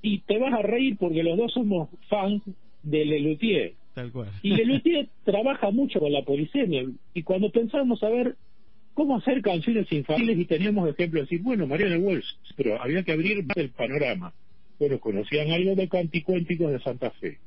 y 0.00 0.20
te 0.20 0.38
vas 0.38 0.52
a 0.52 0.62
reír 0.62 0.96
porque 0.98 1.22
los 1.22 1.36
dos 1.36 1.52
somos 1.52 1.88
fans 2.08 2.42
de 2.82 3.04
Lelutier. 3.04 3.72
Tal 3.94 4.10
cual. 4.10 4.28
Y 4.42 4.56
Lelutier 4.56 5.08
trabaja 5.24 5.70
mucho 5.70 6.00
con 6.00 6.12
la 6.12 6.22
polisemia. 6.22 6.84
Y 7.14 7.22
cuando 7.22 7.50
pensábamos 7.50 8.02
a 8.02 8.08
ver 8.08 8.36
cómo 8.92 9.16
hacer 9.16 9.40
canciones 9.40 9.90
infantiles 9.92 10.38
y 10.38 10.44
teníamos 10.46 10.88
ejemplos 10.88 11.22
de 11.22 11.26
decir, 11.26 11.42
bueno, 11.42 11.66
Mariana 11.66 11.98
Walsh, 11.98 12.26
pero 12.56 12.80
había 12.82 13.02
que 13.04 13.12
abrir 13.12 13.44
más 13.44 13.56
el 13.56 13.70
panorama. 13.70 14.32
Bueno, 14.78 14.98
conocían 14.98 15.50
algo 15.50 15.76
de 15.76 15.88
canticuénticos 15.88 16.72
de 16.72 16.80
Santa 16.80 17.10
Fe. 17.10 17.38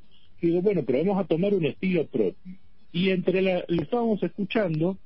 Digo, 0.41 0.61
bueno, 0.61 0.83
pero 0.85 0.99
vamos 0.99 1.19
a 1.19 1.27
tomar 1.27 1.53
un 1.53 1.65
estilo 1.65 2.05
propio. 2.07 2.55
Y 2.93 3.09
entre 3.09 3.41
la, 3.41 3.65
lo 3.67 3.81
estábamos 3.81 4.23
escuchando, 4.23 4.97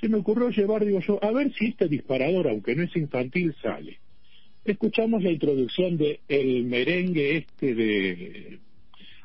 se 0.00 0.08
me 0.08 0.18
ocurrió 0.18 0.50
llevar, 0.50 0.84
digo 0.84 1.00
yo, 1.00 1.22
a 1.22 1.32
ver 1.32 1.52
si 1.54 1.66
este 1.66 1.88
disparador, 1.88 2.48
aunque 2.48 2.76
no 2.76 2.84
es 2.84 2.94
infantil, 2.94 3.54
sale. 3.60 3.98
Escuchamos 4.64 5.22
la 5.22 5.30
introducción 5.30 5.96
de 5.96 6.20
el 6.28 6.64
merengue 6.64 7.38
este 7.38 7.74
de 7.74 8.58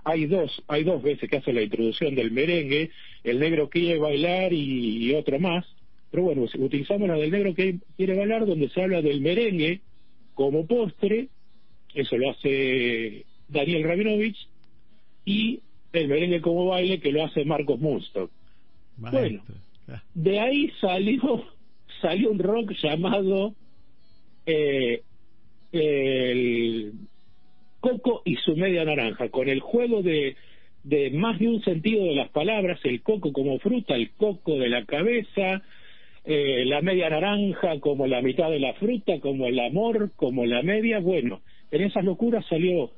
hay 0.03 0.25
dos, 0.25 0.63
hay 0.67 0.83
dos 0.83 1.01
veces 1.01 1.29
que 1.29 1.37
hace 1.37 1.53
la 1.53 1.61
introducción 1.61 2.15
del 2.15 2.31
merengue, 2.31 2.91
el 3.23 3.39
negro 3.39 3.69
quiere 3.69 3.99
bailar 3.99 4.53
y, 4.53 5.05
y 5.05 5.13
otro 5.13 5.39
más, 5.39 5.65
pero 6.09 6.23
bueno, 6.23 6.45
utilizamos 6.57 7.07
la 7.07 7.15
del 7.15 7.31
negro 7.31 7.53
que 7.53 7.79
quiere 7.95 8.17
bailar 8.17 8.45
donde 8.45 8.69
se 8.69 8.81
habla 8.81 9.01
del 9.01 9.21
merengue 9.21 9.81
como 10.33 10.65
postre, 10.65 11.27
eso 11.93 12.17
lo 12.17 12.31
hace 12.31 13.25
Daniel 13.47 13.83
Rabinovich, 13.83 14.47
y 15.25 15.61
el 15.93 16.07
merengue 16.07 16.41
como 16.41 16.67
baile 16.67 16.99
que 16.99 17.11
lo 17.11 17.23
hace 17.23 17.45
Marcos 17.45 17.79
Munstock. 17.79 18.31
Bueno, 18.97 19.43
de 20.13 20.39
ahí 20.39 20.71
salió, 20.79 21.45
salió 22.01 22.31
un 22.31 22.39
rock 22.39 22.71
llamado 22.81 23.53
eh, 24.45 25.01
el 25.71 26.93
Coco 27.81 28.21
y 28.23 28.35
su 28.37 28.55
media 28.55 28.85
naranja, 28.85 29.29
con 29.29 29.49
el 29.49 29.59
juego 29.59 30.01
de, 30.01 30.37
de 30.83 31.11
más 31.11 31.39
de 31.39 31.49
un 31.49 31.61
sentido 31.63 32.05
de 32.05 32.15
las 32.15 32.29
palabras, 32.29 32.79
el 32.83 33.01
coco 33.01 33.33
como 33.33 33.59
fruta, 33.59 33.95
el 33.95 34.11
coco 34.11 34.57
de 34.57 34.69
la 34.69 34.85
cabeza, 34.85 35.61
eh, 36.23 36.63
la 36.65 36.81
media 36.81 37.09
naranja 37.09 37.79
como 37.79 38.07
la 38.07 38.21
mitad 38.21 38.49
de 38.49 38.59
la 38.59 38.73
fruta, 38.75 39.19
como 39.19 39.47
el 39.47 39.59
amor, 39.59 40.11
como 40.15 40.45
la 40.45 40.61
media, 40.61 40.99
bueno, 40.99 41.41
en 41.71 41.81
esas 41.81 42.05
locuras 42.05 42.45
salió 42.47 42.91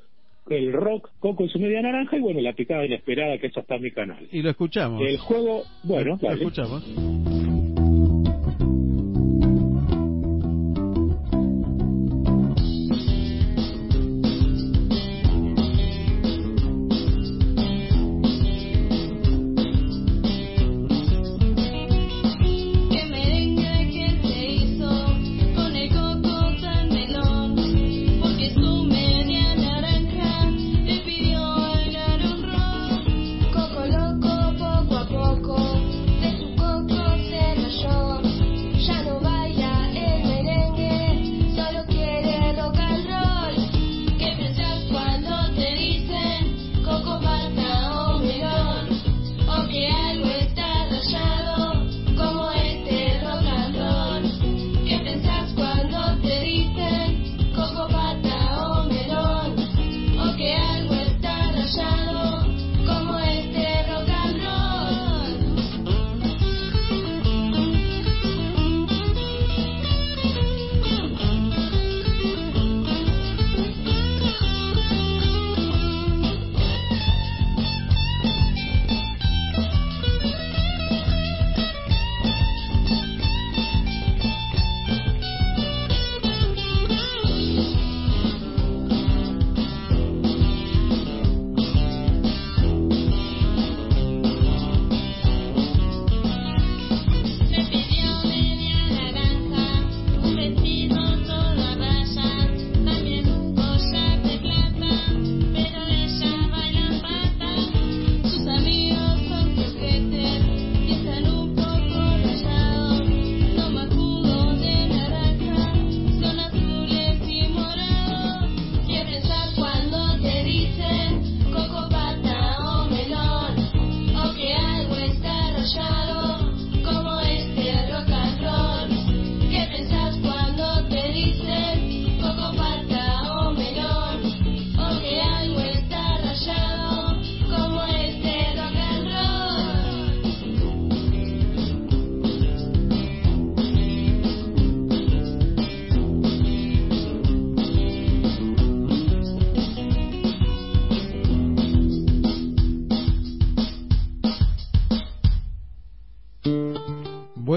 el 0.49 0.73
rock 0.73 1.09
Coco 1.19 1.45
y 1.45 1.49
su 1.49 1.59
media 1.59 1.81
naranja 1.81 2.17
y 2.17 2.19
bueno, 2.19 2.41
la 2.41 2.53
picada 2.53 2.85
inesperada 2.85 3.37
que 3.37 3.47
esa 3.47 3.61
está 3.61 3.75
en 3.75 3.81
mi 3.83 3.91
canal. 3.91 4.27
Y 4.31 4.41
lo 4.41 4.49
escuchamos. 4.49 5.01
El 5.01 5.17
juego, 5.17 5.63
bueno, 5.83 6.19
lo 6.21 6.31
escuchamos. 6.31 6.83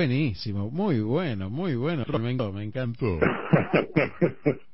Buenísimo, 0.06 0.70
muy 0.70 1.00
bueno, 1.00 1.50
muy 1.50 1.74
bueno. 1.74 2.04
Me 2.20 2.30
encantó. 2.30 2.52
Me 2.52 2.64
encantó. 2.64 3.18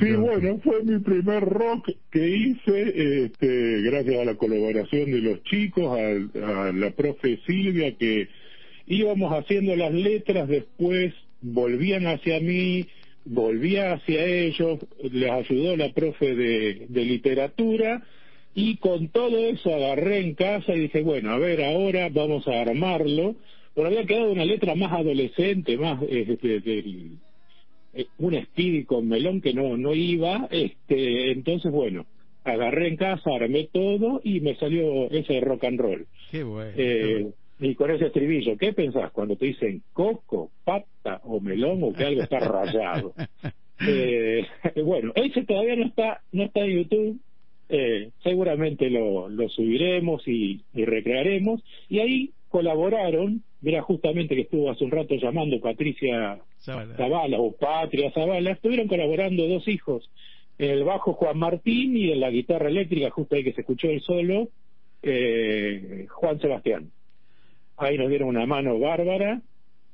Sí, 0.00 0.10
bueno, 0.14 0.58
fue 0.64 0.82
mi 0.82 0.98
primer 0.98 1.44
rock 1.44 1.90
que 2.10 2.28
hice, 2.28 3.26
este, 3.26 3.82
gracias 3.82 4.16
a 4.18 4.24
la 4.24 4.34
colaboración 4.34 5.12
de 5.12 5.20
los 5.20 5.42
chicos, 5.44 5.96
a, 5.96 6.66
a 6.68 6.72
la 6.72 6.90
profe 6.90 7.38
Silvia, 7.46 7.96
que 7.96 8.26
íbamos 8.88 9.32
haciendo 9.32 9.76
las 9.76 9.94
letras, 9.94 10.48
después 10.48 11.14
volvían 11.42 12.08
hacia 12.08 12.40
mí, 12.40 12.88
volvía 13.24 13.92
hacia 13.92 14.24
ellos, 14.24 14.80
les 15.12 15.30
ayudó 15.30 15.76
la 15.76 15.92
profe 15.92 16.34
de, 16.34 16.86
de 16.88 17.04
literatura, 17.04 18.02
y 18.56 18.78
con 18.78 19.10
todo 19.10 19.38
eso 19.38 19.72
agarré 19.72 20.18
en 20.18 20.34
casa 20.34 20.74
y 20.74 20.80
dije, 20.80 21.02
bueno, 21.02 21.30
a 21.30 21.38
ver, 21.38 21.62
ahora 21.62 22.08
vamos 22.08 22.48
a 22.48 22.62
armarlo, 22.62 23.36
pero 23.78 23.90
había 23.90 24.06
quedado 24.06 24.32
una 24.32 24.44
letra 24.44 24.74
más 24.74 24.90
adolescente, 24.90 25.78
más 25.78 26.02
este, 26.02 26.58
del 26.58 27.12
eh, 27.94 28.06
un 28.18 28.34
Speedy 28.34 28.82
con 28.82 29.06
melón 29.06 29.40
que 29.40 29.54
no 29.54 29.76
no 29.76 29.94
iba 29.94 30.48
este 30.50 31.30
entonces 31.30 31.70
bueno 31.70 32.04
agarré 32.42 32.88
en 32.88 32.96
casa 32.96 33.30
armé 33.32 33.68
todo 33.72 34.20
y 34.24 34.40
me 34.40 34.56
salió 34.56 35.08
ese 35.12 35.38
rock 35.38 35.62
and 35.62 35.78
roll. 35.78 36.06
Qué 36.32 36.42
bueno. 36.42 36.72
Eh, 36.76 37.30
y 37.60 37.76
con 37.76 37.92
ese 37.92 38.06
estribillo 38.06 38.56
¿qué 38.56 38.72
pensás 38.72 39.12
cuando 39.12 39.36
te 39.36 39.46
dicen 39.46 39.80
coco 39.92 40.50
pata 40.64 41.20
o 41.22 41.38
melón 41.38 41.80
o 41.84 41.92
que 41.92 42.04
algo 42.04 42.22
está 42.22 42.40
rayado 42.40 43.14
eh, 43.86 44.44
bueno 44.82 45.12
ese 45.14 45.44
todavía 45.44 45.76
no 45.76 45.86
está 45.86 46.20
no 46.32 46.42
está 46.42 46.64
en 46.64 46.82
YouTube. 46.82 47.20
Eh, 47.68 48.10
seguramente 48.24 48.90
lo, 48.90 49.28
lo 49.28 49.48
subiremos 49.50 50.26
y, 50.26 50.62
y 50.74 50.84
recrearemos. 50.84 51.62
Y 51.88 52.00
ahí 52.00 52.30
colaboraron 52.48 53.44
mira 53.60 53.82
justamente 53.82 54.34
que 54.34 54.42
estuvo 54.42 54.70
hace 54.70 54.84
un 54.84 54.90
rato 54.90 55.14
llamando 55.14 55.60
Patricia 55.60 56.40
Zavala. 56.60 56.96
Zavala 56.96 57.38
o 57.38 57.52
Patria 57.52 58.10
Zavala, 58.12 58.52
estuvieron 58.52 58.88
colaborando 58.88 59.46
dos 59.46 59.66
hijos, 59.68 60.10
en 60.58 60.70
el 60.70 60.84
bajo 60.84 61.12
Juan 61.12 61.38
Martín 61.38 61.96
y 61.96 62.10
en 62.10 62.20
la 62.20 62.30
guitarra 62.30 62.68
eléctrica, 62.68 63.10
justo 63.10 63.36
ahí 63.36 63.44
que 63.44 63.52
se 63.52 63.60
escuchó 63.60 63.88
el 63.88 64.00
solo, 64.00 64.48
eh, 65.02 66.06
Juan 66.08 66.40
Sebastián. 66.40 66.90
Ahí 67.76 67.96
nos 67.96 68.08
dieron 68.08 68.28
una 68.28 68.46
mano 68.46 68.78
bárbara, 68.78 69.40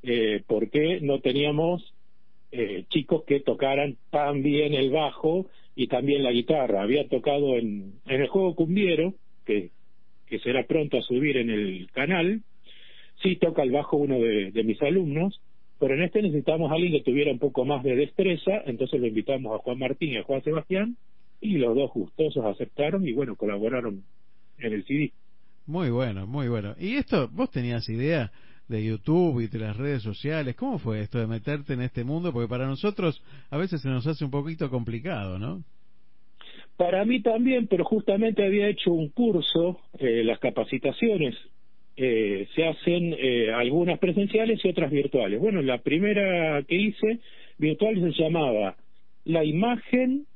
eh, 0.02 0.42
porque 0.46 1.00
no 1.02 1.20
teníamos 1.20 1.94
eh, 2.50 2.84
chicos 2.88 3.24
que 3.24 3.40
tocaran 3.40 3.96
tan 4.10 4.42
bien 4.42 4.74
el 4.74 4.90
bajo 4.90 5.46
y 5.76 5.88
también 5.88 6.22
la 6.22 6.32
guitarra. 6.32 6.82
Había 6.82 7.08
tocado 7.08 7.56
en, 7.56 7.94
en 8.06 8.20
el 8.22 8.28
juego 8.28 8.54
cumbiero, 8.54 9.14
que, 9.44 9.70
que 10.26 10.38
será 10.38 10.66
pronto 10.66 10.96
a 10.96 11.02
subir 11.02 11.36
en 11.36 11.50
el 11.50 11.90
canal, 11.92 12.42
sí 13.22 13.36
toca 13.36 13.62
el 13.62 13.70
bajo 13.70 13.96
uno 13.96 14.18
de, 14.18 14.50
de 14.50 14.64
mis 14.64 14.80
alumnos, 14.82 15.40
pero 15.78 15.94
en 15.94 16.02
este 16.02 16.22
necesitamos 16.22 16.70
a 16.70 16.74
alguien 16.74 16.92
que 16.92 17.02
tuviera 17.02 17.30
un 17.30 17.38
poco 17.38 17.64
más 17.64 17.82
de 17.82 17.96
destreza, 17.96 18.62
entonces 18.66 19.00
lo 19.00 19.06
invitamos 19.06 19.54
a 19.54 19.62
Juan 19.62 19.78
Martín 19.78 20.10
y 20.10 20.16
a 20.16 20.22
Juan 20.22 20.42
Sebastián, 20.42 20.96
y 21.40 21.58
los 21.58 21.74
dos 21.74 21.92
gustosos 21.92 22.44
aceptaron 22.44 23.06
y 23.06 23.12
bueno, 23.12 23.36
colaboraron 23.36 24.02
en 24.58 24.72
el 24.72 24.84
CD. 24.84 25.12
Muy 25.66 25.90
bueno, 25.90 26.26
muy 26.26 26.48
bueno. 26.48 26.74
¿Y 26.78 26.94
esto, 26.94 27.28
vos 27.28 27.50
tenías 27.50 27.88
idea 27.88 28.30
de 28.68 28.84
YouTube 28.84 29.40
y 29.40 29.48
de 29.48 29.58
las 29.58 29.76
redes 29.76 30.02
sociales? 30.02 30.56
¿Cómo 30.56 30.78
fue 30.78 31.00
esto 31.00 31.18
de 31.18 31.26
meterte 31.26 31.74
en 31.74 31.82
este 31.82 32.04
mundo? 32.04 32.32
Porque 32.32 32.48
para 32.48 32.66
nosotros 32.66 33.22
a 33.50 33.56
veces 33.56 33.82
se 33.82 33.88
nos 33.88 34.06
hace 34.06 34.24
un 34.24 34.30
poquito 34.30 34.70
complicado, 34.70 35.38
¿no? 35.38 35.62
Para 36.76 37.04
mí 37.04 37.22
también, 37.22 37.66
pero 37.66 37.84
justamente 37.84 38.44
había 38.44 38.68
hecho 38.68 38.92
un 38.92 39.08
curso, 39.08 39.80
eh, 39.98 40.24
las 40.24 40.38
capacitaciones 40.38 41.36
eh, 41.96 42.48
se 42.54 42.64
hacen 42.66 43.14
eh, 43.18 43.52
algunas 43.52 43.98
presenciales 43.98 44.64
y 44.64 44.68
otras 44.68 44.90
virtuales. 44.90 45.40
Bueno, 45.40 45.62
la 45.62 45.78
primera 45.78 46.62
que 46.62 46.74
hice 46.74 47.20
virtual 47.58 48.00
se 48.00 48.22
llamaba 48.22 48.76
La 49.24 49.44
imagen, 49.44 50.26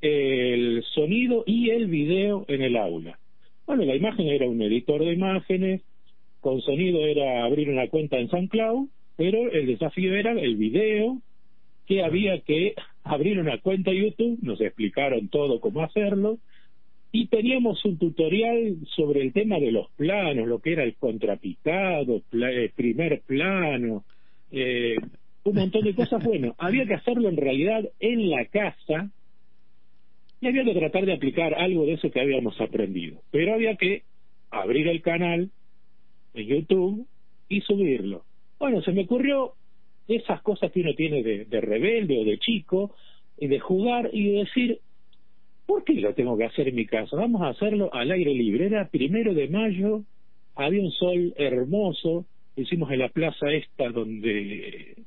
el 0.00 0.82
sonido 0.94 1.44
y 1.46 1.70
el 1.70 1.88
video 1.88 2.44
en 2.48 2.62
el 2.62 2.76
aula. 2.76 3.18
Bueno, 3.66 3.84
la 3.84 3.96
imagen 3.96 4.28
era 4.28 4.48
un 4.48 4.62
editor 4.62 5.04
de 5.04 5.12
imágenes, 5.12 5.82
con 6.40 6.62
sonido 6.62 7.04
era 7.04 7.44
abrir 7.44 7.68
una 7.68 7.88
cuenta 7.88 8.18
en 8.18 8.30
SoundCloud, 8.30 8.88
pero 9.16 9.50
el 9.50 9.66
desafío 9.66 10.14
era 10.14 10.32
el 10.32 10.56
video, 10.56 11.20
que 11.86 12.02
había 12.02 12.40
que 12.40 12.74
abrir 13.02 13.38
una 13.38 13.58
cuenta 13.58 13.92
YouTube, 13.92 14.38
nos 14.42 14.60
explicaron 14.60 15.28
todo 15.28 15.60
cómo 15.60 15.82
hacerlo, 15.82 16.38
y 17.10 17.26
teníamos 17.28 17.84
un 17.84 17.98
tutorial 17.98 18.76
sobre 18.94 19.22
el 19.22 19.32
tema 19.32 19.58
de 19.58 19.72
los 19.72 19.90
planos, 19.92 20.46
lo 20.46 20.60
que 20.60 20.72
era 20.72 20.84
el 20.84 20.96
contrapicado, 20.96 22.22
pla- 22.28 22.52
eh, 22.52 22.70
primer 22.74 23.22
plano, 23.22 24.04
eh, 24.50 24.96
un 25.44 25.54
montón 25.54 25.84
de 25.84 25.94
cosas. 25.94 26.22
Bueno, 26.22 26.54
había 26.58 26.86
que 26.86 26.94
hacerlo 26.94 27.28
en 27.28 27.36
realidad 27.36 27.84
en 27.98 28.28
la 28.28 28.44
casa 28.46 29.10
y 30.40 30.46
había 30.46 30.64
que 30.64 30.74
tratar 30.74 31.06
de 31.06 31.14
aplicar 31.14 31.54
algo 31.54 31.84
de 31.86 31.94
eso 31.94 32.10
que 32.10 32.20
habíamos 32.20 32.60
aprendido. 32.60 33.22
Pero 33.30 33.54
había 33.54 33.76
que 33.76 34.04
abrir 34.50 34.86
el 34.88 35.02
canal 35.02 35.50
en 36.34 36.46
YouTube 36.46 37.06
y 37.48 37.62
subirlo. 37.62 38.24
Bueno, 38.60 38.82
se 38.82 38.92
me 38.92 39.02
ocurrió 39.02 39.54
esas 40.06 40.42
cosas 40.42 40.70
que 40.72 40.80
uno 40.80 40.94
tiene 40.94 41.22
de, 41.22 41.44
de 41.46 41.60
rebelde 41.60 42.18
o 42.18 42.24
de 42.24 42.38
chico, 42.38 42.94
y 43.40 43.46
de 43.46 43.60
jugar 43.60 44.10
y 44.12 44.30
de 44.30 44.38
decir, 44.40 44.80
¿por 45.68 45.84
qué 45.84 45.92
lo 46.00 46.14
tengo 46.14 46.36
que 46.38 46.46
hacer 46.46 46.66
en 46.68 46.74
mi 46.76 46.86
casa? 46.86 47.14
Vamos 47.14 47.42
a 47.42 47.48
hacerlo 47.48 47.92
al 47.92 48.10
aire 48.10 48.32
libre. 48.32 48.66
Era 48.66 48.88
primero 48.88 49.34
de 49.34 49.48
mayo, 49.48 50.02
había 50.54 50.80
un 50.82 50.90
sol 50.90 51.34
hermoso, 51.36 52.24
lo 52.56 52.62
hicimos 52.62 52.90
en 52.90 53.00
la 53.00 53.10
plaza 53.10 53.50
esta 53.52 53.90
donde, 53.90 55.04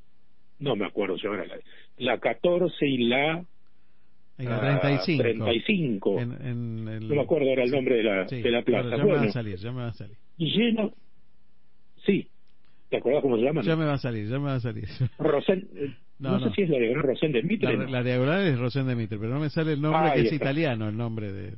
no 0.60 0.76
me 0.76 0.86
acuerdo 0.86 1.18
si 1.18 1.26
ahora 1.26 1.48
la, 1.48 1.58
la 1.98 2.20
14 2.20 2.88
y 2.88 2.98
la 3.10 3.44
En 4.38 4.46
la 4.50 4.56
ah, 4.76 4.80
35. 4.82 5.24
35. 5.24 6.20
En, 6.20 6.32
en 6.34 6.88
el- 6.88 7.08
No 7.10 7.16
me 7.16 7.22
acuerdo 7.22 7.50
ahora 7.50 7.64
el 7.64 7.72
nombre 7.72 7.96
de 7.96 8.04
la, 8.04 8.28
sí, 8.30 8.42
de 8.44 8.52
la 8.52 8.62
plaza. 8.62 8.84
pero 8.92 8.98
Ya 8.98 9.06
me 9.06 9.14
va 9.14 9.22
a 9.24 9.32
salir, 9.32 9.58
ya 9.58 9.72
me 9.72 9.82
va 9.82 9.88
a 9.88 9.94
salir. 9.94 10.18
lleno, 10.38 10.94
sí, 12.06 12.31
¿te 12.92 12.98
acordás 12.98 13.24
cómo 13.24 13.38
se 13.38 13.44
llama? 13.44 13.64
Ya 13.64 13.76
me 13.76 13.86
va 13.86 13.94
a 13.94 13.98
salir, 13.98 14.28
ya 14.30 14.38
me 14.38 14.46
va 14.46 14.56
a 14.56 14.60
salir. 14.60 14.88
Rosen, 15.18 15.68
eh, 15.76 15.96
No, 16.20 16.32
no, 16.34 16.40
no. 16.40 16.50
sé 16.50 16.56
si 16.56 16.62
es 16.64 16.70
la 16.70 16.78
de 16.78 16.94
Rosén 16.94 17.32
de 17.32 17.42
Mitre. 17.42 17.76
La, 17.76 17.86
la 17.90 18.04
diagonal 18.04 18.46
es 18.46 18.60
Rosén 18.60 18.86
de 18.86 18.96
Mitre, 18.96 19.18
pero 19.18 19.34
no 19.34 19.40
me 19.40 19.50
sale 19.50 19.74
el 19.74 19.82
nombre 19.82 20.12
Ahí 20.12 20.22
que 20.22 20.28
es 20.28 20.34
está. 20.34 20.46
italiano, 20.46 20.90
el 20.90 20.98
nombre 20.98 21.32
de... 21.32 21.54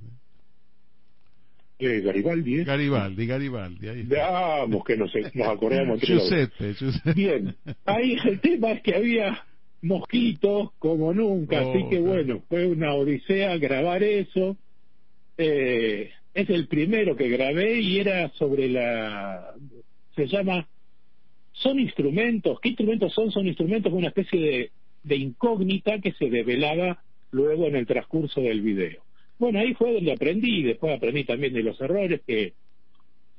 Eh, 1.80 2.00
Garibaldi, 2.02 2.60
¿eh? 2.60 2.64
Garibaldi, 2.64 3.26
Garibaldi. 3.26 3.88
Ahí 3.90 4.00
está. 4.02 4.32
Vamos, 4.60 4.84
que 4.86 4.96
nos, 4.96 5.12
nos 5.34 5.48
acordamos. 5.48 6.00
Giuseppe, 6.08 6.74
Giuseppe. 6.76 7.14
Bien, 7.14 7.56
ahí 7.86 8.16
el 8.24 8.40
tema 8.40 8.72
es 8.72 8.82
que 8.84 8.96
había 8.96 9.44
mosquitos 9.82 10.72
como 10.80 11.14
nunca, 11.14 11.62
Oh, 11.62 11.72
así 11.72 11.84
que 11.90 11.98
claro. 11.98 12.04
bueno, 12.06 12.44
fue 12.48 12.68
una 12.68 12.94
odisea 12.94 13.58
grabar 13.58 14.02
eso. 14.04 14.56
Eh, 15.38 16.10
es 16.34 16.50
el 16.50 16.68
primero 16.68 17.16
que 17.18 17.28
grabé 17.28 17.80
y 17.82 18.00
era 18.00 18.30
sobre 18.30 18.70
la... 18.70 19.54
se 20.16 20.28
llama... 20.28 20.68
Son 21.54 21.80
instrumentos, 21.80 22.60
¿qué 22.60 22.70
instrumentos 22.70 23.14
son? 23.14 23.32
Son 23.32 23.48
instrumentos, 23.48 23.94
una 23.94 24.08
especie 24.10 24.40
de, 24.40 24.72
de 25.04 25.16
incógnita 25.16 26.00
que 26.00 26.12
se 26.14 26.30
develaba 26.30 27.02
luego 27.32 27.68
en 27.68 27.76
el 27.76 27.86
transcurso 27.88 28.42
del 28.42 28.62
video. 28.62 29.02
Bueno, 29.40 29.60
ahí 29.60 29.74
fue 29.74 29.94
donde 29.94 30.12
aprendí, 30.14 30.60
y 30.60 30.64
después 30.64 30.96
aprendí 30.96 31.24
también 31.24 31.54
de 31.54 31.64
los 31.64 31.80
errores 31.82 32.22
que 32.26 32.54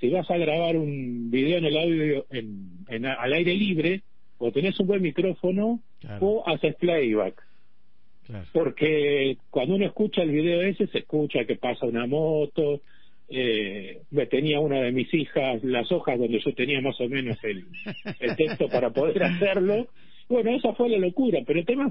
si 0.01 0.09
vas 0.11 0.29
a 0.31 0.37
grabar 0.37 0.77
un 0.77 1.31
video 1.31 1.59
en 1.59 1.65
el 1.65 1.77
audio 1.77 2.27
en, 2.31 2.71
en- 2.89 3.07
al 3.07 3.33
aire 3.33 3.55
libre, 3.55 4.03
o 4.39 4.51
tenés 4.53 4.79
un 4.81 4.87
buen 4.87 5.01
micrófono 5.03 5.81
o 6.21 6.43
haces 6.47 6.75
playback. 6.77 7.41
Porque 8.53 9.37
cuando 9.51 9.75
uno 9.77 9.87
escucha 9.87 10.23
el 10.23 10.31
video 10.31 10.63
ese, 10.63 10.87
se 10.89 10.99
escucha 10.99 11.45
que 11.45 11.57
pasa 11.57 11.87
una 11.87 12.07
moto. 12.07 12.81
Eh, 13.37 14.03
tenía 14.31 14.61
una 14.61 14.81
de 14.81 14.93
mis 14.93 15.13
hijas 15.13 15.65
las 15.65 15.91
hojas 15.91 16.21
donde 16.21 16.39
yo 16.39 16.55
tenía 16.55 16.81
más 16.81 17.01
o 17.01 17.09
menos 17.09 17.37
el, 17.43 17.65
el 18.21 18.37
texto 18.37 18.69
para 18.69 18.91
poder 18.91 19.25
hacerlo. 19.25 19.89
Bueno, 20.29 20.53
esa 20.53 20.73
fue 20.75 20.89
la 20.89 20.99
locura, 20.99 21.41
pero 21.45 21.59
el 21.59 21.67
tema 21.67 21.91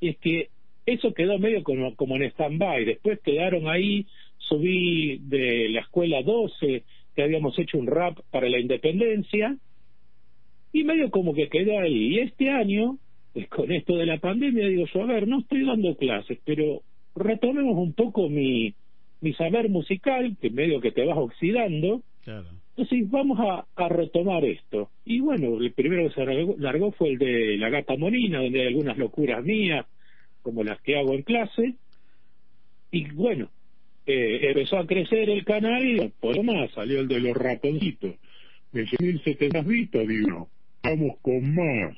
es 0.00 0.18
que 0.18 0.48
eso 0.86 1.14
quedó 1.14 1.38
medio 1.38 1.62
como, 1.62 1.94
como 1.94 2.16
en 2.16 2.24
stand-by. 2.24 2.84
Después 2.84 3.20
quedaron 3.20 3.68
ahí, 3.68 4.06
subí 4.38 5.18
de 5.18 5.68
la 5.68 5.82
escuela 5.82 6.22
12, 6.24 6.82
que 7.14 7.22
habíamos 7.22 7.56
hecho 7.56 7.78
un 7.78 7.86
rap 7.86 8.18
para 8.32 8.48
la 8.48 8.58
independencia, 8.58 9.56
y 10.72 10.82
medio 10.82 11.10
como 11.12 11.34
que 11.34 11.48
quedó 11.48 11.78
ahí. 11.78 12.14
Y 12.14 12.18
este 12.18 12.50
año, 12.50 12.98
pues, 13.32 13.48
con 13.48 13.70
esto 13.70 13.96
de 13.96 14.06
la 14.06 14.18
pandemia, 14.18 14.66
digo 14.66 14.86
yo, 14.92 15.02
a 15.02 15.06
ver, 15.06 15.28
no 15.28 15.38
estoy 15.38 15.64
dando 15.64 15.94
clases, 15.96 16.40
pero 16.44 16.82
retomemos 17.14 17.76
un 17.76 17.92
poco 17.92 18.28
mi, 18.28 18.74
mi 19.20 19.32
saber 19.34 19.68
musical, 19.68 20.36
que 20.40 20.50
medio 20.50 20.80
que 20.80 20.92
te 20.92 21.04
vas 21.04 21.18
oxidando. 21.18 22.02
Entonces 22.76 23.10
vamos 23.10 23.38
a, 23.40 23.66
a 23.76 23.88
retomar 23.88 24.44
esto. 24.44 24.90
Y 25.04 25.20
bueno, 25.20 25.58
el 25.58 25.72
primero 25.72 26.08
que 26.08 26.14
se 26.14 26.24
largó, 26.24 26.54
largó 26.58 26.92
fue 26.92 27.10
el 27.10 27.18
de 27.18 27.56
La 27.58 27.68
Gata 27.68 27.96
Monina, 27.96 28.40
donde 28.42 28.60
hay 28.60 28.68
algunas 28.68 28.96
locuras 28.96 29.44
mías, 29.44 29.86
como 30.42 30.64
las 30.64 30.80
que 30.80 30.96
hago 30.96 31.14
en 31.14 31.22
clase. 31.22 31.74
Y 32.90 33.10
bueno, 33.12 33.50
eh, 34.06 34.48
empezó 34.48 34.78
a 34.78 34.86
crecer 34.86 35.28
el 35.30 35.44
canal 35.44 35.86
y 35.86 36.08
por 36.20 36.42
más 36.42 36.70
salió 36.72 37.00
el 37.00 37.08
de 37.08 37.20
los 37.20 37.36
ratoncitos. 37.36 38.14
De 38.72 38.86
1700 38.98 39.66
vistas, 39.66 40.06
digo, 40.06 40.48
vamos 40.82 41.16
con 41.22 41.54
más. 41.54 41.96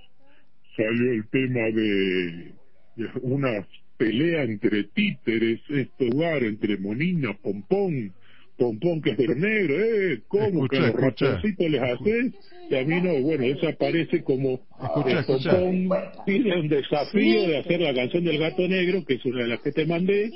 Salió 0.77 1.13
el 1.13 1.29
tema 1.29 1.61
de, 1.71 2.53
de 2.97 3.11
una 3.21 3.67
pelea 4.03 4.43
entre 4.43 4.85
títeres, 4.85 5.61
este 5.69 6.07
lugar, 6.07 6.43
entre 6.43 6.77
Monina, 6.77 7.37
Pompón, 7.41 8.13
Pompón 8.57 9.01
que 9.01 9.11
es 9.11 9.17
de 9.17 9.29
negro, 9.29 9.75
eh, 9.79 10.21
¿cómo 10.27 10.67
que 10.67 10.81
los 10.81 10.93
ratoncitos 10.93 11.71
les 11.71 11.81
haces? 11.81 12.33
Y 12.69 12.75
a 12.75 12.83
mí 12.83 13.01
no, 13.01 13.21
bueno, 13.21 13.45
eso 13.45 13.69
aparece 13.69 14.25
como 14.25 14.61
Escucha, 14.83 15.21
eh. 15.21 15.25
Pompón 15.25 15.99
pide 16.27 16.59
un 16.59 16.69
desafío 16.69 17.47
de 17.47 17.59
hacer 17.59 17.81
la 17.81 17.95
canción 17.95 18.25
del 18.25 18.39
gato 18.39 18.67
negro, 18.67 19.05
que 19.05 19.15
es 19.15 19.25
una 19.25 19.43
de 19.43 19.49
las 19.49 19.61
que 19.61 19.71
te 19.71 19.87
mandé, 19.87 20.33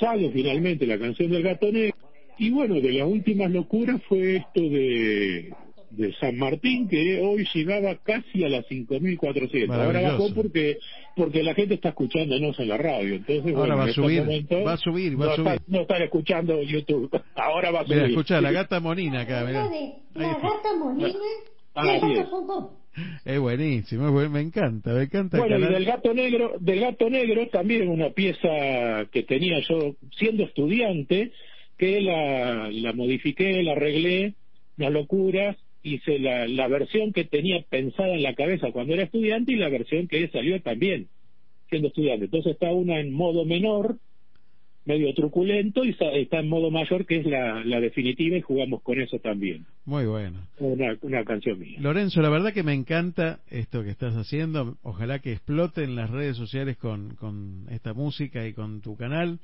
sale 0.00 0.30
finalmente 0.32 0.84
la 0.84 0.98
canción 0.98 1.30
del 1.30 1.44
gato 1.44 1.70
negro, 1.70 1.96
y 2.38 2.50
bueno, 2.50 2.74
de 2.74 2.92
las 2.92 3.08
últimas 3.08 3.52
locuras 3.52 4.02
fue 4.08 4.36
esto 4.36 4.60
de, 4.60 5.54
de 5.90 6.12
San 6.14 6.36
Martín, 6.38 6.88
que 6.88 7.20
hoy 7.20 7.46
llegaba 7.54 7.96
casi 8.02 8.44
a 8.44 8.48
las 8.48 8.66
5.400. 8.66 9.70
Ahora 9.70 9.86
Maravilloso. 9.86 10.18
bajó 10.22 10.34
porque 10.34 10.78
porque 11.16 11.42
la 11.42 11.54
gente 11.54 11.74
está 11.74 11.88
escuchándonos 11.90 12.58
en 12.60 12.68
la 12.68 12.76
radio. 12.76 13.14
Entonces, 13.14 13.44
Ahora 13.54 13.58
bueno, 13.58 13.76
va 13.78 13.84
en 13.84 13.90
a 13.90 13.92
subir, 13.92 14.20
va 14.66 14.72
a 14.72 14.76
subir, 14.76 15.20
va 15.20 15.24
no 15.26 15.30
a 15.32 15.36
subir. 15.36 15.52
están- 15.52 15.64
no 15.68 15.80
están 15.82 16.02
escuchando 16.02 16.62
YouTube. 16.62 17.10
Ahora 17.36 17.70
va 17.70 17.80
a 17.80 17.84
subir. 17.84 17.96
Mira, 17.96 18.08
escucha, 18.08 18.40
la 18.40 18.52
gata 18.52 18.80
monina 18.80 19.20
acá, 19.22 19.44
mira. 19.46 19.68
La 20.14 20.28
gata 20.34 20.76
monina. 20.78 21.08
Ah, 21.74 21.98
es. 23.26 23.38
Buenísimo, 23.38 24.06
es 24.06 24.12
buen- 24.12 24.32
me 24.32 24.40
encanta, 24.40 24.92
me 24.94 25.02
encanta 25.02 25.38
Bueno, 25.38 25.58
y 25.58 25.72
del 25.72 25.84
gato 25.84 26.14
negro, 26.14 26.52
del 26.60 26.80
gato 26.80 27.10
negro 27.10 27.46
también 27.48 27.88
una 27.88 28.10
pieza 28.10 28.48
que 29.12 29.22
tenía 29.24 29.58
yo 29.68 29.96
siendo 30.16 30.44
estudiante, 30.44 31.32
que 31.76 32.00
la, 32.00 32.70
la 32.70 32.92
modifiqué, 32.94 33.62
la 33.62 33.72
arreglé, 33.72 34.34
una 34.78 34.88
locura, 34.90 35.56
hice 35.86 36.18
la, 36.18 36.46
la 36.48 36.68
versión 36.68 37.12
que 37.12 37.24
tenía 37.24 37.62
pensada 37.68 38.14
en 38.14 38.22
la 38.22 38.34
cabeza 38.34 38.72
cuando 38.72 38.94
era 38.94 39.04
estudiante 39.04 39.52
y 39.52 39.56
la 39.56 39.68
versión 39.68 40.08
que 40.08 40.28
salió 40.28 40.60
también 40.60 41.08
siendo 41.68 41.88
estudiante. 41.88 42.26
Entonces 42.26 42.52
está 42.52 42.72
una 42.72 43.00
en 43.00 43.12
modo 43.12 43.44
menor, 43.44 43.98
medio 44.84 45.12
truculento, 45.14 45.84
y 45.84 45.90
está, 45.90 46.38
en 46.38 46.48
modo 46.48 46.70
mayor, 46.70 47.06
que 47.06 47.16
es 47.16 47.26
la, 47.26 47.64
la 47.64 47.80
definitiva, 47.80 48.36
y 48.36 48.40
jugamos 48.40 48.82
con 48.82 49.00
eso 49.00 49.18
también. 49.18 49.66
Muy 49.84 50.06
bueno. 50.06 50.46
Una, 50.58 50.96
una 51.02 51.24
canción 51.24 51.58
mía. 51.58 51.78
Lorenzo, 51.80 52.22
la 52.22 52.30
verdad 52.30 52.52
que 52.52 52.62
me 52.62 52.72
encanta 52.72 53.40
esto 53.50 53.82
que 53.82 53.90
estás 53.90 54.14
haciendo. 54.14 54.76
Ojalá 54.82 55.18
que 55.18 55.32
explote 55.32 55.82
en 55.82 55.96
las 55.96 56.10
redes 56.10 56.36
sociales 56.36 56.76
con, 56.76 57.16
con 57.16 57.66
esta 57.70 57.94
música 57.94 58.46
y 58.46 58.52
con 58.52 58.80
tu 58.80 58.96
canal. 58.96 59.40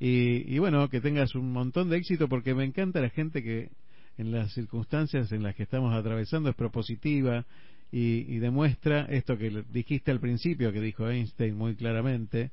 Y, 0.00 0.54
y 0.54 0.58
bueno, 0.58 0.88
que 0.88 1.00
tengas 1.00 1.34
un 1.34 1.52
montón 1.52 1.90
de 1.90 1.98
éxito 1.98 2.28
porque 2.28 2.54
me 2.54 2.64
encanta 2.64 3.00
la 3.00 3.10
gente 3.10 3.42
que 3.42 3.68
en 4.18 4.32
las 4.32 4.52
circunstancias 4.52 5.32
en 5.32 5.42
las 5.42 5.54
que 5.54 5.64
estamos 5.64 5.94
atravesando 5.94 6.50
es 6.50 6.56
propositiva 6.56 7.44
y, 7.92 8.38
demuestra 8.38 9.06
esto 9.06 9.38
que 9.38 9.64
dijiste 9.72 10.10
al 10.10 10.20
principio, 10.20 10.72
que 10.72 10.80
dijo 10.80 11.08
Einstein 11.08 11.56
muy 11.56 11.76
claramente, 11.76 12.50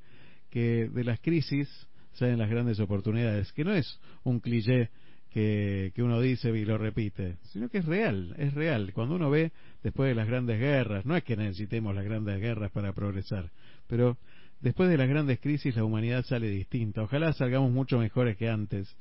que 0.50 0.90
de 0.90 1.04
las 1.04 1.20
crisis 1.20 1.68
salen 2.14 2.38
las 2.38 2.50
grandes 2.50 2.80
oportunidades, 2.80 3.52
que 3.54 3.64
no 3.64 3.74
es 3.74 4.00
un 4.24 4.40
cliché 4.40 4.90
que, 5.32 5.92
que 5.96 6.04
uno 6.04 6.22
dice 6.22 6.56
y 6.56 6.64
lo 6.64 6.78
repite, 6.78 7.38
sino 7.52 7.68
que 7.68 7.80
es 7.80 7.86
real, 7.86 8.36
es 8.38 8.54
real. 8.54 8.94
Cuando 8.94 9.16
uno 9.16 9.32
ve 9.32 9.52
después 9.82 10.10
de 10.10 10.16
las 10.16 10.28
grandes 10.28 10.60
guerras, 10.60 11.06
no 11.06 11.16
es 11.18 11.24
que 11.24 11.36
necesitemos 11.36 11.96
las 11.96 12.06
grandes 12.06 12.40
guerras 12.40 12.72
para 12.72 12.94
progresar, 12.94 13.50
pero 13.88 14.18
después 14.62 14.90
de 14.90 14.98
las 14.98 15.10
grandes 15.10 15.40
crisis 15.40 15.76
la 15.76 15.84
humanidad 15.84 16.24
sale 16.24 16.48
distinta. 16.50 17.02
Ojalá 17.02 17.34
salgamos 17.34 17.72
mucho 17.72 17.98
mejores 17.98 18.38
que 18.38 18.48
antes. 18.50 18.96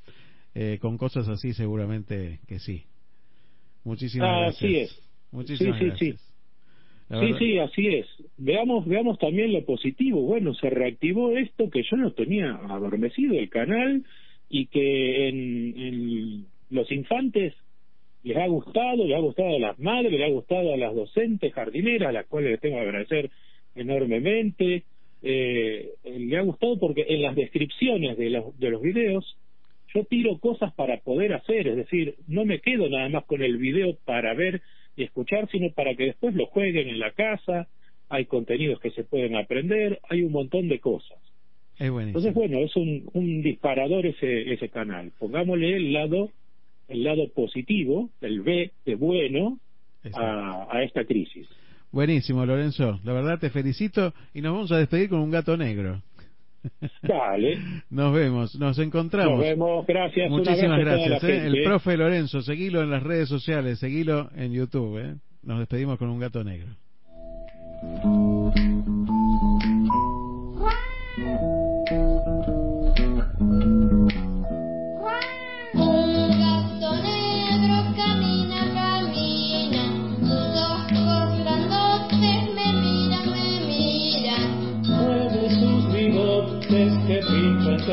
Eh, 0.55 0.77
con 0.79 0.97
cosas 0.97 1.27
así 1.29 1.53
seguramente 1.53 2.39
que 2.47 2.59
sí. 2.59 2.83
Muchísimas 3.83 4.29
Ah, 4.29 4.39
gracias. 4.41 4.63
así 4.63 4.75
es. 4.77 5.09
Muchísimas 5.31 5.79
sí, 5.79 5.83
sí, 5.83 5.89
gracias. 5.89 6.19
sí. 6.19 6.33
Sí, 7.09 7.15
verdad- 7.19 7.37
sí, 7.39 7.57
así 7.59 7.87
es. 7.87 8.07
Veamos, 8.37 8.85
veamos 8.87 9.19
también 9.19 9.51
lo 9.53 9.65
positivo. 9.65 10.21
Bueno, 10.21 10.53
se 10.55 10.69
reactivó 10.69 11.35
esto 11.37 11.69
que 11.69 11.83
yo 11.83 11.97
no 11.97 12.11
tenía 12.13 12.55
adormecido 12.69 13.33
el 13.37 13.49
canal 13.49 14.03
y 14.49 14.67
que 14.67 15.27
en, 15.27 15.73
en 15.77 16.45
los 16.69 16.91
infantes 16.91 17.53
les 18.23 18.37
ha 18.37 18.47
gustado, 18.47 19.05
les 19.05 19.17
ha 19.17 19.19
gustado 19.19 19.55
a 19.55 19.59
las 19.59 19.79
madres, 19.79 20.11
les 20.11 20.23
ha 20.23 20.29
gustado 20.31 20.73
a 20.73 20.77
las 20.77 20.95
docentes 20.95 21.53
jardineras, 21.53 22.09
a 22.09 22.13
las 22.13 22.25
cuales 22.27 22.51
les 22.51 22.61
tengo 22.61 22.75
que 22.77 22.81
agradecer 22.81 23.31
enormemente. 23.75 24.83
Eh, 25.21 25.89
le 26.05 26.37
ha 26.37 26.41
gustado 26.41 26.79
porque 26.79 27.05
en 27.07 27.21
las 27.21 27.35
descripciones 27.35 28.17
de 28.17 28.29
los, 28.29 28.57
de 28.59 28.69
los 28.69 28.81
videos 28.81 29.37
yo 29.93 30.03
tiro 30.05 30.37
cosas 30.39 30.73
para 30.73 30.97
poder 30.97 31.33
hacer, 31.33 31.67
es 31.67 31.75
decir, 31.75 32.15
no 32.27 32.45
me 32.45 32.59
quedo 32.59 32.89
nada 32.89 33.09
más 33.09 33.25
con 33.25 33.41
el 33.41 33.57
video 33.57 33.97
para 34.05 34.33
ver 34.33 34.61
y 34.95 35.03
escuchar, 35.03 35.49
sino 35.51 35.71
para 35.71 35.95
que 35.95 36.05
después 36.05 36.35
lo 36.35 36.45
jueguen 36.47 36.89
en 36.89 36.99
la 36.99 37.11
casa, 37.11 37.67
hay 38.09 38.25
contenidos 38.25 38.79
que 38.79 38.91
se 38.91 39.03
pueden 39.03 39.35
aprender, 39.35 39.99
hay 40.09 40.23
un 40.23 40.31
montón 40.31 40.67
de 40.69 40.79
cosas. 40.79 41.17
Es. 41.79 41.91
Entonces, 41.91 42.33
bueno, 42.33 42.59
es 42.59 42.75
un, 42.75 43.09
un 43.13 43.41
disparador 43.41 44.05
ese, 44.05 44.53
ese 44.53 44.69
canal. 44.69 45.11
Pongámosle 45.17 45.75
el 45.75 45.93
lado, 45.93 46.29
el 46.87 47.03
lado 47.03 47.27
positivo, 47.29 48.09
el 48.21 48.41
B 48.41 48.71
de 48.85 48.95
bueno, 48.95 49.57
a, 50.13 50.67
a 50.69 50.83
esta 50.83 51.05
crisis. 51.05 51.47
Buenísimo, 51.91 52.45
Lorenzo. 52.45 52.99
La 53.03 53.13
verdad 53.13 53.39
te 53.39 53.49
felicito 53.49 54.13
y 54.33 54.41
nos 54.41 54.53
vamos 54.53 54.71
a 54.71 54.77
despedir 54.77 55.09
con 55.09 55.19
un 55.19 55.31
gato 55.31 55.57
negro. 55.57 56.01
Dale. 57.01 57.59
Nos 57.89 58.13
vemos, 58.13 58.55
nos 58.59 58.79
encontramos. 58.79 59.37
Nos 59.37 59.45
vemos, 59.45 59.85
gracias. 59.85 60.29
Muchísimas 60.29 60.79
gracias. 60.79 61.23
¿eh? 61.23 61.45
El 61.47 61.63
profe 61.63 61.97
Lorenzo, 61.97 62.41
seguilo 62.41 62.81
en 62.81 62.91
las 62.91 63.03
redes 63.03 63.29
sociales, 63.29 63.79
seguilo 63.79 64.29
en 64.35 64.53
YouTube. 64.53 64.97
¿eh? 64.99 65.15
Nos 65.43 65.59
despedimos 65.59 65.97
con 65.97 66.09
un 66.09 66.19
gato 66.19 66.43
negro. 66.43 66.69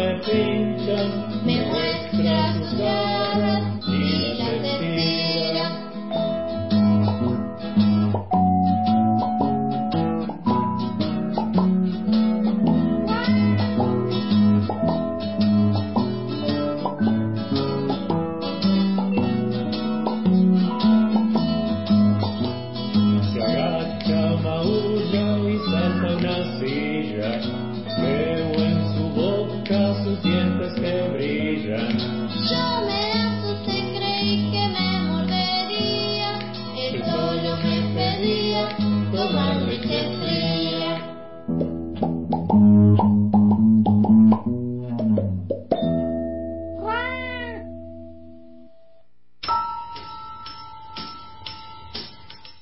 serpentom, 0.01 1.11
miłych 1.45 2.13
nas 2.25 3.10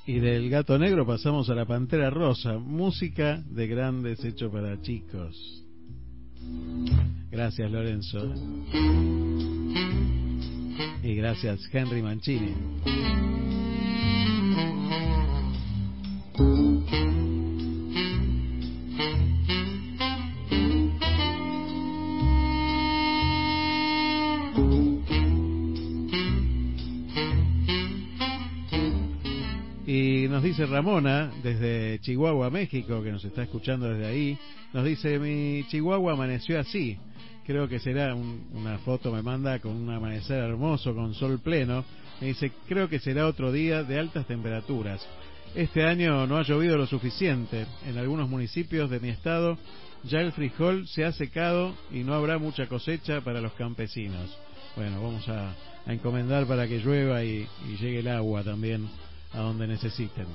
Y 0.08 0.20
del 0.20 0.48
gato 0.48 0.78
negro 0.78 1.06
pasamos 1.06 1.50
a 1.50 1.54
la 1.54 1.66
pantera 1.66 2.08
rosa, 2.08 2.56
música 2.58 3.42
de 3.46 3.66
grandes 3.66 4.24
hecho 4.24 4.50
para 4.50 4.80
chicos. 4.80 5.62
Gracias 7.30 7.70
Lorenzo. 7.70 8.34
Y 11.02 11.14
gracias 11.14 11.60
Henry 11.70 12.00
Mancini. 12.00 12.54
Ramona, 30.68 31.30
desde 31.42 31.98
Chihuahua, 32.00 32.50
México, 32.50 33.02
que 33.02 33.10
nos 33.12 33.24
está 33.24 33.42
escuchando 33.42 33.88
desde 33.88 34.06
ahí, 34.06 34.38
nos 34.72 34.84
dice, 34.84 35.18
mi 35.18 35.64
Chihuahua 35.68 36.12
amaneció 36.12 36.58
así. 36.60 36.98
Creo 37.46 37.66
que 37.68 37.78
será 37.78 38.14
un- 38.14 38.46
una 38.52 38.78
foto, 38.78 39.10
me 39.12 39.22
manda 39.22 39.58
con 39.58 39.72
un 39.74 39.90
amanecer 39.90 40.38
hermoso, 40.38 40.94
con 40.94 41.14
sol 41.14 41.40
pleno. 41.40 41.84
Me 42.20 42.28
dice, 42.28 42.52
creo 42.68 42.88
que 42.88 42.98
será 42.98 43.26
otro 43.26 43.50
día 43.52 43.82
de 43.82 43.98
altas 43.98 44.26
temperaturas. 44.26 45.06
este 45.54 45.82
año 45.82 46.26
no 46.26 46.36
ha 46.36 46.42
llovido 46.42 46.76
lo 46.76 46.86
suficiente. 46.86 47.64
En 47.86 47.96
algunos 47.96 48.28
municipios 48.28 48.90
de 48.90 49.00
mi 49.00 49.08
estado 49.08 49.56
ya 50.04 50.20
el 50.20 50.32
frijol 50.32 50.86
se 50.86 51.06
ha 51.06 51.12
secado 51.12 51.74
y 51.90 52.04
no 52.04 52.12
habrá 52.12 52.36
mucha 52.38 52.66
cosecha 52.66 53.22
para 53.22 53.40
los 53.40 53.54
campesinos. 53.54 54.36
Bueno, 54.76 55.02
vamos 55.02 55.26
a, 55.28 55.54
encomendar 55.86 56.44
para 56.46 56.68
que 56.68 56.80
llueva 56.80 57.24
y 57.24 57.46
llegue 57.80 58.00
el 58.00 58.08
agua 58.08 58.44
también 58.44 58.88
a 59.32 59.38
donde 59.38 59.66
necesiten. 59.66 60.26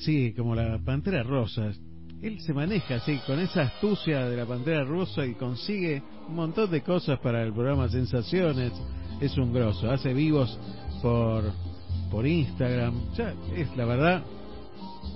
Así 0.00 0.32
como 0.32 0.54
la 0.54 0.78
pantera 0.78 1.22
rosa. 1.22 1.72
Él 2.22 2.40
se 2.40 2.54
maneja 2.54 2.96
así 2.96 3.18
con 3.26 3.38
esa 3.38 3.62
astucia 3.62 4.26
de 4.26 4.36
la 4.36 4.46
pantera 4.46 4.82
rosa 4.84 5.26
y 5.26 5.34
consigue 5.34 6.02
un 6.26 6.36
montón 6.36 6.70
de 6.70 6.80
cosas 6.82 7.18
para 7.18 7.42
el 7.42 7.52
programa 7.52 7.88
Sensaciones. 7.88 8.72
Es 9.20 9.36
un 9.36 9.52
grosso, 9.52 9.90
hace 9.90 10.14
vivos 10.14 10.58
por 11.02 11.44
por 12.10 12.26
Instagram. 12.26 13.12
Ya 13.14 13.34
es 13.54 13.76
la 13.76 13.84
verdad 13.84 14.22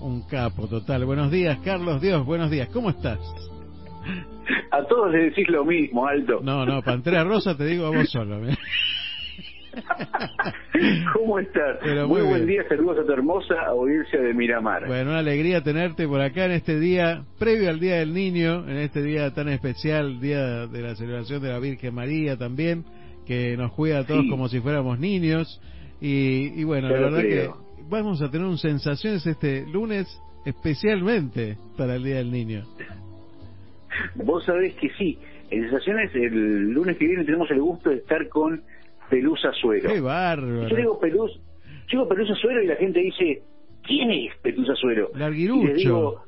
un 0.02 0.22
capo 0.28 0.68
total. 0.68 1.06
Buenos 1.06 1.30
días, 1.30 1.58
Carlos 1.64 2.02
Dios, 2.02 2.24
buenos 2.26 2.50
días. 2.50 2.68
¿Cómo 2.68 2.90
estás? 2.90 3.18
A 4.70 4.84
todos 4.84 5.10
le 5.12 5.30
decís 5.30 5.48
lo 5.48 5.64
mismo, 5.64 6.06
Alto. 6.06 6.40
No, 6.42 6.66
no, 6.66 6.82
Pantera 6.82 7.24
Rosa 7.24 7.56
te 7.56 7.64
digo 7.64 7.86
a 7.86 7.90
vos 7.90 8.10
solo. 8.10 8.46
¿eh? 8.46 8.54
¿Cómo 11.14 11.38
estás? 11.38 11.78
Pero 11.82 12.08
muy 12.08 12.20
muy 12.20 12.30
buen 12.30 12.46
día, 12.46 12.62
saludos 12.68 12.98
a 12.98 13.04
tu 13.04 13.12
hermosa 13.12 13.54
audiencia 13.66 14.20
de 14.20 14.34
Miramar. 14.34 14.86
Bueno, 14.86 15.10
una 15.10 15.18
alegría 15.20 15.62
tenerte 15.62 16.06
por 16.06 16.20
acá 16.20 16.46
en 16.46 16.52
este 16.52 16.78
día, 16.78 17.24
previo 17.38 17.70
al 17.70 17.80
Día 17.80 17.96
del 17.96 18.12
Niño, 18.12 18.68
en 18.68 18.76
este 18.78 19.02
día 19.02 19.32
tan 19.32 19.48
especial, 19.48 20.20
día 20.20 20.66
de 20.66 20.82
la 20.82 20.94
celebración 20.96 21.42
de 21.42 21.48
la 21.50 21.58
Virgen 21.58 21.94
María 21.94 22.36
también, 22.36 22.84
que 23.26 23.56
nos 23.56 23.72
cuida 23.72 24.00
a 24.00 24.06
todos 24.06 24.22
Sí. 24.22 24.30
como 24.30 24.48
si 24.48 24.60
fuéramos 24.60 24.98
niños. 24.98 25.60
Y, 26.00 26.60
y 26.60 26.64
bueno, 26.64 26.88
la 26.88 27.00
verdad 27.00 27.22
que 27.22 27.50
vamos 27.88 28.20
a 28.22 28.30
tener 28.30 28.46
un 28.46 28.58
sensaciones 28.58 29.26
este 29.26 29.66
lunes 29.66 30.06
especialmente 30.44 31.56
para 31.76 31.94
el 31.96 32.04
Día 32.04 32.16
del 32.16 32.30
Niño. 32.30 32.64
Vos 34.16 34.44
sabés 34.44 34.74
que 34.74 34.90
sí, 34.98 35.18
en 35.50 35.62
Sensaciones 35.62 36.10
el 36.14 36.70
lunes 36.72 36.96
que 36.96 37.06
viene 37.06 37.24
tenemos 37.24 37.50
el 37.50 37.60
gusto 37.60 37.90
de 37.90 37.96
estar 37.96 38.28
con 38.28 38.62
Pelusa 39.10 39.52
Suero. 39.52 39.88
¡Qué 39.88 39.96
Yo 39.98 40.04
bárbaro! 40.04 40.76
digo 40.76 40.98
Pelus, 41.00 41.32
yo 41.88 41.98
digo 41.98 42.08
Pelusa 42.08 42.34
Suero 42.34 42.62
y 42.62 42.66
la 42.66 42.76
gente 42.76 43.00
dice, 43.00 43.42
¿quién 43.82 44.10
es 44.10 44.36
Pelusa 44.42 44.74
Suero? 44.74 45.10
Larguirucho. 45.14 45.62
Y 45.62 45.66
les 45.66 45.76
digo, 45.76 46.22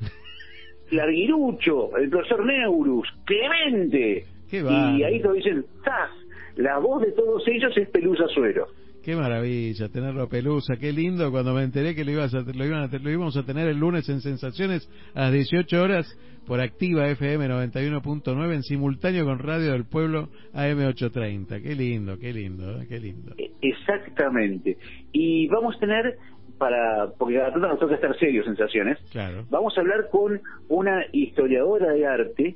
Larguirucho, 0.90 1.97
el 1.97 2.09
profesor 2.11 2.44
Neurus, 2.44 3.09
Clemente. 3.24 4.24
Qué 4.51 4.61
y 4.61 5.03
ahí 5.03 5.20
todos 5.20 5.36
dicen, 5.36 5.66
¡zas! 5.85 6.11
La 6.57 6.78
voz 6.78 7.03
de 7.03 7.12
todos 7.12 7.47
ellos 7.48 7.77
es 7.77 7.89
Pelusa 7.90 8.27
Suero. 8.28 8.69
Qué 9.06 9.14
maravilla 9.14 9.88
tenerlo 9.88 10.24
a 10.24 10.28
Pelusa, 10.28 10.74
qué 10.80 10.92
lindo 10.92 11.30
cuando 11.30 11.54
me 11.54 11.62
enteré 11.62 11.94
que 11.94 12.04
lo, 12.04 12.10
ibas 12.10 12.34
a- 12.34 12.40
lo, 12.40 12.64
iban 12.66 12.82
a- 12.92 12.98
lo 12.98 13.08
íbamos 13.10 13.36
a 13.36 13.44
tener 13.44 13.68
el 13.68 13.78
lunes 13.78 14.08
en 14.08 14.20
Sensaciones 14.20 14.90
a 15.14 15.20
las 15.22 15.32
18 15.32 15.80
horas 15.80 16.06
por 16.44 16.60
Activa 16.60 17.08
FM 17.10 17.46
91.9 17.48 18.52
en 18.54 18.62
simultáneo 18.64 19.24
con 19.24 19.38
Radio 19.38 19.70
del 19.72 19.84
Pueblo 19.84 20.28
AM830. 20.54 21.62
Qué 21.62 21.76
lindo, 21.76 22.18
qué 22.18 22.32
lindo, 22.32 22.80
eh, 22.82 22.86
qué 22.88 22.98
lindo. 22.98 23.32
Exactamente. 23.62 24.76
Y 25.12 25.46
vamos 25.48 25.76
a 25.76 25.78
tener, 25.78 26.16
para 26.58 27.08
porque 27.16 27.40
a 27.40 27.52
todos 27.52 27.60
nos 27.68 27.78
toca 27.78 27.94
estar 27.94 28.18
serios, 28.18 28.44
sensaciones, 28.44 28.98
Claro. 29.12 29.44
vamos 29.50 29.76
a 29.78 29.82
hablar 29.82 30.08
con 30.10 30.40
una 30.68 31.04
historiadora 31.12 31.92
de 31.92 32.06
arte, 32.06 32.54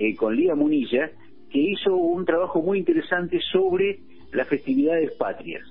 eh, 0.00 0.16
con 0.16 0.34
Lía 0.34 0.56
Munilla, 0.56 1.10
que 1.48 1.60
hizo 1.60 1.94
un 1.94 2.24
trabajo 2.24 2.60
muy 2.60 2.78
interesante 2.78 3.38
sobre 3.52 4.00
las 4.32 4.48
festividades 4.48 5.12
patrias, 5.18 5.62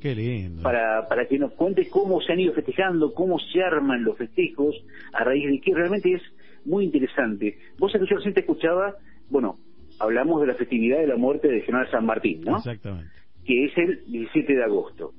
Qué 0.00 0.14
lindo. 0.14 0.62
para, 0.62 1.08
para 1.08 1.26
que 1.26 1.38
nos 1.38 1.52
cuente 1.52 1.88
cómo 1.88 2.20
se 2.20 2.32
han 2.32 2.40
ido 2.40 2.52
festejando, 2.54 3.12
cómo 3.14 3.38
se 3.38 3.62
arman 3.62 4.04
los 4.04 4.16
festejos, 4.16 4.76
a 5.12 5.24
raíz 5.24 5.48
de 5.48 5.60
que 5.60 5.74
realmente 5.74 6.12
es 6.12 6.22
muy 6.64 6.84
interesante. 6.84 7.58
Vos 7.78 7.92
que 7.92 7.98
yo 7.98 8.16
recién 8.16 8.34
te 8.34 8.40
escuchaba, 8.40 8.94
bueno, 9.30 9.56
hablamos 9.98 10.40
de 10.40 10.48
la 10.48 10.54
festividad 10.54 10.98
de 10.98 11.06
la 11.06 11.16
muerte 11.16 11.48
de 11.48 11.62
General 11.62 11.90
San 11.90 12.06
Martín, 12.06 12.42
¿no? 12.42 12.56
Exactamente. 12.56 13.10
que 13.44 13.64
es 13.64 13.78
el 13.78 14.04
17 14.06 14.54
de 14.54 14.62
agosto. 14.64 15.12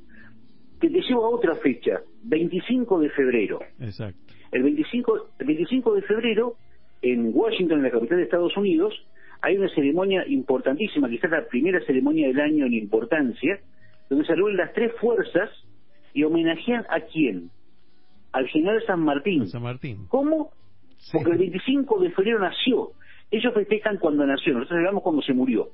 Que 0.79 0.89
te 0.89 1.01
llevo 1.01 1.25
a 1.25 1.29
otra 1.29 1.55
fecha, 1.55 2.01
25 2.23 2.99
de 2.99 3.09
febrero. 3.09 3.59
Exacto. 3.79 4.33
El 4.51 4.63
25, 4.63 5.29
el 5.39 5.47
25 5.47 5.95
de 5.95 6.01
febrero, 6.03 6.55
en 7.01 7.31
Washington, 7.33 7.79
en 7.79 7.83
la 7.83 7.91
capital 7.91 8.17
de 8.17 8.23
Estados 8.23 8.55
Unidos, 8.57 8.93
hay 9.41 9.57
una 9.57 9.69
ceremonia 9.69 10.25
importantísima, 10.27 11.09
quizás 11.09 11.31
la 11.31 11.45
primera 11.47 11.79
ceremonia 11.85 12.27
del 12.27 12.39
año 12.39 12.65
en 12.65 12.73
importancia, 12.73 13.59
donde 14.09 14.25
se 14.25 14.35
reúnen 14.35 14.57
las 14.57 14.73
tres 14.73 14.91
fuerzas 14.99 15.49
y 16.13 16.23
homenajean 16.23 16.85
a 16.89 16.99
quién? 17.01 17.49
Al 18.31 18.47
general 18.47 18.81
San 18.85 19.01
Martín. 19.01 19.47
San 19.47 19.63
Martín. 19.63 20.05
¿Cómo? 20.07 20.51
Porque 21.11 21.31
el 21.31 21.37
25 21.37 21.99
de 21.99 22.11
febrero 22.11 22.39
nació. 22.39 22.91
Ellos 23.31 23.53
festejan 23.53 23.97
cuando 23.97 24.25
nació, 24.25 24.53
nosotros 24.53 24.69
celebramos 24.69 25.03
cuando 25.03 25.21
se 25.21 25.33
murió. 25.33 25.69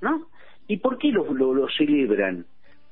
¿No? 0.00 0.26
¿Y 0.66 0.76
por 0.78 0.98
qué 0.98 1.08
lo, 1.10 1.32
lo, 1.32 1.54
lo 1.54 1.66
celebran? 1.76 2.44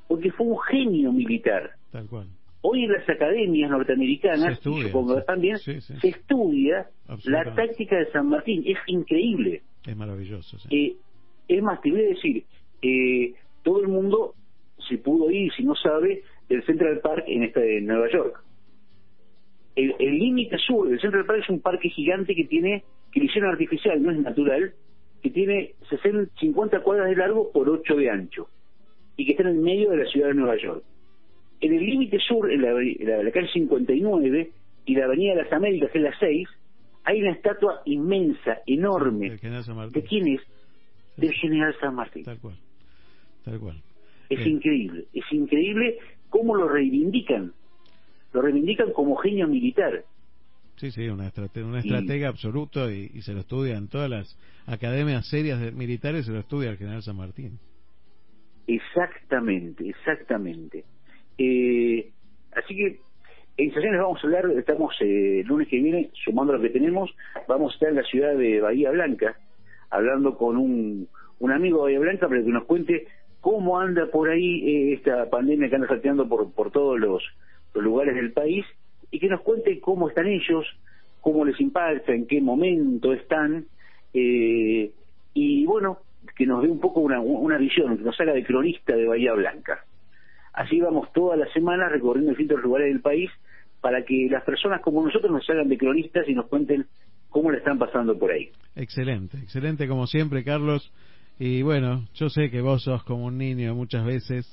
Porque 0.09 0.33
fue 0.33 0.47
un 0.47 0.59
genio 0.61 1.13
militar. 1.13 1.73
Tal 1.93 2.07
cual. 2.09 2.27
Hoy 2.63 2.85
en 2.85 2.93
las 2.93 3.09
academias 3.09 3.69
Se 3.71 3.77
norteamericanas, 3.77 4.53
estudia, 4.55 4.87
supongo 4.87 5.23
también, 5.23 5.59
Sí, 5.59 5.81
sí. 5.81 5.95
se 6.01 6.09
estudia 6.09 6.89
la 7.25 7.55
táctica 7.55 7.97
de 7.97 8.11
San 8.11 8.29
Martín. 8.29 8.65
Es 8.67 8.79
increíble. 8.87 9.63
Es 9.87 9.97
maravilloso. 9.97 10.59
sí. 10.59 10.69
Eh, 10.75 10.97
es 11.49 11.63
más, 11.63 11.81
te 11.81 11.93
voy 11.93 12.01
a 12.01 12.09
decir, 12.09 12.45
eh, 12.83 13.35
todo 13.63 13.81
el 13.83 13.89
mundo, 13.89 14.35
si 14.89 14.97
pudo 14.99 15.31
ir, 15.31 15.53
si 15.53 15.65
no 15.65 15.75
sabe, 15.75 16.23
del 16.49 16.65
Central 16.65 17.01
Park 17.01 17.25
en, 17.27 17.43
esta, 17.45 17.63
en 17.65 17.87
Nueva 17.87 18.11
York. 18.11 18.43
El 19.75 20.19
límite 20.19 20.57
sur 20.59 20.89
del 20.89 20.99
Central 21.01 21.27
Park 21.27 21.41
es 21.43 21.51
un 21.51 21.61
parque 21.61 21.91
gigante 21.91 22.35
que 22.35 22.45
tiene, 22.45 22.83
que 23.13 23.23
hicieron 23.25 23.51
artificial, 23.51 24.03
no 24.03 24.11
es 24.11 24.19
natural, 24.19 24.73
que 25.23 25.31
tiene 25.31 25.75
60, 25.91 26.33
50 26.41 26.81
cuadras 26.81 27.11
de 27.11 27.17
largo 27.17 27.51
por 27.53 27.69
8 27.69 27.95
de 27.97 28.11
ancho 28.11 28.49
y 29.19 29.27
que 29.27 29.33
está 29.33 29.43
en 29.43 29.51
el 29.57 29.63
medio 29.63 29.91
de 29.91 29.99
la 29.99 30.07
ciudad 30.07 30.29
de 30.29 30.35
Nueva 30.35 30.57
York. 30.57 30.83
En 31.61 31.75
el 31.75 31.85
límite 31.85 32.19
sur, 32.21 32.51
en 32.51 32.63
la, 32.63 32.73
la- 32.73 33.23
la 33.23 33.31
calle 33.31 33.49
59 33.53 34.51
y 34.87 34.95
la 34.95 35.05
avenida 35.07 35.35
de 35.35 35.43
las 35.43 35.53
Américas, 35.53 35.91
que 35.91 35.99
es 35.99 36.05
la 36.05 36.19
6, 36.19 36.49
hay 37.05 37.21
una 37.23 37.33
estatua 37.33 37.83
inmensa, 37.85 38.59
enorme. 38.67 39.31
¿De 39.93 40.03
quién 40.05 40.29
es? 40.29 40.41
Del 41.17 41.33
general 41.35 41.75
San 41.81 41.95
Martín. 41.95 42.25
Tal 42.25 42.39
cual. 42.41 42.57
Tal 43.45 43.59
cual. 43.59 43.77
Es 44.29 44.47
increíble, 44.47 45.07
es 45.13 45.25
increíble 45.33 45.99
cómo 46.29 46.57
lo 46.57 46.69
reivindican. 46.69 47.53
Lo 48.33 48.43
reivindican 48.43 48.93
como 48.93 49.17
genio 49.17 49.47
militar. 49.49 50.05
Sí, 50.77 50.91
sí, 50.91 51.09
una 51.09 51.29
estrate- 51.29 51.63
un 51.65 51.75
Y- 51.75 51.79
estratega 51.79 52.29
absoluto 52.29 52.91
y, 52.91 53.11
y 53.15 53.23
se 53.23 53.33
lo 53.33 53.41
estudia 53.41 53.77
en 53.77 53.89
todas 53.89 54.11
las 54.11 54.39
academias 54.67 55.27
serias 55.29 55.59
de- 55.61 55.73
militares, 55.73 56.27
se 56.27 56.33
lo 56.33 56.41
estudia 56.41 56.71
el 56.71 56.77
general 56.77 57.03
San 57.03 57.17
Martín. 57.17 57.59
Exactamente, 58.67 59.89
exactamente. 59.89 60.85
Eh, 61.39 62.11
así 62.53 62.75
que 62.77 62.99
en 63.57 63.73
sesiones 63.73 64.01
vamos 64.01 64.19
a 64.23 64.27
hablar, 64.27 64.51
estamos 64.59 64.95
eh, 65.01 65.41
el 65.41 65.47
lunes 65.47 65.69
que 65.69 65.79
viene, 65.81 66.11
sumando 66.25 66.53
lo 66.53 66.61
que 66.61 66.71
tenemos, 66.71 67.11
vamos 67.49 67.73
a 67.73 67.75
estar 67.75 67.89
en 67.91 67.97
la 67.97 68.03
ciudad 68.03 68.37
de 68.37 68.61
Bahía 68.61 68.91
Blanca, 68.91 69.39
hablando 69.91 70.37
con 70.37 70.57
un, 70.57 71.09
un 71.39 71.53
amigo 71.53 71.79
de 71.79 71.85
Bahía 71.85 72.01
Blanca 72.01 72.29
para 72.29 72.43
que 72.43 72.51
nos 72.51 72.65
cuente 72.65 73.07
cómo 73.41 73.79
anda 73.79 74.07
por 74.07 74.31
ahí 74.31 74.69
eh, 74.69 74.93
esta 74.95 75.29
pandemia 75.31 75.69
que 75.69 75.77
anda 75.77 75.89
salteando 75.89 76.29
por, 76.29 76.53
por 76.53 76.71
todos 76.71 76.99
los, 76.99 77.23
lugares 77.75 78.15
del 78.15 78.33
país 78.33 78.65
y 79.11 79.19
que 79.19 79.29
nos 79.29 79.43
cuente 79.43 79.79
cómo 79.81 80.09
están 80.09 80.27
ellos, 80.27 80.65
cómo 81.21 81.45
les 81.45 81.61
impacta, 81.61 82.15
en 82.15 82.27
qué 82.27 82.41
momento 82.41 83.13
están, 83.13 83.67
eh, 84.15 84.91
y 85.35 85.67
bueno, 85.67 85.99
que 86.35 86.47
nos 86.47 86.63
dé 86.63 86.69
un 86.69 86.81
poco 86.81 87.01
una, 87.01 87.21
una 87.21 87.59
visión, 87.59 87.99
que 87.99 88.05
nos 88.05 88.19
haga 88.19 88.33
de 88.33 88.45
cronista 88.45 88.97
de 88.97 89.07
Bahía 89.07 89.35
Blanca. 89.35 89.85
Así 90.55 90.81
vamos 90.81 91.13
todas 91.13 91.39
las 91.39 91.53
semanas 91.53 91.93
recorriendo 91.93 92.31
distintos 92.31 92.63
lugares 92.63 92.89
del 92.89 93.03
país 93.03 93.31
para 93.83 94.03
que 94.05 94.27
las 94.31 94.43
personas 94.43 94.81
como 94.81 95.05
nosotros 95.05 95.31
nos 95.31 95.49
hagan 95.51 95.69
de 95.69 95.77
cronistas 95.77 96.27
y 96.29 96.35
nos 96.35 96.47
cuenten 96.47 96.87
cómo 97.29 97.51
le 97.51 97.59
están 97.59 97.79
pasando 97.79 98.19
por 98.19 98.33
ahí. 98.33 98.51
Excelente, 98.75 99.37
excelente 99.39 99.87
como 99.87 100.07
siempre, 100.07 100.43
Carlos. 100.43 100.91
Y 101.39 101.63
bueno, 101.63 102.07
yo 102.15 102.29
sé 102.31 102.51
que 102.51 102.61
vos 102.61 102.83
sos 102.83 103.03
como 103.05 103.27
un 103.27 103.39
niño 103.39 103.75
muchas 103.75 104.05
veces 104.05 104.47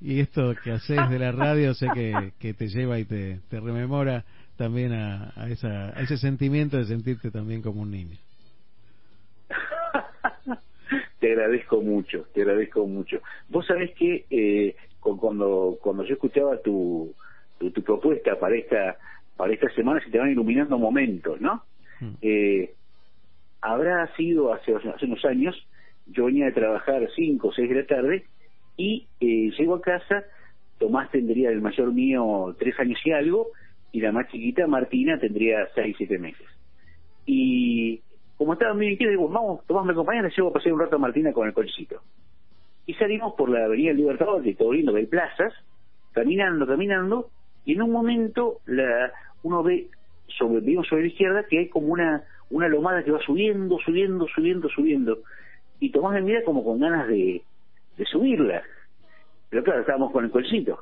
y 0.00 0.20
esto 0.20 0.54
que 0.62 0.70
haces 0.72 1.08
de 1.10 1.18
la 1.18 1.32
radio 1.32 1.74
sé 1.74 1.92
que, 1.92 2.32
que 2.38 2.54
te 2.54 2.68
lleva 2.68 2.98
y 2.98 3.04
te, 3.04 3.40
te 3.48 3.60
rememora 3.60 4.24
también 4.56 4.92
a, 4.92 5.32
a, 5.36 5.48
esa, 5.48 5.88
a 5.96 6.00
ese 6.02 6.16
sentimiento 6.18 6.76
de 6.76 6.84
sentirte 6.84 7.30
también 7.30 7.62
como 7.62 7.82
un 7.82 7.90
niño. 7.90 8.16
Te 11.20 11.32
agradezco 11.32 11.82
mucho, 11.82 12.26
te 12.34 12.40
agradezco 12.42 12.86
mucho. 12.86 13.20
Vos 13.48 13.66
sabés 13.66 13.90
que 13.94 14.24
eh, 14.30 14.74
cu- 14.98 15.18
cuando 15.18 15.78
cuando 15.82 16.02
yo 16.04 16.14
escuchaba 16.14 16.58
tu, 16.62 17.14
tu, 17.58 17.70
tu 17.72 17.82
propuesta 17.82 18.38
para 18.40 18.56
esta 18.56 18.96
para 19.36 19.52
esta 19.52 19.68
semana 19.74 20.00
se 20.02 20.10
te 20.10 20.18
van 20.18 20.30
iluminando 20.30 20.78
momentos, 20.78 21.40
¿no? 21.40 21.62
Eh, 22.22 22.74
habrá 23.60 24.14
sido 24.16 24.52
hace, 24.54 24.74
hace 24.74 25.04
unos 25.04 25.24
años, 25.26 25.54
yo 26.06 26.26
venía 26.26 26.46
de 26.46 26.52
trabajar 26.52 27.08
5 27.14 27.48
o 27.48 27.52
6 27.52 27.68
de 27.68 27.74
la 27.74 27.86
tarde 27.86 28.24
y 28.76 29.06
eh, 29.20 29.50
llego 29.58 29.74
a 29.74 29.80
casa, 29.80 30.24
Tomás 30.78 31.10
tendría 31.10 31.50
el 31.50 31.60
mayor 31.60 31.92
mío 31.92 32.56
tres 32.58 32.78
años 32.80 32.98
y 33.04 33.12
algo 33.12 33.48
y 33.92 34.00
la 34.00 34.12
más 34.12 34.28
chiquita, 34.28 34.66
Martina, 34.66 35.18
tendría 35.18 35.68
6, 35.74 35.96
7 35.98 36.18
meses. 36.18 36.46
Y 37.26 38.00
como 38.36 38.54
estaba 38.54 38.74
muy 38.74 38.88
inquieto, 38.88 39.10
digo, 39.10 39.28
vamos, 39.28 39.66
Tomás 39.66 39.84
me 39.84 39.92
acompaña, 39.92 40.22
le 40.22 40.30
llevo 40.30 40.48
a 40.48 40.52
pasear 40.52 40.74
un 40.74 40.80
rato 40.80 40.96
a 40.96 40.98
Martina 40.98 41.32
con 41.32 41.46
el 41.46 41.54
cochecito. 41.54 42.00
Y 42.86 42.94
salimos 42.94 43.34
por 43.34 43.50
la 43.50 43.66
Avenida 43.66 43.92
Libertador, 43.92 44.42
de 44.42 44.54
todo 44.54 44.72
lindo, 44.72 44.94
hay 44.96 45.06
plazas, 45.06 45.52
caminando, 46.12 46.66
caminando, 46.66 47.30
y 47.64 47.74
en 47.74 47.82
un 47.82 47.92
momento 47.92 48.60
la, 48.66 49.12
uno 49.42 49.62
ve 49.62 49.88
sobre, 50.26 50.60
vimos 50.60 50.86
sobre 50.88 51.02
la 51.02 51.08
izquierda 51.08 51.44
que 51.48 51.58
hay 51.58 51.68
como 51.68 51.88
una, 51.88 52.24
una 52.50 52.68
lomada 52.68 53.04
que 53.04 53.10
va 53.10 53.20
subiendo, 53.20 53.78
subiendo, 53.84 54.26
subiendo, 54.28 54.68
subiendo. 54.68 55.18
Y 55.80 55.90
Tomás 55.90 56.14
me 56.14 56.22
mira 56.22 56.44
como 56.44 56.64
con 56.64 56.78
ganas 56.78 57.08
de, 57.08 57.42
de 57.96 58.04
subirla. 58.04 58.62
Pero 59.48 59.64
claro, 59.64 59.80
estábamos 59.80 60.12
con 60.12 60.24
el 60.24 60.30
cochecito. 60.30 60.78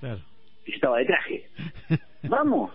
Claro. 0.00 0.20
Y 0.66 0.70
yo 0.72 0.74
estaba 0.74 0.98
de 0.98 1.04
traje. 1.04 1.46
vamos, 2.28 2.72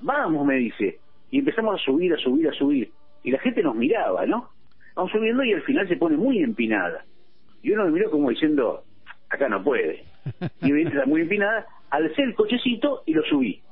vamos, 0.00 0.46
me 0.46 0.56
dice. 0.56 0.98
Y 1.30 1.40
empezamos 1.40 1.80
a 1.80 1.84
subir, 1.84 2.14
a 2.14 2.18
subir, 2.18 2.48
a 2.48 2.52
subir. 2.52 2.90
Y 3.22 3.30
la 3.30 3.38
gente 3.40 3.62
nos 3.62 3.74
miraba, 3.74 4.24
¿no? 4.26 4.48
Vamos 4.94 5.12
subiendo 5.12 5.44
y 5.44 5.52
al 5.52 5.62
final 5.62 5.86
se 5.88 5.96
pone 5.96 6.16
muy 6.16 6.42
empinada. 6.42 7.04
Y 7.62 7.72
uno 7.72 7.84
me 7.84 7.90
miró 7.90 8.10
como 8.10 8.30
diciendo, 8.30 8.84
acá 9.28 9.48
no 9.48 9.62
puede. 9.62 10.04
Y 10.62 10.72
me 10.72 10.82
está 10.82 11.06
muy 11.06 11.22
empinada, 11.22 11.66
alcé 11.90 12.22
el 12.22 12.34
cochecito 12.34 13.02
y 13.06 13.14
lo 13.14 13.22
subí, 13.22 13.62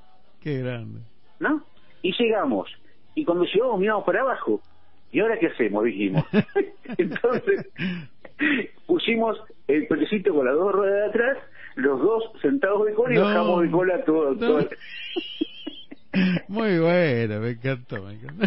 Qué 0.41 0.61
grande. 0.61 1.01
¿no? 1.39 1.63
Y 2.03 2.13
llegamos. 2.17 2.71
Y 3.15 3.25
cuando 3.25 3.45
llegamos 3.45 3.79
miramos 3.79 4.05
para 4.05 4.21
abajo. 4.21 4.61
¿Y 5.17 5.21
ahora 5.21 5.39
qué 5.39 5.47
hacemos? 5.47 5.83
Dijimos. 5.83 6.25
Entonces 6.99 7.67
pusimos 8.85 9.39
el 9.67 9.89
cochecito 9.89 10.35
con 10.35 10.45
las 10.45 10.55
dos 10.55 10.73
ruedas 10.75 11.05
de 11.05 11.07
atrás, 11.09 11.39
los 11.77 11.99
dos 12.03 12.25
sentados 12.43 12.85
de 12.85 12.93
cola 12.93 13.15
y 13.15 13.17
No. 13.17 13.25
bajamos 13.25 13.63
de 13.63 13.71
cola 13.71 14.05
todo. 14.05 14.35
No. 14.35 14.39
todo. 14.39 14.69
Muy 16.49 16.79
bueno, 16.81 17.41
me 17.41 17.51
encantó, 17.53 18.03
me 18.03 18.13
encantó. 18.13 18.47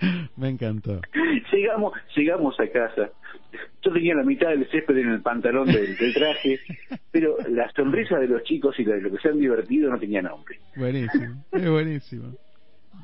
Me 0.36 0.48
encantó. 0.50 1.00
llegamos 1.52 1.94
llegamos 2.14 2.60
a 2.60 2.66
casa 2.68 3.10
yo 3.82 3.92
tenía 3.92 4.14
la 4.14 4.24
mitad 4.24 4.50
del 4.50 4.68
césped 4.70 4.94
en 4.98 5.08
el 5.08 5.22
pantalón 5.22 5.66
del, 5.68 5.96
del 5.96 6.12
traje 6.12 6.60
pero 7.10 7.38
la 7.48 7.70
sonrisa 7.72 8.18
de 8.18 8.28
los 8.28 8.42
chicos 8.42 8.78
y 8.78 8.84
de 8.84 9.00
lo 9.00 9.10
que 9.10 9.16
se 9.18 9.28
han 9.28 9.38
divertido 9.38 9.90
no 9.90 9.98
tenía 9.98 10.20
nombre 10.20 10.58
Buenísimo, 10.76 11.42
es 11.52 11.70
buenísimo. 11.70 12.34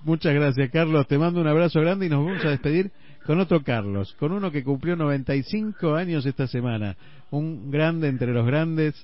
Muchas 0.05 0.35
gracias, 0.35 0.71
Carlos. 0.71 1.07
Te 1.07 1.19
mando 1.19 1.41
un 1.41 1.47
abrazo 1.47 1.81
grande 1.81 2.07
y 2.07 2.09
nos 2.09 2.25
vamos 2.25 2.45
a 2.45 2.51
despedir 2.51 2.91
con 3.25 3.39
otro 3.41 3.63
Carlos, 3.63 4.15
con 4.19 4.33
uno 4.33 4.51
que 4.51 4.65
cumplió 4.65 4.97
95 4.97 5.95
años 5.95 6.27
esta 6.27 6.47
semana. 6.47 6.97
Un 7.31 7.71
grande 7.71 8.09
entre 8.09 8.33
los 8.33 8.47
grandes 8.47 8.95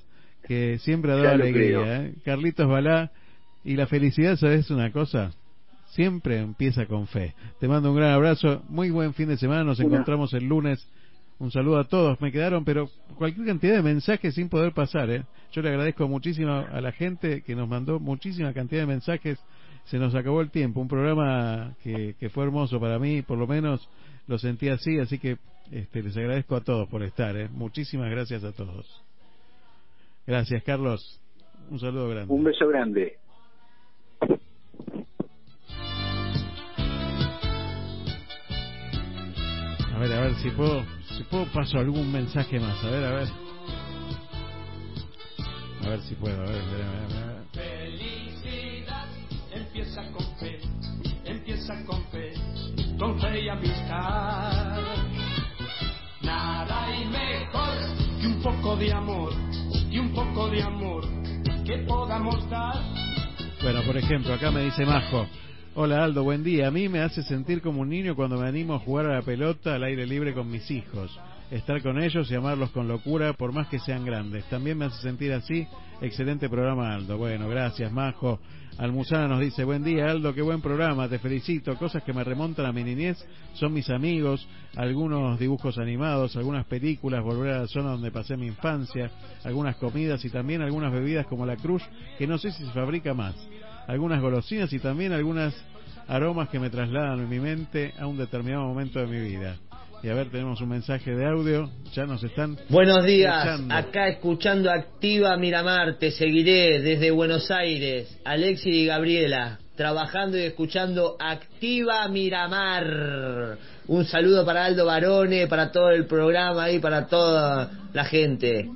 que 0.43 0.77
siempre 0.79 1.11
ha 1.11 1.15
dado 1.15 1.29
alegría. 1.29 2.03
¿eh? 2.03 2.15
Carlitos 2.23 2.67
Balá. 2.67 3.11
Y 3.63 3.75
la 3.75 3.87
felicidad, 3.87 4.37
¿sabes 4.37 4.71
una 4.71 4.91
cosa? 4.91 5.31
Siempre 5.91 6.39
empieza 6.39 6.85
con 6.85 7.07
fe. 7.07 7.35
Te 7.59 7.67
mando 7.67 7.91
un 7.91 7.97
gran 7.97 8.11
abrazo. 8.11 8.63
Muy 8.69 8.89
buen 8.89 9.13
fin 9.13 9.27
de 9.27 9.37
semana. 9.37 9.63
Nos 9.63 9.79
encontramos 9.79 10.33
el 10.33 10.45
lunes. 10.45 10.87
Un 11.39 11.51
saludo 11.51 11.79
a 11.79 11.83
todos. 11.85 12.19
Me 12.21 12.31
quedaron, 12.31 12.63
pero 12.63 12.89
cualquier 13.15 13.47
cantidad 13.47 13.75
de 13.75 13.81
mensajes 13.81 14.35
sin 14.35 14.49
poder 14.49 14.73
pasar. 14.73 15.09
¿eh? 15.09 15.23
Yo 15.51 15.61
le 15.61 15.69
agradezco 15.69 16.07
muchísimo 16.07 16.51
a 16.51 16.81
la 16.81 16.91
gente 16.91 17.41
que 17.41 17.55
nos 17.55 17.67
mandó 17.67 17.99
muchísima 17.99 18.53
cantidad 18.53 18.81
de 18.81 18.87
mensajes. 18.87 19.39
Se 19.85 19.97
nos 19.97 20.13
acabó 20.15 20.41
el 20.41 20.51
tiempo. 20.51 20.79
Un 20.79 20.87
programa 20.87 21.75
que, 21.83 22.15
que 22.19 22.29
fue 22.29 22.43
hermoso 22.45 22.79
para 22.79 22.99
mí, 22.99 23.21
por 23.21 23.37
lo 23.37 23.47
menos 23.47 23.87
lo 24.27 24.37
sentí 24.37 24.69
así. 24.69 24.99
Así 24.99 25.19
que 25.19 25.37
este, 25.71 26.03
les 26.03 26.15
agradezco 26.17 26.55
a 26.55 26.61
todos 26.61 26.87
por 26.89 27.03
estar. 27.03 27.35
¿eh? 27.35 27.49
Muchísimas 27.51 28.09
gracias 28.09 28.43
a 28.43 28.51
todos. 28.51 28.85
Gracias, 30.25 30.63
Carlos. 30.63 31.19
Un 31.69 31.79
saludo 31.79 32.09
grande. 32.09 32.33
un 32.33 32.43
beso 32.43 32.67
grande 32.67 33.17
A 39.99 40.01
ver, 40.01 40.13
a 40.13 40.21
ver 40.21 40.33
si 40.35 40.49
puedo, 40.51 40.81
si 41.17 41.23
puedo 41.23 41.45
paso 41.51 41.77
algún 41.77 42.09
mensaje 42.09 42.57
más. 42.57 42.81
A 42.85 42.89
ver, 42.89 43.03
a 43.03 43.11
ver. 43.11 43.27
A 45.83 45.89
ver 45.89 45.99
si 46.03 46.15
puedo. 46.15 46.41
A 46.41 46.45
ver, 46.45 46.49
a 46.49 46.71
ver, 46.71 46.81
a 46.81 46.91
ver, 46.91 47.23
a 47.23 47.25
ver. 47.25 47.28
Empieza 49.79 50.11
con 50.11 50.35
fe, 50.35 50.59
empieza 51.23 51.85
con 51.85 52.03
fe, 52.07 52.33
con 52.99 53.17
fe 53.17 53.43
y 53.43 53.47
amistad. 53.47 54.77
Nada 56.21 56.85
hay 56.85 57.05
mejor 57.05 57.77
que 58.19 58.27
un 58.27 58.41
poco 58.41 58.75
de 58.75 58.91
amor, 58.91 59.31
que 59.89 59.99
un 60.01 60.13
poco 60.13 60.49
de 60.49 60.61
amor 60.61 61.05
que 61.65 61.77
podamos 61.87 62.49
dar. 62.49 62.75
Bueno, 63.63 63.81
por 63.83 63.95
ejemplo, 63.95 64.33
acá 64.33 64.51
me 64.51 64.65
dice 64.65 64.85
Majo. 64.85 65.25
Hola 65.75 66.03
Aldo, 66.03 66.25
buen 66.25 66.43
día. 66.43 66.67
A 66.67 66.71
mí 66.71 66.89
me 66.89 66.99
hace 66.99 67.23
sentir 67.23 67.61
como 67.61 67.79
un 67.79 67.87
niño 67.87 68.17
cuando 68.17 68.37
me 68.37 68.49
animo 68.49 68.73
a 68.73 68.79
jugar 68.79 69.05
a 69.05 69.15
la 69.15 69.21
pelota 69.21 69.75
al 69.75 69.83
aire 69.85 70.05
libre 70.05 70.33
con 70.33 70.51
mis 70.51 70.69
hijos. 70.69 71.17
Estar 71.51 71.81
con 71.81 72.03
ellos 72.03 72.29
y 72.29 72.35
amarlos 72.35 72.71
con 72.71 72.89
locura, 72.89 73.31
por 73.31 73.53
más 73.53 73.69
que 73.69 73.79
sean 73.79 74.03
grandes. 74.03 74.43
También 74.49 74.77
me 74.77 74.85
hace 74.85 75.01
sentir 75.01 75.31
así. 75.31 75.65
Excelente 76.01 76.49
programa, 76.49 76.93
Aldo. 76.93 77.17
Bueno, 77.17 77.47
gracias, 77.47 77.93
Majo. 77.93 78.41
Almuzana 78.79 79.27
nos 79.27 79.41
dice, 79.41 79.65
buen 79.65 79.83
día, 79.83 80.09
Aldo, 80.09 80.33
qué 80.33 80.41
buen 80.41 80.61
programa, 80.61 81.09
te 81.09 81.19
felicito. 81.19 81.75
Cosas 81.75 82.01
que 82.01 82.13
me 82.13 82.23
remontan 82.23 82.65
a 82.65 82.71
mi 82.71 82.81
niñez 82.81 83.17
son 83.53 83.73
mis 83.73 83.89
amigos, 83.89 84.47
algunos 84.77 85.37
dibujos 85.37 85.77
animados, 85.77 86.37
algunas 86.37 86.65
películas, 86.65 87.21
volver 87.21 87.53
a 87.55 87.61
la 87.61 87.67
zona 87.67 87.89
donde 87.91 88.09
pasé 88.09 88.37
mi 88.37 88.47
infancia, 88.47 89.11
algunas 89.43 89.75
comidas 89.75 90.23
y 90.23 90.29
también 90.29 90.61
algunas 90.61 90.93
bebidas 90.93 91.27
como 91.27 91.45
la 91.45 91.57
Cruz, 91.57 91.83
que 92.17 92.25
no 92.25 92.37
sé 92.37 92.51
si 92.53 92.65
se 92.65 92.71
fabrica 92.71 93.13
más 93.13 93.35
algunas 93.89 94.21
golosinas 94.21 94.71
y 94.71 94.77
también 94.77 95.11
algunas 95.13 95.53
aromas 96.07 96.47
que 96.49 96.59
me 96.59 96.69
trasladan 96.69 97.19
en 97.19 97.29
mi 97.29 97.39
mente 97.39 97.93
a 97.99 98.05
un 98.05 98.17
determinado 98.17 98.65
momento 98.65 98.99
de 98.99 99.07
mi 99.07 99.19
vida. 99.19 99.57
Y 100.01 100.07
a 100.07 100.13
ver, 100.13 100.29
tenemos 100.29 100.61
un 100.61 100.69
mensaje 100.69 101.13
de 101.13 101.25
audio, 101.25 101.69
ya 101.93 102.05
nos 102.05 102.23
están... 102.23 102.57
Buenos 102.69 103.03
días, 103.03 103.45
escuchando. 103.45 103.75
acá 103.75 104.07
escuchando 104.07 104.71
Activa 104.71 105.35
Miramar, 105.35 105.97
te 105.97 106.11
seguiré 106.11 106.79
desde 106.79 107.11
Buenos 107.11 107.51
Aires, 107.51 108.17
Alexi 108.23 108.69
y 108.69 108.85
Gabriela, 108.85 109.59
trabajando 109.75 110.37
y 110.37 110.43
escuchando 110.43 111.17
Activa 111.19 112.07
Miramar. 112.07 113.57
Un 113.87 114.05
saludo 114.05 114.45
para 114.45 114.65
Aldo 114.65 114.85
Barone, 114.85 115.47
para 115.47 115.69
todo 115.69 115.89
el 115.89 116.05
programa 116.05 116.71
y 116.71 116.79
para 116.79 117.07
toda 117.07 117.69
la 117.91 118.05
gente. 118.05 118.69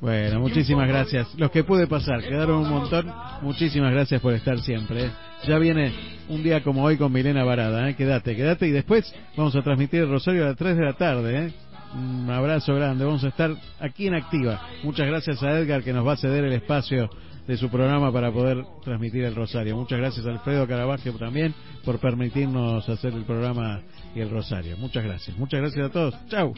Bueno, 0.00 0.38
muchísimas 0.38 0.86
gracias. 0.86 1.26
Los 1.36 1.50
que 1.50 1.64
pude 1.64 1.88
pasar, 1.88 2.22
quedaron 2.22 2.58
un 2.58 2.70
montón. 2.70 3.12
Muchísimas 3.42 3.92
gracias 3.92 4.20
por 4.20 4.32
estar 4.32 4.60
siempre. 4.60 5.06
¿eh? 5.06 5.10
Ya 5.48 5.58
viene 5.58 6.19
un 6.30 6.42
día 6.44 6.62
como 6.62 6.84
hoy 6.84 6.96
con 6.96 7.12
Milena 7.12 7.44
Varada. 7.44 7.88
¿eh? 7.90 7.96
Quédate, 7.96 8.36
quédate. 8.36 8.68
Y 8.68 8.70
después 8.70 9.12
vamos 9.36 9.54
a 9.56 9.62
transmitir 9.62 10.00
el 10.00 10.08
Rosario 10.08 10.44
a 10.44 10.48
las 10.48 10.56
3 10.56 10.76
de 10.76 10.84
la 10.84 10.92
tarde. 10.92 11.46
¿eh? 11.46 11.52
Un 11.94 12.30
abrazo 12.30 12.74
grande. 12.74 13.04
Vamos 13.04 13.24
a 13.24 13.28
estar 13.28 13.50
aquí 13.80 14.06
en 14.06 14.14
Activa. 14.14 14.60
Muchas 14.84 15.06
gracias 15.08 15.42
a 15.42 15.58
Edgar 15.58 15.82
que 15.82 15.92
nos 15.92 16.06
va 16.06 16.12
a 16.12 16.16
ceder 16.16 16.44
el 16.44 16.52
espacio 16.52 17.10
de 17.46 17.56
su 17.56 17.68
programa 17.68 18.12
para 18.12 18.30
poder 18.30 18.64
transmitir 18.84 19.24
el 19.24 19.34
Rosario. 19.34 19.76
Muchas 19.76 19.98
gracias 19.98 20.24
a 20.24 20.30
Alfredo 20.30 20.68
Caravaggio 20.68 21.12
también 21.14 21.52
por 21.84 21.98
permitirnos 21.98 22.88
hacer 22.88 23.12
el 23.12 23.24
programa 23.24 23.80
y 24.14 24.20
el 24.20 24.30
Rosario. 24.30 24.76
Muchas 24.76 25.02
gracias. 25.02 25.36
Muchas 25.36 25.60
gracias 25.60 25.86
a 25.86 25.90
todos. 25.90 26.14
Chau. 26.28 26.54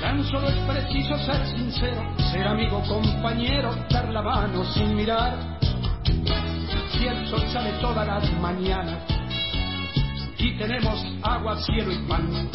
Tan 0.00 0.24
solo 0.24 0.48
es 0.48 0.56
preciso 0.68 1.16
ser 1.18 1.46
sincero, 1.46 2.16
ser 2.32 2.48
amigo, 2.48 2.82
compañero, 2.88 3.72
dar 3.88 4.08
la 4.08 4.22
mano 4.22 4.64
sin 4.72 4.96
mirar. 4.96 5.60
El 7.06 7.26
sol 7.28 7.42
sale 7.52 7.72
todas 7.80 8.06
las 8.06 8.32
mañanas 8.40 9.02
y 10.38 10.56
tenemos 10.56 11.04
agua, 11.22 11.56
cielo 11.60 11.92
y 11.92 11.98
pan, 12.06 12.48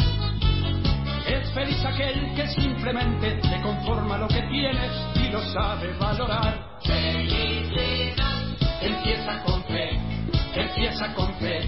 es 1.27 1.51
feliz 1.53 1.83
aquel 1.83 2.33
que 2.33 2.47
simplemente 2.47 3.41
le 3.49 3.61
conforma 3.61 4.17
lo 4.17 4.27
que 4.29 4.41
tiene 4.43 4.87
y 5.15 5.29
lo 5.31 5.41
sabe 5.51 5.93
valorar. 5.99 6.79
Felicidad 6.81 8.15
empieza 8.81 9.43
con 9.43 9.61
fe, 9.65 9.99
empieza 10.55 11.13
con 11.13 11.33
fe, 11.35 11.59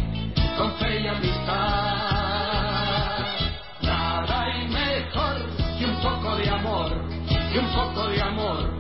con 0.57 0.71
fe 0.77 1.01
y 1.01 1.07
amistad. 1.07 1.55
Nada 3.81 4.43
hay 4.45 4.67
mejor 4.69 5.35
que 5.77 5.85
un 5.85 5.95
poco 5.97 6.37
de 6.37 6.49
amor, 6.49 7.09
que 7.51 7.59
un 7.59 7.67
poco 7.73 8.07
de 8.07 8.21
amor 8.21 8.79